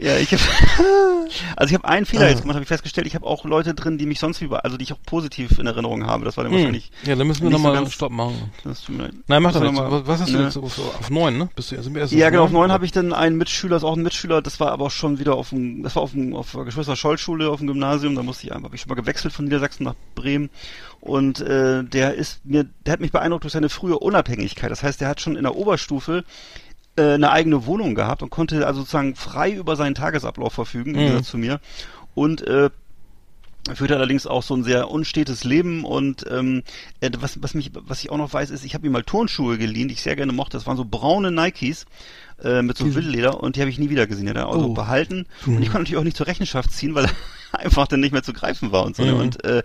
Ja, 0.00 0.16
ich 0.16 0.32
habe 0.32 0.42
also 1.56 1.70
ich 1.70 1.74
habe 1.74 1.88
einen 1.88 2.06
Fehler 2.06 2.28
jetzt 2.28 2.42
gemacht, 2.42 2.54
habe 2.54 2.62
ich 2.62 2.68
festgestellt. 2.68 3.06
Ich 3.06 3.14
habe 3.14 3.26
auch 3.26 3.44
Leute 3.44 3.74
drin, 3.74 3.98
die 3.98 4.06
mich 4.06 4.20
sonst 4.20 4.40
über, 4.40 4.64
also 4.64 4.76
die 4.76 4.84
ich 4.84 4.92
auch 4.92 5.02
positiv 5.04 5.58
in 5.58 5.66
Erinnerung 5.66 6.06
habe. 6.06 6.24
Das 6.24 6.36
war 6.36 6.44
dann 6.44 6.52
Hm. 6.52 6.58
wahrscheinlich. 6.60 6.90
Ja, 7.04 7.16
dann 7.16 7.26
müssen 7.26 7.42
wir 7.42 7.50
so 7.50 7.56
nochmal 7.56 7.72
ganz- 7.72 7.86
einen 7.86 7.92
Stopp 7.92 8.12
machen. 8.12 8.52
Das. 8.64 8.84
Nein, 8.88 9.12
mach 9.26 9.40
Müssen 9.40 9.54
doch 9.54 9.60
wir 9.60 9.70
nichts. 9.70 9.78
noch 9.78 9.84
Was, 9.84 9.90
mal- 9.90 10.06
was 10.06 10.20
hast 10.20 10.32
du 10.32 10.36
ne? 10.38 10.44
jetzt 10.44 10.54
so, 10.54 10.68
so 10.68 10.82
auf 10.82 11.10
neun, 11.10 11.36
ne? 11.38 11.48
Bist 11.56 11.72
du, 11.72 11.94
wir 11.94 12.00
erst 12.00 12.12
Ja, 12.12 12.30
genau, 12.30 12.44
auf 12.44 12.50
neun? 12.52 12.70
habe 12.70 12.84
ich 12.84 12.92
dann 12.92 13.12
einen 13.12 13.36
Mitschüler, 13.36 13.76
ist 13.76 13.84
auch 13.84 13.96
ein 13.96 14.02
Mitschüler, 14.02 14.40
das 14.42 14.60
war 14.60 14.70
aber 14.72 14.86
auch 14.86 14.90
schon 14.90 15.18
wieder 15.18 15.34
auf 15.34 15.50
dem, 15.50 15.82
das 15.82 15.96
war 15.96 16.02
auf 16.04 16.12
dem, 16.12 16.34
auf 16.34 16.52
der 16.52 16.64
Geschwister-Scholl-Schule 16.64 17.50
auf 17.50 17.58
dem 17.58 17.66
Gymnasium, 17.66 18.14
da 18.14 18.22
musste 18.22 18.46
ich 18.46 18.52
einfach, 18.52 18.64
habe 18.66 18.76
ich 18.76 18.82
schon 18.82 18.90
mal 18.90 18.94
gewechselt 18.94 19.32
von 19.34 19.44
Niedersachsen 19.46 19.84
nach 19.84 19.94
Bremen 20.14 20.50
und 21.00 21.40
äh, 21.40 21.82
der 21.84 22.14
ist 22.14 22.44
mir, 22.44 22.66
der 22.86 22.92
hat 22.92 23.00
mich 23.00 23.12
beeindruckt 23.12 23.44
durch 23.44 23.52
seine 23.52 23.68
frühe 23.68 23.98
Unabhängigkeit. 23.98 24.70
Das 24.70 24.82
heißt, 24.82 25.00
der 25.00 25.08
hat 25.08 25.20
schon 25.20 25.36
in 25.36 25.42
der 25.44 25.54
Oberstufe 25.56 26.24
äh, 26.98 27.14
eine 27.14 27.30
eigene 27.30 27.66
Wohnung 27.66 27.94
gehabt 27.94 28.22
und 28.22 28.30
konnte 28.30 28.66
also 28.66 28.80
sozusagen 28.80 29.14
frei 29.14 29.52
über 29.52 29.76
seinen 29.76 29.94
Tagesablauf 29.94 30.52
verfügen, 30.52 30.90
im 30.90 30.96
Mhm. 30.96 31.04
Gegensatz 31.06 31.28
zu 31.28 31.38
mir. 31.38 31.60
Und 32.14 32.42
äh, 32.46 32.70
führte 33.74 33.96
allerdings 33.96 34.26
auch 34.26 34.42
so 34.42 34.54
ein 34.54 34.64
sehr 34.64 34.90
unstetes 34.90 35.44
Leben 35.44 35.84
und 35.84 36.24
ähm, 36.30 36.62
äh, 37.00 37.10
was, 37.20 37.42
was 37.42 37.54
mich, 37.54 37.70
was 37.74 38.00
ich 38.02 38.10
auch 38.10 38.16
noch 38.16 38.32
weiß, 38.32 38.50
ist, 38.50 38.64
ich 38.64 38.74
habe 38.74 38.86
ihm 38.86 38.92
mal 38.92 39.02
Turnschuhe 39.02 39.58
geliehen, 39.58 39.88
die 39.88 39.94
ich 39.94 40.02
sehr 40.02 40.16
gerne 40.16 40.32
mochte. 40.32 40.56
Das 40.56 40.66
waren 40.66 40.76
so 40.76 40.84
braune 40.84 41.30
Nikes 41.30 41.86
äh, 42.42 42.62
mit 42.62 42.78
so 42.78 42.84
Die- 42.84 42.94
Wildleder 42.94 43.42
und 43.42 43.56
die 43.56 43.60
habe 43.60 43.70
ich 43.70 43.78
nie 43.78 43.90
wieder 43.90 44.06
gesehen. 44.06 44.24
Die 44.26 44.30
hat 44.30 44.36
er 44.36 44.48
also 44.48 44.66
Oh. 44.66 44.74
behalten 44.74 45.26
Mhm. 45.46 45.56
und 45.56 45.62
ich 45.62 45.68
konnte 45.68 45.82
natürlich 45.82 45.96
auch 46.00 46.04
nicht 46.04 46.16
zur 46.16 46.26
Rechenschaft 46.26 46.72
ziehen, 46.72 46.94
weil 46.94 47.04
er 47.06 47.10
einfach 47.52 47.86
dann 47.88 48.00
nicht 48.00 48.12
mehr 48.12 48.22
zu 48.22 48.32
greifen 48.32 48.72
war 48.72 48.84
und 48.84 48.94
so. 48.96 49.04
Mhm. 49.04 49.14
Und 49.20 49.44
äh, 49.44 49.62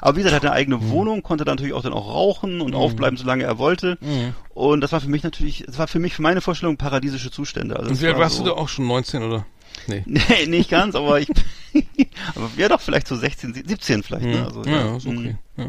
aber 0.00 0.16
wie 0.16 0.20
gesagt, 0.22 0.32
er 0.32 0.36
hatte 0.36 0.46
eine 0.52 0.56
eigene 0.56 0.88
Wohnung, 0.90 1.22
konnte 1.22 1.44
dann 1.44 1.54
natürlich 1.56 1.72
auch 1.74 1.82
dann 1.82 1.92
auch 1.94 2.08
rauchen 2.08 2.60
und 2.60 2.70
Mhm. 2.72 2.76
aufbleiben, 2.76 3.16
solange 3.16 3.44
er 3.44 3.58
wollte. 3.58 3.98
Mhm. 4.00 4.34
Und 4.54 4.80
das 4.82 4.92
war 4.92 5.00
für 5.00 5.08
mich 5.08 5.22
natürlich, 5.22 5.64
das 5.66 5.78
war 5.78 5.88
für 5.88 5.98
mich 5.98 6.14
für 6.14 6.22
meine 6.22 6.40
Vorstellung 6.40 6.76
paradiesische 6.76 7.30
Zustände. 7.30 7.76
Also 7.76 7.90
Und 7.90 8.00
wie 8.00 8.06
alt 8.06 8.14
war 8.16 8.22
warst 8.22 8.36
so, 8.36 8.44
du 8.44 8.50
da 8.50 8.56
auch 8.56 8.68
schon 8.68 8.86
19 8.86 9.22
oder? 9.22 9.46
Nee. 9.86 10.02
Nee, 10.06 10.46
nicht 10.46 10.68
ganz, 10.70 10.94
aber 10.94 11.18
ich, 11.20 11.28
aber 12.34 12.50
ja 12.56 12.68
doch, 12.68 12.80
vielleicht 12.80 13.08
so 13.08 13.16
16, 13.16 13.54
17 13.66 14.02
vielleicht, 14.02 14.26
ne? 14.26 14.34
Ja, 14.36 14.44
Also, 14.44 14.62
ja, 14.64 14.96
ist 14.96 15.06
okay. 15.06 15.36
Ja. 15.56 15.66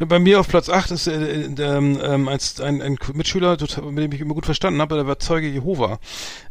Ja, 0.00 0.06
bei 0.06 0.18
mir 0.18 0.40
auf 0.40 0.48
Platz 0.48 0.68
8 0.70 0.90
ist 0.90 1.06
äh, 1.06 1.42
äh, 1.42 1.54
ähm, 1.58 1.98
ähm, 2.02 2.28
als 2.28 2.60
ein, 2.60 2.80
ein 2.80 2.96
Mitschüler, 3.14 3.56
mit 3.60 3.98
dem 4.04 4.12
ich 4.12 4.20
immer 4.20 4.34
gut 4.34 4.46
verstanden 4.46 4.80
habe, 4.80 4.94
der 4.96 5.06
war 5.06 5.18
Zeuge 5.18 5.48
Jehova. 5.48 5.98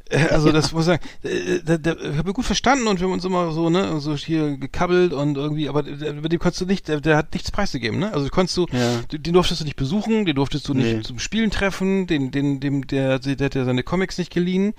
Äh, 0.10 0.28
also 0.30 0.52
das 0.52 0.72
muss 0.74 0.84
ich 0.84 0.86
sagen, 0.86 1.04
äh, 1.24 1.60
der, 1.64 1.80
der, 1.80 2.00
ich 2.00 2.18
habe 2.18 2.34
gut 2.34 2.46
verstanden 2.46 2.88
und 2.88 3.00
wir 3.00 3.08
haben 3.08 3.14
uns 3.14 3.26
immer 3.26 3.52
so, 3.52 3.70
ne, 3.72 4.00
so 4.00 4.16
hier 4.16 4.58
gekabbelt 4.58 5.12
und 5.12 5.38
irgendwie, 5.38 5.68
aber 5.70 5.82
der, 5.84 6.14
mit 6.14 6.32
dem 6.32 6.40
konntest 6.40 6.62
du 6.62 6.66
nicht, 6.66 6.88
der, 6.88 7.02
der 7.02 7.18
hat 7.18 7.34
nichts 7.34 7.50
preisgegeben, 7.52 8.00
ne? 8.00 8.14
Also 8.14 8.30
konntest 8.30 8.56
du, 8.58 8.68
Ja. 8.72 9.02
den, 9.12 9.24
den 9.24 9.34
durftest 9.34 9.62
du 9.62 9.66
nicht 9.66 9.76
besuchen, 9.76 10.26
den 10.26 10.36
durftest 10.36 10.68
du 10.68 10.74
nicht 10.76 10.96
Nee. 10.98 11.02
zum 11.02 11.18
Spielen 11.20 11.50
treffen, 11.50 12.06
den, 12.08 12.30
den, 12.32 12.60
dem, 12.60 12.86
der, 12.86 13.18
der, 13.20 13.36
der 13.36 13.46
hat 13.46 13.56
ja 13.56 13.66
seine 13.66 13.82
Comics 13.84 14.18
nicht 14.20 14.32
geliehen 14.32 14.74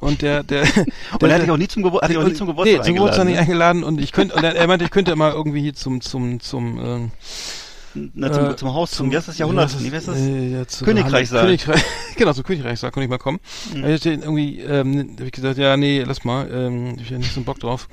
und 0.00 0.22
der, 0.22 0.42
der, 0.42 0.62
Und 1.20 1.22
er 1.28 1.34
hat 1.36 1.42
dich 1.42 1.50
auch 1.50 1.56
nie 1.56 1.68
zum, 1.68 1.84
Gebur 1.84 2.00
hat 2.02 2.10
dich 2.10 2.18
auch 2.18 2.24
nie 2.24 2.34
zum 2.34 2.48
Geburtstag 2.48 2.80
nee, 2.80 2.84
zum 2.84 2.94
Geburtstag 2.94 3.24
nicht 3.26 3.38
eingeladen. 3.38 3.78
eingeladen 3.78 3.84
und 3.84 4.00
ich 4.02 4.10
könnte, 4.12 4.34
und 4.34 4.42
er, 4.42 4.56
er 4.56 4.66
meinte, 4.66 4.84
ich 4.84 4.90
könnte 4.90 5.14
mal 5.16 5.32
irgendwie 5.32 5.60
hier 5.62 5.74
zum, 5.74 6.00
zum, 6.00 6.40
zum, 6.40 6.78
ähm, 6.84 7.00
ne? 7.04 7.10
Na, 7.94 8.32
zum, 8.32 8.50
äh, 8.50 8.56
zum 8.56 8.74
Haus, 8.74 8.90
zum, 8.90 9.10
das 9.10 9.38
Jahrhundert? 9.38 9.74
Nee, 9.80 9.90
wie 9.92 9.96
heißt 9.96 10.08
das? 10.08 10.18
Äh, 10.18 10.48
ja, 10.48 10.66
zu 10.66 10.84
Königreichsaal. 10.84 11.44
Königreich, 11.44 11.82
genau, 12.16 12.32
zum 12.32 12.42
Königreichsaal 12.44 12.90
konnte 12.90 13.04
ich 13.04 13.10
mal 13.10 13.18
kommen. 13.18 13.38
Mhm. 13.72 13.82
Da 13.82 13.88
ich 13.90 14.04
irgendwie, 14.06 14.60
ähm, 14.60 15.16
hab 15.18 15.26
ich 15.26 15.32
gesagt, 15.32 15.58
ja, 15.58 15.76
nee, 15.76 16.02
lass 16.02 16.24
mal, 16.24 16.50
ähm, 16.52 16.96
ich 16.98 17.12
hab 17.12 17.18
nicht 17.18 17.32
so 17.32 17.38
einen 17.40 17.44
Bock 17.44 17.60
drauf. 17.60 17.88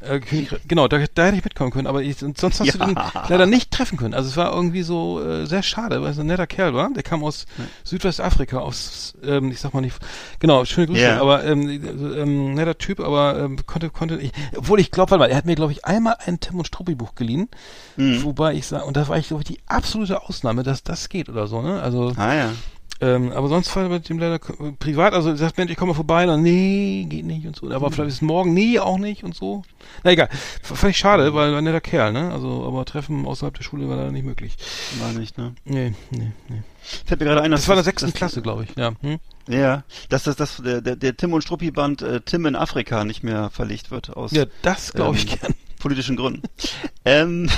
Äh, 0.00 0.20
Königreich, 0.20 0.60
genau, 0.68 0.88
da, 0.88 0.98
da 1.14 1.24
hätte 1.26 1.36
ich 1.38 1.44
mitkommen 1.44 1.70
können, 1.70 1.86
aber 1.86 2.02
ich, 2.02 2.18
sonst 2.18 2.42
hast 2.42 2.60
du 2.60 2.64
Ja. 2.64 2.86
den 2.86 2.96
leider 3.28 3.46
nicht 3.46 3.70
treffen 3.70 3.96
können. 3.96 4.12
Also 4.14 4.28
es 4.28 4.36
war 4.36 4.52
irgendwie 4.52 4.82
so 4.82 5.22
äh, 5.22 5.46
sehr 5.46 5.62
schade, 5.62 6.02
weil 6.02 6.10
es 6.10 6.18
ein 6.18 6.26
netter 6.26 6.46
Kerl 6.46 6.74
war. 6.74 6.92
Der 6.92 7.02
kam 7.02 7.24
aus 7.24 7.46
Südwestafrika, 7.84 8.58
aus, 8.58 9.14
ähm, 9.24 9.50
ich 9.50 9.60
sag 9.60 9.72
mal 9.74 9.80
nicht, 9.80 9.96
genau, 10.38 10.64
schöne 10.64 10.88
Grüße, 10.88 11.00
Ja. 11.00 11.20
aber 11.20 11.44
ähm, 11.44 11.68
ähm, 12.16 12.54
netter 12.54 12.76
Typ, 12.76 13.00
aber 13.00 13.38
ähm, 13.38 13.58
konnte, 13.66 13.90
konnte 13.90 14.16
ich, 14.18 14.32
obwohl 14.56 14.80
ich 14.80 14.90
glaube, 14.90 15.12
warte 15.12 15.20
mal, 15.20 15.30
er 15.30 15.36
hat 15.36 15.46
mir, 15.46 15.54
glaube 15.54 15.72
ich, 15.72 15.84
einmal 15.84 16.16
ein 16.26 16.40
Tim 16.40 16.58
und 16.58 16.66
Struppi 16.66 16.94
Buch 16.94 17.14
geliehen, 17.14 17.48
Mhm. 17.96 18.24
wobei 18.24 18.52
ich 18.54 18.66
sage, 18.66 18.84
und 18.84 18.96
das 18.96 19.08
war 19.08 19.16
ich, 19.16 19.28
glaube 19.28 19.42
ich, 19.42 19.45
die 19.48 19.58
absolute 19.66 20.22
Ausnahme, 20.22 20.62
dass 20.62 20.82
das 20.82 21.08
geht 21.08 21.28
oder 21.28 21.46
so, 21.46 21.62
ne? 21.62 21.80
Also, 21.82 22.12
Ah 22.16 22.34
ja. 22.34 22.52
ähm, 23.00 23.30
aber 23.32 23.48
sonst 23.48 23.74
war 23.76 23.88
mit 23.88 24.08
dem 24.08 24.18
leider 24.18 24.38
k- 24.38 24.72
privat, 24.78 25.12
also 25.12 25.34
sagt, 25.36 25.58
Mensch, 25.58 25.70
ich 25.70 25.76
komme 25.76 25.90
mal 25.92 25.96
vorbei, 25.96 26.28
und 26.28 26.42
nee, 26.42 27.06
geht 27.08 27.24
nicht 27.26 27.46
und 27.46 27.54
so. 27.56 27.70
Aber 27.70 27.90
vielleicht 27.90 28.10
ist 28.10 28.22
morgen, 28.22 28.54
nee, 28.54 28.78
auch 28.78 28.98
nicht 28.98 29.22
und 29.24 29.34
so. 29.34 29.62
Na 30.02 30.12
egal, 30.12 30.28
fand 30.62 30.90
ich 30.90 30.96
schade, 30.98 31.32
weil 31.34 31.50
war 31.52 31.58
ein 31.58 31.64
netter 31.64 31.80
Kerl, 31.80 32.12
ne? 32.12 32.32
Also, 32.32 32.64
aber 32.66 32.84
Treffen 32.84 33.26
außerhalb 33.26 33.54
der 33.54 33.62
Schule 33.64 33.88
war 33.88 33.96
leider 33.96 34.12
nicht 34.12 34.24
möglich. 34.24 34.56
War 35.00 35.12
nicht, 35.12 35.36
ne? 35.38 35.54
Nee, 35.64 35.94
nee, 36.10 36.32
nee. 36.48 36.62
Fällt 37.04 37.20
mir 37.20 37.26
gerade 37.26 37.42
ein, 37.42 37.50
dass 37.50 37.62
Das 37.62 37.68
war 37.68 37.74
in 37.74 37.76
der 37.78 37.82
das- 37.82 37.86
sechsten 37.86 38.06
das- 38.10 38.14
Klasse, 38.14 38.42
glaube 38.42 38.64
ich, 38.64 38.76
ja. 38.76 38.92
Hm? 39.02 39.18
Ja, 39.48 39.84
dass 40.08 40.24
das, 40.24 40.34
das, 40.36 40.56
der, 40.64 40.80
der, 40.80 41.16
Tim 41.16 41.32
und 41.32 41.42
Struppi 41.42 41.70
Band 41.70 42.02
äh, 42.02 42.20
Tim 42.20 42.46
in 42.46 42.56
Afrika 42.56 43.04
nicht 43.04 43.22
mehr 43.22 43.48
verlegt 43.50 43.92
wird 43.92 44.16
aus 44.16 44.32
Ja, 44.32 44.44
das 44.62 44.92
glaube 44.92 45.16
ich 45.18 45.30
ähm, 45.34 45.38
gern. 45.40 45.54
politischen 45.78 46.16
Gründen. 46.16 46.42
ähm, 47.04 47.48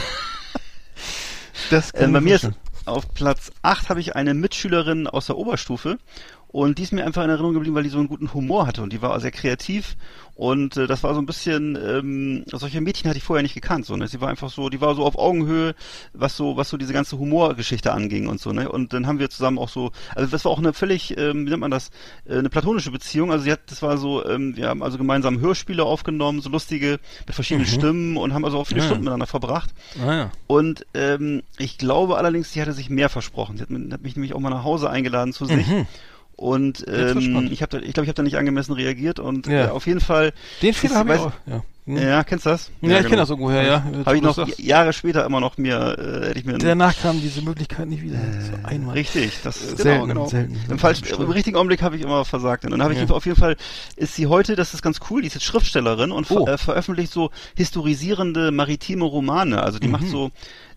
Das 1.70 1.90
äh, 1.92 2.08
bei 2.08 2.20
mir 2.20 2.36
ist 2.36 2.50
auf 2.84 3.12
Platz 3.14 3.52
8 3.62 3.90
habe 3.90 4.00
ich 4.00 4.16
eine 4.16 4.34
Mitschülerin 4.34 5.06
aus 5.06 5.26
der 5.26 5.36
Oberstufe 5.36 5.98
und 6.48 6.78
die 6.78 6.82
ist 6.82 6.92
mir 6.92 7.04
einfach 7.04 7.22
in 7.24 7.30
Erinnerung 7.30 7.54
geblieben, 7.54 7.76
weil 7.76 7.82
die 7.82 7.88
so 7.90 7.98
einen 7.98 8.08
guten 8.08 8.32
Humor 8.34 8.66
hatte 8.66 8.82
und 8.82 8.92
die 8.92 9.02
war 9.02 9.18
sehr 9.20 9.30
kreativ 9.30 9.96
und 10.34 10.76
äh, 10.76 10.86
das 10.86 11.02
war 11.02 11.12
so 11.14 11.20
ein 11.20 11.26
bisschen 11.26 11.76
ähm, 11.76 12.44
solche 12.46 12.80
Mädchen 12.80 13.08
hatte 13.08 13.18
ich 13.18 13.24
vorher 13.24 13.42
nicht 13.42 13.54
gekannt 13.54 13.84
so 13.86 13.96
ne 13.96 14.06
sie 14.08 14.20
war 14.20 14.28
einfach 14.28 14.50
so 14.50 14.68
die 14.68 14.80
war 14.80 14.94
so 14.94 15.04
auf 15.04 15.18
Augenhöhe 15.18 15.74
was 16.12 16.36
so 16.36 16.56
was 16.56 16.68
so 16.70 16.76
diese 16.76 16.92
ganze 16.92 17.18
Humorgeschichte 17.18 17.92
anging 17.92 18.28
und 18.28 18.40
so 18.40 18.52
ne 18.52 18.70
und 18.70 18.92
dann 18.92 19.06
haben 19.06 19.18
wir 19.18 19.30
zusammen 19.30 19.58
auch 19.58 19.68
so 19.68 19.90
also 20.14 20.30
das 20.30 20.44
war 20.44 20.52
auch 20.52 20.58
eine 20.58 20.72
völlig 20.72 21.16
ähm, 21.18 21.44
wie 21.44 21.50
nennt 21.50 21.60
man 21.60 21.70
das 21.72 21.90
äh, 22.26 22.38
eine 22.38 22.48
platonische 22.50 22.90
Beziehung 22.92 23.32
also 23.32 23.44
sie 23.44 23.52
hat 23.52 23.60
das 23.66 23.82
war 23.82 23.98
so 23.98 24.24
ähm, 24.26 24.56
wir 24.56 24.68
haben 24.68 24.82
also 24.82 24.96
gemeinsam 24.96 25.40
Hörspiele 25.40 25.82
aufgenommen 25.84 26.40
so 26.40 26.50
lustige 26.50 27.00
mit 27.26 27.34
verschiedenen 27.34 27.66
Mhm. 27.68 27.72
Stimmen 27.72 28.16
und 28.16 28.32
haben 28.32 28.44
also 28.44 28.58
auch 28.58 28.66
viele 28.66 28.80
Ja. 28.80 28.86
Stunden 28.86 29.02
miteinander 29.04 29.26
verbracht 29.26 29.70
Ah, 30.00 30.14
ja. 30.14 30.30
und 30.46 30.86
ähm, 30.94 31.42
ich 31.58 31.78
glaube 31.78 32.16
allerdings, 32.16 32.52
sie 32.52 32.62
hatte 32.62 32.72
sich 32.72 32.88
mehr 32.90 33.08
versprochen. 33.08 33.56
Sie 33.56 33.62
hat, 33.64 33.70
hat 33.92 34.02
mich 34.02 34.14
nämlich 34.14 34.32
auch 34.34 34.38
mal 34.40 34.50
nach 34.50 34.62
Hause 34.64 34.88
eingeladen 34.88 35.32
zu 35.32 35.44
sich. 35.46 35.66
Mhm. 35.66 35.86
Und 36.38 36.84
ähm, 36.86 37.48
ich 37.50 37.60
ich 37.60 37.68
glaube, 37.68 37.84
ich 37.84 37.96
habe 37.96 38.14
da 38.14 38.22
nicht 38.22 38.36
angemessen 38.36 38.72
reagiert 38.72 39.18
und 39.18 39.48
Ja. 39.48 39.66
äh, 39.66 39.68
auf 39.70 39.88
jeden 39.88 39.98
Fall. 40.00 40.32
Den 40.62 40.72
Fehler 40.72 40.94
habe 40.94 41.14
ich 41.14 41.20
auch, 41.20 41.32
ja. 41.46 41.64
Hm. 41.88 41.96
Ja, 41.96 42.22
kennst 42.22 42.44
du 42.44 42.50
das? 42.50 42.70
Ja, 42.82 43.00
ich 43.00 43.06
kenn 43.06 43.16
das 43.16 43.30
irgendwoher, 43.30 43.62
ja. 43.62 43.82
Habe 44.04 44.16
ich 44.16 44.22
noch 44.22 44.34
sagst. 44.34 44.58
Jahre 44.58 44.92
später 44.92 45.24
immer 45.24 45.40
noch 45.40 45.56
mir, 45.56 45.96
äh, 45.98 46.26
hätte 46.28 46.38
ich 46.38 46.44
mir 46.44 46.58
Danach 46.58 46.94
kam 47.00 47.18
diese 47.20 47.40
Möglichkeit 47.40 47.88
nicht 47.88 48.02
wieder. 48.02 48.18
so 48.18 48.52
einmal. 48.68 48.94
Richtig, 48.94 49.38
das 49.42 49.56
Äh, 49.62 49.66
genau, 49.68 49.76
selten, 49.82 50.08
genau. 50.08 50.26
selten. 50.26 50.58
Im, 50.70 50.78
falschen. 50.78 51.06
Im 51.08 51.30
richtigen 51.30 51.56
Augenblick 51.56 51.80
habe 51.80 51.96
ich 51.96 52.02
immer 52.02 52.24
versagt. 52.26 52.64
Und 52.66 52.72
dann 52.72 52.82
habe 52.82 52.92
ich 52.92 53.00
Ja. 53.00 53.08
auf 53.14 53.24
jeden 53.24 53.38
Fall, 53.38 53.56
ist 53.96 54.14
sie 54.14 54.26
heute, 54.26 54.54
das 54.54 54.74
ist 54.74 54.82
ganz 54.82 55.00
cool, 55.08 55.22
die 55.22 55.28
ist 55.28 55.34
jetzt 55.34 55.44
Schriftstellerin 55.44 56.12
und 56.12 56.26
ver 56.26 56.40
Oh. 56.42 56.46
äh, 56.46 56.58
veröffentlicht 56.58 57.10
so 57.12 57.30
historisierende 57.56 58.50
maritime 58.50 59.04
Romane. 59.04 59.62
Also 59.62 59.78
die 59.78 59.88
macht 59.88 60.04
Mhm. 60.04 60.10
so 60.10 60.30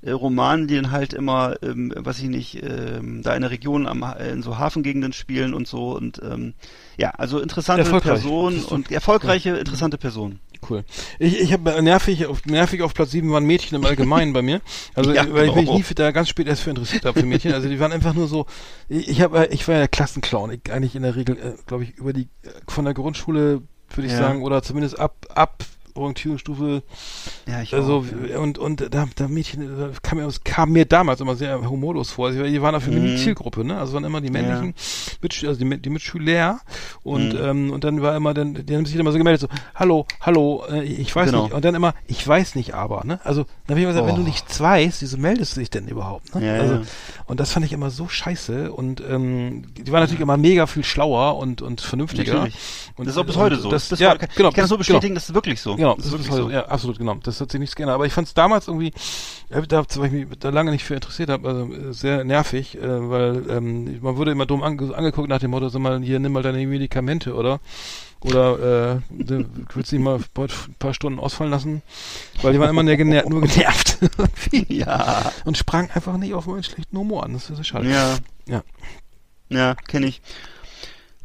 äh, 0.04 0.12
Romane, 0.12 0.66
die 0.66 0.76
dann 0.76 0.90
halt 0.92 1.14
immer, 1.14 1.56
ähm, 1.62 1.94
weiß 1.96 2.18
ich 2.20 2.30
nicht, 2.30 2.64
ähm, 2.64 3.22
da 3.22 3.36
in 3.36 3.42
der 3.42 3.52
Region 3.52 3.86
am, 3.86 4.04
Ha- 4.08 4.14
in 4.14 4.42
so 4.42 4.58
Hafengegenden 4.58 5.14
spielen 5.14 5.54
und 5.54 5.68
so. 5.68 5.92
Und 5.96 6.20
ähm, 6.24 6.54
ja, 6.98 7.12
also 7.12 7.40
interessante 7.40 7.82
Erfolgreich. 7.84 8.14
Person 8.22 8.54
Das 8.56 8.64
ist 8.64 8.72
und 8.72 8.92
erfolgreiche, 8.92 9.52
interessante 9.58 9.98
Person. 10.00 10.40
Cool. 10.70 10.84
Ich, 11.18 11.40
ich 11.40 11.54
habe 11.54 11.82
nervig 11.82 12.26
auf, 12.28 12.46
nervig 12.46 12.82
auf 12.84 12.94
Platz 12.94 13.12
7 13.12 13.32
waren 13.32 13.46
Mädchen 13.46 13.76
im 13.76 13.86
Allgemeinen 13.86 14.32
bei 14.34 14.42
mir. 14.42 14.62
Also 14.94 15.12
Ja, 15.12 15.26
weil 15.34 15.48
ich 15.50 15.56
mich 15.56 15.66
genau. 15.66 15.78
nie 15.78 15.84
für, 15.84 15.96
da 15.96 16.12
ganz 16.12 16.30
spät 16.30 16.48
erst 16.48 16.62
für 16.62 16.70
interessiert 16.70 17.06
habe 17.06 17.20
für 17.20 17.26
Mädchen. 17.26 17.54
Also 17.54 17.68
die 17.68 17.80
waren 17.80 17.92
einfach 17.92 18.14
nur 18.14 18.28
so. 18.28 18.46
Ich, 18.88 19.10
ich 19.10 19.22
habe 19.22 19.48
ich 19.52 19.68
war 19.68 19.76
ja 19.76 19.80
der 19.82 19.88
Klassenclown. 19.88 20.52
Ich, 20.52 20.72
eigentlich 20.72 20.96
in 20.96 21.02
der 21.04 21.16
Regel, 21.16 21.38
äh, 21.38 21.54
glaube 21.66 21.84
ich, 21.84 21.96
über 21.98 22.14
die 22.14 22.30
äh, 22.44 22.50
von 22.68 22.86
der 22.86 22.94
Grundschule 22.94 23.62
würde 23.94 24.08
ich 24.08 24.14
Ja. 24.14 24.20
sagen 24.20 24.44
oder 24.44 24.62
zumindest 24.64 25.00
ab 25.00 25.26
ab 25.34 25.64
Orientierungsstufe 25.96 26.84
Ja, 27.48 27.62
ich 27.62 27.74
also 27.74 28.04
auch, 28.34 28.38
und 28.40 28.58
und 28.58 28.94
da, 28.94 29.08
da 29.16 29.28
Mädchen 29.28 29.78
da 29.78 29.90
kam 30.02 30.18
mir 30.20 30.30
kam 30.44 30.72
mir 30.72 30.86
damals 30.86 31.22
immer 31.22 31.36
sehr 31.36 31.68
humorlos 31.70 32.12
vor. 32.12 32.28
Also, 32.28 32.44
die 32.44 32.62
waren 32.62 32.76
auch 32.76 32.82
für 32.82 32.92
mich 32.92 33.02
Mhm. 33.02 33.08
die 33.08 33.18
Zielgruppe, 33.18 33.64
ne? 33.66 33.78
Also 33.78 33.94
waren 33.94 34.04
immer 34.04 34.22
die 34.22 34.30
männlichen 34.30 34.74
Mitsch 35.22 35.44
also 35.44 35.58
die, 35.60 35.66
Mit- 35.66 35.86
die 35.86 35.90
Mitschüler 35.90 36.60
und 37.04 37.34
Mhm. 37.34 37.40
ähm, 37.44 37.72
und 37.74 37.84
dann 37.84 38.02
war 38.02 38.16
immer 38.16 38.34
dann 38.34 38.54
die 38.66 38.76
haben 38.76 38.86
sich 38.86 38.96
immer 38.96 39.12
so 39.12 39.18
gemeldet 39.18 39.42
so 39.42 39.48
hallo 39.76 40.06
hallo 40.22 40.64
äh, 40.70 40.84
ich 40.84 41.16
weiß 41.16 41.30
Genau. 41.32 41.44
nicht 41.44 41.54
und 41.54 41.66
dann 41.66 41.76
immer 41.76 41.94
ich 42.08 42.26
weiß 42.28 42.56
nicht 42.56 42.74
aber 42.74 43.04
ne 43.06 43.20
also 43.24 43.44
dann 43.68 43.76
habe 43.76 43.80
ich 43.80 43.84
immer 43.84 43.94
gesagt 43.94 44.08
wenn 44.08 44.16
du 44.16 44.22
Oh. 44.22 44.26
nichts 44.26 44.60
weißt 44.60 45.02
wieso 45.02 45.18
meldest 45.18 45.56
du 45.56 45.60
dich 45.62 45.70
denn 45.70 45.88
überhaupt 45.88 46.34
ne? 46.36 46.46
Ja, 46.46 46.54
also 46.62 46.74
ja. 46.76 46.82
und 47.26 47.40
das 47.40 47.52
fand 47.52 47.66
ich 47.66 47.74
immer 47.74 47.90
so 47.90 48.08
scheiße 48.08 48.72
und 48.72 49.02
ähm, 49.08 49.64
die 49.78 49.92
waren 49.92 50.02
natürlich 50.02 50.22
immer 50.22 50.38
mega 50.38 50.68
viel 50.68 50.84
schlauer 50.84 51.38
und 51.38 51.62
und 51.62 51.82
vernünftiger 51.82 52.34
Natürlich. 52.34 52.56
und 52.98 53.06
das 53.08 53.16
ist 53.16 53.18
auch 53.22 53.26
bis 53.26 53.38
heute 53.38 53.56
so. 53.58 53.70
das, 53.70 53.90
bis 53.90 54.00
ja, 54.00 54.12
heute, 54.12 54.28
genau, 54.36 54.50
ich 54.50 54.56
kann 54.56 54.64
das 54.64 54.70
so 54.70 54.76
genau. 54.76 54.80
bestätigen, 54.80 55.16
das 55.16 55.30
ist 55.30 55.36
wirklich 55.36 55.60
so. 55.62 55.76
Genau, 55.82 55.96
das 55.96 56.12
das 56.12 56.14
ist 56.14 56.28
ist 56.28 56.36
so. 56.36 56.50
ja, 56.52 56.68
absolut, 56.68 57.00
genau. 57.00 57.16
Das 57.24 57.42
hat 57.42 57.52
sich 57.52 57.60
nichts 57.60 57.76
geändert. 57.76 57.96
Aber 57.96 58.06
ich 58.06 58.14
fand 58.14 58.28
es 58.28 58.36
damals 58.36 58.68
irgendwie, 58.68 58.94
da, 59.50 59.84
weil 59.96 60.06
ich 60.06 60.30
mich 60.30 60.40
da 60.40 60.50
lange 60.50 60.70
nicht 60.70 60.84
für 60.84 60.94
interessiert 60.94 61.30
habe, 61.32 61.48
also 61.48 61.74
äh, 61.74 61.92
sehr 61.92 62.24
nervig, 62.24 62.78
äh, 62.78 63.10
weil 63.10 63.50
ähm, 63.50 64.00
man 64.00 64.16
wurde 64.16 64.30
immer 64.30 64.46
dumm 64.46 64.62
ange 64.62 64.96
angeguckt 64.96 65.28
nach 65.28 65.40
dem 65.40 65.50
Motto, 65.50 65.70
sag 65.70 65.82
mal, 65.82 66.00
hier, 66.04 66.20
nimm 66.20 66.34
mal 66.34 66.44
deine 66.44 66.68
Medikamente, 66.68 67.34
oder? 67.34 67.60
Oder 68.20 69.00
äh, 69.10 69.24
du 69.24 69.44
willst 69.74 69.92
nicht 69.92 70.04
mal 70.04 70.20
ein 70.38 70.76
paar 70.78 70.94
Stunden 70.94 71.20
ausfallen 71.20 71.50
lassen? 71.50 71.82
Weil 72.44 72.54
die 72.54 72.60
waren 72.60 72.70
immer 72.70 72.84
nur, 72.84 72.96
gener 72.96 73.28
nur 73.28 73.42
genervt. 73.42 73.98
Ja. 74.68 75.32
Und 75.46 75.58
sprang 75.58 75.90
einfach 75.90 76.16
nicht 76.18 76.36
auf 76.36 76.46
meinen 76.46 76.62
schlechten 76.62 76.96
Humor 76.96 77.24
an. 77.24 77.34
Das 77.34 77.50
ist 77.50 77.58
ja 77.58 77.64
schade. 77.64 77.90
Ja. 77.90 78.18
Ja. 78.46 78.62
Ja, 79.50 79.74
kenne 79.88 80.06
ich. 80.06 80.22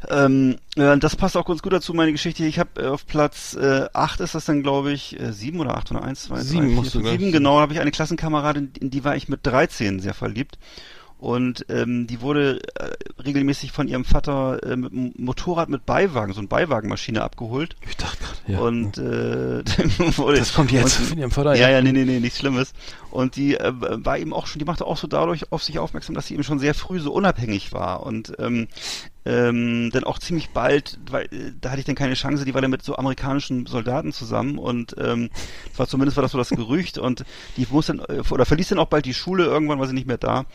Ähm, 0.09 0.57
ja, 0.75 0.95
das 0.95 1.15
passt 1.15 1.35
auch 1.35 1.45
ganz 1.45 1.61
gut 1.61 1.73
dazu, 1.73 1.93
meine 1.93 2.11
Geschichte. 2.11 2.45
Ich 2.45 2.59
habe 2.59 2.81
äh, 2.81 2.85
auf 2.87 3.05
Platz 3.05 3.55
äh, 3.55 3.87
8 3.93 4.21
ist 4.21 4.35
das 4.35 4.45
dann, 4.45 4.63
glaube 4.63 4.91
ich, 4.91 5.19
äh, 5.19 5.33
7 5.33 5.59
oder 5.59 5.75
8 5.77 5.91
oder 5.91 6.03
1, 6.03 6.23
2, 6.23 6.35
3, 6.35 6.41
Sieben 6.41 6.67
4, 6.67 6.75
musst 6.75 6.93
du 6.95 6.99
5, 6.99 7.03
gleich 7.03 7.11
7, 7.13 7.23
sagen. 7.23 7.31
genau, 7.33 7.59
habe 7.59 7.73
ich 7.73 7.79
eine 7.79 7.91
Klassenkameradin, 7.91 8.71
in 8.79 8.89
die 8.89 9.03
war 9.03 9.15
ich 9.15 9.27
mit 9.27 9.41
13 9.43 9.99
sehr 9.99 10.13
verliebt. 10.13 10.57
Und 11.19 11.65
ähm, 11.69 12.05
die 12.05 12.21
wurde 12.21 12.59
äh, 12.75 12.91
regelmäßig 13.23 13.71
von 13.71 13.87
ihrem 13.87 14.05
Vater 14.05 14.61
äh, 14.63 14.75
mit 14.75 14.91
einem 14.91 15.13
Motorrad 15.17 15.67
mit 15.67 15.83
Beiwagen, 15.85 16.33
so 16.33 16.39
eine 16.39 16.47
Beiwagenmaschine 16.47 17.23
abgeholt. 17.23 17.75
Ich 17.89 17.97
dachte 17.97 18.17
gerade, 18.17 18.51
ja. 18.53 18.59
Und 18.59 18.97
äh, 18.99 19.63
dann 19.97 20.17
wurde, 20.17 20.37
Das 20.37 20.53
kommt 20.53 20.71
jetzt 20.71 20.99
und, 20.99 21.07
von 21.07 21.17
ihrem 21.17 21.31
Vater, 21.31 21.55
Ja, 21.55 21.69
ja. 21.69 21.81
nee, 21.81 21.91
nee, 21.91 22.05
nee, 22.05 22.19
nichts 22.19 22.37
Schlimmes. 22.37 22.73
Und 23.09 23.35
die 23.35 23.55
äh, 23.55 23.73
war 23.75 24.19
eben 24.19 24.31
auch 24.31 24.45
schon, 24.45 24.59
die 24.59 24.65
machte 24.65 24.85
auch 24.85 24.97
so 24.97 25.07
dadurch 25.07 25.51
auf 25.51 25.63
sich 25.63 25.79
aufmerksam, 25.79 26.13
dass 26.13 26.27
sie 26.27 26.35
eben 26.35 26.43
schon 26.43 26.59
sehr 26.59 26.75
früh 26.75 26.99
so 26.99 27.11
unabhängig 27.11 27.73
war 27.73 28.03
und 28.03 28.33
ähm, 28.37 28.67
ähm, 29.25 29.89
dann 29.91 30.03
auch 30.03 30.19
ziemlich 30.19 30.51
bald, 30.51 30.99
weil 31.09 31.25
äh, 31.25 31.51
da 31.59 31.71
hatte 31.71 31.79
ich 31.79 31.85
dann 31.85 31.95
keine 31.95 32.13
Chance, 32.13 32.45
die 32.45 32.53
war 32.53 32.61
dann 32.61 32.71
mit 32.71 32.83
so 32.83 32.95
amerikanischen 32.95 33.65
Soldaten 33.65 34.13
zusammen 34.13 34.59
und 34.59 34.95
ähm, 34.99 35.29
das 35.69 35.79
war 35.79 35.87
zumindest 35.87 36.15
war 36.15 36.21
das 36.21 36.31
so 36.31 36.37
das 36.37 36.49
Gerücht 36.49 36.99
und 36.99 37.25
die 37.57 37.65
muss 37.69 37.87
dann 37.87 37.99
äh, 37.99 38.21
oder 38.29 38.45
verließ 38.45 38.69
dann 38.69 38.79
auch 38.79 38.87
bald 38.87 39.05
die 39.05 39.15
Schule 39.15 39.45
irgendwann, 39.45 39.79
war 39.79 39.87
sie 39.87 39.93
nicht 39.93 40.07
mehr 40.07 40.19
da. 40.19 40.45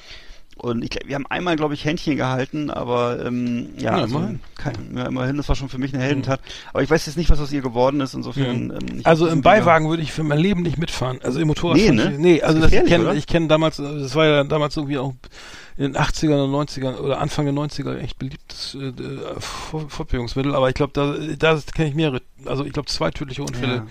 Und 0.57 0.85
ich 0.85 0.91
wir 1.07 1.15
haben 1.17 1.27
einmal, 1.27 1.57
glaube 1.57 1.75
ich, 1.75 1.85
Händchen 1.85 2.17
gehalten, 2.17 2.71
aber 2.71 3.25
ähm, 3.25 3.71
ja, 3.79 3.97
Ja, 3.97 4.03
also, 4.03 4.19
immerhin. 4.19 4.41
kein, 4.57 4.75
ja, 4.97 5.07
immerhin, 5.07 5.37
das 5.37 5.49
war 5.49 5.57
schon 5.57 5.69
für 5.69 5.79
mich 5.79 5.93
eine 5.93 6.03
Heldentat. 6.03 6.41
Aber 6.73 6.83
ich 6.83 6.91
weiß 6.91 7.07
jetzt 7.07 7.17
nicht, 7.17 7.31
was 7.31 7.41
aus 7.41 7.53
ihr 7.53 7.63
geworden 7.63 8.01
ist, 8.01 8.15
insofern. 8.15 8.71
Ähm, 8.71 8.99
ich 8.99 9.07
Also 9.07 9.27
hab 9.27 9.33
im 9.33 9.43
Beiwagen 9.43 9.89
würde 9.89 10.03
ich 10.03 10.13
für 10.13 10.23
mein 10.23 10.39
Leben 10.39 10.63
nicht 10.63 10.79
mitfahren. 10.79 11.19
Also 11.23 11.41
im 11.41 11.49
Motorrad. 11.49 11.77
Nee, 11.79 11.91
ne? 11.91 12.15
Nee, 12.19 12.43
also 12.43 12.61
das, 12.61 12.73
ich 12.73 12.85
kenne 12.85 13.15
ich 13.15 13.27
kenn 13.27 13.49
damals, 13.49 13.79
äh, 13.79 13.83
das 13.83 14.15
war 14.15 14.27
ja 14.27 14.45
damals 14.45 14.77
irgendwie 14.77 14.99
auch 14.99 15.15
in 15.79 15.85
den 15.95 15.97
80ern 15.97 16.45
und 16.45 16.69
90ern 16.69 16.97
oder 16.99 17.19
Anfang 17.19 17.47
der 17.47 17.55
90er 17.55 17.97
echt 17.97 18.19
beliebtes 18.19 18.77
äh, 18.79 18.89
äh, 18.89 19.41
Fortbewegungsmittel, 19.41 20.55
aber 20.55 20.69
ich 20.69 20.75
glaube, 20.75 20.93
da, 20.93 21.15
da 21.39 21.59
kenne 21.75 21.89
ich 21.89 21.95
mehrere, 21.95 22.21
also 22.45 22.65
ich 22.65 22.73
glaube 22.73 22.89
zwei 22.89 23.11
tödliche 23.11 23.43
Unfälle. 23.43 23.75
Ja. 23.77 23.87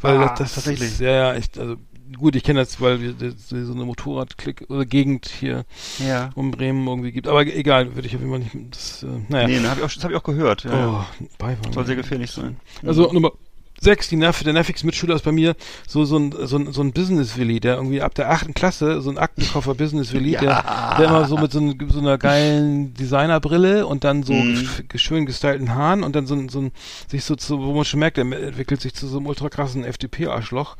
Weil 0.00 0.16
Ah, 0.16 0.28
das, 0.30 0.38
das 0.38 0.54
tatsächlich. 0.54 0.88
Ist, 0.92 1.00
ja, 1.00 1.10
ja, 1.10 1.34
echt, 1.34 1.58
also 1.58 1.76
gut, 2.18 2.36
ich 2.36 2.42
kenne 2.42 2.60
das, 2.60 2.80
weil 2.80 3.00
wir 3.00 3.12
das, 3.12 3.48
so 3.48 3.72
eine 3.72 3.84
Motorradklick 3.84 4.66
oder 4.68 4.84
Gegend 4.84 5.26
hier 5.40 5.64
Ja. 6.06 6.30
um 6.34 6.50
Bremen 6.50 6.86
irgendwie 6.86 7.12
gibt. 7.12 7.28
Aber 7.28 7.46
egal, 7.46 7.94
würde 7.94 8.08
ich 8.08 8.14
auf 8.14 8.20
jeden 8.20 8.30
Fall 8.32 8.40
nicht. 8.40 8.74
Das, 8.74 9.02
äh, 9.02 9.06
naja. 9.28 9.48
Nee, 9.48 9.60
ne, 9.60 9.70
hab 9.70 9.78
ich 9.78 9.84
auch, 9.84 9.92
das 9.92 10.02
habe 10.04 10.14
ich 10.14 10.18
auch 10.20 10.24
gehört. 10.24 10.64
Ja. 10.64 11.04
Oh, 11.10 11.24
Beiwagen. 11.38 11.72
Soll 11.72 11.86
sehr 11.86 11.96
gefährlich 11.96 12.30
sein. 12.30 12.56
Also 12.84 13.12
Nummer 13.12 13.32
sechs, 13.78 14.08
die 14.08 14.16
Nerv, 14.16 14.42
der 14.42 14.54
nervigste 14.54 14.86
Mitschüler 14.86 15.16
ist 15.16 15.24
bei 15.26 15.32
mir 15.32 15.54
so, 15.86 16.06
so 16.06 16.18
ein, 16.18 16.34
so 16.46 16.56
ein, 16.56 16.72
so 16.72 16.80
ein 16.80 16.92
Business-Willi, 16.94 17.60
der 17.60 17.74
irgendwie 17.76 18.00
ab 18.00 18.14
der 18.14 18.30
achten 18.30 18.54
Klasse, 18.54 19.02
so 19.02 19.10
ein 19.10 19.18
Aktenkoffer 19.18 19.74
Business-Willi, 19.74 20.30
Ja. 20.32 20.40
der, 20.40 20.96
der 20.98 21.06
immer 21.08 21.26
so 21.28 21.36
mit 21.36 21.52
so, 21.52 21.60
ein, 21.60 21.78
so 21.90 21.98
einer 21.98 22.16
geilen 22.16 22.94
Designerbrille 22.94 23.86
und 23.86 24.02
dann 24.04 24.22
so 24.22 24.32
Mhm. 24.32 24.66
schön 24.94 25.26
gestylten 25.26 25.74
Haaren 25.74 26.04
und 26.04 26.16
dann 26.16 26.26
so 26.26 26.34
ein, 26.34 26.48
so 26.48 26.60
ein, 26.60 26.72
sich 27.08 27.22
so 27.24 27.36
zu, 27.36 27.58
wo 27.60 27.74
man 27.74 27.84
schon 27.84 28.00
merkt, 28.00 28.16
der 28.16 28.24
entwickelt 28.24 28.80
sich 28.80 28.94
zu 28.94 29.06
so 29.08 29.18
einem 29.18 29.26
ultra 29.26 29.50
krassen 29.50 29.84
FDP-Arschloch, 29.84 30.76
äh, 30.76 30.78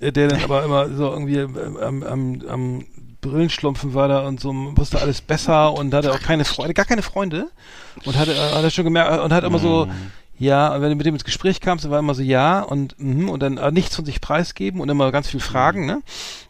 der 0.00 0.28
dann 0.28 0.42
aber 0.42 0.64
immer 0.64 0.88
so 0.90 1.10
irgendwie 1.10 1.38
äh, 1.38 1.82
am, 1.82 2.02
am, 2.02 2.42
am 2.48 2.84
Brillenschlumpfen 3.20 3.94
war 3.94 4.08
da 4.08 4.26
und 4.26 4.40
so 4.40 4.52
wusste 4.76 5.00
alles 5.00 5.20
besser 5.20 5.72
und 5.72 5.92
hatte 5.94 6.12
auch 6.12 6.20
keine 6.20 6.44
Freunde, 6.44 6.74
gar 6.74 6.84
keine 6.84 7.02
Freunde 7.02 7.48
und 8.04 8.16
hatte, 8.16 8.32
äh, 8.32 8.54
hat 8.54 8.62
er 8.62 8.70
schon 8.70 8.84
gemerkt 8.84 9.20
und 9.20 9.32
hat 9.32 9.44
immer 9.44 9.58
so, 9.58 9.88
ja, 10.38 10.74
und 10.74 10.82
wenn 10.82 10.90
du 10.90 10.96
mit 10.96 11.06
dem 11.06 11.14
ins 11.14 11.24
Gespräch 11.24 11.60
kamst, 11.60 11.84
dann 11.84 11.90
war 11.90 11.98
immer 11.98 12.14
so 12.14 12.22
ja 12.22 12.60
und 12.60 12.98
mhm, 12.98 13.30
und 13.30 13.42
dann 13.42 13.56
äh, 13.56 13.72
nichts 13.72 13.96
von 13.96 14.04
sich 14.04 14.20
preisgeben 14.20 14.80
und 14.80 14.88
immer 14.88 15.10
ganz 15.10 15.28
viel 15.28 15.40
Fragen, 15.40 15.86
ne? 15.86 16.02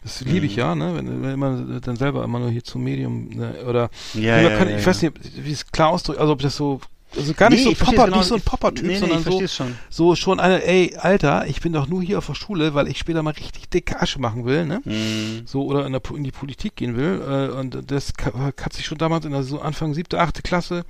Das 0.03 0.21
liebe 0.21 0.45
ich 0.45 0.57
ja, 0.57 0.75
ne? 0.75 0.93
Wenn, 0.95 1.23
wenn 1.23 1.39
man 1.39 1.81
dann 1.81 1.95
selber 1.95 2.23
immer 2.23 2.39
nur 2.39 2.49
hier 2.49 2.63
zum 2.63 2.83
Medium 2.83 3.29
ne? 3.29 3.55
oder 3.67 3.89
Ja, 4.13 4.39
ja, 4.39 4.57
kann, 4.57 4.69
ja, 4.69 4.77
ich 4.77 4.85
weiß 4.85 5.03
nicht, 5.03 5.13
wie 5.37 5.51
es 5.51 5.71
klar 5.71 5.89
ausdrückt, 5.89 6.19
also 6.19 6.33
ob 6.33 6.41
das 6.41 6.57
so 6.57 6.81
also 7.15 7.33
gar 7.33 7.49
nicht 7.49 7.65
Nee, 7.65 7.73
so 7.75 7.85
Popper, 7.85 8.05
genau. 8.05 8.17
nicht 8.17 8.27
so 8.27 8.35
ein 8.35 8.41
Popper-Typ, 8.41 8.85
nee, 8.85 8.93
nee, 8.93 8.99
sondern 8.99 9.23
so, 9.23 9.47
schon. 9.47 9.75
so 9.89 10.15
schon 10.15 10.39
eine, 10.39 10.63
ey, 10.63 10.95
Alter, 10.97 11.47
ich 11.47 11.61
bin 11.61 11.73
doch 11.73 11.87
nur 11.87 12.01
hier 12.01 12.17
auf 12.17 12.27
der 12.27 12.35
Schule, 12.35 12.73
weil 12.73 12.87
ich 12.87 12.97
später 12.99 13.23
mal 13.23 13.31
richtig 13.33 13.69
dicke 13.69 14.01
Asche 14.01 14.19
machen 14.19 14.45
will, 14.45 14.65
ne? 14.65 14.81
Mhm. 14.83 15.43
So, 15.45 15.65
oder 15.65 15.85
in, 15.85 15.93
der, 15.93 16.01
in 16.15 16.23
die 16.23 16.31
Politik 16.31 16.75
gehen 16.75 16.95
will. 16.97 17.21
Äh, 17.53 17.57
und 17.57 17.89
das 17.91 18.13
hat 18.61 18.73
sich 18.73 18.85
schon 18.85 18.97
damals 18.97 19.25
in 19.25 19.31
der 19.31 19.43
so 19.43 19.59
Anfang 19.61 19.93
siebte, 19.93 20.19
achte 20.19 20.41
Klasse, 20.41 20.85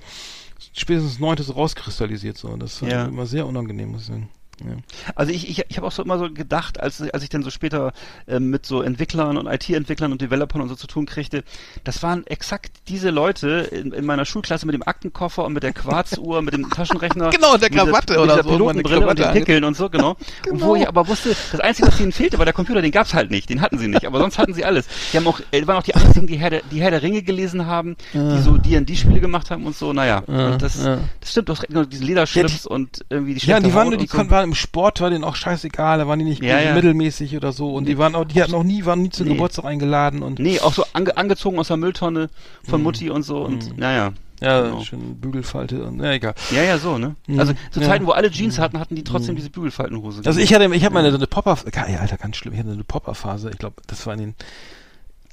spätestens 0.72 1.18
neunte 1.18 1.42
so 1.42 1.52
rauskristallisiert. 1.52 2.36
So. 2.36 2.48
Und 2.48 2.60
das 2.60 2.82
war 2.82 2.88
Ja. 2.88 3.04
immer 3.06 3.26
sehr 3.26 3.46
unangenehm, 3.46 3.90
muss 3.92 4.02
ich 4.02 4.06
sagen. 4.08 4.28
Ja. 4.60 4.76
Also 5.14 5.32
ich, 5.32 5.48
ich, 5.48 5.64
ich 5.68 5.76
habe 5.76 5.86
auch 5.86 5.92
so 5.92 6.02
immer 6.02 6.18
so 6.18 6.30
gedacht, 6.32 6.80
als, 6.80 7.00
als 7.00 7.22
ich 7.22 7.28
dann 7.28 7.42
so 7.42 7.50
später 7.50 7.92
ähm, 8.26 8.50
mit 8.50 8.66
so 8.66 8.82
Entwicklern 8.82 9.36
und 9.36 9.46
IT-Entwicklern 9.46 10.12
und 10.12 10.20
Developern 10.20 10.60
und 10.60 10.68
so 10.68 10.74
zu 10.74 10.86
tun 10.86 11.06
kriegte, 11.06 11.44
das 11.84 12.02
waren 12.02 12.26
exakt 12.26 12.72
diese 12.88 13.10
Leute 13.10 13.48
in, 13.70 13.92
in 13.92 14.04
meiner 14.04 14.24
Schulklasse 14.24 14.66
mit 14.66 14.74
dem 14.74 14.82
Aktenkoffer 14.82 15.44
und 15.44 15.52
mit 15.52 15.62
der 15.62 15.72
Quarzuhr, 15.72 16.42
mit 16.42 16.54
dem 16.54 16.68
Taschenrechner. 16.70 17.30
Genau, 17.38 17.52
und 17.54 17.62
der 17.62 17.70
mit 17.70 17.74
dieser- 17.80 17.86
Krawatte 17.86 18.12
mit 18.14 18.20
oder 18.22 18.32
dieser 18.34 18.42
so, 18.44 18.50
Pilotenbrille 18.50 18.96
und 18.98 19.02
Krawatte 19.04 19.22
den 19.22 19.32
Pickeln 19.32 19.64
und 19.64 19.76
so, 19.76 19.88
genau. 19.90 20.16
Und 20.50 20.60
wo 20.60 20.74
ich 20.76 20.88
aber 20.88 21.06
wusste, 21.08 21.30
das 21.52 21.60
Einzige, 21.60 21.88
was 21.88 22.00
ihnen 22.00 22.12
fehlte, 22.12 22.38
war 22.38 22.44
der 22.44 22.54
Computer, 22.54 22.80
den 22.82 22.90
gab's 22.90 23.14
halt 23.14 23.30
nicht, 23.30 23.48
den 23.50 23.60
hatten 23.60 23.78
sie 23.78 23.86
nicht, 23.88 24.06
aber 24.06 24.18
sonst 24.18 24.38
hatten 24.38 24.54
sie 24.54 24.64
alles. 24.64 24.86
Die 25.12 25.16
haben 25.16 25.26
auch, 25.26 25.40
äh, 25.52 25.66
waren 25.66 25.76
auch 25.76 25.82
die 25.82 25.94
einzigen, 25.94 26.26
die 26.26 26.36
Herr 26.38 26.50
der, 26.50 26.62
die 26.70 26.80
Herr 26.80 26.90
der 26.90 27.02
Ringe 27.02 27.22
gelesen 27.22 27.66
haben, 27.66 27.96
die 28.12 28.40
so 28.42 28.56
D&D-Spiele 28.56 29.20
gemacht 29.20 29.50
haben 29.50 29.66
und 29.66 29.76
so, 29.76 29.92
naja. 29.92 30.22
Ja, 30.26 30.52
und 30.52 30.62
das, 30.62 30.82
ja. 30.84 30.98
das 31.20 31.30
stimmt, 31.30 31.48
du 31.48 31.52
hast 31.52 31.66
genau, 31.68 31.84
diese 31.84 32.04
Lederschlips 32.04 32.66
und 32.66 33.04
irgendwie 33.10 33.34
die 33.34 33.40
Ja, 33.40 33.44
schlechte 33.56 33.62
die 33.68 33.74
waren, 33.74 33.92
Haut 33.92 34.00
die 34.00 34.06
so. 34.06 34.16
konnten, 34.16 34.30
waren 34.32 34.47
im 34.48 34.54
Sport, 34.54 35.00
war 35.00 35.10
denen 35.10 35.24
auch 35.24 35.36
scheißegal, 35.36 35.98
da 35.98 36.08
waren 36.08 36.18
die 36.18 36.24
nicht 36.24 36.42
Ja, 36.42 36.60
ja. 36.60 36.74
mittelmäßig 36.74 37.36
oder 37.36 37.52
so. 37.52 37.72
Und 37.74 37.86
die 37.86 37.98
waren 37.98 38.14
auch, 38.14 38.24
die 38.24 38.42
hatten 38.42 38.54
auch 38.54 38.64
nie, 38.64 38.84
waren 38.84 39.02
nie 39.02 39.10
zum 39.10 39.26
Nee. 39.26 39.34
Geburtstag 39.34 39.64
eingeladen 39.64 40.22
und 40.22 40.38
Nee, 40.38 40.60
auch 40.60 40.72
so 40.72 40.84
ange 40.92 41.16
angezogen 41.16 41.58
aus 41.58 41.68
der 41.68 41.76
Mülltonne 41.76 42.28
von 42.64 42.82
Mutti 42.82 43.10
und 43.10 43.22
so 43.22 43.42
und 43.42 43.76
naja. 43.78 44.12
ja, 44.40 44.62
genau. 44.62 44.80
schön 44.82 45.16
Bügelfalte 45.20 45.84
und 45.84 46.00
ja, 46.00 46.12
egal. 46.12 46.34
Ja, 46.50 46.62
ja, 46.62 46.78
so, 46.78 46.98
ne? 46.98 47.16
Mhm. 47.26 47.40
Also 47.40 47.52
zu. 47.70 47.80
Zeiten, 47.80 48.06
wo 48.06 48.10
alle 48.12 48.30
Jeans 48.30 48.58
hatten, 48.58 48.78
hatten 48.78 48.94
die 48.96 49.04
trotzdem 49.04 49.36
diese 49.36 49.50
Bügelfaltenhose. 49.50 50.22
Also 50.24 50.40
ich 50.40 50.52
hatte, 50.54 50.72
ich 50.74 50.84
habe 50.84 50.94
meine 50.94 51.10
so 51.10 51.16
eine 51.16 51.26
Popper, 51.26 51.56
Alter, 52.00 52.16
ganz 52.16 52.36
schlimm, 52.36 52.54
ich 52.54 52.60
hatte 52.60 52.70
eine 52.70 52.84
Popper-Phase, 52.84 53.50
ich 53.50 53.58
glaube, 53.58 53.76
das 53.86 54.06
war 54.06 54.14
in 54.14 54.20
den 54.20 54.34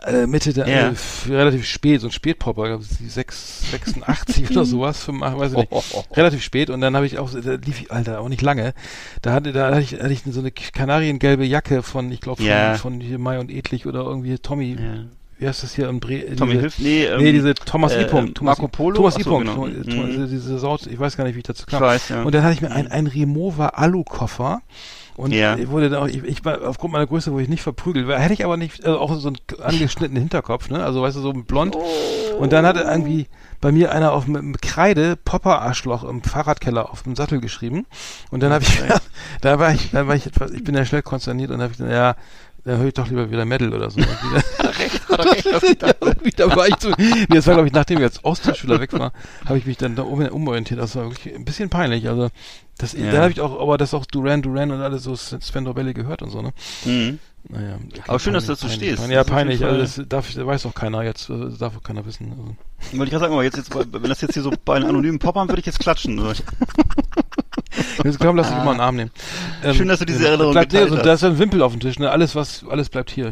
äh, 0.05 0.27
Mitte 0.27 0.53
der, 0.53 0.67
Ja. 0.67 0.89
äh, 0.89 0.93
relativ 1.33 1.65
spät, 1.65 2.01
so 2.01 2.07
ein 2.07 2.11
Spätpopper, 2.11 2.67
glaub 2.67 2.81
ich, 2.81 2.87
die 2.97 3.09
6, 3.09 3.71
86 3.71 4.51
oder 4.51 4.65
sowas, 4.65 5.03
85, 5.03 5.39
weiß 5.41 5.51
ich 5.51 5.57
nicht, 5.57 5.67
Oh, 5.71 5.83
oh, 5.93 6.03
oh. 6.09 6.13
relativ 6.15 6.43
spät 6.43 6.69
und 6.69 6.81
dann 6.81 6.95
habe 6.95 7.05
ich 7.05 7.17
auch, 7.19 7.29
da 7.31 7.53
lief 7.53 7.81
ich, 7.81 7.91
Alter, 7.91 8.19
auch 8.21 8.29
nicht 8.29 8.41
lange, 8.41 8.73
da 9.21 9.33
hatte, 9.33 9.51
da 9.51 9.67
hatte 9.71 9.81
ich, 9.81 9.93
hatte 9.99 10.13
ich 10.13 10.23
so 10.29 10.39
eine 10.39 10.51
kanariengelbe 10.51 11.45
Jacke 11.45 11.83
von, 11.83 12.11
ich 12.11 12.21
glaube, 12.21 12.37
von, 12.37 12.45
Ja. 12.47 12.75
von 12.75 12.99
hier 13.01 13.19
Mai 13.19 13.39
und 13.39 13.49
Edlich 13.51 13.85
oder 13.85 14.01
irgendwie 14.01 14.37
Tommy, 14.37 14.73
Ja. 14.79 15.05
wie 15.39 15.47
heißt 15.47 15.63
das 15.63 15.75
hier 15.75 15.89
im 15.89 15.99
Bre 15.99 16.35
Tommy 16.35 16.51
diese, 16.51 16.61
Hilf, 16.61 16.79
nee, 16.79 17.03
ähm, 17.05 17.21
nee, 17.23 17.31
diese 17.31 17.53
Thomas 17.55 17.93
äh. 17.93 18.05
Punkt, 18.05 18.29
ähm, 18.29 18.33
Thomas 18.35 18.57
Marco 18.57 18.67
Polo? 18.69 18.95
Thomas 18.95 19.15
Ach 19.15 19.19
E. 19.19 19.23
so, 19.23 19.29
Punkt, 19.31 19.45
genau. 19.47 19.65
Thomas- 19.67 19.85
Mhm. 19.87 20.13
Thomas- 20.13 20.29
diese, 20.29 20.59
Saut, 20.59 20.87
ich 20.87 20.99
weiß 20.99 21.17
gar 21.17 21.23
nicht, 21.25 21.35
wie 21.35 21.39
ich 21.39 21.43
dazu 21.45 21.65
kam. 21.65 21.77
Ich 21.77 21.89
weiß, 21.89 22.09
ja. 22.09 22.23
Und 22.23 22.33
dann 22.33 22.43
hatte 22.43 22.53
ich 22.53 22.61
mir 22.61 22.71
einen, 22.71 22.87
einen 22.89 23.07
Remova 23.07 23.67
Alu-Koffer 23.69 24.61
und 25.17 25.31
Ja. 25.31 25.55
ich 25.57 25.69
wurde 25.69 25.89
da 25.89 26.01
auch, 26.01 26.07
ich, 26.07 26.23
ich 26.23 26.43
war 26.45 26.61
aufgrund 26.67 26.93
meiner 26.93 27.07
Größe 27.07 27.31
wurde 27.31 27.43
ich 27.43 27.49
nicht 27.49 27.63
verprügelt. 27.63 28.07
Hätte 28.07 28.33
ich 28.33 28.43
aber 28.43 28.57
nicht, 28.57 28.85
also 28.85 28.99
auch 28.99 29.15
so 29.15 29.27
einen 29.29 29.37
angeschnittenen 29.61 30.21
Hinterkopf, 30.21 30.69
ne? 30.69 30.83
Also 30.83 31.01
weißt 31.01 31.15
du, 31.17 31.21
so 31.21 31.33
blond. 31.33 31.77
Und 32.39 32.51
dann 32.53 32.65
hatte 32.65 32.81
irgendwie 32.81 33.27
bei 33.61 33.71
mir 33.71 33.91
einer 33.91 34.11
auf 34.11 34.27
mit, 34.27 34.43
mit 34.43 34.61
Kreide 34.61 35.15
Popper-Arschloch 35.15 36.03
im 36.03 36.21
Fahrradkeller 36.21 36.91
auf 36.91 37.03
dem 37.03 37.15
Sattel 37.15 37.39
geschrieben. 37.39 37.85
Und 38.31 38.43
dann 38.43 38.51
habe 38.51 38.63
ich, 38.63 38.81
da 39.41 39.57
war 39.59 39.73
ich, 39.73 39.91
da 39.91 40.07
war 40.07 40.15
ich 40.15 40.25
etwas, 40.27 40.51
ich 40.51 40.63
bin 40.63 40.75
ja 40.75 40.85
schnell 40.85 41.01
konsterniert 41.01 41.51
und 41.51 41.61
habe 41.61 41.71
ich 41.71 41.77
dann, 41.77 41.89
ja, 41.89 42.15
da 42.65 42.77
höre 42.77 42.87
ich 42.87 42.93
doch 42.93 43.07
lieber 43.07 43.31
wieder 43.31 43.45
Metal 43.45 43.73
oder 43.73 43.89
so. 43.89 44.01
Und 45.09 45.69
wieder, 45.69 45.87
ja, 45.87 45.93
irgendwie, 46.01 46.31
da 46.31 46.55
war 46.55 46.67
ich 46.67 46.75
so, 46.79 46.91
nee, 46.97 47.25
das 47.29 47.47
war 47.47 47.53
glaube 47.55 47.67
ich, 47.67 47.73
nachdem 47.73 47.97
ich 47.99 48.03
als 48.03 48.23
Austauschschüler 48.23 48.79
weg 48.79 48.93
war, 48.93 49.13
habe 49.45 49.57
ich 49.57 49.65
mich 49.65 49.77
dann 49.77 49.95
da 49.95 50.03
um, 50.03 50.19
umorientiert. 50.21 50.79
Das 50.79 50.95
war 50.95 51.09
wirklich 51.09 51.35
ein 51.35 51.45
bisschen 51.45 51.69
peinlich. 51.69 52.07
Also 52.07 52.29
das, 52.77 52.93
Ja. 52.93 53.11
da 53.11 53.21
habe 53.21 53.31
ich 53.31 53.41
auch, 53.41 53.59
aber 53.59 53.77
das 53.77 53.93
auch 53.93 54.05
Duran 54.05 54.41
Duran 54.41 54.71
und 54.71 54.81
alles 54.81 55.03
so 55.03 55.15
Sven 55.15 55.65
Dobelli 55.65 55.93
gehört 55.93 56.21
und 56.21 56.29
so, 56.29 56.41
ne? 56.41 56.51
Mhm. 56.85 57.19
Naja. 57.47 57.77
Aber 58.07 58.19
schön, 58.19 58.33
dass 58.33 58.47
du 58.47 58.55
peinlich, 58.55 58.59
dazu 58.59 58.67
peinlich, 58.67 58.89
stehst. 58.89 58.99
Peinlich, 59.01 59.15
ja, 59.15 59.23
peinlich. 59.23 59.63
Also 59.63 60.01
das 60.01 60.09
darf, 60.09 60.35
weiß 60.35 60.65
auch 60.65 60.73
keiner 60.73 61.03
jetzt, 61.03 61.29
äh, 61.29 61.39
das 61.39 61.59
darf 61.59 61.77
auch 61.77 61.83
keiner 61.83 62.05
wissen. 62.05 62.31
Also. 62.31 62.43
Wollte 62.97 63.03
ich 63.03 63.09
gerade 63.11 63.19
sagen, 63.19 63.33
aber 63.33 63.43
jetzt, 63.43 63.57
jetzt, 63.57 63.73
wenn 63.75 64.09
das 64.09 64.21
jetzt 64.21 64.33
hier 64.33 64.41
so 64.43 64.51
bei 64.65 64.75
einem 64.75 64.89
anonymen 64.89 65.19
Poppern 65.19 65.47
würde 65.47 65.59
ich 65.59 65.65
jetzt 65.65 65.79
klatschen. 65.79 66.19
So. 66.19 66.33
Jetzt 68.03 68.19
komm, 68.19 68.37
lass 68.37 68.47
dich 68.47 68.57
mal 68.57 68.71
einen 68.71 68.79
Arm 68.79 68.95
nehmen. 68.95 69.11
Ähm, 69.63 69.73
Schön, 69.73 69.87
dass 69.87 69.99
du 69.99 70.05
diese 70.05 70.27
Erinnerung 70.27 70.53
bleibt, 70.53 70.71
nee, 70.71 70.79
geteilt 70.79 70.91
so, 70.91 70.97
hast. 70.97 71.05
Da 71.05 71.13
ist 71.13 71.23
ein 71.23 71.39
Wimpel 71.39 71.61
auf 71.61 71.71
dem 71.73 71.81
Tisch, 71.81 71.99
ne? 71.99 72.09
Alles, 72.09 72.35
was, 72.35 72.63
alles 72.69 72.89
bleibt 72.89 73.11
hier. 73.11 73.31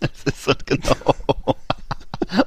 Das 0.24 0.34
ist 0.34 0.44
so, 0.44 0.52
genau. 0.66 0.94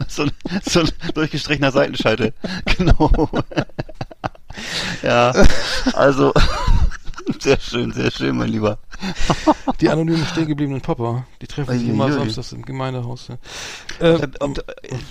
so, 0.08 0.24
ein- 0.24 0.32
so 0.68 0.80
ein 0.82 0.90
durchgestrichener 1.14 1.72
Seitenscheitel. 1.72 2.34
Genau. 2.78 3.12
ja, 5.02 5.34
also, 5.94 6.34
sehr 7.40 7.60
schön, 7.60 7.92
sehr 7.92 8.12
schön, 8.12 8.38
mein 8.38 8.50
Lieber. 8.50 8.78
Die 9.82 9.90
anonymen 9.90 10.26
stehen 10.26 10.48
gebliebenen 10.48 10.82
Popper, 10.82 11.26
die 11.42 11.48
treffen 11.48 11.78
sich 11.78 11.88
immer 11.90 12.06
Uiuiui. 12.06 12.20
samstags 12.20 12.52
im 12.54 12.62
Gemeindehaus. 12.64 13.30
Äh, 13.30 13.36
Der, 14.00 14.30
ob, 14.40 14.66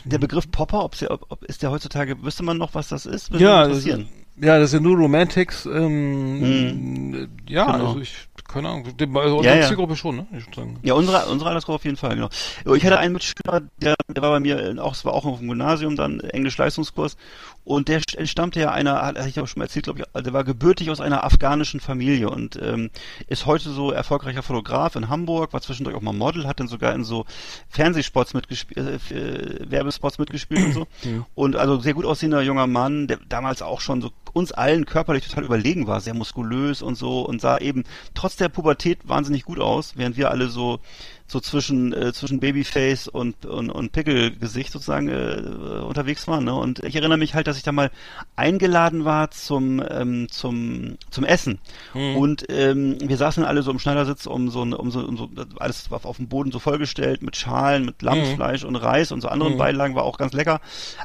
der 0.04 0.18
Begriff 0.18 0.50
Popper, 0.50 0.88
ja, 1.00 1.10
ob, 1.10 1.26
ob, 1.30 1.44
ist 1.44 1.62
der 1.62 1.70
heutzutage, 1.70 2.22
wüsste 2.22 2.42
man 2.42 2.58
noch, 2.58 2.74
was 2.74 2.88
das 2.88 3.06
ist? 3.06 3.30
Würde 3.32 3.44
ja, 3.44 3.60
das, 3.68 3.84
interessieren. 3.84 4.08
Ja, 4.40 4.58
das 4.58 4.70
sind 4.70 4.82
nur 4.82 4.96
Romantics. 4.96 5.66
Ähm, 5.66 7.28
Ja, 7.48 7.66
Genau. 7.70 7.88
also 7.88 8.00
ich, 8.00 8.14
keine 8.48 8.68
Ahnung, 8.68 8.96
die- 8.96 9.04
also 9.04 9.36
unsere 9.38 9.54
Ja, 9.56 9.60
ja. 9.60 9.66
Zielgruppe 9.68 9.94
schon, 9.96 10.16
ne? 10.16 10.26
Ich 10.36 10.54
sagen. 10.54 10.78
Ja, 10.82 10.94
unsere, 10.94 11.26
unsere 11.26 11.50
Altersgruppe 11.50 11.76
auf 11.76 11.84
jeden 11.84 11.96
Fall, 11.96 12.14
genau. 12.14 12.28
Ich 12.74 12.84
hatte 12.84 12.98
einen 12.98 13.12
Mitschüler, 13.12 13.62
der, 13.78 13.94
der 14.08 14.22
war 14.22 14.30
bei 14.30 14.40
mir, 14.40 14.74
auch, 14.82 14.94
es 14.94 15.04
war 15.04 15.12
auch 15.12 15.24
auf 15.26 15.38
dem 15.38 15.48
Gymnasium, 15.48 15.96
dann 15.96 16.20
Englisch-Leistungskurs, 16.20 17.16
Und 17.64 17.88
der 17.88 18.00
st- 18.00 18.16
entstammte 18.16 18.60
ja 18.60 18.72
einer, 18.72 19.02
hat 19.02 19.18
hatte 19.18 19.28
ich 19.28 19.38
auch 19.38 19.46
schon 19.46 19.60
mal 19.60 19.66
erzählt, 19.66 19.84
glaube 19.84 20.00
ich, 20.00 20.06
also 20.12 20.24
der 20.24 20.32
war 20.32 20.42
gebürtig 20.44 20.90
aus 20.90 21.00
einer 21.00 21.22
afghanischen 21.24 21.78
Familie 21.80 22.28
und 22.28 22.58
ähm, 22.60 22.90
ist 23.28 23.46
heute 23.46 23.70
so 23.70 23.92
erfolgreicher 23.92 24.42
Fotograf 24.42 24.96
in 24.96 25.08
Hamburg, 25.08 25.52
war 25.52 25.60
zwischendurch 25.60 25.96
auch 25.96 26.00
mal 26.00 26.12
Model, 26.12 26.46
hat 26.48 26.58
dann 26.58 26.68
sogar 26.68 26.92
in 26.94 27.04
so 27.04 27.24
Fernsehspots 27.68 28.34
mitgespielt, 28.34 29.10
äh, 29.10 29.14
äh, 29.14 29.70
Werbespots 29.70 30.18
mitgespielt 30.18 30.64
und 30.64 30.72
so. 30.72 30.86
Und 31.34 31.56
also 31.56 31.78
sehr 31.80 31.94
gut 31.94 32.04
aussehender 32.04 32.42
junger 32.42 32.66
Mann, 32.66 33.06
der 33.06 33.18
damals 33.28 33.62
auch 33.62 33.80
schon 33.80 34.00
so 34.02 34.10
uns 34.32 34.50
allen 34.52 34.86
körperlich 34.86 35.26
total 35.28 35.44
überlegen 35.44 35.86
war, 35.86 36.00
sehr 36.00 36.14
muskulös 36.14 36.82
und 36.82 36.96
so 36.96 37.20
und 37.22 37.40
sah 37.40 37.58
eben 37.58 37.84
trotz 38.14 38.36
der 38.36 38.48
Pubertät 38.48 39.06
wahnsinnig 39.06 39.44
gut 39.44 39.60
aus, 39.60 39.92
während 39.96 40.16
wir 40.16 40.30
alle 40.30 40.48
so 40.48 40.80
so 41.32 41.40
zwischen 41.40 41.92
äh, 41.92 42.12
zwischen 42.12 42.38
Babyface 42.40 43.08
und 43.08 43.46
und, 43.46 43.70
und 43.70 43.90
Pickelgesicht 43.92 44.70
sozusagen 44.72 45.08
äh, 45.08 45.80
unterwegs 45.82 46.28
waren. 46.28 46.44
Ne? 46.44 46.54
Und 46.54 46.80
ich 46.84 46.94
erinnere 46.94 47.18
mich 47.18 47.34
halt, 47.34 47.46
dass 47.46 47.56
ich 47.56 47.62
da 47.62 47.72
mal 47.72 47.90
eingeladen 48.36 49.04
war 49.04 49.30
zum 49.30 49.82
ähm, 49.88 50.28
zum 50.30 50.96
zum 51.10 51.24
Essen 51.24 51.58
und 52.16 52.44
ähm, 52.48 52.96
wir 53.02 53.16
saßen 53.16 53.44
alle 53.44 53.62
so 53.62 53.70
im 53.70 53.78
Schneidersitz 53.78 54.26
um 54.26 54.50
so 54.50 54.62
ein- 54.64 54.72
um 54.74 54.90
so, 54.90 55.00
um 55.00 55.16
so 55.16 55.28
alles 55.58 55.90
auf, 55.90 56.04
auf 56.04 56.16
dem 56.16 56.28
Boden 56.28 56.52
so 56.52 56.58
vollgestellt 56.58 57.22
mit 57.22 57.36
Schalen, 57.36 57.84
mit 57.84 58.02
Lammsfleisch 58.02 58.64
und 58.64 58.76
Reis 58.76 59.12
und 59.12 59.20
so 59.20 59.28
anderen 59.28 59.56
Beilagen 59.58 59.94
war 59.94 60.04
auch 60.04 60.18
ganz 60.18 60.32
lecker. 60.32 60.60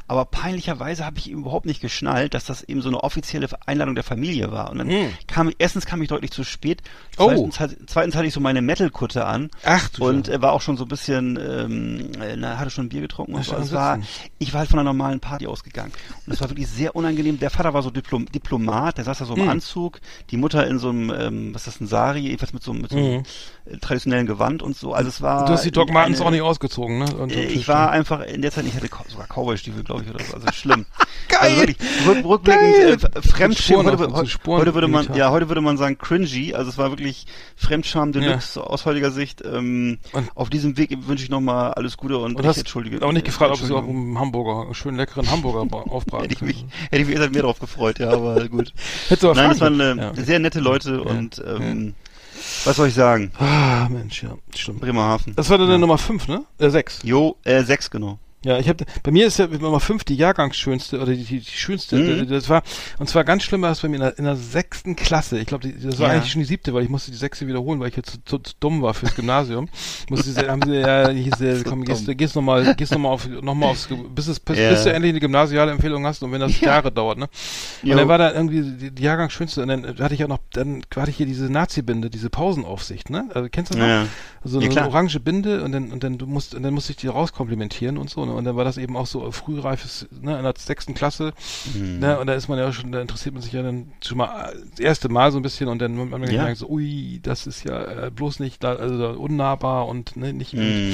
Aber 0.06 0.24
peinlicherweise 0.26 1.04
habe 1.04 1.18
ich 1.18 1.30
überhaupt 1.30 1.66
nicht 1.66 1.80
geschnallt, 1.80 2.34
dass 2.34 2.44
das 2.44 2.62
eben 2.62 2.80
so 2.82 2.88
eine 2.88 3.02
offizielle 3.02 3.48
Einladung 3.66 3.94
der 3.94 4.04
Familie 4.04 4.52
war. 4.52 4.70
Und 4.70 4.78
dann 4.78 4.88
kam 5.26 5.50
erstens 5.58 5.86
kam 5.86 6.02
ich 6.02 6.08
deutlich 6.08 6.30
zu 6.30 6.44
spät. 6.44 6.82
Oh. 7.18 7.26
Zweitens, 7.28 7.60
hat, 7.60 7.70
zweitens 7.86 8.14
hatte 8.16 8.26
ich 8.26 8.34
so 8.34 8.40
meine 8.40 8.62
Metal-Kutte 8.62 9.24
an 9.24 9.50
Ach 9.64 9.88
du 9.90 10.06
und 10.06 10.17
äh, 10.26 10.42
war 10.42 10.50
auch 10.52 10.60
schon 10.60 10.76
so 10.76 10.84
ein 10.84 10.88
bisschen, 10.88 11.38
ähm, 11.40 12.10
äh, 12.20 12.34
na, 12.36 12.58
hatte 12.58 12.70
schon 12.70 12.86
ein 12.86 12.88
Bier 12.88 13.02
getrunken 13.02 13.34
und 13.34 13.44
so. 13.44 13.54
Also 13.54 13.76
war, 13.76 14.00
ich 14.40 14.52
war 14.52 14.60
halt 14.60 14.70
von 14.70 14.80
einer 14.80 14.88
normalen 14.90 15.20
Party 15.20 15.46
ausgegangen. 15.46 15.92
Und 16.26 16.32
es 16.32 16.40
war 16.40 16.48
wirklich 16.50 16.66
sehr 16.66 16.96
unangenehm. 16.96 17.38
Der 17.38 17.50
Vater 17.50 17.72
war 17.74 17.82
so 17.82 17.90
Diplom 17.90 18.26
Diplomat, 18.26 18.96
der 18.98 19.04
saß 19.04 19.18
da 19.18 19.24
so 19.26 19.34
im 19.36 19.42
Hm. 19.42 19.48
Anzug, 19.50 20.00
die 20.30 20.36
Mutter 20.36 20.66
in 20.66 20.80
so 20.80 20.88
einem, 20.88 21.10
ähm, 21.10 21.54
was 21.54 21.66
ist 21.68 21.74
das, 21.76 21.80
ein 21.80 21.86
Sari, 21.86 22.20
jedenfalls 22.20 22.52
mit 22.52 22.62
so, 22.64 22.72
mit 22.72 22.90
so 22.90 22.96
einem 22.96 23.22
äh, 23.66 23.76
traditionellen 23.76 24.26
Gewand 24.26 24.62
und 24.62 24.76
so. 24.76 24.94
Also 24.94 25.08
es 25.10 25.20
war. 25.22 25.42
Mhm. 25.42 25.46
Du 25.46 25.52
hast 25.52 25.64
die 25.64 25.70
Doc 25.70 25.92
Martens 25.92 26.20
auch 26.20 26.30
nicht 26.30 26.42
ausgezogen, 26.42 26.98
ne? 26.98 27.04
Und- 27.14 27.30
äh, 27.30 27.36
und- 27.46 27.50
Ich 27.52 27.68
war 27.68 27.90
einfach 27.92 28.22
in 28.22 28.40
der 28.42 28.50
Zeit, 28.50 28.64
ich 28.66 28.74
hatte 28.74 28.88
sogar 29.08 29.26
Cowboy-Stiefel, 29.28 29.84
glaube 29.84 30.02
ich, 30.04 30.10
oder 30.10 30.24
so. 30.24 30.34
Also 30.34 30.46
schlimm. 30.52 30.86
Geil! 31.28 31.40
Also 31.42 31.56
wirklich, 31.60 31.76
rück, 32.06 32.24
rückblickend, 32.24 32.74
Geil! 32.74 32.88
äh, 32.88 32.92
f- 33.18 33.24
Fremdschämen. 33.30 33.82
Spuren 33.84 33.98
Heute, 33.98 34.12
heute, 34.14 34.38
heute 34.46 34.74
würde 34.74 34.88
man, 34.88 35.14
ja, 35.14 35.30
heute 35.30 35.48
würde 35.48 35.60
man 35.60 35.76
sagen 35.76 35.98
cringy. 35.98 36.54
Also 36.54 36.70
es 36.70 36.78
war 36.78 36.90
wirklich 36.90 37.26
Fremdscham 37.56 38.12
Deluxe 38.12 38.62
aus 38.64 38.86
heutiger 38.86 39.10
Sicht. 39.10 39.42
Ähm, 39.44 39.98
Und- 40.12 40.30
auf 40.34 40.50
diesem 40.50 40.76
Weg 40.76 40.96
wünsche 41.06 41.24
ich 41.24 41.30
nochmal 41.30 41.72
alles 41.74 41.96
Gute 41.96 42.18
und, 42.18 42.36
Und 42.36 42.46
ich 42.46 42.56
entschuldige. 42.58 43.04
auch 43.04 43.12
nicht 43.12 43.26
gefragt, 43.26 43.52
ob 43.60 43.66
du 43.66 43.76
auch 43.76 43.82
einen 43.86 44.18
Hamburger, 44.18 44.62
einen 44.66 44.74
schönen 44.74 44.96
leckeren 44.96 45.30
Hamburger 45.30 45.66
bra- 45.66 45.82
aufbraten 45.90 46.28
Hätte 46.28 46.34
ich 46.34 46.40
mich, 46.42 46.64
hätte 46.90 47.02
ich 47.02 47.08
mich 47.08 47.16
eher 47.18 47.30
mehr 47.30 47.42
drauf 47.42 47.58
gefreut, 47.58 47.98
ja, 47.98 48.10
aber 48.10 48.48
gut. 48.48 48.72
Hättest 49.08 49.22
du 49.22 49.32
Nein, 49.32 49.50
das 49.50 49.60
waren 49.60 49.80
äh, 49.80 49.94
Ja. 49.96 50.14
sehr 50.14 50.38
nette 50.38 50.60
Leute 50.60 51.02
und 51.02 51.42
ähm, 51.46 51.94
was 52.64 52.76
soll 52.76 52.88
ich 52.88 52.94
sagen? 52.94 53.32
Ah, 53.38 53.88
Mensch, 53.90 54.22
ja, 54.22 54.30
stimmt. 54.54 54.80
Bremerhaven. 54.80 55.34
Das 55.34 55.50
war 55.50 55.58
dann 55.58 55.68
der 55.68 55.78
Nummer 55.78 55.98
5, 55.98 56.28
ne? 56.28 56.44
Äh, 56.58 56.70
6. 56.70 57.00
Jo, 57.02 57.36
äh, 57.44 57.62
sechs 57.64 57.90
genau. 57.90 58.18
Ja, 58.44 58.56
ich 58.58 58.68
habe 58.68 58.84
bei 59.02 59.10
mir 59.10 59.26
ist 59.26 59.38
ja 59.38 59.48
Nummer 59.48 59.80
5 59.80 60.04
die 60.04 60.14
Jahrgangsschönste 60.14 61.00
oder 61.00 61.12
die, 61.12 61.24
die, 61.24 61.40
die 61.40 61.50
schönste. 61.50 61.96
Mhm. 61.96 62.28
Das 62.28 62.48
war 62.48 62.62
und 63.00 63.08
zwar 63.08 63.24
ganz 63.24 63.42
schlimm 63.42 63.62
war 63.62 63.72
es 63.72 63.80
bei 63.80 63.88
mir 63.88 63.96
in 63.96 64.02
der, 64.02 64.18
in 64.18 64.24
der 64.26 64.36
sechsten 64.36 64.94
Klasse. 64.94 65.38
Ich 65.40 65.46
glaube, 65.46 65.68
das 65.68 65.98
war 65.98 66.08
Ja. 66.08 66.14
eigentlich 66.14 66.30
schon 66.30 66.40
die 66.42 66.46
siebte, 66.46 66.72
weil 66.72 66.84
ich 66.84 66.88
musste 66.88 67.10
die 67.10 67.16
sechste 67.16 67.48
wiederholen, 67.48 67.80
weil 67.80 67.88
ich 67.88 67.96
jetzt 67.96 68.10
zu, 68.10 68.24
zu, 68.24 68.38
zu 68.38 68.54
dumm 68.60 68.80
war 68.80 68.94
fürs 68.94 69.16
Gymnasium. 69.16 69.68
musste 70.08 70.30
sie, 70.30 70.48
haben 70.48 70.62
sie 70.64 70.76
ja 70.76 71.08
hieß, 71.10 71.34
sie, 71.36 71.64
komm, 71.68 71.84
gehst, 71.84 72.06
dumm. 72.06 72.16
gehst 72.16 72.36
noch 72.36 72.42
mal, 72.42 72.76
gehst 72.76 72.92
noch 72.92 73.00
mal 73.00 73.08
auf 73.08 73.26
noch 73.28 73.54
mal 73.54 73.66
aufs 73.66 73.88
bis 74.14 74.28
es 74.28 74.38
bis, 74.38 74.56
Ja. 74.56 74.70
bis 74.70 74.84
du 74.84 74.92
endlich 74.92 75.10
eine 75.10 75.20
gymnasiale 75.20 75.72
Empfehlung 75.72 76.06
hast 76.06 76.22
und 76.22 76.30
wenn 76.30 76.40
das 76.40 76.60
Jahre 76.60 76.92
dauert, 76.92 77.18
ne? 77.18 77.28
Und 77.82 77.88
Jo. 77.88 77.96
dann 77.96 78.06
war 78.06 78.18
da 78.18 78.32
irgendwie 78.32 78.62
die, 78.62 78.90
die 78.92 79.02
Jahrgangsschönste 79.02 79.62
und 79.62 79.68
dann 79.68 79.98
hatte 79.98 80.14
ich 80.14 80.22
auch 80.22 80.28
noch 80.28 80.38
dann 80.52 80.82
hatte 80.94 81.10
ich 81.10 81.16
hier 81.16 81.26
diese 81.26 81.50
Nazi-Binde, 81.50 82.08
diese 82.08 82.30
Pausenaufsicht, 82.30 83.10
ne? 83.10 83.28
Also 83.34 83.48
kennst 83.50 83.74
du 83.74 83.78
das 83.78 83.82
noch? 83.84 83.88
Ja. 83.88 84.06
So 84.44 84.60
Ja, 84.60 84.66
eine 84.66 84.74
klar. 84.74 84.86
orange 84.86 85.18
Binde 85.18 85.64
und 85.64 85.72
dann 85.72 85.90
und 85.90 86.04
dann 86.04 86.18
du 86.18 86.26
musst 86.26 86.54
und 86.54 86.62
dann 86.62 86.72
musste 86.72 86.92
ich 86.92 86.98
die 86.98 87.08
rauskomplimentieren 87.08 87.98
und 87.98 88.08
so 88.08 88.27
ne? 88.28 88.34
und 88.34 88.44
dann 88.44 88.56
war 88.56 88.64
das 88.64 88.78
eben 88.78 88.96
auch 88.96 89.06
so 89.06 89.30
frühreifes 89.32 90.06
ne 90.20 90.36
in 90.38 90.44
der 90.44 90.54
sechsten 90.56 90.94
Klasse 90.94 91.32
Mhm. 91.74 91.98
ne 91.98 92.18
und 92.20 92.26
da 92.26 92.34
ist 92.34 92.48
man 92.48 92.58
ja 92.58 92.72
schon 92.72 92.92
da 92.92 93.00
interessiert 93.00 93.34
man 93.34 93.42
sich 93.42 93.52
ja 93.52 93.62
dann 93.62 93.92
schon 94.04 94.18
mal 94.18 94.50
äh, 94.52 94.56
das 94.70 94.80
erste 94.80 95.08
Mal 95.08 95.32
so 95.32 95.38
ein 95.38 95.42
bisschen 95.42 95.68
und 95.68 95.80
dann 95.80 95.98
hat 95.98 96.08
man 96.10 96.22
Ja. 96.22 96.28
gemerkt 96.28 96.58
so 96.58 96.68
ui 96.68 97.20
das 97.22 97.46
ist 97.46 97.64
ja 97.64 98.06
äh, 98.06 98.10
bloß 98.10 98.40
nicht 98.40 98.62
da 98.62 98.74
also 98.76 99.08
unnahbar 99.18 99.88
und 99.88 100.16
ne, 100.16 100.32
nicht 100.32 100.54
Mhm. 100.54 100.92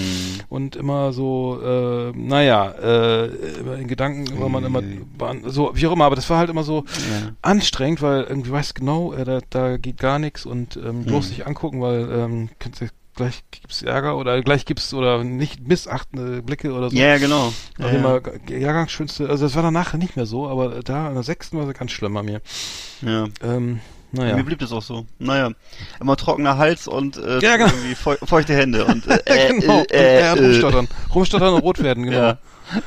und 0.48 0.76
immer 0.76 1.12
so 1.12 1.60
äh, 1.62 2.12
naja 2.16 2.70
äh, 2.70 3.26
immer 3.60 3.76
in 3.76 3.86
Gedanken 3.88 4.40
war 4.40 4.48
man 4.48 4.64
immer 4.64 4.82
war, 5.18 5.34
so 5.44 5.70
wie 5.74 5.86
auch 5.86 5.92
immer 5.92 6.04
aber 6.06 6.16
das 6.16 6.28
war 6.30 6.38
halt 6.38 6.50
immer 6.50 6.64
so 6.64 6.84
Ja. 7.10 7.32
anstrengend 7.42 8.00
weil 8.02 8.24
irgendwie 8.24 8.50
weißt 8.52 8.74
genau 8.74 9.12
äh, 9.12 9.24
da, 9.24 9.40
da 9.50 9.76
geht 9.76 9.98
gar 9.98 10.18
nichts 10.18 10.46
und 10.46 10.76
ähm, 10.76 11.04
bloß 11.04 11.24
Mhm. 11.26 11.30
nicht 11.30 11.46
angucken 11.46 11.80
weil 11.80 12.08
ähm, 12.12 12.48
könntest 12.58 12.82
du- 12.82 12.94
gleich 13.14 13.42
gibt's 13.50 13.82
Ärger 13.82 14.16
oder 14.16 14.40
gleich 14.42 14.64
gibt's 14.64 14.92
oder 14.94 15.22
nicht 15.24 15.66
missachtende 15.66 16.42
Blicke 16.42 16.72
oder 16.72 16.90
so. 16.90 16.96
Ja, 16.96 17.06
ja, 17.08 17.18
genau. 17.18 17.46
Auf 17.48 17.54
Ja, 17.78 17.90
jeden 17.90 18.04
ja. 18.04 18.20
Fall 18.20 18.40
Jahrgangsschönste, 18.48 19.28
also 19.28 19.44
das 19.44 19.54
war 19.54 19.62
danach 19.62 19.94
nicht 19.94 20.16
mehr 20.16 20.26
so, 20.26 20.48
aber 20.48 20.82
da 20.82 21.08
in 21.08 21.14
der 21.14 21.22
sechsten 21.22 21.58
war 21.58 21.68
es 21.68 21.78
ganz 21.78 21.92
schlimm 21.92 22.14
bei 22.14 22.22
mir. 22.22 22.40
Ja. 23.02 23.26
Ähm, 23.42 23.80
naja. 24.12 24.36
Mir 24.36 24.44
blieb 24.44 24.60
das 24.60 24.70
auch 24.70 24.82
so. 24.82 25.06
Naja, 25.18 25.50
immer 26.00 26.16
trockener 26.16 26.56
Hals 26.56 26.86
und 26.86 27.16
äh, 27.16 27.40
Ja, 27.40 27.56
genau. 27.56 27.70
irgendwie 27.70 27.94
feu 27.96 28.16
feuchte 28.22 28.54
Hände 28.54 28.84
und 28.84 29.06
äh, 29.08 29.18
äh, 29.24 29.48
genau. 29.60 29.80
und 29.80 29.92
äh, 29.92 30.28
hat 30.28 30.38
äh, 30.38 30.44
rumstottern. 30.44 30.88
Rumstottern 31.12 31.54
und 31.54 31.60
rot 31.62 31.82
werden, 31.82 32.04
genau. 32.10 32.18
Ja. 32.18 32.38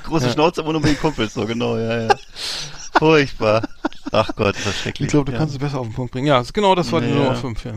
Große. 0.05 0.31
Schnauze, 0.31 0.61
aber 0.61 0.71
nur 0.71 0.81
mit 0.81 0.91
den 0.91 0.99
Kumpels, 0.99 1.33
so 1.33 1.45
genau, 1.45 1.77
ja, 1.77 2.03
ja. 2.03 2.15
Furchtbar. 2.97 3.67
Ach 4.11 4.29
Gott, 4.35 4.55
ist 4.55 4.65
das 4.65 4.77
schrecklich. 4.79 5.07
Ich 5.07 5.11
glaube, 5.11 5.25
du 5.25 5.31
ja. 5.33 5.37
kannst 5.39 5.53
es 5.53 5.59
besser 5.59 5.79
auf 5.79 5.87
den 5.87 5.93
Punkt 5.93 6.11
bringen. 6.13 6.27
Ja, 6.27 6.41
genau, 6.53 6.75
das 6.75 6.91
war 6.91 7.01
die. 7.01 7.07
Nummer 7.07 7.35
5, 7.35 7.65
ja. 7.65 7.73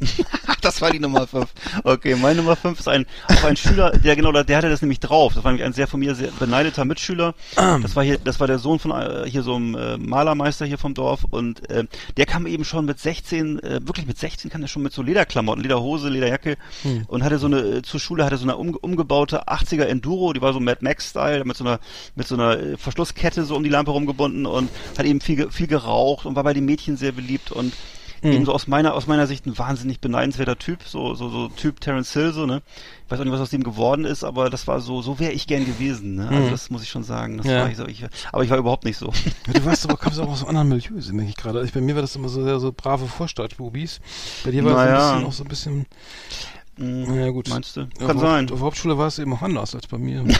das 0.60 0.80
war 0.80 0.90
die 0.90 0.98
Nummer 0.98 1.26
5. 1.26 1.46
Okay, 1.84 2.14
meine 2.16 2.36
Nummer 2.42 2.56
5 2.56 2.78
ist 2.80 2.88
ein, 2.88 3.06
auch 3.28 3.44
ein 3.44 3.56
Schüler, 3.56 3.90
der 3.90 4.16
genau, 4.16 4.32
der 4.32 4.56
hatte 4.56 4.68
das 4.70 4.82
nämlich 4.82 5.00
drauf. 5.00 5.34
Das 5.34 5.44
war 5.44 5.52
nämlich 5.52 5.64
ein 5.66 5.72
sehr 5.72 5.86
von 5.86 6.00
mir 6.00 6.14
sehr 6.14 6.30
beneideter 6.38 6.84
Mitschüler. 6.84 7.34
Das 7.82 7.96
war 7.96 8.04
hier, 8.04 8.18
das 8.18 8.40
war 8.40 8.46
der 8.46 8.58
Sohn 8.58 8.78
von 8.78 8.90
äh, 8.90 9.28
hier 9.28 9.42
so 9.42 9.54
einem 9.56 9.74
äh, 9.74 9.96
Malermeister 9.98 10.66
hier 10.66 10.78
vom 10.78 10.94
Dorf 10.94 11.24
und 11.30 11.68
äh, 11.70 11.84
der 12.16 12.26
kam 12.26 12.46
eben 12.46 12.64
schon 12.64 12.84
mit 12.84 12.98
16, 12.98 13.58
äh, 13.60 13.80
wirklich 13.86 14.06
mit 14.06 14.18
16 14.18 14.50
kam 14.50 14.60
der 14.60 14.68
schon 14.68 14.82
mit 14.82 14.92
so 14.92 15.02
Lederklamotten, 15.02 15.62
Lederhose, 15.62 16.08
Lederjacke 16.08 16.56
Hm. 16.82 17.04
und 17.08 17.22
hatte 17.24 17.38
so 17.38 17.46
eine 17.46 17.58
äh, 17.60 17.82
zur 17.82 18.00
Schule 18.00 18.24
hatte 18.24 18.36
so 18.36 18.44
eine 18.44 18.56
um, 18.56 18.74
umgebaute 18.74 19.48
80er 19.48 19.84
Enduro, 19.84 20.32
die 20.32 20.40
war 20.42 20.52
so 20.52 20.60
Mad 20.60 20.78
Max 20.80 21.10
Style 21.10 21.44
mit 21.44 21.56
so 21.56 21.64
einer 21.64 21.78
mit 22.16 22.26
so 22.26 22.34
einer 22.34 22.58
äh, 22.58 22.76
Verschlusskette 22.76 23.44
so 23.44 23.56
um 23.56 23.62
die 23.62 23.68
Lampe 23.70 23.90
rumgebunden 23.90 24.46
und 24.46 24.70
hat 24.98 25.04
eben 25.06 25.20
viel 25.20 25.36
ge- 25.36 25.50
viel 25.62 25.68
geraucht 25.68 26.26
und 26.26 26.34
war 26.34 26.42
bei 26.42 26.54
den 26.54 26.64
Mädchen 26.64 26.96
sehr 26.96 27.12
beliebt 27.12 27.52
und 27.52 27.72
Hm. 28.22 28.32
eben 28.32 28.44
so 28.44 28.52
aus 28.52 28.68
meiner 28.68 28.94
aus 28.94 29.08
meiner 29.08 29.26
Sicht 29.26 29.46
ein 29.46 29.58
wahnsinnig 29.58 29.98
beneidenswerter 30.00 30.56
Typ, 30.56 30.80
so 30.86 31.14
so 31.16 31.28
so 31.28 31.48
Typ 31.48 31.80
Terence 31.80 32.12
Hill 32.12 32.32
so, 32.32 32.46
ne? 32.46 32.62
Ich 33.04 33.10
weiß 33.10 33.18
auch 33.18 33.24
nicht, 33.24 33.32
was 33.32 33.40
aus 33.40 33.50
dem 33.50 33.64
geworden 33.64 34.04
ist, 34.04 34.22
aber 34.22 34.48
das 34.48 34.68
war 34.68 34.80
so 34.80 35.02
so 35.02 35.18
wäre 35.18 35.32
ich 35.32 35.48
gern 35.48 35.64
gewesen, 35.66 36.14
ne? 36.16 36.28
Also 36.28 36.44
Hm. 36.44 36.50
das 36.52 36.70
muss 36.70 36.82
ich 36.84 36.88
schon 36.88 37.02
sagen, 37.04 37.38
das 37.38 37.46
Ja. 37.46 37.62
war 37.62 37.70
ich 37.70 37.76
so 37.76 37.84
ich, 37.86 38.04
aber 38.32 38.44
ich 38.44 38.50
war 38.50 38.58
überhaupt 38.58 38.84
nicht 38.84 38.96
so. 38.96 39.12
Ja, 39.48 39.54
du 39.54 39.64
warst 39.64 39.84
aber, 39.84 39.96
kommst 39.96 40.20
auch 40.20 40.28
aus 40.28 40.40
einem 40.46 40.56
anderen 40.56 40.68
Milieu, 40.68 41.12
merke 41.12 41.30
ich 41.30 41.36
gerade. 41.36 41.64
Ich, 41.64 41.72
bei 41.72 41.80
mir 41.80 41.94
war 41.96 42.02
das 42.02 42.14
immer 42.14 42.28
so 42.28 42.42
sehr 42.44 42.60
so 42.60 42.72
brave 42.72 43.06
Vorstadtbubis. 43.06 44.00
Bei 44.44 44.50
dir 44.52 44.64
war 44.64 44.74
Naja. 44.74 44.96
es 44.96 45.02
ein 45.02 45.08
bisschen 45.14 45.26
auch 45.26 45.32
so 45.32 45.42
ein 45.44 45.48
bisschen, 45.48 45.86
Hm, 46.78 47.02
naja 47.16 47.30
gut. 47.30 47.48
Meinst 47.48 47.76
du? 47.76 47.82
Auf 47.82 47.88
Kann 48.06 48.18
der- 48.18 48.18
sein. 48.20 48.44
Auf 48.50 48.58
der 48.58 48.66
Hauptschule 48.66 48.98
war 48.98 49.08
es 49.08 49.18
eben 49.18 49.32
auch 49.34 49.42
anders 49.42 49.74
als 49.74 49.86
bei 49.88 49.98
mir. 49.98 50.24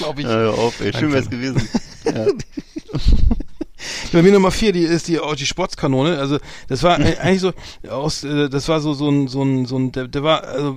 Glaube 0.00 0.20
ich. 0.20 0.26
Ja, 0.26 0.50
auf, 0.50 0.80
ey, 0.80 0.92
schön 0.92 1.12
wär's 1.12 1.28
Danke. 1.28 1.36
gewesen. 1.52 1.68
Ja. 2.04 2.26
Bei 4.12 4.22
mir 4.22 4.32
Nummer 4.32 4.50
vier, 4.50 4.72
die 4.72 4.80
ist 4.80 5.06
die, 5.08 5.20
oh, 5.20 5.34
die 5.34 5.46
Sportskanone. 5.46 6.18
Also 6.18 6.38
das 6.68 6.82
war 6.82 6.98
äh, 6.98 7.16
eigentlich 7.18 7.40
so 7.40 7.52
aus, 7.88 8.24
äh, 8.24 8.48
das 8.50 8.68
war 8.68 8.80
so 8.80 8.92
so 8.94 9.08
ein 9.08 9.28
so 9.28 9.42
ein 9.42 9.64
so 9.66 9.78
ein, 9.78 9.92
der, 9.92 10.08
der 10.08 10.22
war 10.22 10.44
also 10.44 10.76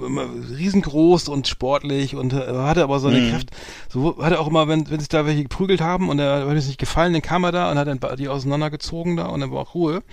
riesengroß 0.57 1.27
und 1.29 1.47
sportlich 1.47 2.15
und 2.15 2.31
äh, 2.33 2.37
hatte 2.37 2.83
aber 2.83 2.99
so 2.99 3.07
eine 3.07 3.19
Mhm. 3.19 3.31
Kraft. 3.31 3.49
So 3.89 4.17
hatte 4.21 4.39
auch 4.39 4.47
immer, 4.47 4.67
wenn 4.67 4.89
wenn 4.89 4.99
sich 4.99 5.09
da 5.09 5.25
welche 5.25 5.43
geprügelt 5.43 5.81
haben 5.81 6.09
und 6.09 6.19
er 6.19 6.47
wenn 6.47 6.55
es 6.55 6.67
nicht 6.67 6.77
gefallen, 6.79 7.13
dann 7.13 7.21
kam 7.21 7.43
er 7.43 7.51
da 7.51 7.71
und 7.71 7.77
hat 7.77 7.87
dann 7.87 7.99
die 8.17 8.27
auseinandergezogen 8.29 9.17
da 9.17 9.25
und 9.25 9.39
dann 9.41 9.51
war 9.51 9.61
auch 9.61 9.73
Ruhe. 9.73 10.03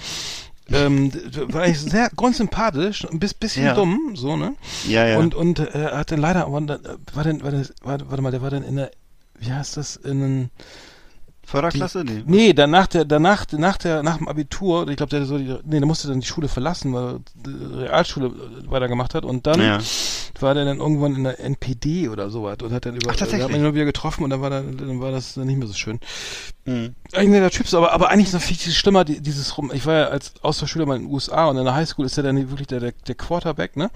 Ähm, 0.73 1.13
war 1.49 1.63
eigentlich 1.63 1.81
sehr 1.81 2.11
grundsympathisch, 2.15 3.05
ein 3.11 3.19
bis- 3.19 3.35
bisschen 3.35 3.65
Ja. 3.67 3.75
dumm, 3.75 4.13
so, 4.15 4.37
ne? 4.37 4.55
Ja, 4.89 5.05
ja. 5.05 5.19
Und, 5.19 5.35
und 5.35 5.59
äh, 5.59 5.65
er 5.73 5.99
hat 5.99 6.13
dann 6.13 6.21
leider, 6.21 6.47
dann, 6.49 6.69
äh, 6.85 6.97
war 7.13 7.25
denn, 7.25 7.43
war 7.43 7.51
war, 7.83 7.99
warte 8.09 8.23
mal, 8.23 8.31
der 8.31 8.41
war 8.41 8.51
dann 8.51 8.63
in 8.63 8.77
der, 8.77 8.93
wie 9.41 9.53
heißt 9.53 9.77
das, 9.77 9.97
in 9.97 10.23
einem, 10.23 10.51
Förderklasse? 11.51 12.05
Nee. 12.05 12.23
Nee, 12.27 12.53
danach 12.53 12.87
der, 12.87 13.05
danach, 13.05 13.45
nach 13.53 13.77
der, 13.77 14.03
nach 14.05 14.19
dem 14.19 14.29
Abitur, 14.29 14.89
ich 14.89 14.97
glaube, 14.97 15.11
der 15.11 15.25
so, 15.27 15.37
die, 15.37 15.57
nee, 15.65 15.79
der 15.81 15.87
musste 15.87 16.07
dann 16.07 16.21
die 16.21 16.27
Schule 16.27 16.47
verlassen, 16.47 16.93
weil 16.95 17.03
er 17.15 17.21
die 17.35 17.77
Realschule 17.79 18.27
äh, 18.29 18.71
weitergemacht 18.71 19.15
hat 19.15 19.25
und 19.25 19.47
dann 19.49 19.61
Ja. 19.61 19.79
war 20.39 20.55
der 20.55 20.65
dann 20.65 20.79
irgendwann 20.79 21.17
in 21.17 21.25
der 21.25 21.41
NPD 21.41 22.09
oder 22.09 22.31
sowas 22.31 22.59
und 22.63 22.73
hat 22.73 22.87
dann 22.87 22.95
über, 22.95 23.11
Ach, 23.11 23.17
tatsächlich? 23.17 23.43
hat 23.43 23.51
man 23.51 23.61
ihn 23.61 23.65
nur 23.65 23.75
wieder 23.75 23.85
getroffen 23.85 24.23
und 24.23 24.31
dann 24.31 24.41
war 24.41 24.51
dann, 24.51 24.77
dann 24.77 25.01
war 25.01 25.11
das 25.11 25.37
nicht 25.37 25.59
mehr 25.59 25.67
so 25.67 25.75
schön. 25.75 25.99
Mhm. 26.67 26.95
Eigentlich 27.13 27.31
netter 27.31 27.51
Typ, 27.51 27.67
so, 27.67 27.79
aber, 27.79 27.93
aber 27.93 28.11
eigentlich 28.11 28.29
ist 28.29 28.35
noch 28.35 28.41
viel 28.43 28.57
viel 28.57 28.73
schlimmer, 28.73 29.05
die, 29.05 29.21
dieses 29.21 29.59
rum, 29.59 29.73
ich 29.75 29.85
war 29.87 29.95
ja 29.95 30.07
als 30.07 30.35
Austauschschüler 30.43 30.87
mal 30.87 30.97
in 30.97 31.03
den 31.03 31.13
USA 31.13 31.47
und 31.47 31.57
in 31.59 31.65
der 31.65 31.75
Highschool 31.75 32.07
ist 32.07 32.17
er 32.17 32.23
dann 32.23 32.37
wirklich 32.51 32.69
der, 32.69 32.79
der, 32.79 32.93
der 33.09 33.15
Quarterback, 33.17 33.77
ne? 33.77 33.91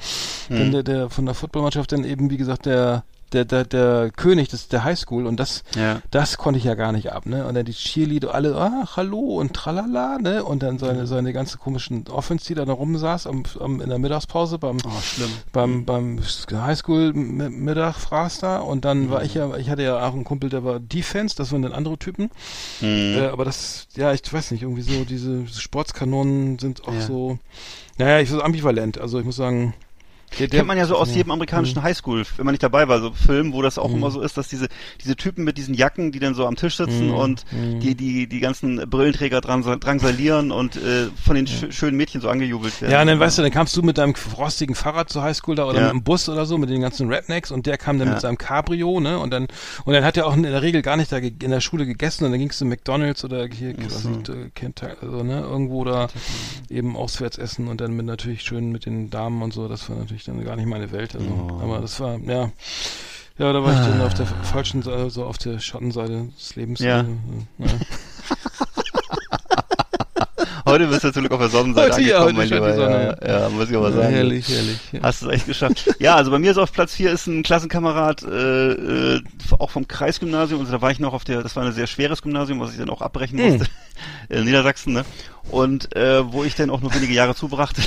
Mhm. 0.49 0.59
Dann 0.59 0.73
der, 0.73 0.83
der 0.83 1.11
von 1.11 1.25
der 1.25 1.35
Footballmannschaft 1.37 1.93
dann 1.93 2.03
eben, 2.03 2.31
wie 2.31 2.37
gesagt, 2.37 2.66
der, 2.66 3.05
der, 3.35 3.44
der, 3.44 3.65
der 3.65 4.11
König 4.16 4.48
des, 4.48 4.69
der 4.69 4.85
Highschool 4.85 5.27
und 5.27 5.39
das, 5.40 5.65
Ja. 5.77 6.01
das 6.11 6.39
konnte 6.39 6.59
ich 6.59 6.65
ja 6.65 6.74
gar 6.74 6.93
nicht 6.93 7.12
ab, 7.12 7.27
ne? 7.27 7.44
Und 7.47 7.55
dann 7.55 7.65
die 7.65 7.73
Cheerleader 7.73 8.32
alle, 8.35 8.55
ah, 8.56 8.89
hallo 8.97 9.19
und 9.40 9.52
tralala, 9.52 10.19
ne? 10.19 10.44
Und 10.44 10.62
dann 10.62 10.78
seine, 10.78 11.06
seine 11.06 11.32
ganze 11.32 11.59
komischen 11.59 12.06
Offense, 12.09 12.47
die 12.47 12.55
da, 12.55 12.65
rumsaß 12.65 13.27
am, 13.27 13.43
am, 13.61 13.81
in 13.81 13.89
der 13.90 13.98
Mittagspause 13.98 14.59
beim, 14.59 14.78
Oh, 14.86 14.90
beim, 15.52 15.85
beim 15.85 16.20
Highschool-Mittag 16.51 17.94
fraß 17.97 18.39
da 18.40 18.59
und 18.59 18.85
dann 18.85 19.11
war 19.11 19.23
ich 19.23 19.35
ja, 19.35 19.56
ich 19.56 19.70
hatte 19.70 19.82
ja 19.82 19.98
auch 20.06 20.12
einen 20.15 20.24
Kumpel, 20.24 20.51
der 20.51 20.65
war 20.65 20.81
Defense, 20.81 21.35
das 21.36 21.52
waren 21.52 21.62
dann 21.62 21.73
andere 21.73 21.98
Typen. 21.98 22.31
Mhm. 22.81 22.86
Äh, 23.16 23.27
aber 23.28 23.44
das, 23.44 23.89
ja, 23.97 24.12
ich 24.12 24.20
weiß 24.31 24.51
nicht, 24.51 24.62
irgendwie 24.62 24.82
so, 24.82 25.05
diese 25.05 25.47
Sportskanonen 25.47 26.59
sind 26.59 26.86
auch 26.86 26.93
Ja. 26.94 27.01
so, 27.01 27.39
naja, 27.98 28.20
ich 28.20 28.31
so 28.31 28.43
ambivalent. 28.43 28.98
Also 28.98 29.19
ich 29.19 29.24
muss 29.24 29.36
sagen, 29.36 29.74
der, 30.39 30.48
der 30.48 30.59
Kennt 30.61 30.69
man 30.69 30.78
ja 30.78 30.86
so 30.86 30.97
aus 30.97 31.15
jedem 31.15 31.31
amerikanischen 31.32 31.82
Highschool, 31.82 32.24
wenn 32.36 32.44
man 32.47 32.52
nicht 32.52 32.62
dabei 32.62 32.89
war, 32.89 33.01
so 33.01 33.12
Filmen, 33.12 33.52
wo 33.52 33.62
das 33.62 33.78
auch 33.78 33.89
Mhm. 33.90 33.97
immer 33.97 34.11
so 34.11 34.20
ist, 34.20 34.36
dass 34.36 34.48
diese 34.48 34.69
diese 35.02 35.16
Typen 35.16 35.44
mit 35.44 35.59
diesen 35.59 35.74
Jacken, 35.74 36.12
die 36.12 36.19
dann 36.19 36.35
so 36.35 36.47
am 36.47 36.56
Tisch 36.56 36.77
sitzen 36.77 37.09
Mhm. 37.09 37.15
und 37.15 37.44
Mhm. 37.52 37.81
die 37.81 37.94
die 37.94 38.27
die 38.28 38.40
ganzen 38.40 38.77
Brillenträger 38.89 39.40
dran 39.40 39.62
drangsalieren 39.62 40.51
und 40.51 40.77
äh, 40.77 41.09
von 41.24 41.36
den 41.36 41.47
sch 41.47 41.66
schönen 41.70 41.97
Mädchen 41.97 42.20
so 42.20 42.28
angejubelt 42.28 42.81
werden. 42.81 42.93
Ja, 42.93 43.01
und 43.01 43.06
dann 43.06 43.20
weißt 43.20 43.39
du, 43.39 43.43
dann 43.43 43.51
kamst 43.51 43.77
du 43.77 43.82
mit 43.82 43.98
deinem 43.98 44.15
rostigen 44.36 44.74
Fahrrad 44.74 45.09
zur 45.11 45.23
Highschool 45.23 45.55
da 45.56 45.66
oder 45.66 45.78
Ja. 45.81 45.85
mit 45.86 45.93
dem 45.93 46.02
Bus 46.05 46.28
oder 46.28 46.47
so, 46.47 46.59
mit 46.59 46.70
den 46.70 46.81
ganzen 46.81 47.09
Rednecks 47.12 47.51
und 47.51 47.66
der 47.66 47.78
kam 47.78 47.98
dann 47.98 48.09
Ja. 48.09 48.15
mit 48.15 48.20
seinem 48.23 48.39
Cabrio, 48.39 49.01
ne? 49.01 49.19
Und 49.19 49.31
dann 49.31 49.47
und 49.85 49.93
dann 49.93 50.05
hat 50.05 50.16
er 50.16 50.27
auch 50.27 50.35
in 50.36 50.43
der 50.43 50.62
Regel 50.62 50.82
gar 50.82 50.97
nicht 50.97 51.12
da 51.12 51.19
in 51.19 51.39
der 51.39 51.61
Schule 51.61 51.86
gegessen 51.86 52.24
und 52.24 52.31
dann 52.31 52.40
gingst 52.40 52.61
du 52.61 52.65
McDonalds 52.65 53.24
oder 53.24 53.47
hier 53.47 53.74
was 53.89 54.02
so. 54.02 54.09
nicht, 54.09 54.28
äh, 54.28 54.51
Kentucky, 54.55 54.93
also, 55.02 55.23
ne, 55.23 55.40
irgendwo 55.40 55.85
da 55.85 56.09
eben 56.70 56.97
auswärts 56.97 57.39
essen 57.39 57.69
und 57.69 57.81
dann 57.81 57.93
mit 57.94 58.06
natürlich 58.06 58.43
schön 58.43 58.70
mit 58.73 58.86
den 58.86 59.11
Damen 59.11 59.43
und 59.43 59.52
so, 59.52 59.69
das 59.69 59.89
war 59.89 59.97
natürlich 59.97 60.24
dann 60.25 60.45
gar 60.45 60.57
nicht 60.57 60.67
meine 60.67 60.91
Welt. 60.93 61.15
Also, 61.15 61.27
Oh. 61.29 61.61
aber 61.63 61.81
das 61.81 61.99
war, 62.01 62.19
ja. 62.19 62.51
Ja, 63.37 63.53
da 63.53 63.63
war 63.65 63.73
ich 63.73 63.79
dann 63.81 64.01
Ah. 64.01 64.07
auf 64.07 64.15
der 64.15 64.27
falschen 64.27 64.83
Seite, 64.83 65.11
so 65.11 65.25
auf 65.25 65.39
der 65.39 65.59
Schattenseite 65.59 66.29
des 66.39 66.55
Lebens. 66.57 66.81
Ja. 66.81 66.99
Also, 66.99 67.11
ja. 67.59 67.67
Heute 70.67 70.87
bist 70.87 71.05
du 71.05 71.13
zum 71.13 71.23
Glück 71.23 71.33
auf 71.33 71.41
der 71.41 71.49
Sonnenseite 71.51 71.93
Heute, 71.97 72.03
ja, 72.09 72.19
angekommen, 72.25 72.51
heute 72.51 72.61
mein 72.61 72.73
Lieber. 72.73 73.27
Ja, 73.29 73.41
ja, 73.43 73.49
muss 73.51 73.69
ich 73.71 73.77
aber 73.77 73.93
sagen. 73.93 74.15
Herrlich, 74.15 74.49
herrlich. 74.49 74.79
Ja. 74.93 75.01
Hast 75.03 75.21
du 75.21 75.27
es 75.29 75.33
echt 75.35 75.47
geschafft. 75.47 75.95
ja, 75.99 76.15
also 76.17 76.31
bei 76.31 76.39
mir 76.39 76.51
ist 76.53 76.57
auf 76.57 76.73
Platz 76.73 76.95
4 76.95 77.13
ist 77.13 77.27
ein 77.27 77.43
Klassenkamerad, 77.43 78.23
äh, 78.23 79.17
äh, 79.17 79.23
auch 79.59 79.71
vom 79.71 79.87
Kreisgymnasium. 79.87 80.61
Also 80.61 80.73
da 80.73 80.81
war 80.81 80.91
ich 80.91 81.01
noch 81.01 81.13
auf 81.13 81.25
der, 81.25 81.43
das 81.43 81.55
war 81.55 81.65
ein 81.65 81.73
sehr 81.73 81.87
schweres 81.87 82.23
Gymnasium, 82.23 82.61
was 82.61 82.73
ich 82.73 82.79
dann 82.79 82.89
auch 82.89 83.03
abbrechen 83.03 83.39
Hm. 83.39 83.53
musste. 83.59 83.67
in 84.31 84.45
Niedersachsen, 84.45 84.95
ne? 84.95 85.05
Und 85.51 85.95
äh, 85.97 86.33
wo 86.33 86.45
ich 86.45 86.55
dann 86.55 86.71
auch 86.71 86.81
nur 86.81 86.95
wenige 86.95 87.13
Jahre 87.13 87.35
zubrachte. 87.35 87.83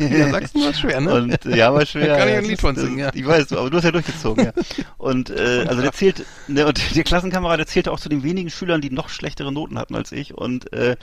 Niedersachsen 0.08 0.62
war 0.62 0.74
schwer, 0.74 1.00
ne? 1.00 1.14
Und 1.14 1.44
ja, 1.44 1.72
war 1.72 1.84
schwer. 1.84 2.08
Da 2.08 2.16
kann 2.18 2.28
ich 2.28 2.34
ja. 2.34 2.40
ein 2.40 2.44
Lied 2.46 2.60
von 2.60 2.76
singen, 2.76 2.98
ja. 2.98 3.10
Ich 3.14 3.26
weiß, 3.26 3.52
aber 3.52 3.70
du 3.70 3.76
hast 3.76 3.84
ja 3.84 3.92
durchgezogen, 3.92 4.46
ja. 4.46 4.52
Und 4.98 5.30
äh, 5.30 5.66
also 5.68 5.82
der 5.82 5.92
zählt, 5.92 6.24
ne, 6.48 6.66
und 6.66 6.96
der 6.96 7.04
Klassenkamerad, 7.04 7.58
der 7.58 7.66
zählte 7.66 7.92
auch 7.92 8.00
zu 8.00 8.08
den 8.08 8.22
wenigen 8.22 8.50
Schülern, 8.50 8.80
die 8.80 8.90
noch 8.90 9.08
schlechtere 9.08 9.52
Noten 9.52 9.78
hatten 9.78 9.94
als 9.94 10.12
ich. 10.12 10.34
Und 10.34 10.72
äh, 10.72 10.96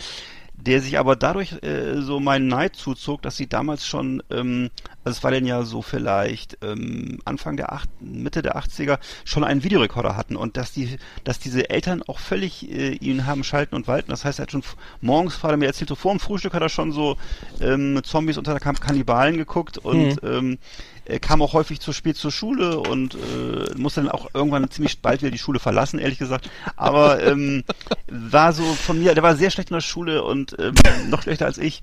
der 0.53 0.81
sich 0.81 0.97
aber 0.97 1.15
dadurch 1.15 1.53
äh, 1.61 2.01
so 2.01 2.19
meinen 2.19 2.47
Neid 2.47 2.75
zuzog, 2.75 3.21
dass 3.21 3.37
sie 3.37 3.47
damals 3.47 3.85
schon, 3.85 4.23
ähm, 4.31 4.69
also 5.07 5.19
es 5.19 5.23
war 5.23 5.31
denn 5.31 5.45
ja 5.45 5.63
so 5.63 5.81
vielleicht 5.81 6.57
ähm, 6.61 7.19
Anfang 7.23 7.55
der 7.55 7.71
acht, 7.71 7.89
Mitte 8.01 8.41
der 8.41 8.57
80er 8.57 8.99
schon 9.23 9.45
einen 9.45 9.63
Videorekorder 9.63 10.17
hatten 10.17 10.35
und 10.35 10.57
dass 10.57 10.73
die, 10.73 10.97
dass 11.23 11.39
diese 11.39 11.69
Eltern 11.69 12.03
auch 12.03 12.19
völlig 12.19 12.69
äh, 12.69 12.91
ihn 12.95 13.25
haben 13.25 13.45
schalten 13.45 13.73
und 13.75 13.87
walten. 13.87 14.11
Das 14.11 14.25
heißt, 14.25 14.39
er 14.39 14.43
hat 14.43 14.51
schon 14.51 14.63
morgens, 14.99 15.37
Vater 15.37 15.55
mir 15.55 15.67
erzählt, 15.67 15.87
so 15.87 15.95
vor 15.95 16.11
dem 16.11 16.19
Frühstück 16.19 16.53
hat 16.53 16.61
er 16.61 16.67
schon 16.67 16.91
so 16.91 17.15
ähm, 17.61 18.01
Zombies 18.03 18.37
unter 18.37 18.51
der 18.51 18.59
Kam 18.59 18.77
Kannibalen 18.77 19.37
geguckt 19.37 19.77
und 19.77 20.21
ähm, 20.23 20.57
er 21.05 21.19
kam 21.19 21.41
auch 21.41 21.53
häufig 21.53 21.79
zu 21.79 21.93
spät 21.93 22.17
zur 22.17 22.33
Schule 22.33 22.79
und 22.79 23.15
äh, 23.15 23.77
musste 23.77 24.01
dann 24.01 24.11
auch 24.11 24.27
irgendwann 24.33 24.69
ziemlich 24.69 25.01
bald 25.01 25.21
wieder 25.21 25.31
die 25.31 25.37
Schule 25.37 25.59
verlassen, 25.59 25.99
ehrlich 25.99 26.19
gesagt. 26.19 26.49
Aber 26.75 27.23
ähm, 27.23 27.63
war 28.07 28.51
so 28.51 28.63
von 28.73 28.99
mir, 28.99 29.13
der 29.13 29.23
war 29.23 29.37
sehr 29.37 29.51
schlecht 29.51 29.69
in 29.69 29.75
der 29.75 29.81
Schule 29.81 30.21
und 30.25 30.57
ähm, 30.59 30.73
noch 31.09 31.21
schlechter 31.21 31.45
als 31.45 31.59
ich 31.59 31.81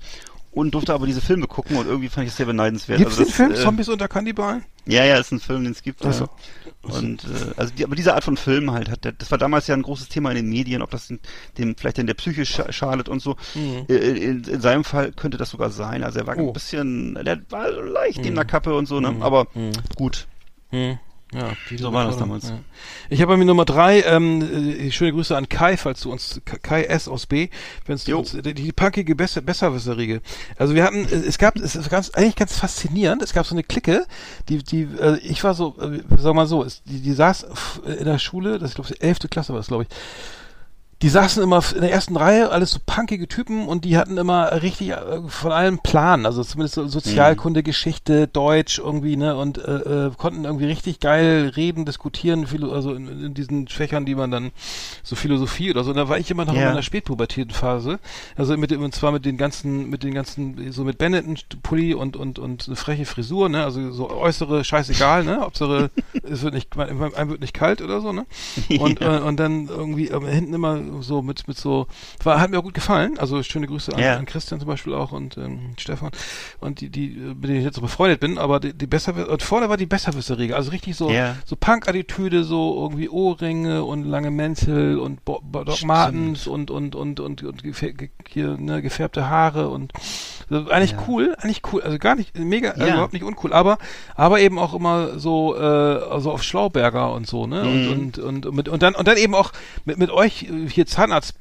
und 0.55 0.71
durfte 0.71 0.93
aber 0.93 1.05
diese 1.05 1.21
Filme 1.21 1.45
gucken 1.47 1.77
und 1.77 1.85
irgendwie 1.85 2.09
fand 2.09 2.25
ich 2.25 2.31
es 2.31 2.37
sehr 2.37 2.45
beneidenswert. 2.47 2.97
Gibt's 2.99 3.19
Also 3.19 3.25
den 3.29 3.33
Film 3.33 3.51
äh, 3.51 3.55
Zombies 3.55 3.89
unter 3.89 4.07
Kannibalen? 4.07 4.63
Ja, 4.87 5.03
ja, 5.03 5.17
ist 5.17 5.31
ein 5.31 5.39
Film, 5.39 5.63
den 5.63 5.73
es 5.73 5.83
gibt. 5.83 6.03
Ach 6.05 6.19
Ja. 6.19 6.27
Und 6.81 7.23
äh, 7.23 7.27
also 7.57 7.73
die, 7.75 7.83
aber 7.83 7.95
diese 7.95 8.13
Art 8.13 8.23
von 8.23 8.37
Film 8.37 8.71
halt 8.71 8.89
hat, 8.89 8.99
das 9.17 9.31
war 9.31 9.37
damals 9.39 9.65
ja 9.67 9.73
ein 9.75 9.81
großes 9.81 10.07
Thema 10.09 10.29
in 10.29 10.35
den 10.37 10.49
Medien, 10.49 10.81
ob 10.83 10.91
das 10.91 11.09
in, 11.09 11.19
dem 11.57 11.75
vielleicht 11.75 11.97
in 11.97 12.05
der 12.07 12.13
Psyche 12.13 12.45
scha 12.45 12.71
schadet 12.71 13.09
und 13.09 13.21
so. 13.21 13.35
Mhm. 13.55 13.85
Äh, 13.89 13.93
in, 13.95 14.43
in 14.43 14.61
seinem 14.61 14.83
Fall 14.83 15.11
könnte 15.11 15.37
das 15.37 15.49
sogar 15.49 15.71
sein. 15.71 16.03
Also 16.03 16.19
er 16.19 16.27
war 16.27 16.37
Oh. 16.37 16.47
ein 16.47 16.53
bisschen, 16.53 17.15
der 17.15 17.41
war 17.49 17.69
leicht 17.71 18.19
in 18.19 18.31
Mhm. 18.33 18.35
der 18.35 18.45
Kappe 18.45 18.75
und 18.75 18.85
so, 18.87 18.99
ne? 18.99 19.11
Mhm. 19.11 19.23
Aber 19.23 19.47
Mhm. 19.55 19.71
gut. 19.95 20.27
Hm. 20.69 20.99
Ja, 21.33 21.53
So 21.75 21.91
war 21.91 22.05
das 22.05 22.17
damals. 22.17 22.49
Ja. 22.49 22.59
Ich 23.09 23.19
habe 23.21 23.33
bei 23.33 23.37
mir 23.37 23.45
Nummer 23.45 23.65
drei, 23.65 24.01
ähm, 24.03 24.41
äh, 24.41 24.91
schöne 24.91 25.11
Grüße 25.11 25.35
an 25.35 25.49
Kai, 25.49 25.75
falls 25.75 26.01
du 26.01 26.11
uns, 26.11 26.39
Kai 26.45 26.83
S 26.83 27.07
aus 27.07 27.25
B, 27.25 27.49
wenn 27.85 27.97
du 27.97 28.17
uns, 28.17 28.31
die, 28.31 28.53
die 28.53 28.71
punkige 28.71 29.15
Besser, 29.15 29.41
Besserwisserriege. 29.41 30.21
Also 30.57 30.75
wir 30.75 30.83
hatten, 30.83 31.03
es 31.03 31.25
es 31.25 31.37
gab, 31.37 31.57
es 31.57 31.75
ist 31.75 31.89
ganz, 31.89 32.11
eigentlich 32.11 32.35
ganz 32.35 32.57
faszinierend, 32.57 33.21
es 33.21 33.33
gab 33.33 33.45
so 33.45 33.55
eine 33.55 33.63
Clique, 33.63 34.05
die, 34.47 34.59
die, 34.59 34.83
äh, 34.83 35.17
ich 35.17 35.43
war 35.43 35.55
so, 35.55 35.75
äh, 35.81 36.01
sag 36.17 36.35
mal 36.35 36.47
so, 36.47 36.63
es, 36.63 36.83
die, 36.83 37.01
die 37.01 37.13
saß 37.13 37.47
in 37.99 38.05
der 38.05 38.19
Schule, 38.19 38.59
das 38.59 38.69
ist 38.69 38.75
glaube 38.75 38.91
ich 38.93 39.01
elfte 39.01 39.27
Klasse 39.27 39.51
war 39.51 39.59
das, 39.59 39.67
glaube 39.67 39.83
ich, 39.83 39.89
die 41.05 41.09
saßen 41.11 41.43
immer 41.43 41.61
in 41.75 41.81
der 41.81 41.91
ersten 41.91 42.17
Reihe, 42.17 42.49
alles 42.49 42.71
so 42.71 42.79
punkige 42.83 43.27
Typen 43.27 43.67
und 43.67 43.85
die 43.85 43.95
hatten 43.95 44.17
immer 44.17 44.63
richtig 44.63 44.89
äh, 44.89 45.21
von 45.27 45.51
allem 45.51 45.77
Plan, 45.77 46.25
also 46.25 46.43
zumindest 46.43 46.73
so 46.73 46.87
Sozialkunde, 46.87 47.61
Geschichte, 47.61 48.27
Deutsch 48.27 48.79
irgendwie, 48.79 49.15
ne, 49.15 49.35
und 49.35 49.59
äh, 49.59 50.07
äh, 50.07 50.11
konnten 50.17 50.45
irgendwie 50.45 50.65
richtig 50.65 50.99
geil 50.99 51.51
reden, 51.55 51.85
diskutieren, 51.85 52.47
also 52.71 52.95
in, 52.95 53.07
in 53.25 53.33
diesen 53.35 53.67
Fächern, 53.67 54.07
die 54.07 54.15
man 54.15 54.31
dann 54.31 54.49
so 55.03 55.15
Philosophie 55.15 55.69
oder 55.69 55.83
so, 55.83 55.91
und 55.91 55.97
da 55.97 56.09
war 56.09 56.17
ich 56.17 56.31
immer 56.31 56.43
noch 56.43 56.53
in 56.55 56.59
Ja. 56.61 56.69
meiner 56.69 56.81
spätpubertären 56.81 57.51
Phase, 57.51 57.99
also 58.35 58.57
mit 58.57 58.71
dem, 58.71 58.81
und 58.81 58.95
zwar 58.95 59.11
mit 59.11 59.25
den 59.25 59.37
ganzen, 59.37 59.91
mit 59.91 60.01
den 60.01 60.15
ganzen, 60.15 60.71
so 60.71 60.83
mit 60.85 60.97
Benetton-Pulli 60.97 61.93
und, 61.93 62.17
und, 62.17 62.39
und 62.39 62.65
eine 62.65 62.75
freche 62.75 63.05
Frisur, 63.05 63.47
ne, 63.47 63.63
also 63.63 63.91
so 63.91 64.09
äußere 64.09 64.63
scheißegal, 64.63 65.23
ne, 65.23 65.37
Hauptsache, 65.41 65.91
es 66.23 66.41
wird 66.41 66.55
nicht, 66.55 66.75
einem 66.75 67.29
wird 67.29 67.41
nicht 67.41 67.53
kalt 67.53 67.83
oder 67.83 68.01
so, 68.01 68.11
ne, 68.11 68.25
und, 68.79 69.01
Ja. 69.01 69.19
äh, 69.19 69.21
und 69.21 69.37
dann 69.39 69.67
irgendwie 69.67 70.07
äh, 70.09 70.19
hinten 70.31 70.55
immer 70.55 70.94
so 71.01 71.21
mit 71.21 71.47
mit 71.47 71.57
so 71.57 71.87
war 72.23 72.39
hat 72.39 72.49
mir 72.49 72.59
auch 72.59 72.63
gut 72.63 72.73
gefallen 72.73 73.17
also 73.19 73.41
schöne 73.43 73.67
Grüße 73.67 73.93
an, 73.93 74.01
Ja. 74.01 74.17
an 74.17 74.25
Christian 74.25 74.59
zum 74.59 74.67
Beispiel 74.67 74.93
auch 74.93 75.11
und 75.11 75.37
ähm, 75.37 75.73
Stefan 75.77 76.11
und 76.59 76.81
die 76.81 76.89
die 76.89 77.09
mit 77.09 77.43
denen 77.45 77.57
ich 77.59 77.63
jetzt 77.65 77.75
so 77.75 77.81
befreundet 77.81 78.19
bin 78.19 78.37
aber 78.37 78.59
die, 78.59 78.73
die 78.73 78.87
besser 78.87 79.29
und 79.29 79.41
vorne 79.43 79.69
war 79.69 79.77
die 79.77 79.85
Besserwisserregel 79.85 80.55
also 80.55 80.71
richtig 80.71 80.95
so 80.95 81.09
Ja. 81.11 81.35
so 81.45 81.55
Punk-Attitüde 81.55 82.43
so 82.43 82.75
irgendwie 82.81 83.09
Ohrringe 83.09 83.83
und 83.83 84.03
lange 84.05 84.31
Mäntel 84.31 84.97
und 84.99 85.23
Bo 85.25 85.39
Bo 85.43 85.63
Doc 85.63 85.83
Martens 85.83 86.47
und 86.47 86.71
und 86.71 86.95
und 86.95 87.19
und, 87.19 87.43
und 87.43 87.63
hier 88.27 88.57
ne, 88.57 88.81
gefärbte 88.81 89.29
Haare 89.29 89.69
und 89.69 89.93
also 90.49 90.69
eigentlich 90.69 90.91
Ja. 90.91 91.03
cool 91.07 91.35
eigentlich 91.39 91.61
cool 91.71 91.81
also 91.81 91.97
gar 91.97 92.15
nicht 92.15 92.37
mega 92.37 92.71
also 92.71 92.85
Ja. 92.85 92.93
überhaupt 92.93 93.13
nicht 93.13 93.23
uncool 93.23 93.53
aber 93.53 93.77
aber 94.15 94.39
eben 94.39 94.59
auch 94.59 94.73
immer 94.73 95.19
so 95.19 95.55
äh, 95.55 95.59
also 95.59 96.31
auf 96.31 96.43
Schlauberger 96.43 97.13
und 97.13 97.27
so 97.27 97.47
ne 97.47 97.63
Mhm. 97.63 97.89
und, 97.89 98.17
und 98.19 98.45
und 98.45 98.55
mit 98.55 98.69
und 98.69 98.81
dann 98.83 98.95
und 98.95 99.07
dann 99.07 99.17
eben 99.17 99.33
auch 99.35 99.51
mit 99.85 99.97
mit 99.97 100.09
euch 100.11 100.43
äh, 100.43 100.67
hier 100.75 100.85
Zahnarzt 100.85 101.33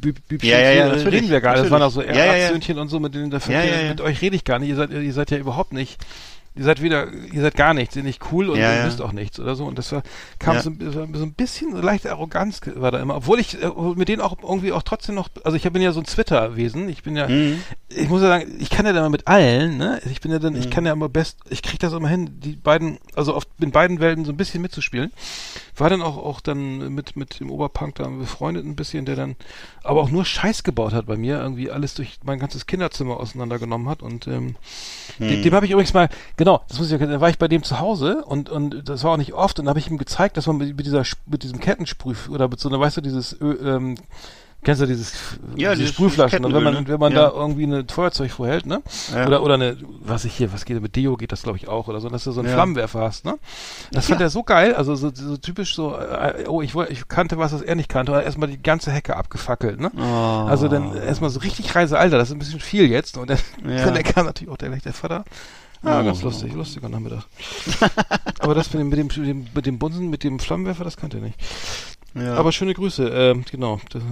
Bübchen 0.00 0.48
Ja, 0.48 0.58
ja, 0.58 0.70
ja, 0.72 0.88
natürlich, 0.88 1.14
reden 1.14 1.30
wir 1.30 1.40
gar 1.40 1.52
nicht 1.52 1.64
das 1.64 1.70
waren 1.70 1.82
auch 1.82 1.90
so. 1.90 2.02
Ärztesöhnchen 2.02 2.78
und 2.78 2.88
so 2.88 2.98
mit 3.00 3.14
denen 3.14 3.28
mit 3.30 4.00
euch 4.00 4.20
rede 4.22 4.36
ich 4.36 4.44
gar 4.44 4.58
nicht 4.58 4.68
ihr 4.70 4.76
seid 4.76 4.90
ihr 4.90 5.12
seid 5.12 5.30
ja 5.30 5.38
überhaupt 5.38 5.72
nicht 5.72 5.98
Ihr 6.56 6.64
seid 6.64 6.82
wieder, 6.82 7.06
ihr 7.32 7.40
seid 7.42 7.54
gar 7.54 7.72
nichts, 7.72 7.94
ihr 7.94 8.00
seid 8.00 8.06
nicht 8.06 8.32
cool 8.32 8.50
und 8.50 8.58
Ja, 8.58 8.72
ihr 8.72 8.78
ja. 8.80 8.86
wisst 8.86 9.00
auch 9.00 9.12
nichts 9.12 9.38
oder 9.38 9.54
so. 9.54 9.64
Und 9.64 9.78
das 9.78 9.92
war, 9.92 10.02
kam 10.40 10.56
Ja. 10.56 10.62
so, 10.62 10.70
ein- 10.70 11.12
so 11.14 11.22
ein 11.22 11.32
bisschen 11.34 11.70
so 11.76 11.80
leichte 11.80 12.10
Arroganz 12.10 12.60
war 12.74 12.90
da 12.90 12.98
immer. 13.00 13.14
Obwohl 13.14 13.38
ich 13.38 13.62
äh, 13.62 13.70
mit 13.94 14.08
denen 14.08 14.20
auch 14.20 14.36
irgendwie 14.42 14.72
auch 14.72 14.82
trotzdem 14.82 15.14
noch, 15.14 15.28
also 15.44 15.56
ich 15.56 15.62
bin 15.70 15.80
ja 15.82 15.92
so 15.92 16.00
ein 16.00 16.06
Twitter-Wesen. 16.06 16.88
Ich 16.88 17.04
bin 17.04 17.14
ja, 17.14 17.28
Mhm. 17.28 17.60
ich 17.90 18.08
muss 18.08 18.22
ja 18.22 18.28
sagen, 18.28 18.56
ich 18.58 18.70
kann 18.70 18.86
ja 18.86 18.92
dann 18.92 19.12
mit 19.12 19.28
allen, 19.28 19.76
ne? 19.76 20.00
Ich 20.10 20.20
bin 20.20 20.32
ja 20.32 20.40
dann, 20.40 20.56
ich 20.56 20.66
Mhm. 20.66 20.70
kann 20.70 20.84
ja 20.84 20.92
immer 20.94 21.08
best, 21.08 21.38
ich 21.48 21.62
krieg 21.62 21.78
das 21.78 21.92
immer 21.92 22.08
hin, 22.08 22.40
die 22.40 22.56
beiden, 22.56 22.98
also 23.14 23.34
auf 23.34 23.44
in 23.60 23.70
beiden 23.70 24.00
Welten 24.00 24.24
so 24.24 24.32
ein 24.32 24.36
bisschen 24.36 24.60
mitzuspielen. 24.60 25.12
War 25.78 25.90
dann 25.90 26.02
auch 26.02 26.16
auch 26.16 26.40
dann 26.40 26.92
mit 26.94 27.16
mit 27.16 27.40
dem 27.40 27.50
Oberpunk 27.50 27.96
da 27.96 28.08
befreundet 28.08 28.64
ein 28.64 28.76
bisschen, 28.76 29.04
der 29.04 29.16
dann 29.16 29.36
aber 29.82 30.02
auch 30.02 30.10
nur 30.10 30.24
Scheiß 30.24 30.64
gebaut 30.64 30.92
hat 30.92 31.06
bei 31.06 31.16
mir, 31.16 31.38
irgendwie 31.38 31.70
alles 31.70 31.94
durch 31.94 32.18
mein 32.24 32.38
ganzes 32.38 32.66
Kinderzimmer 32.66 33.18
auseinandergenommen 33.18 33.88
hat 33.88 34.02
und 34.02 34.26
ähm, 34.26 34.56
dem, 35.18 35.28
Hm. 35.30 35.42
dem 35.42 35.54
habe 35.54 35.66
ich 35.66 35.72
übrigens 35.72 35.94
mal, 35.94 36.08
genau, 36.36 36.62
das 36.68 36.78
muss 36.78 36.90
ich 36.90 37.00
ja, 37.00 37.06
da 37.06 37.20
war 37.20 37.30
ich 37.30 37.38
bei 37.38 37.48
dem 37.48 37.62
zu 37.62 37.78
Hause 37.80 38.24
und 38.24 38.50
und 38.50 38.88
das 38.88 39.04
war 39.04 39.12
auch 39.12 39.16
nicht 39.16 39.32
oft 39.34 39.58
und 39.58 39.66
da 39.66 39.70
habe 39.70 39.78
ich 39.78 39.90
ihm 39.90 39.98
gezeigt, 39.98 40.36
dass 40.36 40.46
man 40.46 40.58
mit, 40.58 40.84
dieser 40.86 41.04
mit 41.26 41.42
diesem 41.42 41.60
Kettensprüh 41.60 42.14
oder 42.30 42.48
mit 42.48 42.60
so 42.60 42.68
einer, 42.68 42.80
weißt 42.80 42.98
du, 42.98 43.00
dieses 43.00 43.38
Ö, 43.40 43.56
ähm, 43.76 43.94
Kennst 44.64 44.82
du 44.82 44.86
dieses, 44.86 45.12
Ja, 45.56 45.74
diese 45.74 45.86
Sprühflaschen? 45.88 46.44
Und 46.44 46.52
wenn 46.52 46.64
man, 46.64 46.74
ne? 46.74 46.88
wenn 46.88 46.98
man 46.98 47.12
Ja. 47.12 47.28
da 47.28 47.36
irgendwie 47.36 47.64
ein 47.64 47.88
Feuerzeug 47.88 48.32
vorhält, 48.32 48.66
ne? 48.66 48.82
Ja. 49.14 49.26
Oder, 49.26 49.42
oder 49.42 49.54
eine, 49.54 49.76
was 50.00 50.24
ich 50.24 50.34
hier, 50.34 50.52
was 50.52 50.64
geht, 50.64 50.82
mit 50.82 50.96
Deo 50.96 51.16
geht 51.16 51.30
das 51.30 51.42
glaube 51.42 51.58
ich 51.58 51.68
auch, 51.68 51.86
oder 51.86 52.00
so, 52.00 52.08
dass 52.08 52.24
du 52.24 52.32
so 52.32 52.40
einen. 52.40 52.50
Flammenwerfer 52.50 53.00
hast, 53.00 53.24
ne? 53.24 53.38
Das 53.92 54.06
fand 54.08 54.20
er 54.20 54.30
so 54.30 54.42
geil, 54.42 54.74
also 54.74 54.96
so, 54.96 55.10
so 55.14 55.36
typisch 55.36 55.74
so, 55.76 55.96
äh, 55.96 56.44
oh, 56.48 56.60
ich 56.60 56.74
wollte, 56.74 56.92
ich 56.92 57.06
kannte 57.08 57.38
was, 57.38 57.52
das 57.52 57.62
er 57.62 57.76
nicht 57.76 57.88
kannte, 57.88 58.12
und 58.12 58.20
erstmal 58.20 58.48
die 58.48 58.60
ganze 58.62 58.90
Hecke 58.90 59.16
abgefackelt, 59.16 59.78
ne? 59.80 59.92
Oh. 59.96 60.00
Also 60.48 60.66
dann 60.68 60.94
erstmal 60.96 61.30
so 61.30 61.38
richtig 61.40 61.74
reise, 61.76 61.96
Alter, 61.98 62.18
das 62.18 62.28
ist 62.28 62.34
ein 62.34 62.40
bisschen 62.40 62.60
viel 62.60 62.90
jetzt, 62.90 63.16
und 63.16 63.30
dann, 63.30 63.38
dann 63.64 64.02
kam 64.02 64.26
natürlich 64.26 64.52
auch 64.52 64.58
der, 64.58 64.70
der 64.70 64.92
Vater, 64.92 65.24
Ja, 65.84 66.00
Oh. 66.00 66.04
ganz 66.04 66.22
lustig, 66.22 66.52
lustiger 66.54 66.88
Nachmittag. 66.88 67.22
Aber 68.40 68.56
das 68.56 68.74
mit 68.74 68.80
dem, 68.80 68.88
mit 69.06 69.16
dem, 69.16 69.46
mit 69.54 69.66
dem 69.66 69.78
Bunsen, 69.78 70.10
mit 70.10 70.24
dem 70.24 70.40
Flammenwerfer, 70.40 70.82
das 70.82 70.96
kannte 70.96 71.18
er 71.18 71.22
nicht. 71.22 71.38
Ja. 72.20 72.34
Aber 72.34 72.52
schöne 72.52 72.74
Grüße, 72.74 73.08
ähm, 73.08 73.44
genau. 73.50 73.80
Das, 73.90 74.02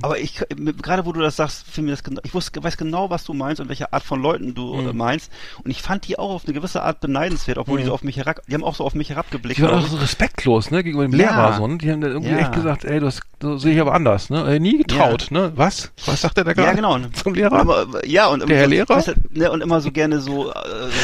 Aber 0.00 0.18
ich, 0.18 0.40
gerade 0.82 1.04
wo 1.06 1.12
du 1.12 1.20
das 1.20 1.36
sagst, 1.36 1.66
finde 1.66 1.90
mir 1.90 1.96
das 1.96 2.04
genau, 2.04 2.20
ich 2.24 2.32
wusste, 2.34 2.62
weiß 2.62 2.76
genau, 2.76 3.10
was 3.10 3.24
du 3.24 3.34
meinst 3.34 3.60
und 3.60 3.68
welche 3.68 3.92
Art 3.92 4.04
von 4.04 4.22
Leuten 4.22 4.54
du 4.54 4.74
Mhm. 4.74 4.88
äh, 4.88 4.92
meinst. 4.92 5.30
Und 5.64 5.70
ich 5.70 5.82
fand 5.82 6.06
die 6.06 6.18
auch 6.18 6.30
auf 6.30 6.44
eine 6.44 6.54
gewisse 6.54 6.82
Art 6.82 7.00
beneidenswert, 7.00 7.58
obwohl 7.58 7.78
die 7.78 7.84
Mhm. 7.84 7.88
so 7.88 7.94
auf 7.94 8.02
mich 8.04 8.16
herab, 8.16 8.40
die 8.48 8.54
haben 8.54 8.64
auch 8.64 8.74
so 8.76 8.84
auf 8.84 8.94
mich 8.94 9.10
herabgeblickt. 9.10 9.58
die 9.58 9.62
waren 9.64 9.74
auch 9.78 9.84
ich. 9.84 9.90
so 9.90 9.96
respektlos, 9.96 10.70
ne, 10.70 10.84
gegenüber 10.84 11.04
dem 11.08 11.18
Ja. 11.18 11.30
Lehrer, 11.30 11.52
so, 11.54 11.66
ne? 11.66 11.78
Die 11.78 11.90
haben 11.90 12.00
dann 12.00 12.12
irgendwie 12.12 12.32
Ja. 12.32 12.38
echt 12.38 12.52
gesagt, 12.52 12.84
ey, 12.84 13.00
das, 13.00 13.20
das 13.40 13.62
sehe 13.62 13.74
ich 13.74 13.80
aber 13.80 13.92
anders, 13.94 14.30
ne? 14.30 14.54
Äh, 14.54 14.60
nie 14.60 14.78
getraut, 14.78 15.28
ne? 15.30 15.52
Was? 15.56 15.90
Was 16.06 16.20
sagt 16.20 16.36
der 16.36 16.44
da 16.44 16.52
gerade? 16.52 16.68
Ja, 16.68 16.74
genau. 16.74 16.98
Zum 17.22 17.34
Lehrer? 17.34 17.52
Aber, 17.58 18.06
ja, 18.06 18.28
und 18.28 18.48
Der 18.48 18.56
Herr 18.56 18.64
so, 18.64 18.70
Lehrer? 18.70 18.88
weißt 18.88 19.08
du, 19.08 19.14
ne, 19.32 19.50
und 19.50 19.62
immer 19.62 19.80
so 19.80 19.90
gerne 19.90 20.20
so, 20.20 20.48
äh, 20.50 20.54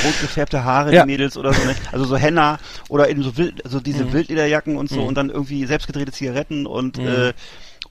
rot 0.05 0.21
gefärbte 0.21 0.63
Haare, 0.65 0.95
Ja. 0.95 1.03
die 1.03 1.07
Mädels 1.11 1.37
oder 1.37 1.53
so, 1.53 1.65
ne? 1.65 1.75
Also 1.91 2.05
so 2.05 2.17
Henna 2.17 2.59
oder 2.89 3.09
eben 3.11 3.23
so 3.23 3.37
wild, 3.37 3.65
also 3.65 3.81
diese 3.81 4.05
Mhm. 4.05 4.13
Wildlederjacken 4.13 4.77
und 4.77 4.89
so 4.89 5.01
Mhm. 5.01 5.07
und 5.09 5.15
dann 5.17 5.31
irgendwie 5.31 5.67
selbstgedrehte 5.67 6.13
Zigaretten 6.13 6.67
und 6.67 6.99
Mhm. 6.99 7.07
äh, 7.09 7.33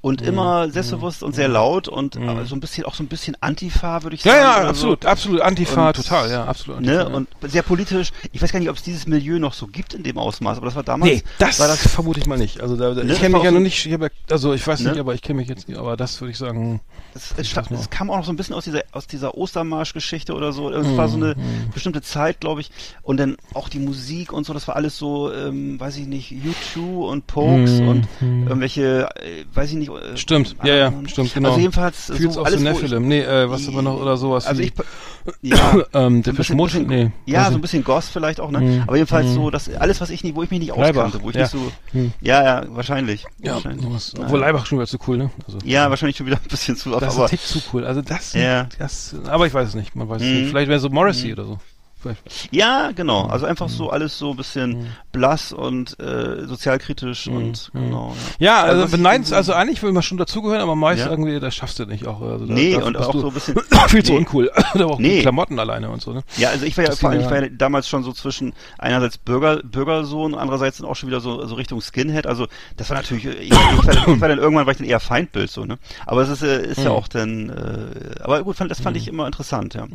und 0.01 0.21
Mhm. 0.21 0.27
immer 0.27 0.69
selbstbewusst 0.69 1.21
und 1.23 1.35
sehr 1.35 1.47
laut 1.47 1.87
und 1.87 2.15
Mhm. 2.15 2.27
aber 2.29 2.45
so 2.45 2.55
ein 2.55 2.59
bisschen 2.59 2.85
auch 2.85 2.95
so 2.95 3.03
ein 3.03 3.07
bisschen 3.07 3.37
Antifa, 3.39 4.03
würde 4.03 4.15
ich 4.15 4.23
Ja, 4.23 4.31
sagen. 4.33 4.43
ja, 4.43 4.59
oder 4.61 4.69
absolut, 4.69 5.03
so. 5.03 5.09
absolut, 5.09 5.41
Antifa, 5.41 5.87
Und, 5.89 5.95
total, 5.95 6.31
ja, 6.31 6.43
absolut 6.45 6.77
Antifa, 6.79 7.03
Ne, 7.03 7.09
ja. 7.09 7.15
und 7.15 7.27
sehr 7.43 7.61
politisch. 7.61 8.11
Ich 8.31 8.41
weiß 8.41 8.51
gar 8.51 8.59
nicht, 8.59 8.69
ob 8.69 8.77
es 8.77 8.83
dieses 8.83 9.05
Milieu 9.05 9.37
noch 9.39 9.53
so 9.53 9.67
gibt 9.67 9.93
in 9.93 10.01
dem 10.03 10.17
Ausmaß, 10.17 10.57
aber 10.57 10.65
das 10.65 10.75
war 10.75 10.83
damals. 10.83 11.11
Nee, 11.11 11.23
das, 11.37 11.59
war 11.59 11.67
das 11.67 11.87
vermute 11.87 12.19
ich 12.19 12.25
mal 12.25 12.37
nicht. 12.37 12.61
Also 12.61 12.75
da, 12.75 12.93
da, 12.93 13.03
Ne, 13.03 13.13
ich 13.13 13.19
kenne 13.19 13.33
das 13.33 13.39
mich 13.39 13.43
ja 13.45 13.51
noch 13.51 13.59
nicht, 13.59 13.85
ich 13.85 13.93
hab 13.93 14.01
ja, 14.01 14.09
also 14.29 14.53
ich 14.53 14.65
weiß 14.65 14.79
Ne? 14.81 14.89
nicht, 14.91 14.99
aber 14.99 15.13
ich 15.13 15.21
kenne 15.21 15.37
mich 15.39 15.47
jetzt 15.47 15.67
nicht, 15.69 15.77
aber 15.77 15.95
das 15.95 16.19
würde 16.19 16.31
ich 16.31 16.37
sagen. 16.37 16.81
Es, 17.13 17.33
es, 17.37 17.53
es 17.71 17.89
kam 17.89 18.09
auch 18.09 18.17
noch 18.17 18.25
so 18.25 18.31
ein 18.31 18.37
bisschen 18.37 18.55
aus 18.55 18.63
dieser, 18.63 18.83
aus 18.93 19.05
dieser 19.05 19.35
Ostermarsch-Geschichte 19.37 20.33
oder 20.33 20.51
so. 20.53 20.71
Es 20.71 20.97
war 20.97 21.07
so 21.09 21.17
eine 21.17 21.35
bestimmte 21.73 22.01
Zeit, 22.01 22.39
glaube 22.39 22.61
ich. 22.61 22.71
Und 23.03 23.17
dann 23.17 23.37
auch 23.53 23.69
die 23.69 23.79
Musik 23.79 24.31
und 24.33 24.45
so, 24.45 24.53
das 24.53 24.67
war 24.67 24.75
alles 24.75 24.97
so, 24.97 25.31
ähm, 25.31 25.79
weiß 25.79 25.97
ich 25.97 26.07
nicht, 26.07 26.31
U2 26.31 26.79
und 27.07 27.27
Pokes 27.27 27.81
Mhm. 27.81 27.87
und 27.87 28.07
irgendwelche, 28.21 29.09
äh, 29.17 29.45
weiß 29.53 29.69
ich 29.71 29.75
nicht. 29.75 29.90
Äh, 29.97 30.17
Stimmt, 30.17 30.55
ja, 30.63 30.75
ja, 30.75 30.93
stimmt, 31.07 31.33
genau. 31.33 31.49
Also 31.49 31.59
jedenfalls 31.61 32.05
Fühlst 32.05 32.33
so 32.35 32.41
auch 32.41 32.45
alles, 32.45 32.61
Nephilim, 32.61 33.07
nee, 33.07 33.21
äh, 33.21 33.49
was 33.49 33.67
aber 33.67 33.81
noch, 33.81 33.99
oder 33.99 34.17
sowas. 34.17 34.47
Also 34.47 34.61
ich, 34.61 34.73
ja, 35.41 35.57
ähm, 35.93 36.23
der 36.23 36.33
bisschen- 36.33 36.57
nee. 36.87 37.11
Ja, 37.25 37.49
so 37.49 37.55
ein 37.55 37.61
bisschen 37.61 37.83
Goss 37.83 38.09
vielleicht 38.09 38.39
auch, 38.39 38.51
ne? 38.51 38.59
Mhm. 38.61 38.83
Aber 38.87 38.95
jedenfalls 38.95 39.27
Mhm. 39.27 39.33
so, 39.33 39.49
dass 39.49 39.69
alles, 39.75 40.01
was 40.01 40.09
ich 40.09 40.23
nicht, 40.23 40.35
wo 40.35 40.43
ich 40.43 40.51
mich 40.51 40.59
nicht 40.59 40.75
Leibach, 40.75 41.05
auskannte, 41.05 41.23
wo 41.23 41.29
ich 41.29 41.35
ja. 41.35 41.41
nicht 41.43 41.51
so, 41.51 41.71
Mhm. 41.93 42.13
ja, 42.21 42.43
ja, 42.43 42.65
wahrscheinlich. 42.69 43.25
Ja, 43.39 43.55
wahrscheinlich. 43.55 43.83
sowas. 43.83 44.13
Obwohl 44.19 44.39
Leibach 44.39 44.65
schon 44.65 44.77
wieder 44.79 44.87
zu 44.87 44.97
cool, 45.07 45.17
ne? 45.17 45.31
Also, 45.45 45.59
Ja, 45.63 45.89
wahrscheinlich 45.89 46.17
schon 46.17 46.25
wieder 46.27 46.37
ein 46.37 46.47
bisschen 46.49 46.75
zu 46.75 46.91
oft, 46.93 47.01
das 47.03 47.13
ist 47.13 47.19
aber 47.19 47.29
zu 47.29 47.59
cool. 47.73 47.85
Also 47.85 48.01
das, 48.01 48.33
Ja. 48.33 48.67
das, 48.79 49.15
aber 49.27 49.47
ich 49.47 49.53
weiß 49.53 49.69
es 49.69 49.75
nicht, 49.75 49.95
man 49.95 50.07
weiß 50.09 50.21
es 50.21 50.27
Mhm. 50.27 50.33
nicht. 50.35 50.49
Vielleicht 50.49 50.69
wäre 50.69 50.79
so 50.79 50.89
Morrissey 50.89 51.33
oder 51.33 51.45
so. 51.45 51.59
Ja, 52.51 52.91
genau. 52.95 53.25
Also 53.27 53.45
einfach 53.45 53.69
so 53.69 53.89
alles 53.89 54.17
so 54.17 54.31
ein 54.31 54.37
bisschen 54.37 54.87
blass 55.11 55.51
und 55.53 55.99
äh, 55.99 56.45
sozialkritisch 56.45 57.27
und 57.27 57.69
genau. 57.73 58.15
Ja, 58.39 58.63
also, 58.63 58.81
was 58.83 58.89
ich- 58.91 58.97
beneidens, 58.97 59.33
also 59.33 59.53
eigentlich 59.53 59.81
will 59.83 59.91
man 59.91 60.03
schon 60.03 60.17
dazugehören, 60.17 60.61
aber 60.61 60.75
meist 60.75 61.01
Ja. 61.05 61.09
irgendwie, 61.09 61.39
das 61.39 61.55
schaffst 61.55 61.79
du 61.79 61.85
nicht 61.85 62.07
auch. 62.07 62.21
Also 62.21 62.45
da, 62.45 62.53
Nee, 62.53 62.75
und 62.75 62.97
auch 62.97 63.13
so 63.13 63.27
ein 63.27 63.33
bisschen- 63.33 63.59
viel 63.87 64.03
zu 64.03 64.11
Nee. 64.13 64.17
uncool. 64.19 64.51
Oder 64.75 64.87
auch 64.87 64.99
Nee. 64.99 65.21
Klamotten 65.21 65.59
alleine 65.59 65.89
und 65.89 66.01
so, 66.01 66.13
ne? 66.13 66.23
Ja, 66.37 66.49
also 66.49 66.65
ich 66.65 66.77
war 66.77 66.85
ja 66.85 66.91
vor 66.95 67.09
allem, 67.09 67.21
ich 67.21 67.29
war 67.29 67.41
ja 67.43 67.49
damals 67.49 67.87
schon 67.87 68.03
so 68.03 68.11
zwischen 68.13 68.53
einerseits 68.77 69.17
Bürger, 69.17 69.57
Bürgersohn, 69.63 70.35
andererseits 70.35 70.77
dann 70.77 70.87
auch 70.87 70.95
schon 70.95 71.09
wieder 71.09 71.21
so, 71.21 71.45
so 71.45 71.55
Richtung 71.55 71.81
Skinhead. 71.81 72.25
Also 72.27 72.47
das 72.77 72.89
war 72.89 72.97
natürlich, 72.97 73.25
ich, 73.25 73.41
ich, 73.45 73.51
war, 73.51 73.93
dann, 73.93 74.13
ich 74.15 74.21
war 74.21 74.27
dann 74.29 74.39
irgendwann 74.39 74.65
war 74.65 74.71
ich 74.71 74.77
dann 74.79 74.87
eher 74.87 74.99
Feindbild 74.99 75.49
so, 75.51 75.65
ne? 75.65 75.77
Aber 76.05 76.21
es 76.21 76.29
ist, 76.29 76.43
äh, 76.43 76.65
ist 76.67 76.77
ja 76.79 76.89
Mhm. 76.89 76.95
auch 76.95 77.07
dann, 77.07 77.49
äh, 77.49 78.21
aber 78.21 78.43
gut, 78.43 78.55
fand, 78.55 78.71
das 78.71 78.79
fand 78.81 78.97
ich 78.97 79.07
immer 79.07 79.25
interessant, 79.25 79.73
ja. 79.73 79.87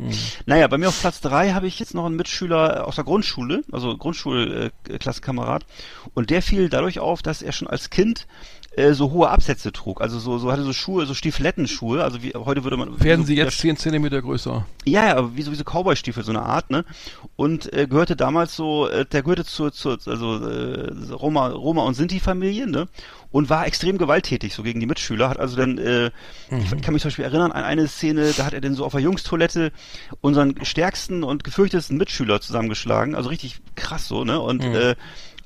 Naja, 0.45 0.67
bei 0.67 0.77
mir 0.77 0.89
auf 0.89 0.99
Platz 0.99 1.21
drei 1.21 1.51
habe 1.51 1.67
ich 1.67 1.79
jetzt 1.79 1.93
noch 1.97 2.05
einen 2.05 2.15
Mitschüler 2.15 2.87
aus 2.87 2.95
der 2.95 3.03
Grundschule, 3.03 3.63
also 3.71 3.97
Grundschulklassenkamerad, 3.97 5.65
und 6.13 6.29
der 6.29 6.41
fiel 6.41 6.69
dadurch 6.69 6.99
auf, 6.99 7.21
dass 7.21 7.41
er 7.41 7.51
schon 7.51 7.67
als 7.67 7.89
Kind 7.89 8.27
äh, 8.77 8.93
so 8.93 9.11
hohe 9.11 9.29
Absätze 9.29 9.71
trug, 9.71 10.01
also 10.01 10.19
so, 10.19 10.37
so 10.37 10.51
hatte 10.51 10.61
so 10.61 10.71
Schuhe, 10.71 11.05
so 11.07 11.15
Stiefelettenschuhe, 11.15 12.03
also 12.03 12.21
wie 12.21 12.33
heute 12.33 12.63
würde 12.63 12.77
man 12.77 13.03
Werden 13.03 13.21
so, 13.21 13.27
sie 13.27 13.35
jetzt 13.35 13.57
10 13.57 13.77
Zentimeter 13.77 14.21
größer? 14.21 14.65
ja, 14.85 15.07
ja, 15.07 15.35
wie 15.35 15.41
so, 15.41 15.51
wie 15.51 15.55
so 15.55 15.63
Cowboy-Stiefel, 15.63 16.23
so 16.23 16.31
eine 16.31 16.43
Art, 16.43 16.69
ne? 16.69 16.85
Und 17.35 17.73
äh, 17.73 17.87
gehörte 17.87 18.15
damals 18.15 18.55
so, 18.55 18.87
äh, 18.87 19.05
der 19.05 19.23
gehörte 19.23 19.45
zur, 19.45 19.71
zur 19.71 19.97
also 20.05 20.47
äh, 20.47 21.11
Roma, 21.11 21.47
Roma 21.47 21.83
und 21.83 21.95
Sinti-Familie, 21.95 22.67
ne? 22.67 22.87
Und 23.31 23.49
war 23.49 23.67
extrem 23.67 23.97
gewalttätig, 23.97 24.53
so 24.53 24.63
gegen 24.63 24.79
die 24.79 24.85
Mitschüler, 24.85 25.29
hat 25.29 25.39
also 25.39 25.57
dann, 25.57 25.77
äh, 25.77 26.11
ich 26.49 26.81
kann 26.81 26.93
mich 26.93 27.01
zum 27.01 27.09
Beispiel 27.09 27.25
erinnern 27.25 27.51
an 27.51 27.63
eine 27.63 27.87
Szene, 27.87 28.31
da 28.37 28.45
hat 28.45 28.53
er 28.53 28.61
dann 28.61 28.75
so 28.75 28.85
auf 28.85 28.93
der 28.93 29.01
Jungstoilette 29.01 29.71
unseren 30.21 30.63
stärksten 30.63 31.23
und 31.23 31.43
gefürchtesten 31.43 31.97
Mitschüler 31.97 32.39
zusammengeschlagen, 32.39 33.15
also 33.15 33.29
richtig 33.29 33.59
krass 33.75 34.07
so, 34.07 34.23
ne? 34.23 34.39
Und 34.39 34.63
äh, 34.63 34.95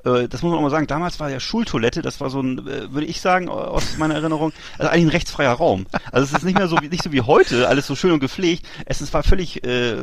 äh, 0.06 0.28
das 0.28 0.41
muss 0.41 0.52
man 0.52 0.60
auch 0.60 0.61
mal 0.64 0.69
sagen, 0.69 0.88
damals 0.88 1.19
war 1.19 1.30
ja 1.30 1.40
Schultoilette, 1.40 2.02
das 2.02 2.19
war 2.22 2.30
so 2.30 2.41
ein, 2.41 2.60
äh, 2.68 2.91
würde 2.94 3.06
ich 3.06 3.22
sagen, 3.22 3.49
aus 3.49 3.98
meiner 3.98 4.15
Erinnerung, 4.15 4.52
also 4.78 4.90
eigentlich 4.91 5.06
ein 5.06 5.10
rechtsfreier 5.10 5.53
Raum. 5.53 5.86
Also 6.11 6.26
es 6.26 6.34
ist 6.40 6.45
nicht 6.45 6.57
mehr 6.57 6.68
so 6.68 6.78
wie, 6.82 6.88
nicht 6.90 7.03
so 7.03 7.11
wie 7.11 7.22
heute, 7.22 7.68
alles 7.68 7.88
so 7.88 7.95
schön 7.95 8.11
und 8.11 8.19
gepflegt. 8.19 8.65
Es, 8.86 9.02
es 9.02 9.14
war 9.14 9.23
völlig 9.23 9.64
äh, 9.65 9.95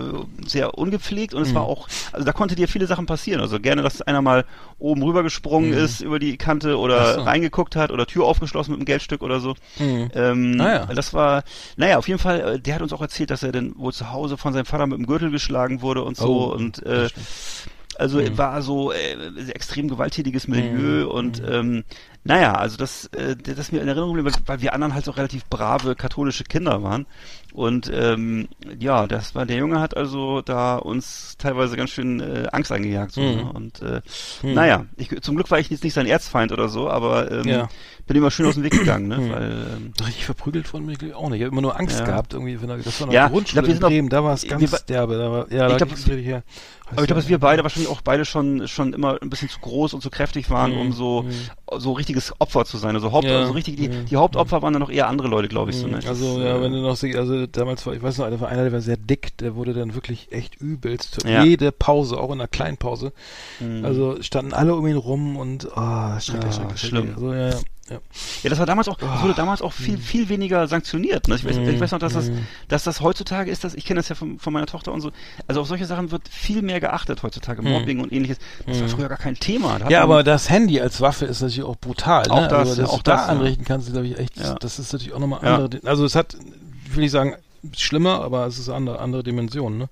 sehr 0.47 0.77
ungepflegt 0.79 1.35
und 1.35 1.43
es 1.43 1.55
war 1.55 1.63
auch, 1.63 1.89
also 2.13 2.25
da 2.25 2.33
konnte 2.33 2.55
dir 2.55 2.69
viele 2.69 2.87
Sachen 2.87 3.07
passieren. 3.07 3.41
Also 3.41 3.61
gerne, 3.61 3.83
dass 3.83 4.03
einer 4.03 4.23
mal 4.23 4.45
oben 4.79 5.03
rüber 5.03 5.23
gesprungen 5.23 5.73
ist 5.73 6.01
über 6.01 6.19
die 6.19 6.37
Kante 6.37 6.79
oder 6.79 7.15
so. 7.15 7.23
reingeguckt 7.23 7.75
hat 7.77 7.91
oder 7.91 8.07
Tür 8.07 8.25
aufgeschlossen 8.25 8.73
mit 8.73 8.79
einem 8.81 8.87
Geldstück 8.87 9.23
oder 9.23 9.41
so. 9.41 9.55
Mhm. 9.79 10.11
Ähm, 10.15 10.61
Ah 10.61 10.73
ja. 10.73 10.87
Das 10.87 11.15
war, 11.15 11.43
naja, 11.77 11.99
auf 11.99 12.09
jeden 12.09 12.21
Fall, 12.21 12.41
äh, 12.41 12.61
der 12.61 12.77
hat 12.77 12.83
uns 12.83 12.93
auch 12.93 13.01
erzählt, 13.01 13.31
dass 13.31 13.43
er 13.43 13.53
dann 13.53 13.75
wohl 13.77 13.93
zu 13.93 14.11
Hause 14.13 14.37
von 14.37 14.53
seinem 14.53 14.67
Vater 14.67 14.87
mit 14.87 14.99
dem 14.99 15.07
Gürtel 15.07 15.31
geschlagen 15.31 15.83
wurde 15.83 16.03
und 16.03 16.17
so 16.17 16.29
Oh, 16.29 16.53
und 16.55 16.85
äh, 16.87 17.09
also 17.99 18.21
Mhm. 18.21 18.39
war 18.39 18.63
so 18.63 18.93
äh, 18.93 19.15
extrem 19.51 19.89
gewalttätiges 19.89 20.49
Milieu 20.49 21.09
und 21.09 21.43
ähm, 21.47 21.85
naja, 22.25 22.55
also 22.55 22.77
das, 22.77 23.07
äh, 23.07 23.37
das 23.37 23.73
mir 23.73 23.81
in 23.81 23.89
Erinnerung 23.89 24.17
weil, 24.17 24.33
weil 24.47 24.61
wir 24.61 24.73
anderen 24.75 24.95
halt 24.95 25.05
so 25.05 25.11
relativ 25.13 25.45
brave 25.47 25.95
katholische 25.95 26.45
Kinder 26.45 26.83
waren. 26.83 27.07
Und 27.59 27.91
ähm, 27.93 28.47
ja, 28.79 29.09
das 29.09 29.35
war 29.35 29.45
der 29.45 29.57
Junge 29.57 29.81
hat 29.81 29.97
also 29.97 30.43
da 30.43 30.77
uns 30.77 31.35
teilweise 31.39 31.77
ganz 31.77 31.91
schön 31.91 32.21
äh, 32.21 32.47
Angst 32.53 32.71
eingejagt. 32.71 33.11
So, 33.13 33.21
Mhm. 33.21 33.35
ne? 33.37 33.53
Und 33.53 33.83
äh, 33.83 34.01
Mhm. 34.45 34.55
naja, 34.55 34.85
ich, 34.97 35.11
zum 35.23 35.35
Glück 35.35 35.51
war 35.51 35.59
ich 35.59 35.69
jetzt 35.69 35.83
nicht 35.83 35.95
sein 35.95 36.07
Erzfeind 36.07 36.53
oder 36.53 36.69
so, 36.69 36.89
aber 36.89 37.33
ähm, 37.33 37.49
Ja. 37.49 37.69
bin 38.07 38.17
immer 38.17 38.31
schön 38.31 38.47
aus 38.47 38.55
dem 38.55 38.63
Weg 38.63 38.73
gegangen, 38.79 39.09
ne? 39.09 39.19
Mhm. 39.19 39.31
Weil 39.33 39.51
ähm, 39.77 39.93
Richtig 40.07 40.25
verprügelt 40.25 40.69
von 40.69 40.87
mir 40.87 40.97
auch 41.17 41.31
nicht. 41.31 41.41
Ich 41.41 41.47
habe 41.47 41.53
immer 41.53 41.63
nur 41.63 41.79
Angst 41.79 41.99
Ja. 41.99 42.05
gehabt 42.07 42.33
irgendwie. 42.33 42.63
Wenn 42.63 42.71
er, 42.71 42.79
das 42.79 43.01
war 43.01 43.09
noch 43.09 43.13
Ja, 43.15 43.27
Grundschule 43.29 43.67
ich 43.67 43.79
glaub, 43.79 43.81
wir 43.83 43.89
in 43.91 43.97
Bremen, 43.97 44.09
da 44.09 44.23
war 44.23 44.35
es 44.35 44.45
wir 44.45 44.51
ganz 44.51 44.71
war- 44.73 44.79
derbe. 44.89 45.19
Da 45.19 45.31
war, 45.33 45.53
ja, 45.53 45.67
Ich 45.67 45.73
da 45.73 45.85
glaub, 45.85 45.91
richtig 45.99 46.25
her. 46.27 46.45
Aber 46.91 47.03
ich 47.03 47.07
glaube, 47.07 47.21
dass 47.21 47.29
wir 47.29 47.39
beide 47.39 47.63
wahrscheinlich 47.65 47.91
auch 47.91 48.01
beide 48.01 48.25
schon 48.25 48.67
schon 48.67 48.95
immer 48.95 49.21
ein 49.21 49.29
bisschen 49.29 49.51
zu 49.51 49.59
groß 49.61 49.93
und 49.93 50.01
zu 50.01 50.09
kräftig 50.09 50.49
waren, 50.49 50.73
Mhm, 50.73 50.79
um 50.81 50.93
so 50.93 51.23
mhm. 51.25 51.33
so 51.81 51.93
richtiges 51.93 52.33
Opfer 52.39 52.65
zu 52.65 52.79
sein. 52.79 52.95
Also 52.95 53.13
Haupt, 53.13 53.27
Ja, 53.27 53.41
also 53.41 53.53
richtig 53.53 53.77
die, 53.77 53.89
mhm. 53.91 54.07
die 54.07 54.17
Hauptopfer 54.17 54.63
waren 54.63 54.73
dann 54.73 54.81
noch 54.81 54.89
eher 54.91 55.07
andere 55.07 55.29
Leute, 55.29 55.49
glaube 55.49 55.71
ich. 55.71 55.77
So, 55.77 55.87
ne? 55.87 55.97
Also 56.09 56.39
Das, 56.39 56.47
ja, 56.47 56.57
äh, 56.57 56.63
wenn 56.63 56.73
du 56.73 56.81
noch 56.81 56.97
siehst, 56.97 57.19
also 57.19 57.47
damals 57.49 57.85
war, 57.87 57.95
ich 57.95 58.03
weiß 58.03 58.19
noch, 58.19 58.27
einer 58.27 58.41
war 58.41 58.49
einer, 58.49 58.63
der 58.65 58.73
war 58.73 58.81
sehr 58.81 58.97
dick, 58.97 59.37
der 59.39 59.55
wurde 59.55 59.75
dann 59.75 59.95
wirklich 59.95 60.33
echt 60.33 60.57
übelst. 60.61 61.25
Ja. 61.27 61.45
Jede 61.45 61.73
Pause, 61.73 62.19
auch 62.19 62.29
in 62.33 62.41
einer 62.41 62.49
kleinen 62.49 62.77
Pause. 62.77 63.13
Mhm. 63.61 63.85
Also 63.85 64.21
standen 64.23 64.53
alle 64.53 64.75
um 64.75 64.87
ihn 64.87 64.97
rum 64.97 65.37
und 65.37 65.67
oh, 65.75 66.21
schrecklich, 66.21 66.57
Ja, 66.57 66.63
schrecklich. 66.63 66.81
schlimm. 66.81 67.13
Also, 67.15 67.33
ja, 67.33 67.49
ja, 67.51 67.55
ja. 67.91 68.01
Das 68.51 68.59
war 68.59 68.67
damals 68.67 68.87
auch, 68.89 68.99
das 68.99 69.23
wurde 69.23 69.33
damals 69.33 69.63
auch 69.63 69.73
viel, 69.73 69.97
viel 69.97 70.29
weniger 70.29 70.69
sanktioniert. 70.69 71.27
Ne? 71.27 71.37
Ich, 71.37 71.45
weiß, 71.47 71.57
ich 71.57 71.81
weiß 71.81 71.93
noch, 71.93 71.99
dass 71.99 72.13
das, 72.13 72.29
Mhm. 72.29 72.47
dass 72.69 72.85
das 72.85 73.01
heutzutage 73.01 73.51
ist, 73.51 73.65
dass 73.65 73.73
ich 73.75 73.87
kenne 73.87 73.99
das 74.01 74.11
ja 74.11 74.15
von, 74.15 74.39
von 74.39 74.53
meiner 74.53 74.67
Tochter 74.67 74.93
und 74.93 75.01
so. 75.01 75.11
Also 75.47 75.63
auf 75.63 75.69
solche 75.69 75.87
Sachen 75.87 76.11
wird 76.11 76.29
viel 76.29 76.61
mehr 76.61 76.81
geachtet 76.81 77.23
heutzutage, 77.23 77.63
Mhm. 77.63 77.71
Mobbing 77.71 78.01
und 78.01 78.13
ähnliches. 78.13 78.37
Das 78.67 78.79
war 78.83 78.89
früher 78.89 79.09
gar 79.09 79.17
kein 79.17 79.37
Thema. 79.37 79.79
Da 79.79 79.89
Ja, 79.89 80.03
aber 80.03 80.23
das 80.23 80.51
Handy 80.51 80.81
als 80.83 81.01
Waffe 81.01 81.25
ist 81.25 81.41
natürlich 81.41 81.63
auch 81.65 81.77
brutal. 81.77 82.25
Ne? 82.25 82.33
Auch 82.35 82.47
das, 82.49 82.69
also, 82.69 82.83
dass 82.83 82.91
auch 82.91 82.97
du 82.99 83.03
da 83.05 83.17
das, 83.17 83.27
ja. 83.27 83.33
anrichten 83.33 83.65
kannst, 83.65 83.91
glaube 83.91 84.07
ich, 84.07 84.19
echt, 84.19 84.35
das 84.61 84.79
ist 84.79 84.93
natürlich 84.93 85.15
auch 85.15 85.21
nochmal 85.21 85.41
andere, 85.43 85.81
also 85.89 86.05
es 86.05 86.15
hat, 86.15 86.37
will 86.97 87.05
ich 87.05 87.11
sagen, 87.11 87.35
schlimmer, 87.77 88.23
aber 88.23 88.47
es 88.47 88.57
ist 88.59 88.69
eine 88.69 88.77
andere, 88.77 88.99
andere 89.01 89.23
Dimension, 89.25 89.79
ne? 89.79 89.89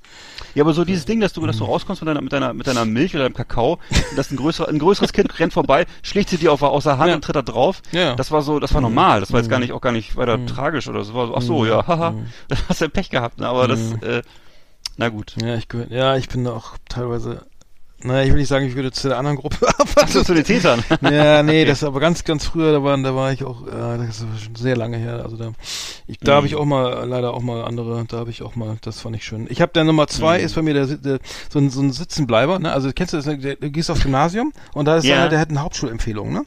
Ja, 0.54 0.62
aber 0.62 0.72
so 0.72 0.84
dieses 0.84 1.04
Ding, 1.04 1.18
dass 1.20 1.32
du, 1.32 1.44
dass 1.46 1.58
du 1.58 1.64
Mhm. 1.64 1.70
rauskommst 1.70 2.00
mit 2.00 2.08
deiner, 2.08 2.20
mit 2.22 2.32
deiner, 2.32 2.54
mit 2.54 2.66
deiner 2.66 2.84
Milch 2.84 3.12
oder 3.14 3.24
deinem 3.24 3.34
Kakao, 3.34 3.78
dass 4.14 4.30
ein 4.30 4.36
größerer, 4.36 4.68
ein 4.68 4.78
größeres 4.78 5.12
Kind 5.12 5.36
rennt 5.40 5.52
vorbei, 5.52 5.84
schlägt 6.02 6.30
sie 6.30 6.36
dir 6.38 6.52
auf, 6.52 6.62
aus 6.62 6.84
der 6.84 6.98
Hand 6.98 7.08
Ja. 7.08 7.16
und 7.16 7.22
tritt 7.24 7.34
da 7.36 7.42
drauf. 7.42 7.82
Ja. 7.90 8.14
Das 8.14 8.30
war 8.30 8.42
so, 8.42 8.60
das 8.60 8.72
war 8.72 8.80
normal. 8.80 9.18
Das 9.20 9.32
war 9.32 9.40
jetzt 9.40 9.48
Mhm. 9.48 9.50
gar 9.50 9.58
nicht, 9.58 9.72
auch 9.72 9.80
gar 9.80 9.90
nicht 9.92 10.16
weiter 10.16 10.46
tragisch 10.46 10.86
oder 10.88 11.02
so. 11.02 11.14
War 11.14 11.26
so, 11.26 11.34
ach 11.36 11.42
so, 11.42 11.66
ja, 11.66 11.84
haha, 11.86 12.14
da 12.48 12.56
hast 12.68 12.80
du 12.80 12.88
Pech 12.88 13.10
gehabt, 13.10 13.38
ne? 13.40 13.48
Aber 13.48 13.66
das, 13.66 13.80
Mhm. 13.80 13.98
äh, 14.02 14.22
na 14.96 15.08
gut. 15.08 15.34
Ja, 15.42 15.56
ich 15.56 15.66
ja, 15.90 16.16
ich 16.16 16.28
bin 16.28 16.44
da 16.44 16.52
auch 16.52 16.74
teilweise 16.88 17.44
Na, 18.02 18.22
ich 18.22 18.28
will 18.30 18.36
nicht 18.38 18.48
sagen, 18.48 18.66
ich 18.66 18.74
würde 18.76 18.92
zu 18.92 19.08
der 19.08 19.16
anderen 19.18 19.38
Gruppe 19.38 19.56
Ach 19.96 20.08
so, 20.08 20.22
zu 20.22 20.34
den 20.34 20.44
Tätern. 20.44 20.84
Ja, 21.00 21.42
nee, 21.42 21.62
Okay. 21.62 21.64
das 21.64 21.82
aber 21.82 21.98
ganz, 21.98 22.24
ganz 22.24 22.44
früher, 22.44 22.70
da 22.72 22.82
war, 22.84 22.96
da 22.98 23.14
war 23.14 23.32
ich 23.32 23.42
auch, 23.42 23.66
äh, 23.66 23.70
das 23.98 24.20
ist 24.20 24.44
schon 24.44 24.54
sehr 24.54 24.76
lange 24.76 24.98
her. 24.98 25.22
Also 25.24 25.36
da, 25.38 25.52
ich, 26.06 26.18
da 26.18 26.32
Mhm. 26.32 26.36
habe 26.36 26.46
ich 26.46 26.54
auch 26.56 26.66
mal, 26.66 27.04
leider 27.08 27.32
auch 27.32 27.40
mal 27.40 27.64
andere, 27.64 28.04
da 28.06 28.18
habe 28.18 28.28
ich 28.30 28.42
auch 28.42 28.54
mal, 28.54 28.76
das 28.82 29.00
fand 29.00 29.16
ich 29.16 29.24
schön. 29.24 29.46
Ich 29.48 29.62
habe 29.62 29.72
der 29.72 29.84
Nummer 29.84 30.06
zwei 30.08 30.38
Mhm. 30.38 30.44
ist 30.44 30.54
bei 30.54 30.62
mir 30.62 30.74
der, 30.74 30.86
der 30.86 31.18
so 31.48 31.58
ein 31.58 31.70
so 31.70 31.80
ein 31.80 31.90
Sitzenbleiber, 31.90 32.58
ne? 32.58 32.70
Also 32.70 32.90
kennst 32.94 33.14
du 33.14 33.16
das? 33.16 33.24
Der, 33.24 33.56
du 33.56 33.70
gehst 33.70 33.90
aufs 33.90 34.02
Gymnasium 34.02 34.52
und 34.74 34.84
da 34.84 34.98
ist 34.98 35.04
Ja. 35.06 35.16
einer, 35.16 35.28
der 35.30 35.40
hat 35.40 35.48
eine 35.48 35.62
Hauptschulempfehlung, 35.62 36.32
ne? 36.32 36.44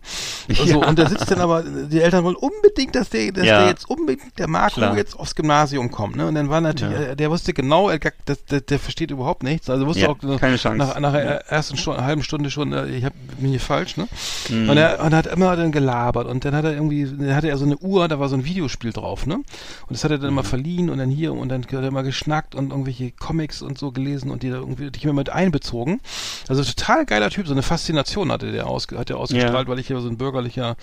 Und, 0.49 0.65
Ja. 0.65 0.76
und 0.77 0.99
der 0.99 1.09
sitzt 1.09 1.31
dann 1.31 1.41
aber, 1.41 1.63
die 1.63 1.99
Eltern 1.99 2.23
wollen 2.23 2.35
unbedingt, 2.35 2.95
dass 2.95 3.09
der, 3.09 3.31
dass 3.31 3.45
Ja. 3.45 3.59
der 3.61 3.69
jetzt 3.69 3.89
unbedingt, 3.89 4.38
der 4.38 4.47
Marco 4.47 4.76
Klar. 4.76 4.95
jetzt 4.95 5.19
aufs 5.19 5.34
Gymnasium 5.35 5.89
kommt, 5.89 6.15
ne? 6.15 6.27
Und 6.27 6.35
dann 6.35 6.49
war 6.49 6.61
natürlich, 6.61 6.95
äh, 6.99 7.15
der 7.15 7.31
wusste 7.31 7.53
genau, 7.53 7.89
er, 7.89 7.99
das, 8.26 8.45
der, 8.45 8.61
der 8.61 8.77
versteht 8.77 9.09
überhaupt 9.09 9.41
nichts. 9.41 9.67
Also 9.69 9.88
wusste 9.88 10.07
auch 10.09 10.17
äh, 10.23 10.38
keine 10.38 10.57
Chance. 10.57 10.77
nach, 10.77 10.99
nach 10.99 11.39
der 11.40 11.45
Ja. 11.49 11.57
ersten 11.57 11.78
Stunde, 11.78 12.03
halben 12.03 12.24
Stunde 12.24 12.49
schon, 12.52 12.74
äh, 12.74 12.88
ich 12.88 13.06
hab, 13.06 13.14
bin 13.40 13.49
hier 13.49 13.60
falsch, 13.60 13.98
ne? 13.98 14.07
Mhm. 14.49 14.70
Und 14.70 14.78
er 14.78 14.99
und 15.03 15.11
er 15.14 15.18
hat 15.18 15.28
immer 15.28 15.56
dann 15.56 15.72
gelabert 15.72 16.28
und 16.28 16.45
dann 16.45 16.56
hat 16.56 16.66
er 16.66 16.74
irgendwie, 16.74 17.06
dann 17.06 17.36
hatte 17.36 17.49
er 17.49 17.57
so 17.57 17.66
eine 17.66 17.78
Uhr, 17.78 18.07
da 18.07 18.20
war 18.20 18.30
so 18.30 18.36
ein 18.36 18.45
Videospiel 18.45 18.91
drauf, 18.94 19.26
ne? 19.26 19.36
Und 19.36 19.45
das 19.90 20.03
hat 20.03 20.11
er 20.11 20.18
dann 20.18 20.28
Mhm. 20.32 20.34
immer 20.40 20.44
verliehen 20.44 20.90
und 20.90 20.98
dann 20.98 21.10
hier 21.10 21.34
und 21.34 21.49
dann 21.49 21.64
hat 21.64 21.72
er 21.74 21.84
immer 21.88 22.03
geschnackt 22.03 22.56
und 22.56 22.72
irgendwelche 22.72 23.11
Comics 23.11 23.61
und 23.61 23.78
so 23.78 23.91
gelesen 23.91 24.32
und 24.32 24.44
die 24.44 24.49
da 24.49 24.57
irgendwie 24.57 24.91
dich 24.91 25.03
immer 25.03 25.14
mit 25.14 25.30
einbezogen. 25.30 26.02
Also 26.48 26.64
total 26.64 27.06
geiler 27.06 27.30
Typ, 27.30 27.48
so 27.48 27.53
eine 27.53 27.61
Faszination 27.64 28.32
hatte 28.32 28.52
der 28.52 28.68
aus, 28.68 28.88
hat 28.95 29.10
er 29.10 29.18
ausgestrahlt, 29.18 29.68
weil 29.68 29.80
ich 29.80 29.90
ja 29.90 29.99
so 29.99 30.10
ein 30.10 30.18
bürgerlicher, 30.18 30.76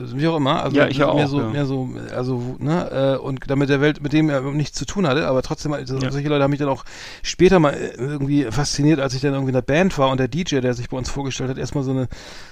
wie 0.00 0.28
auch 0.28 0.36
immer, 0.36 0.62
also 0.62 0.76
Ja, 0.76 0.86
ich 0.88 0.96
ja 0.98 1.12
mehr 1.14 1.24
auch, 1.26 1.28
so, 1.28 1.40
ja. 1.40 1.48
mehr 1.48 1.66
so, 1.66 1.88
also, 2.14 2.56
ne, 2.58 3.16
äh, 3.16 3.18
und 3.18 3.40
damit 3.48 3.68
der 3.68 3.80
Welt, 3.80 4.02
mit 4.02 4.12
dem 4.12 4.28
er 4.30 4.40
nichts 4.42 4.76
zu 4.78 4.84
tun 4.86 5.06
hatte, 5.06 5.26
aber 5.26 5.42
trotzdem, 5.42 5.72
also, 5.72 5.98
Ja. 5.98 6.10
solche 6.10 6.28
Leute 6.28 6.42
haben 6.42 6.50
mich 6.50 6.60
dann 6.60 6.68
auch 6.68 6.84
später 7.22 7.58
mal 7.58 7.74
äh, 7.74 7.94
irgendwie 7.98 8.44
fasziniert, 8.44 9.00
als 9.00 9.14
ich 9.14 9.20
dann 9.20 9.32
irgendwie 9.32 9.50
in 9.50 9.54
der 9.54 9.62
Band 9.62 9.96
war 9.98 10.10
und 10.10 10.18
der 10.20 10.28
DJ, 10.28 10.60
der 10.60 10.74
sich 10.74 10.88
bei 10.88 10.96
uns 10.96 11.10
vorgestellt 11.10 11.50
hat, 11.50 11.58
erstmal 11.58 11.84
so 11.84 11.90
eine, 11.90 12.08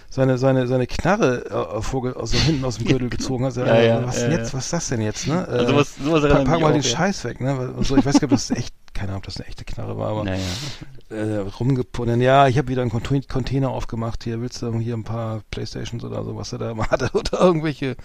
seine, 0.09 0.39
seine, 0.39 0.67
seine 0.67 0.87
Knarre 0.87 1.45
äh, 1.51 2.19
also 2.19 2.37
hinten 2.39 2.65
aus 2.65 2.79
dem 2.79 2.87
Gürtel 2.87 3.09
gezogen 3.11 3.45
hat. 3.45 3.57
Ja, 3.57 3.81
ja, 3.81 4.07
was 4.07 4.21
ja, 4.23 4.29
jetzt, 4.31 4.55
was 4.55 4.65
ist 4.67 4.73
das 4.73 4.89
denn 4.89 5.01
jetzt, 5.01 5.27
ne? 5.27 5.47
Also 5.49 5.73
sowas- 5.73 5.95
sowas 6.03 6.23
pack, 6.23 6.31
erinnert 6.31 6.45
pack 6.47 6.61
mal 6.61 6.73
den. 6.73 6.83
Scheiß 6.83 7.25
weg, 7.25 7.41
ne? 7.41 7.75
Also, 7.77 7.97
ich 7.97 8.05
weiß 8.07 8.15
gar 8.15 8.21
nicht, 8.21 8.25
ob 8.25 8.31
das 8.31 8.51
echt, 8.51 8.75
keine 8.95 9.09
Ahnung, 9.11 9.19
ob 9.19 9.25
das 9.27 9.37
eine 9.39 9.47
echte 9.49 9.65
Knarre 9.65 9.97
war, 9.99 10.09
aber 10.11 10.25
Naja. 10.25 10.39
äh, 11.11 11.37
rumgepunnen. 11.61 12.21
Ja, 12.21 12.49
ich 12.49 12.59
habe 12.59 12.69
wieder 12.69 12.83
einen 12.83 12.91
Contain- 12.91 13.27
Container 13.29 13.71
aufgemacht. 13.71 14.25
Hier 14.25 14.41
willst 14.41 14.63
du 14.63 14.79
hier 14.79 14.95
ein 14.95 15.05
paar 15.05 15.43
Playstations 15.51 16.03
oder 16.03 16.25
so, 16.25 16.37
was 16.37 16.53
er 16.53 16.59
da 16.59 16.75
mal 16.75 16.87
hatte 16.91 17.11
oder 17.13 17.41
irgendwelche 17.41 17.97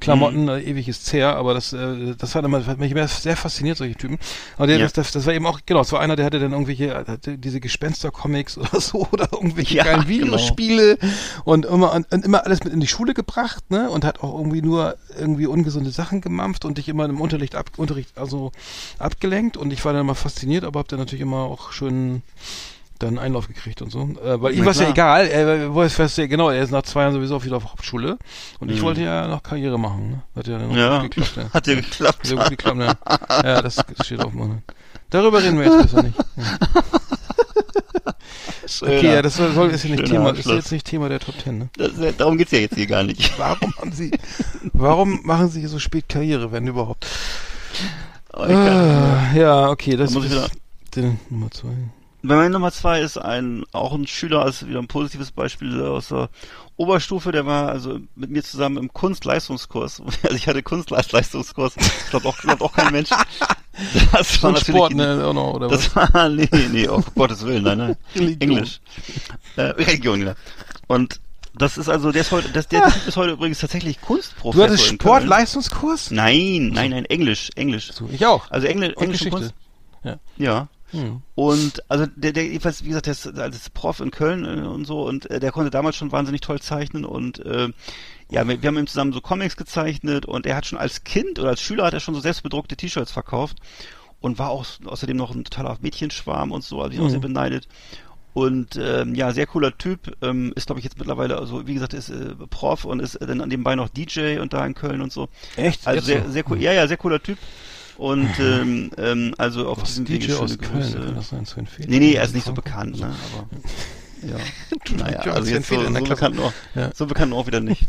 Klamotten, 0.00 0.42
Mhm. 0.44 0.48
äh, 0.48 0.60
ewiges 0.62 1.04
Zehr. 1.04 1.36
Aber 1.36 1.54
das, 1.54 1.72
äh, 1.72 2.14
das 2.18 2.34
hat, 2.34 2.44
immer, 2.44 2.64
hat 2.66 2.78
mich 2.78 2.92
immer 2.92 3.06
sehr 3.08 3.36
fasziniert, 3.36 3.78
solche 3.78 3.94
Typen. 3.94 4.18
Aber 4.56 4.66
der, 4.66 4.78
das, 4.78 4.92
das, 4.92 5.12
das 5.12 5.26
war 5.26 5.34
eben 5.34 5.46
auch, 5.46 5.60
genau, 5.64 5.80
es 5.80 5.92
war 5.92 6.00
einer, 6.00 6.16
der 6.16 6.26
hatte 6.26 6.38
dann 6.40 6.52
irgendwelche, 6.52 6.94
hatte 7.06 7.38
diese 7.38 7.60
Gespenster-Comics 7.60 8.58
oder 8.58 8.80
so 8.80 9.06
oder 9.12 9.28
irgendwelche 9.32 9.76
geilen 9.78 10.06
genau. 10.06 10.36
Und 11.50 11.66
immer 11.66 11.92
und, 11.92 12.12
und 12.12 12.24
immer 12.24 12.44
alles 12.46 12.62
mit 12.62 12.72
in 12.72 12.78
die 12.80 12.86
Schule 12.86 13.12
gebracht, 13.12 13.70
ne? 13.70 13.90
Und 13.90 14.04
hat 14.04 14.20
auch 14.22 14.36
irgendwie 14.38 14.62
nur 14.62 14.96
irgendwie 15.18 15.46
ungesunde 15.46 15.90
Sachen 15.90 16.20
gemampft 16.20 16.64
und 16.64 16.78
dich 16.78 16.88
immer 16.88 17.06
im 17.06 17.20
Unterricht 17.20 17.56
ab, 17.56 17.70
Unterricht 17.76 18.16
also 18.16 18.52
abgelenkt 18.98 19.56
und 19.56 19.72
ich 19.72 19.84
war 19.84 19.92
dann 19.92 20.02
immer 20.02 20.14
fasziniert, 20.14 20.62
aber 20.64 20.78
hab 20.80 20.88
dann 20.88 21.00
natürlich 21.00 21.22
immer 21.22 21.38
auch 21.38 21.72
schön 21.72 22.22
dann 23.00 23.18
Einlauf 23.18 23.48
gekriegt 23.48 23.80
und 23.82 23.90
so. 23.90 24.02
Äh, 24.24 24.40
weil 24.42 24.54
ihm 24.54 24.64
war 24.64 24.72
es 24.72 24.78
ja 24.78 24.90
egal, 24.90 25.26
er 25.26 25.74
war 25.74 25.84
es 25.86 26.16
ja 26.16 26.26
genau, 26.26 26.50
er 26.50 26.62
ist 26.62 26.70
nach 26.70 26.82
zwei 26.82 27.02
Jahren 27.02 27.14
sowieso 27.14 27.36
auch 27.36 27.44
wieder 27.44 27.56
auf 27.56 27.64
Hauptschule 27.64 28.18
und 28.60 28.70
ich 28.70 28.78
Mhm. 28.80 28.84
wollte 28.84 29.00
ja 29.02 29.26
noch 29.26 29.42
Karriere 29.42 29.78
machen. 29.78 30.10
Ne? 30.10 30.22
Hat 30.36 30.46
ja 30.46 30.58
dann 30.58 30.68
noch 30.68 30.76
Ja, 30.76 31.00
gut 31.00 31.10
geklappt. 31.14 31.36
Ja. 31.36 31.52
hat 31.52 31.66
ja 31.66 31.74
geklappt. 31.74 32.26
Sehr 32.26 32.36
gut 32.36 32.50
geklappt, 32.50 32.78
ja. 32.78 32.94
ja, 33.42 33.62
das 33.62 33.76
steht 34.04 34.20
auf 34.20 34.32
meiner. 34.34 34.62
Darüber 35.08 35.42
reden 35.42 35.58
wir 35.58 35.64
jetzt 35.64 35.82
besser 35.82 36.02
nicht. 36.04 36.16
Ja. 36.36 36.44
Okay, 38.82 39.06
ja, 39.06 39.22
das 39.22 39.36
soll, 39.36 39.70
ist 39.70 39.84
ja 39.84 39.90
nicht 39.90 40.06
Thema, 40.06 40.30
ist 40.30 40.46
jetzt 40.46 40.72
nicht 40.72 40.86
Thema 40.86 41.08
der 41.08 41.20
Top 41.20 41.38
Ten, 41.38 41.58
ne? 41.58 41.68
Das, 41.76 41.98
äh, 41.98 42.12
darum 42.16 42.38
geht's 42.38 42.52
ja 42.52 42.58
jetzt 42.58 42.76
hier 42.76 42.86
gar 42.86 43.02
nicht. 43.02 43.32
Warum 43.38 43.74
haben 43.76 43.92
Sie, 43.92 44.10
warum 44.72 45.20
machen 45.24 45.48
Sie 45.48 45.66
so 45.66 45.78
spät 45.78 46.08
Karriere, 46.08 46.52
wenn 46.52 46.66
überhaupt? 46.66 47.06
Oh, 48.32 48.42
Ah, 48.42 49.32
ja, 49.34 49.68
okay, 49.68 49.96
das 49.96 50.12
Da 50.12 50.18
muss 50.18 50.26
ich 50.26 50.36
ist 50.36 50.52
die 50.94 51.16
Nummer 51.28 51.50
zwei. 51.50 51.74
Bei 52.22 52.36
meiner 52.36 52.50
Nummer 52.50 52.70
zwei 52.70 53.00
ist 53.00 53.16
ein, 53.16 53.64
auch 53.72 53.94
ein 53.94 54.06
Schüler, 54.06 54.46
ist 54.46 54.66
wieder 54.68 54.78
ein 54.78 54.88
positives 54.88 55.30
Beispiel 55.32 55.80
aus 55.82 56.08
der 56.08 56.28
Oberstufe, 56.76 57.32
der 57.32 57.46
war 57.46 57.70
also 57.70 57.98
mit 58.14 58.30
mir 58.30 58.42
zusammen 58.42 58.76
im 58.76 58.92
Kunstleistungskurs. 58.92 60.02
Also 60.22 60.36
ich 60.36 60.46
hatte 60.46 60.62
Kunstleistungskurs. 60.62 61.76
Ich 61.76 62.10
glaube 62.10 62.28
auch, 62.28 62.36
glaubt 62.38 62.62
auch 62.62 62.72
kein 62.72 62.92
Mensch. 62.92 63.10
Das 64.12 64.42
war 64.42 64.48
Und 64.50 64.54
natürlich 64.54 64.76
Sport, 64.76 64.94
ne, 64.94 65.24
auch 65.24 65.32
noch, 65.32 65.54
oder 65.54 65.68
das 65.68 65.94
was? 65.94 66.12
war, 66.12 66.28
nee, 66.28 66.48
nee, 66.72 66.88
auf 66.88 67.14
Gottes 67.14 67.44
Willen, 67.46 67.62
nein, 67.62 67.78
nein. 67.78 67.96
Religion. 68.14 68.40
Englisch. 68.40 68.80
Äh, 69.56 69.62
Religion, 69.62 70.26
ja. 70.26 70.34
Und 70.86 71.20
das 71.54 71.78
ist 71.78 71.88
also, 71.88 72.12
der 72.12 72.22
ist 72.22 72.30
heute, 72.32 72.48
das, 72.50 72.68
der 72.68 72.84
Typ 72.84 73.06
ist 73.06 73.16
heute 73.16 73.32
übrigens 73.32 73.58
tatsächlich 73.58 74.00
Kunstprofessor. 74.00 74.66
Du 74.66 74.72
hattest. 74.72 74.86
Sportleistungskurs? 74.86 76.10
Nein, 76.10 76.70
nein, 76.72 76.90
nein, 76.90 77.04
Englisch, 77.06 77.50
Englisch. 77.56 77.92
So, 77.92 78.08
ich 78.12 78.24
auch. 78.26 78.50
Also 78.50 78.66
Englisch, 78.66 78.96
Und 78.96 79.04
Englisch. 79.04 79.28
Kunst. 79.30 79.54
Ja. 80.04 80.16
Ja. 80.36 80.68
Hm. 80.92 81.22
Und 81.34 81.82
also 81.88 82.06
der, 82.16 82.32
der 82.32 82.44
jedenfalls, 82.44 82.84
wie 82.84 82.88
gesagt, 82.88 83.06
der 83.06 83.12
ist 83.12 83.26
als 83.38 83.70
Prof 83.70 84.00
in 84.00 84.10
Köln 84.10 84.44
äh, 84.44 84.66
und 84.66 84.84
so 84.84 85.06
und 85.06 85.30
äh, 85.30 85.40
der 85.40 85.52
konnte 85.52 85.70
damals 85.70 85.96
schon 85.96 86.12
wahnsinnig 86.12 86.40
toll 86.40 86.60
zeichnen 86.60 87.04
und 87.04 87.44
äh, 87.44 87.68
ja, 88.30 88.46
wir, 88.46 88.62
wir 88.62 88.66
haben 88.68 88.78
ihm 88.78 88.86
zusammen 88.86 89.12
so 89.12 89.20
Comics 89.20 89.56
gezeichnet 89.56 90.26
und 90.26 90.46
er 90.46 90.56
hat 90.56 90.66
schon 90.66 90.78
als 90.78 91.04
Kind 91.04 91.38
oder 91.38 91.50
als 91.50 91.60
Schüler 91.60 91.84
hat 91.84 91.94
er 91.94 92.00
schon 92.00 92.14
so 92.14 92.20
selbstbedruckte 92.20 92.76
T-Shirts 92.76 93.10
verkauft 93.12 93.58
und 94.20 94.38
war 94.38 94.50
auch 94.50 94.66
außerdem 94.84 95.16
noch 95.16 95.34
ein 95.34 95.44
totaler 95.44 95.78
Mädchenschwarm 95.80 96.52
und 96.52 96.62
so, 96.62 96.80
also 96.80 96.92
ich 96.94 97.00
auch 97.00 97.04
Mhm. 97.04 97.10
sehr 97.10 97.20
beneidet. 97.20 97.68
Und 98.32 98.76
ähm, 98.80 99.16
ja, 99.16 99.32
sehr 99.32 99.46
cooler 99.46 99.76
Typ, 99.76 100.16
ähm, 100.22 100.52
ist 100.54 100.66
glaube 100.66 100.78
ich 100.78 100.84
jetzt 100.84 100.98
mittlerweile, 100.98 101.36
also 101.38 101.66
wie 101.66 101.74
gesagt, 101.74 101.94
ist 101.94 102.10
äh, 102.10 102.34
Prof 102.48 102.84
und 102.84 103.00
ist 103.00 103.16
äh, 103.16 103.26
dann 103.26 103.38
nebenbei 103.48 103.74
noch 103.74 103.88
DJ 103.88 104.38
und 104.38 104.52
da 104.52 104.64
in 104.64 104.74
Köln 104.74 105.00
und 105.02 105.12
so. 105.12 105.28
Echt? 105.56 105.84
Also 105.86 105.96
Jetzt 105.98 106.06
sehr, 106.06 106.24
so? 106.24 106.30
Sehr 106.30 106.44
cool, 106.48 106.62
ja, 106.62 106.72
ja, 106.72 106.86
sehr 106.86 106.96
cooler 106.96 107.20
Typ. 107.20 107.38
Und 108.00 108.30
ähm, 108.40 108.90
ähm, 108.96 109.34
also 109.36 109.68
auf 109.68 109.82
diesem 109.82 110.06
DJ 110.06 110.14
Wege 110.22 110.38
aus 110.38 110.52
schöne 110.52 110.62
Köln, 110.62 110.80
Grüße. 110.80 110.98
kann 111.00 111.14
das 111.16 111.28
sein, 111.28 111.44
Sven 111.44 111.66
Feder? 111.66 111.90
Nee, 111.90 111.98
nee, 111.98 112.12
er 112.14 112.24
ist 112.24 112.34
nicht 112.34 112.46
so 112.46 112.54
bekannt, 112.54 112.98
ne? 112.98 113.14
Aber 113.34 113.46
ja. 114.26 114.96
naja, 114.96 115.26
Ja, 115.26 115.32
also 115.34 115.50
jetzt 115.50 115.68
so, 115.68 115.82
so 115.82 115.90
bekannt 116.04 116.40
auch, 116.40 116.52
Ja. 116.74 116.90
so 116.94 117.04
bekannt 117.04 117.34
auch 117.34 117.46
wieder 117.46 117.60
nicht. 117.60 117.84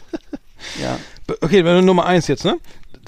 ja. 0.82 0.98
Okay, 1.40 1.62
Nummer 1.80 2.04
eins 2.04 2.26
jetzt, 2.26 2.44
ne? 2.44 2.58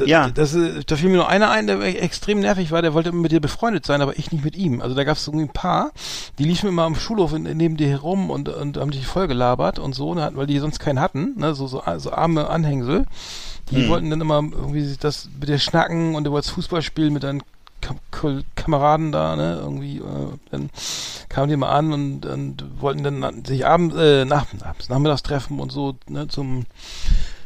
D 0.01 0.07
Ja. 0.07 0.31
Das, 0.31 0.55
äh, 0.55 0.83
da 0.87 0.97
fiel 0.97 1.11
mir 1.11 1.17
nur 1.17 1.29
einer 1.29 1.51
ein, 1.51 1.67
der 1.67 1.81
extrem 2.03 2.41
nervig 2.41 2.71
war, 2.73 2.83
der 2.83 2.95
wollte 2.95 3.13
mit 3.13 3.33
dir 3.33 3.41
befreundet 3.41 3.87
sein, 3.87 4.03
aber 4.03 4.19
ich 4.19 4.33
nicht 4.33 4.45
mit 4.45 4.57
ihm. 4.57 4.81
Also 4.81 4.95
da 4.95 5.05
gab 5.05 5.17
es 5.17 5.27
irgendwie 5.27 5.47
ein 5.47 5.53
paar, 5.53 5.93
die 6.39 6.45
liefen 6.45 6.69
immer 6.69 6.83
am 6.85 6.95
Schulhof 6.95 7.33
in, 7.33 7.45
neben 7.45 7.77
dir 7.77 7.89
herum 7.89 8.31
und, 8.31 8.49
und 8.49 8.77
haben 8.77 8.91
dich 8.91 9.07
voll 9.07 9.29
gelabert 9.29 9.79
und 9.79 9.95
so, 9.95 10.15
ne, 10.15 10.31
weil 10.35 10.47
die 10.47 10.59
sonst 10.59 10.79
keinen 10.79 11.01
hatten, 11.01 11.35
ne, 11.39 11.55
so, 11.55 11.67
so, 11.67 11.83
so 11.99 12.13
arme 12.13 12.49
Anhängsel. 12.49 13.07
Die 13.71 13.77
Hm. 13.77 13.89
wollten 13.89 14.11
dann 14.11 14.21
immer 14.21 14.37
irgendwie 14.37 14.97
das 14.99 15.29
mit 15.39 15.49
dir 15.49 15.59
schnacken 15.59 16.15
und 16.17 16.25
du 16.25 16.33
wolltest 16.33 16.53
Fußball 16.55 16.83
spielen 16.83 17.13
mit 17.13 17.23
deinen 17.23 17.43
Kameraden 18.57 19.11
da, 19.11 19.37
ne, 19.37 19.59
irgendwie, 19.63 19.99
äh, 19.99 20.03
dann 20.51 20.71
kamen 21.29 21.49
die 21.49 21.57
mal 21.57 21.71
an 21.71 21.93
und, 21.93 22.27
und 22.27 22.65
wollten 22.81 23.03
dann 23.03 23.45
sich 23.45 23.67
abends, 23.67 23.97
äh, 23.97 24.25
nach, 24.25 24.47
nachmittags 24.89 25.23
treffen 25.23 25.61
und 25.61 25.73
so, 25.73 25.97
ne, 26.09 26.29
zum, 26.29 26.67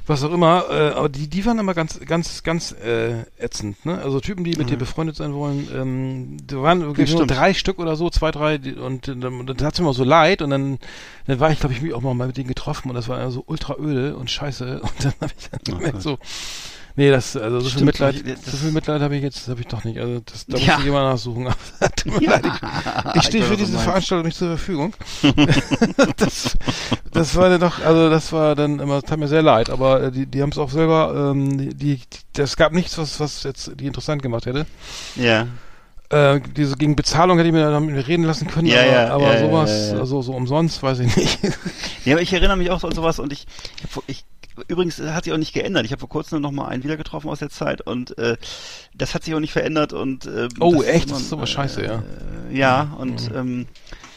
was 0.07 0.23
auch 0.23 0.33
immer, 0.33 0.65
äh, 0.71 0.91
aber 0.91 1.09
die, 1.09 1.29
die 1.29 1.47
waren 1.47 1.59
immer 1.59 1.73
ganz, 1.75 1.99
ganz, 2.01 2.43
ganz 2.43 2.73
äh, 2.73 3.23
ätzend, 3.39 3.87
ne? 3.87 4.01
Also 4.03 4.21
Typen, 4.21 4.45
die 4.45 4.57
mit 4.57 4.69
dir 4.69 4.77
befreundet 4.77 5.17
sein 5.17 5.33
wollen, 5.33 5.69
ähm, 5.75 6.37
da 6.47 6.61
waren 6.61 6.83
wirklich 6.83 7.15
nur 7.15 7.27
drei 7.27 7.55
Stück 7.55 7.79
oder 7.79 7.97
so, 7.97 8.11
zwei, 8.11 8.31
drei, 8.31 8.59
die, 8.59 8.75
und 8.75 9.09
äh, 9.09 9.17
dann, 9.17 9.47
dann 9.47 9.57
hat's 9.63 9.79
mir 9.79 9.87
immer 9.87 9.95
so 9.95 10.05
leid 10.05 10.43
und 10.43 10.51
dann, 10.51 10.79
dann 11.27 11.41
war 11.41 11.51
ich, 11.51 11.61
glaube 11.61 11.75
ich, 11.75 11.81
mich 11.81 11.95
auch 11.95 12.03
mal 12.03 12.15
mit 12.15 12.37
denen 12.37 12.49
getroffen 12.49 12.91
und 12.91 12.95
das 12.97 13.09
war 13.09 13.31
so 13.31 13.45
ultra 13.47 13.77
öde 13.79 14.17
und 14.17 14.31
scheiße 14.31 14.81
und 14.83 15.05
dann 15.05 15.15
habe 15.21 15.33
ich 15.39 15.49
dann 15.51 15.61
gemerkt, 15.65 15.95
Gott. 15.95 16.03
so, 16.03 16.19
nee, 16.97 17.11
das, 17.11 17.37
also 17.37 17.61
so 17.61 17.71
viel 17.71 17.85
Mitleid, 17.85 18.25
das- 18.27 18.45
so 18.53 18.57
viel 18.57 18.73
Mitleid 18.73 19.01
habe 19.03 19.17
ich 19.17 19.23
jetzt, 19.23 19.49
habe 19.49 19.61
ich 19.61 19.67
doch 19.67 19.85
nicht, 19.85 19.99
also 19.99 20.21
das, 20.21 20.47
da 20.47 20.57
Ja. 20.59 20.75
muss 20.75 20.83
ich 20.83 20.89
immer 20.89 21.03
nachsuchen. 21.03 21.45
Ja. 22.21 22.39
ich, 22.39 23.15
ich 23.17 23.23
stehe 23.25 23.45
für 23.45 23.57
diese. 23.57 23.79
Veranstaltung 23.79 24.27
nicht 24.27 24.37
zur 24.39 24.49
Verfügung. 24.49 24.95
das, 26.17 26.57
das 27.13 27.35
war 27.37 27.49
dann 27.49 27.61
doch, 27.61 27.85
also 27.85 28.11
das 28.11 28.33
war 28.33 28.55
dann 28.55 28.79
immer, 28.81 29.03
tat 29.03 29.19
mir 29.19 29.29
sehr 29.29 29.43
leid, 29.43 29.71
aber 29.71 30.05
äh, 30.05 30.13
die, 30.13 30.27
die 30.27 30.43
haben 30.43 30.51
es 30.51 30.59
auch 30.59 30.71
selber, 30.71 31.31
ähm, 31.33 31.57
die, 31.59 31.75
die, 31.75 32.01
das 32.35 32.57
gab 32.57 32.73
nichts, 32.73 32.97
was, 32.99 33.21
was 33.21 33.43
jetzt 33.43 33.73
die 33.81 33.87
interessant 33.87 34.23
gemacht 34.23 34.47
hätte. 34.47 34.67
Ja. 35.17 35.47
Äh, 36.11 36.41
diese 36.55 36.77
gegen 36.77 36.97
Bezahlung 36.97 37.39
hätte 37.39 37.49
ich 37.49 37.55
mir 37.55 37.69
dann 37.71 37.87
mit 37.87 37.95
mir 37.95 38.07
reden 38.07 38.25
lassen 38.25 38.47
können, 38.47 38.67
Ja, 38.67 38.81
aber, 38.81 38.91
ja, 38.93 39.09
aber 39.15 39.35
ja, 39.35 39.41
sowas, 39.41 39.93
also 39.93 40.23
so 40.23 40.35
umsonst, 40.35 40.83
weiß 40.83 40.99
ich 41.01 41.17
nicht. 41.17 41.39
Ja, 42.05 42.15
aber 42.15 42.23
ich 42.23 42.33
erinnere 42.33 42.57
mich 42.59 42.71
auch 42.71 42.81
so 42.81 42.87
an 42.89 42.95
sowas 42.95 43.19
und 43.19 43.33
ich, 43.33 43.47
ich, 43.83 43.89
ich 44.19 44.25
übrigens 44.69 44.99
äh, 44.99 45.11
hat 45.13 45.25
sich 45.25 45.33
auch 45.33 45.39
nicht 45.39 45.53
geändert. 45.53 45.85
Ich 45.85 45.93
habe 45.93 46.01
vor 46.01 46.09
kurzem 46.09 46.41
noch 46.41 46.51
mal 46.53 46.67
einen 46.69 46.85
wieder 46.85 46.97
getroffen 46.97 47.29
aus 47.31 47.39
der 47.41 47.51
Zeit 47.51 47.81
und 47.81 48.17
äh, 48.19 48.37
das 48.95 49.15
hat 49.15 49.25
sich 49.25 49.35
auch 49.35 49.41
nicht 49.41 49.53
verändert 49.53 49.93
und 49.93 50.27
äh, 50.27 50.49
Oh, 50.61 50.75
das 50.77 50.85
echt? 50.85 51.07
immer- 51.09 51.15
Das 51.19 51.23
ist 51.27 51.33
aber 51.33 51.47
scheiße, 51.47 51.85
ja. 51.85 52.03
Äh, 52.51 52.57
ja, 52.57 52.95
und 52.99 53.31
ähm, 53.35 53.67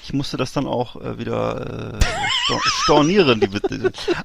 ich 0.04 0.14
musste 0.14 0.38
das 0.38 0.54
dann 0.54 0.68
auch 0.68 0.96
äh, 1.02 1.18
wieder 1.20 1.96
äh, 2.00 2.06
stor 2.46 2.62
stornieren. 2.64 3.42
Die, 3.42 3.50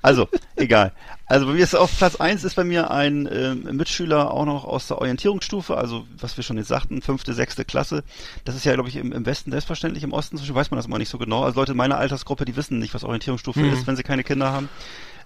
also, 0.01 0.29
egal. 0.55 0.93
Also 1.27 1.47
bei 1.47 1.53
mir 1.55 1.65
ist 1.65 1.75
auf 1.75 1.97
Platz 1.99 2.17
eins 2.17 2.45
ist 2.45 2.55
bei 2.55 2.63
mir 2.63 2.91
ein 2.93 3.29
ähm, 3.33 3.65
Mitschüler 3.77 4.31
auch 4.31 4.45
noch 4.45 4.65
aus 4.65 4.87
der 4.87 4.99
Orientierungsstufe, 4.99 5.77
also 5.77 6.07
was 6.21 6.37
wir 6.37 6.45
schon 6.45 6.57
jetzt 6.59 6.69
sagten, 6.69 7.03
fünfte, 7.03 7.33
sechste 7.33 7.65
Klasse. 7.65 8.05
Das 8.45 8.55
ist 8.55 8.65
ja, 8.65 8.75
glaube 8.75 8.91
ich, 8.91 8.97
im, 8.97 9.11
im 9.13 9.27
Westen 9.27 9.51
selbstverständlich, 9.51 10.05
im 10.05 10.13
Osten 10.13 10.39
weiß 10.39 10.71
man 10.71 10.77
das 10.79 10.87
immer 10.87 10.99
nicht 10.99 11.09
so 11.09 11.19
genau. 11.19 11.43
Also 11.43 11.59
Leute 11.59 11.73
in 11.73 11.79
meiner 11.79 11.97
Altersgruppe, 11.99 12.45
die 12.45 12.55
wissen 12.55 12.79
nicht, 12.79 12.95
was 12.95 13.03
Orientierungsstufe 13.03 13.59
Mhm. 13.61 13.73
ist, 13.73 13.87
wenn 13.87 13.97
sie 13.97 14.03
keine 14.05 14.23
Kinder 14.23 14.53
haben. 14.53 14.69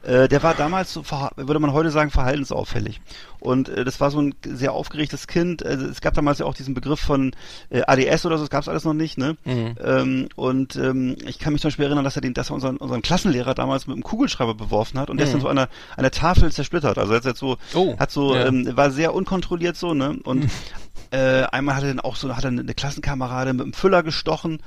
Äh, 0.07 0.29
der 0.29 0.43
war 0.43 0.55
damals, 0.55 0.93
so, 0.93 1.03
würde 1.37 1.59
man 1.59 1.73
heute 1.73 1.91
sagen, 1.91 2.11
verhaltensauffällig. 2.11 3.01
Und 3.41 3.69
äh, 3.69 3.85
das 3.85 4.01
war 4.01 4.11
so 4.11 4.21
ein 4.21 4.35
sehr 4.45 4.73
aufgeregtes 4.73 5.27
Kind. 5.27 5.67
Also, 5.67 5.85
es 5.87 6.01
gab 6.01 6.15
damals 6.15 6.39
ja 6.39 6.47
auch 6.47 6.55
diesen 6.55 6.75
Begriff 6.75 7.01
von 7.01 7.33
äh, 7.71 7.83
ADS 7.87 8.25
oder 8.25 8.39
so, 8.39 8.45
das 8.45 8.51
gab 8.51 8.63
es 8.63 8.69
alles 8.69 8.85
noch 8.85 8.95
nicht. 8.95 9.19
Ne? 9.19 9.37
Mhm. 9.45 9.75
Ähm, 9.83 10.29
und 10.37 10.77
ähm, 10.77 11.17
ich 11.27 11.39
kann 11.41 11.53
mich 11.53 11.63
zum 11.63 11.69
Beispiel 11.69 11.87
erinnern, 11.87 12.05
dass 12.05 12.17
er 12.17 12.23
den, 12.23 12.35
dass 12.35 12.51
er 12.51 12.55
unseren, 12.55 12.77
unseren 12.77 13.03
Klassenlehrer 13.03 13.55
damals 13.55 13.87
mit 13.89 13.95
einem 13.95 14.05
Kugelschreiber 14.05 14.55
beworfen 14.55 14.99
hat 15.01 15.11
und 15.11 15.17
der 15.19 15.27
ist 15.27 15.31
Mhm. 15.31 15.39
dann 15.39 15.43
so 15.43 15.49
an 15.49 15.57
der, 15.57 15.69
an 15.97 16.03
der 16.03 16.11
Tafel 16.13 16.53
zersplittert. 16.53 16.99
Also 16.99 17.13
er 17.13 17.17
hat 17.17 17.25
jetzt 17.25 17.41
so, 17.41 17.57
Oh, 17.75 17.99
hat 17.99 18.11
so, 18.13 18.35
ja. 18.35 18.47
ähm, 18.47 18.77
war 18.77 18.91
sehr 18.93 19.13
unkontrolliert 19.13 19.77
so, 19.77 19.93
ne? 19.95 20.19
Und 20.23 20.49
äh, 21.11 21.43
einmal 21.45 21.75
hat 21.77 21.83
er 21.83 21.89
dann 21.89 22.01
auch 22.01 22.17
so, 22.17 22.35
hat 22.37 22.45
er 22.45 22.49
eine 22.51 22.75
Klassenkamerade 22.75 23.53
mit 23.53 23.63
einem 23.63 23.73
Füller 23.73 24.03
gestochen. 24.03 24.61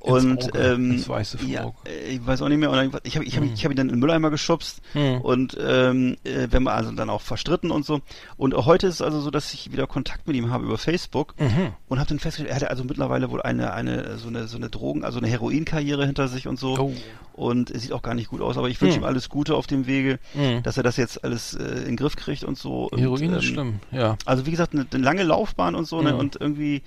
Und 0.00 0.50
ähm, 0.54 1.04
ja, 1.46 1.72
äh, 1.86 2.10
ich 2.14 2.26
weiß 2.26 2.42
auch 2.42 2.48
nicht 2.48 2.58
mehr. 2.58 2.70
Und 2.70 2.76
dann, 2.76 3.00
ich 3.04 3.16
habe 3.16 3.24
ich 3.24 3.36
hab, 3.36 3.44
ich 3.44 3.64
hab 3.64 3.70
ihn 3.72 3.76
dann 3.76 3.88
in 3.88 3.94
den 3.96 4.00
Mülleimer 4.00 4.30
geschubst 4.30 4.80
Mhm. 4.94 5.20
und 5.22 5.56
ähm, 5.60 6.16
äh, 6.24 6.46
wenn 6.50 6.62
wir 6.62 6.72
also 6.72 6.92
dann 6.92 7.10
auch 7.10 7.20
verstritten 7.22 7.70
und 7.70 7.84
so. 7.84 8.00
Und 8.36 8.54
heute 8.54 8.86
ist 8.86 8.94
es 8.94 9.02
also 9.02 9.20
so, 9.20 9.30
dass 9.30 9.52
ich 9.52 9.72
wieder 9.72 9.86
Kontakt 9.86 10.26
mit 10.26 10.36
ihm 10.36 10.50
habe 10.50 10.64
über 10.64 10.78
Facebook 10.78 11.34
Mhm. 11.38 11.72
und 11.88 11.98
habe 11.98 12.08
dann 12.08 12.18
festgestellt, 12.18 12.50
er 12.50 12.56
hatte 12.56 12.70
also 12.70 12.84
mittlerweile 12.84 13.30
wohl 13.30 13.42
eine 13.42 13.72
eine 13.72 14.18
so 14.18 14.28
eine 14.28 14.46
so 14.48 14.56
eine 14.56 14.68
Drogen, 14.70 15.04
also 15.04 15.18
eine 15.18 15.28
Heroinkarriere 15.28 16.06
hinter 16.06 16.28
sich 16.28 16.46
und 16.46 16.58
so. 16.58 16.78
Oh. 16.78 16.92
Und 17.32 17.68
sieht 17.78 17.92
auch 17.92 18.02
gar 18.02 18.14
nicht 18.14 18.30
gut 18.30 18.40
aus, 18.40 18.56
aber 18.58 18.68
ich 18.68 18.80
wünsche 18.80 18.96
Mhm. 18.98 19.04
ihm 19.04 19.06
alles 19.06 19.28
Gute 19.28 19.54
auf 19.54 19.68
dem 19.68 19.86
Wege, 19.86 20.18
Mhm. 20.34 20.62
dass 20.64 20.76
er 20.76 20.82
das 20.82 20.96
jetzt 20.96 21.22
alles 21.22 21.54
äh, 21.54 21.62
in 21.62 21.84
den 21.84 21.96
Griff 21.96 22.16
kriegt 22.16 22.42
und 22.42 22.58
so. 22.58 22.88
Und, 22.90 22.98
Heroin 22.98 23.32
ist 23.34 23.36
ähm, 23.36 23.42
schlimm, 23.42 23.80
ja. 23.92 24.16
Also 24.24 24.44
wie 24.46 24.50
gesagt, 24.50 24.72
eine, 24.74 24.86
eine 24.92 25.04
lange 25.04 25.22
Laufbahn 25.22 25.74
und 25.76 25.86
so, 25.86 26.02
ne? 26.02 26.12
Mhm. 26.14 26.18
Und 26.18 26.36
irgendwie 26.40 26.82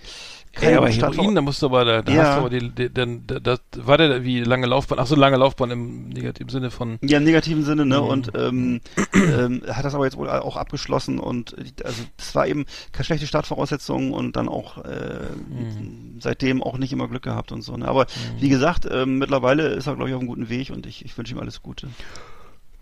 Ja, 0.60 0.78
aber 0.78 0.90
Heroin, 0.90 1.34
da 1.36 1.42
musst 1.42 1.62
du 1.62 1.68
aber, 1.68 1.86
da, 1.86 2.02
da 2.02 2.12
Ja. 2.12 2.24
hast 2.24 2.36
du 2.36 2.40
aber 2.42 2.50
die, 2.50 2.70
die, 2.70 2.94
dann, 2.94 3.26
da, 3.26 3.40
das, 3.40 3.62
war 3.78 3.98
der 3.98 4.24
wie 4.26 4.42
lange 4.42 4.68
Laufbahn? 4.68 5.00
Ach 5.00 5.08
so, 5.08 5.16
lange 5.16 5.38
Laufbahn 5.38 5.72
im 5.72 6.10
negativen 6.10 6.50
Sinne 6.50 6.72
von. 6.72 7.00
Ja, 7.02 7.20
im 7.20 7.24
negativen 7.24 7.64
Sinne, 7.64 7.86
ne? 7.86 7.98
Mhm. 8.00 8.04
Und 8.06 8.32
ähm, 8.36 8.82
ähm, 9.14 9.62
hat 9.70 9.86
das 9.86 9.96
aber 9.96 10.04
jetzt 10.06 10.18
wohl 10.18 10.30
auch 10.30 10.58
abgeschlossen 10.58 11.20
und 11.20 11.58
äh, 11.58 11.84
also 11.86 12.04
das 12.18 12.36
war 12.36 12.48
eben 12.48 12.66
keine 12.92 13.06
schlechte 13.06 13.28
Startvoraussetzung 13.28 14.12
und 14.12 14.36
dann 14.36 14.50
auch 14.50 14.78
äh, 14.84 15.20
Mhm. 15.50 16.18
seitdem 16.20 16.62
auch 16.62 16.78
nicht 16.78 16.92
immer 16.92 17.08
Glück 17.08 17.24
gehabt 17.24 17.52
und 17.52 17.62
so. 17.62 17.78
Ne? 17.78 17.88
Aber 17.88 18.06
wie 18.40 18.50
gesagt, 18.50 18.88
ähm, 18.92 19.18
mittlerweile 19.20 19.68
ist 19.70 19.88
er 19.88 19.96
glaube 19.96 20.10
ich 20.10 20.16
auf 20.16 20.20
einem 20.22 20.28
guten 20.30 20.50
Weg 20.50 20.70
und 20.72 20.86
ich, 20.86 21.06
ich 21.06 21.18
wünsche 21.18 21.34
ihm 21.34 21.40
alles 21.40 21.62
Gute. 21.62 21.88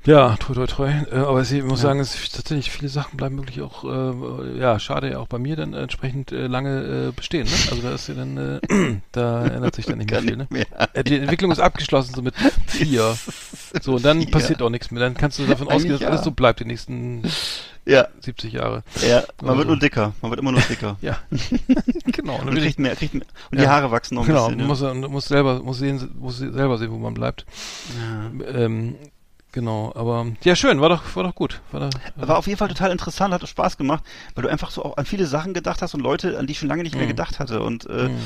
Ja, 0.05 0.37
treu, 0.37 0.53
treu, 0.53 0.65
treu. 0.65 0.87
Äh, 1.11 1.15
aber 1.17 1.41
ich 1.41 1.51
muss 1.63 1.81
Ja. 1.81 1.89
sagen, 1.89 1.99
es 1.99 2.13
tatsächlich 2.31 2.71
viele 2.71 2.87
Sachen 2.89 3.17
bleiben 3.17 3.37
wirklich 3.37 3.61
auch, 3.61 3.83
äh, 3.83 4.57
ja, 4.57 4.79
schade, 4.79 5.19
auch 5.19 5.27
bei 5.27 5.37
mir 5.39 5.57
dann 5.57 5.73
entsprechend 5.73 6.31
äh, 6.31 6.47
lange 6.47 7.09
äh, 7.09 7.11
bestehen. 7.11 7.45
Ne? 7.45 7.51
Also 7.69 7.81
da 7.83 7.93
ist 7.93 8.07
ja 8.07 8.13
dann, 8.15 8.37
äh, 8.37 8.59
da 9.11 9.45
ändert 9.45 9.75
sich 9.75 9.85
dann 9.87 9.97
nicht 9.97 10.09
mehr 10.09 10.21
viel. 10.21 10.37
Ne? 10.37 10.47
mehr. 10.49 10.65
Die 11.03 11.17
Entwicklung 11.19 11.51
ist 11.51 11.59
abgeschlossen, 11.59 12.13
so 12.15 12.21
mit 12.21 12.33
vier. 12.67 13.13
So, 13.81 13.95
und 13.95 14.05
dann 14.05 14.21
Vier. 14.21 14.31
passiert 14.31 14.61
auch 14.61 14.69
nichts 14.69 14.89
mehr. 14.89 15.01
Dann 15.01 15.15
kannst 15.15 15.37
du 15.37 15.45
davon 15.45 15.67
Eigentlich 15.67 15.75
ausgehen, 15.75 15.93
dass 15.93 16.01
ja. 16.01 16.07
alles 16.09 16.23
so 16.23 16.31
bleibt 16.31 16.61
die 16.61 16.65
nächsten 16.65 17.23
Ja, 17.85 18.07
70 18.21 18.53
Jahre. 18.53 18.83
ja, 19.07 19.23
man 19.41 19.49
Oder 19.49 19.57
wird 19.57 19.67
so. 19.67 19.73
nur 19.73 19.79
dicker, 19.79 20.13
man 20.21 20.31
wird 20.31 20.39
immer 20.39 20.53
nur 20.53 20.61
dicker. 20.61 20.95
Ja. 21.01 21.17
genau. 22.05 22.39
Und 22.41 22.55
ich- 22.57 22.63
kriegt 22.63 22.79
mehr, 22.79 22.95
kriegt 22.95 23.13
mehr, 23.15 23.25
und 23.51 23.57
Ja. 23.57 23.63
die 23.65 23.69
Haare 23.69 23.91
wachsen 23.91 24.15
noch 24.15 24.23
ein 24.23 24.27
Genau, 24.27 24.45
bisschen. 24.47 24.57
man 24.91 25.01
ja. 25.01 25.07
muss, 25.07 25.11
muss 25.11 25.25
selber, 25.27 25.59
muss 25.61 25.77
sehen, 25.77 26.09
muss 26.19 26.37
selber 26.37 26.77
sehen, 26.77 26.91
wo 26.91 26.97
man 26.97 27.13
bleibt. 27.13 27.45
Ähm, 28.53 28.95
genau, 29.51 29.91
aber 29.95 30.27
ja 30.43 30.55
schön, 30.55 30.81
war 30.81 30.89
doch, 30.89 31.15
war 31.15 31.23
doch 31.23 31.35
gut. 31.35 31.61
War, 31.71 31.89
da, 31.89 31.89
War 32.27 32.37
auf 32.37 32.47
jeden 32.47 32.57
Fall 32.57 32.67
total 32.67 32.91
interessant, 32.91 33.33
hat 33.33 33.47
Spaß 33.47 33.77
gemacht, 33.77 34.03
weil 34.35 34.43
du 34.43 34.49
einfach 34.49 34.71
so 34.71 34.83
auch 34.85 34.97
an 34.97 35.05
viele 35.05 35.25
Sachen 35.25 35.53
gedacht 35.53 35.81
hast 35.81 35.93
und 35.93 36.01
Leute, 36.01 36.37
an 36.37 36.47
die 36.47 36.51
ich 36.53 36.59
schon 36.59 36.69
lange 36.69 36.83
nicht 36.83 36.95
mehr 36.95 37.05
Mhm. 37.05 37.09
gedacht 37.09 37.39
hatte. 37.39 37.61
Und 37.61 37.85
äh, 37.89 38.09
Mhm. 38.09 38.17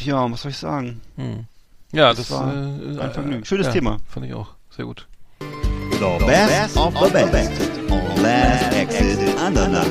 ja, 0.00 0.30
was 0.30 0.42
soll 0.42 0.50
ich 0.50 0.58
sagen? 0.58 1.00
Hm. 1.16 1.44
Ja, 1.92 2.10
das, 2.10 2.28
Das 2.28 2.30
war 2.30 2.52
äh, 2.52 3.00
ein 3.00 3.12
Vergnügen. 3.12 3.42
äh, 3.42 3.46
Schönes 3.46 3.66
ja, 3.66 3.72
Thema. 3.72 3.96
Fand 4.08 4.26
ich 4.26 4.34
auch. 4.34 4.48
Sehr 4.76 4.84
gut. 4.84 5.06
The 5.40 6.24
best 6.24 6.76
of 6.76 6.94
the 6.98 7.10
best 7.30 7.52
on 7.90 8.22
Last 8.22 8.72
Exit 8.74 9.36
Andernach. 9.38 9.84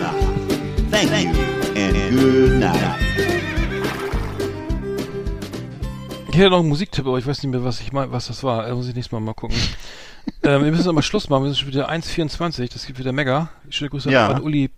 Thank 0.92 1.12
you 1.12 1.30
and 1.76 2.20
good 2.20 2.60
night. 2.60 3.09
Hätte 6.40 6.50
noch 6.52 6.60
einen 6.60 6.70
Musiktipp, 6.70 7.06
aber 7.06 7.18
ich 7.18 7.28
weiß 7.28 7.44
nicht 7.44 7.52
mehr, 7.52 7.64
was 7.64 7.82
ich 7.82 7.92
mein, 7.92 8.12
was 8.12 8.28
das 8.28 8.44
war. 8.44 8.66
Da 8.68 8.74
muss 8.76 8.88
ich 8.88 8.96
nächstes 8.96 9.12
Mal 9.12 9.20
mal 9.20 9.34
gucken. 9.34 9.58
ähm, 10.44 10.64
wir 10.64 10.72
müssen 10.72 10.90
aber 10.90 11.02
Schluss 11.02 11.30
machen. 11.30 11.44
Wir 11.44 11.50
sind 11.52 11.60
schon 11.60 11.68
wieder 11.70 11.90
1,24. 11.90 12.72
Das 12.74 12.86
gibt 12.86 13.00
wieder 13.00 13.12
mega. 13.12 13.50
Schöne 13.70 13.90
Grüße 13.90 14.12
Ja. 14.12 14.30
an 14.30 14.42
Uli 14.42 14.70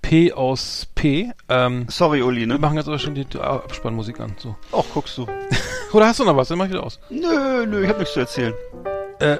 P 0.00 0.32
aus 0.32 0.88
P. 0.94 1.30
Ähm, 1.48 1.86
Sorry, 1.88 2.22
Uli, 2.22 2.40
wir 2.40 2.46
ne? 2.48 2.58
machen 2.58 2.76
jetzt 2.76 2.88
aber 2.88 2.98
schon 2.98 3.14
die 3.14 3.26
Abspannmusik 3.38 4.18
an. 4.20 4.34
So. 4.38 4.56
Ach, 4.72 4.82
guckst 4.92 5.16
du. 5.18 5.26
Oder 5.92 6.06
hast 6.08 6.18
du 6.20 6.24
noch 6.24 6.36
was? 6.36 6.48
Dann 6.48 6.58
mach 6.58 6.64
ich 6.66 6.72
wieder 6.72 6.82
aus. 6.82 6.98
Nö, 7.10 7.66
nö, 7.66 7.82
ich 7.82 7.88
hab 7.88 7.98
nichts 7.98 8.14
zu 8.14 8.20
erzählen. 8.20 8.52
Äh, 9.20 9.38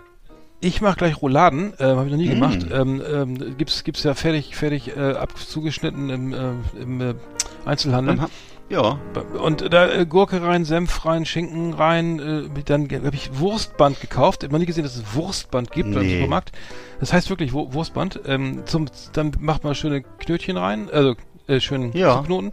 ich 0.60 0.80
mache 0.80 0.96
gleich 0.96 1.20
Rouladen, 1.20 1.72
ähm, 1.80 1.96
habe 1.96 2.04
ich 2.06 2.12
noch 2.12 2.18
nie 2.18 2.28
Mm. 2.28 2.34
gemacht. 2.34 2.58
Ähm, 2.72 3.02
ähm, 3.12 3.56
gibt's 3.58 3.82
gibt's 3.82 4.04
ja 4.04 4.14
fertig 4.14 4.54
fertig 4.54 4.96
äh, 4.96 5.14
ab 5.14 5.36
zugeschnitten 5.36 6.08
im, 6.10 6.32
äh, 6.32 6.80
im 6.80 7.00
äh, 7.00 7.14
Einzelhandel. 7.64 8.16
Dann 8.16 8.30
Ja, 8.72 8.98
Und 9.38 9.70
da 9.72 9.86
äh, 9.92 10.06
Gurke 10.06 10.40
rein, 10.42 10.64
Senf 10.64 11.04
rein, 11.04 11.26
Schinken 11.26 11.74
rein, 11.74 12.18
äh, 12.18 12.62
dann 12.64 12.88
habe 12.90 13.14
ich 13.14 13.38
Wurstband 13.38 14.00
gekauft. 14.00 14.42
Ich 14.42 14.46
habe 14.46 14.54
noch 14.54 14.60
nie 14.60 14.66
gesehen, 14.66 14.82
dass 14.84 14.96
es 14.96 15.14
Wurstband 15.14 15.70
gibt 15.72 15.92
beim 15.92 16.02
Nee. 16.06 16.14
Supermarkt. 16.16 16.52
Das 16.98 17.12
heißt 17.12 17.28
wirklich 17.28 17.52
Wu- 17.52 17.74
Wurstband. 17.74 18.20
Ähm, 18.26 18.62
zum, 18.64 18.86
dann 19.12 19.32
macht 19.40 19.62
man 19.64 19.74
schöne 19.74 20.00
Knötchen 20.02 20.56
rein, 20.56 20.88
also 20.90 21.16
äh, 21.48 21.60
schön 21.60 21.92
Ja. 21.92 22.22
Knoten. 22.22 22.52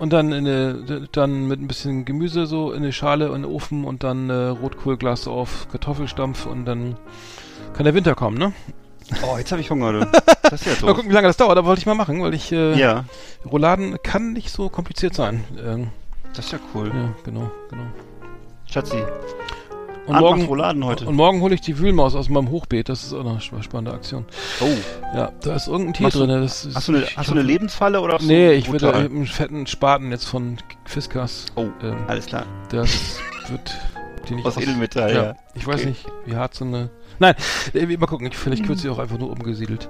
Und 0.00 0.12
dann 0.12 0.32
in 0.32 0.44
eine, 0.46 1.08
dann 1.12 1.46
mit 1.46 1.60
ein 1.60 1.68
bisschen 1.68 2.04
Gemüse 2.04 2.46
so 2.46 2.72
in 2.72 2.78
eine 2.82 2.92
Schale 2.92 3.26
in 3.26 3.42
den 3.42 3.44
Ofen 3.44 3.84
und 3.84 4.02
dann 4.02 4.28
äh, 4.30 4.34
Rotkohlglas 4.34 5.28
auf 5.28 5.68
Kartoffelstampf 5.70 6.46
und 6.46 6.64
dann 6.64 6.96
kann 7.74 7.84
der 7.84 7.94
Winter 7.94 8.16
kommen, 8.16 8.36
ne? 8.38 8.52
Oh, 9.22 9.36
jetzt 9.38 9.50
habe 9.52 9.60
ich 9.60 9.70
Hunger, 9.70 9.92
du. 9.92 10.06
Das 10.42 10.64
ist 10.66 10.80
ja 10.80 10.86
Mal 10.86 10.94
gucken, 10.94 11.10
wie 11.10 11.14
lange 11.14 11.26
das 11.26 11.36
dauert, 11.36 11.56
aber 11.56 11.66
wollte 11.68 11.80
ich 11.80 11.86
mal 11.86 11.94
machen, 11.94 12.22
weil 12.22 12.34
ich 12.34 12.52
äh, 12.52 12.78
Ja, 12.78 13.04
Rouladen 13.50 13.96
kann 14.02 14.32
nicht 14.34 14.50
so 14.50 14.68
kompliziert 14.68 15.14
sein. 15.14 15.42
Ähm, 15.64 15.88
das 16.34 16.46
ist 16.46 16.52
ja 16.52 16.58
cool. 16.74 16.88
ja, 16.94 17.14
genau, 17.24 17.50
genau. 17.70 17.84
Schatzi, 18.70 18.96
Und 20.06 20.18
morgen, 20.18 20.44
Rouladen 20.44 20.84
heute. 20.84 21.06
und 21.06 21.14
morgen 21.16 21.40
hole 21.40 21.54
ich 21.54 21.60
die 21.62 21.78
Wühlmaus 21.78 22.14
aus 22.14 22.28
meinem 22.28 22.50
Hochbeet. 22.50 22.88
Das 22.88 23.04
ist 23.04 23.12
auch 23.14 23.20
eine 23.24 23.38
sp- 23.40 23.62
spannende 23.62 23.92
Aktion. 23.92 24.26
Oh, 24.60 24.66
Ja, 25.14 25.32
da 25.40 25.54
ist 25.54 25.66
irgendein 25.68 25.94
Tier 25.94 26.08
drin. 26.10 26.28
Das 26.28 26.64
ist, 26.66 26.76
hast 26.76 26.88
du 26.88 26.92
eine, 26.94 27.04
ich 27.04 27.16
hast 27.16 27.28
du 27.28 27.32
eine 27.32 27.42
Lebensfalle 27.42 28.00
oder 28.00 28.18
Nee, 28.20 28.52
ich 28.52 28.70
würde 28.70 28.92
einen 28.94 29.26
fetten 29.26 29.66
Spaten 29.66 30.10
jetzt 30.10 30.24
von 30.26 30.58
Fiskas. 30.84 31.46
Oh, 31.56 31.66
Ähm, 31.82 31.96
alles 32.06 32.26
klar. 32.26 32.44
das 32.70 33.18
wird 33.48 33.74
die 34.28 34.34
nicht 34.36 34.46
Aus 34.46 34.56
Edelmetall, 34.56 35.14
ja. 35.14 35.34
Ich 35.54 35.66
weiß 35.66 35.80
Okay. 35.80 35.88
nicht, 35.90 36.06
wie 36.26 36.36
hart 36.36 36.54
so 36.54 36.64
eine. 36.64 36.90
Nein, 37.18 37.34
äh, 37.74 37.96
mal 37.96 38.06
gucken. 38.06 38.26
Ich, 38.26 38.36
vielleicht 38.36 38.66
wird 38.68 38.78
sie 38.78 38.88
auch 38.88 38.98
einfach 38.98 39.18
nur 39.18 39.30
umgesiedelt. 39.30 39.88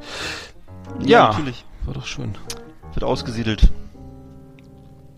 Ja, 1.01 1.07
Ja. 1.09 1.29
natürlich. 1.31 1.65
War 1.85 1.95
doch 1.95 2.07
schön. 2.07 2.37
Wird 2.93 3.05
ausgesiedelt. 3.05 3.71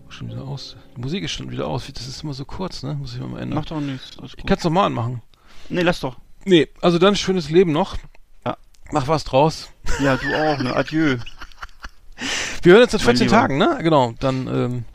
Schon 0.09 0.29
wieder 0.29 0.43
aus. 0.43 0.75
Die 0.95 1.01
Musik 1.01 1.23
ist 1.23 1.31
schon 1.31 1.51
wieder 1.51 1.67
aus. 1.67 1.85
Das 1.93 2.07
ist 2.07 2.23
immer 2.23 2.33
so 2.33 2.45
kurz, 2.45 2.81
ne? 2.83 2.95
Muss 2.95 3.13
ich 3.13 3.19
mal 3.19 3.39
ändern. 3.39 3.55
Macht 3.59 3.71
doch 3.71 3.79
nichts. 3.81 4.17
Ich 4.37 4.45
kann 4.45 4.57
es 4.57 4.63
nochmal 4.63 4.85
anmachen. 4.85 5.21
Nee, 5.69 5.81
lass 5.81 5.99
doch. 5.99 6.17
Nee, 6.45 6.69
also 6.81 6.97
dann 6.97 7.15
schönes 7.15 7.49
Leben 7.49 7.71
noch. 7.71 7.97
Ja. 8.45 8.57
Mach 8.91 9.07
was 9.07 9.25
draus. 9.25 9.69
Ja, 10.01 10.15
du 10.15 10.27
auch, 10.33 10.57
ne? 10.59 10.75
Adieu. 10.75 11.17
Wir 12.63 12.73
hören 12.73 12.83
uns 12.83 12.93
in 12.93 12.97
Mein 12.99 13.05
14 13.05 13.27
Lieber. 13.27 13.37
Tagen, 13.37 13.57
ne? 13.57 13.77
Genau. 13.81 14.13
Dann 14.19 14.47
ähm, 14.47 14.85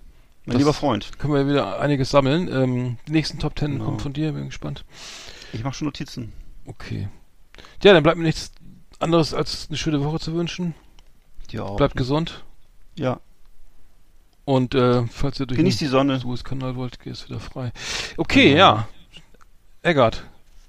Mein 0.46 0.58
lieber 0.58 0.72
Freund. 0.72 1.18
können 1.18 1.34
wir 1.34 1.46
wieder 1.46 1.78
einiges 1.78 2.10
sammeln. 2.10 2.48
Ähm, 2.52 2.96
die 3.06 3.12
nächsten 3.12 3.38
Top 3.38 3.58
10 3.58 3.72
Genau. 3.72 3.84
kommen 3.84 4.00
von 4.00 4.12
dir, 4.12 4.32
bin 4.32 4.46
gespannt. 4.46 4.84
Ich 5.52 5.62
mach 5.62 5.74
schon 5.74 5.86
Notizen. 5.86 6.32
Okay. 6.66 7.08
Ja, 7.82 7.92
dann 7.92 8.02
bleibt 8.02 8.18
mir 8.18 8.24
nichts 8.24 8.52
anderes 8.98 9.34
als 9.34 9.66
eine 9.68 9.76
schöne 9.76 10.04
Woche 10.04 10.20
zu 10.20 10.34
wünschen. 10.34 10.74
Auch. 11.58 11.76
Bleibt 11.76 11.96
gesund. 11.96 12.44
Ja. 12.94 13.20
Und 14.44 14.74
äh, 14.74 15.06
falls 15.06 15.38
ihr 15.38 15.46
durch 15.46 15.58
Genießt 15.58 15.80
die 15.80 15.86
Sonne. 15.86 16.14
den 16.14 16.20
Suezkanal 16.20 16.76
wollt, 16.76 16.98
geht 17.00 17.12
es 17.12 17.28
wieder 17.28 17.40
frei. 17.40 17.72
Okay, 18.16 18.56
ja. 18.56 18.88
Eggert. 19.82 20.24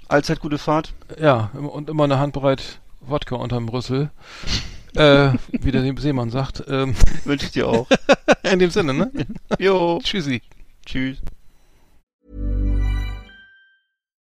Allzeit 0.08 0.40
gute 0.40 0.58
Fahrt. 0.58 0.94
Ja, 1.20 1.52
und 1.54 1.90
immer 1.90 2.04
eine 2.04 2.20
Handbreit 2.20 2.80
Wodka 3.02 3.36
unterm 3.36 3.70
Rüssel. 3.70 4.12
äh, 4.96 5.32
wie 5.52 5.72
der 5.72 5.96
Seemann 5.98 6.30
sagt. 6.30 6.64
Ähm, 6.68 6.96
Wünsche 7.24 7.46
ich 7.46 7.52
dir 7.52 7.68
auch. 7.68 7.88
in 8.44 8.60
dem 8.60 8.70
Sinne, 8.70 8.94
ne? 8.94 9.12
jo. 9.58 10.00
Tschüssi. 10.04 10.42
Tschüss. 10.86 11.18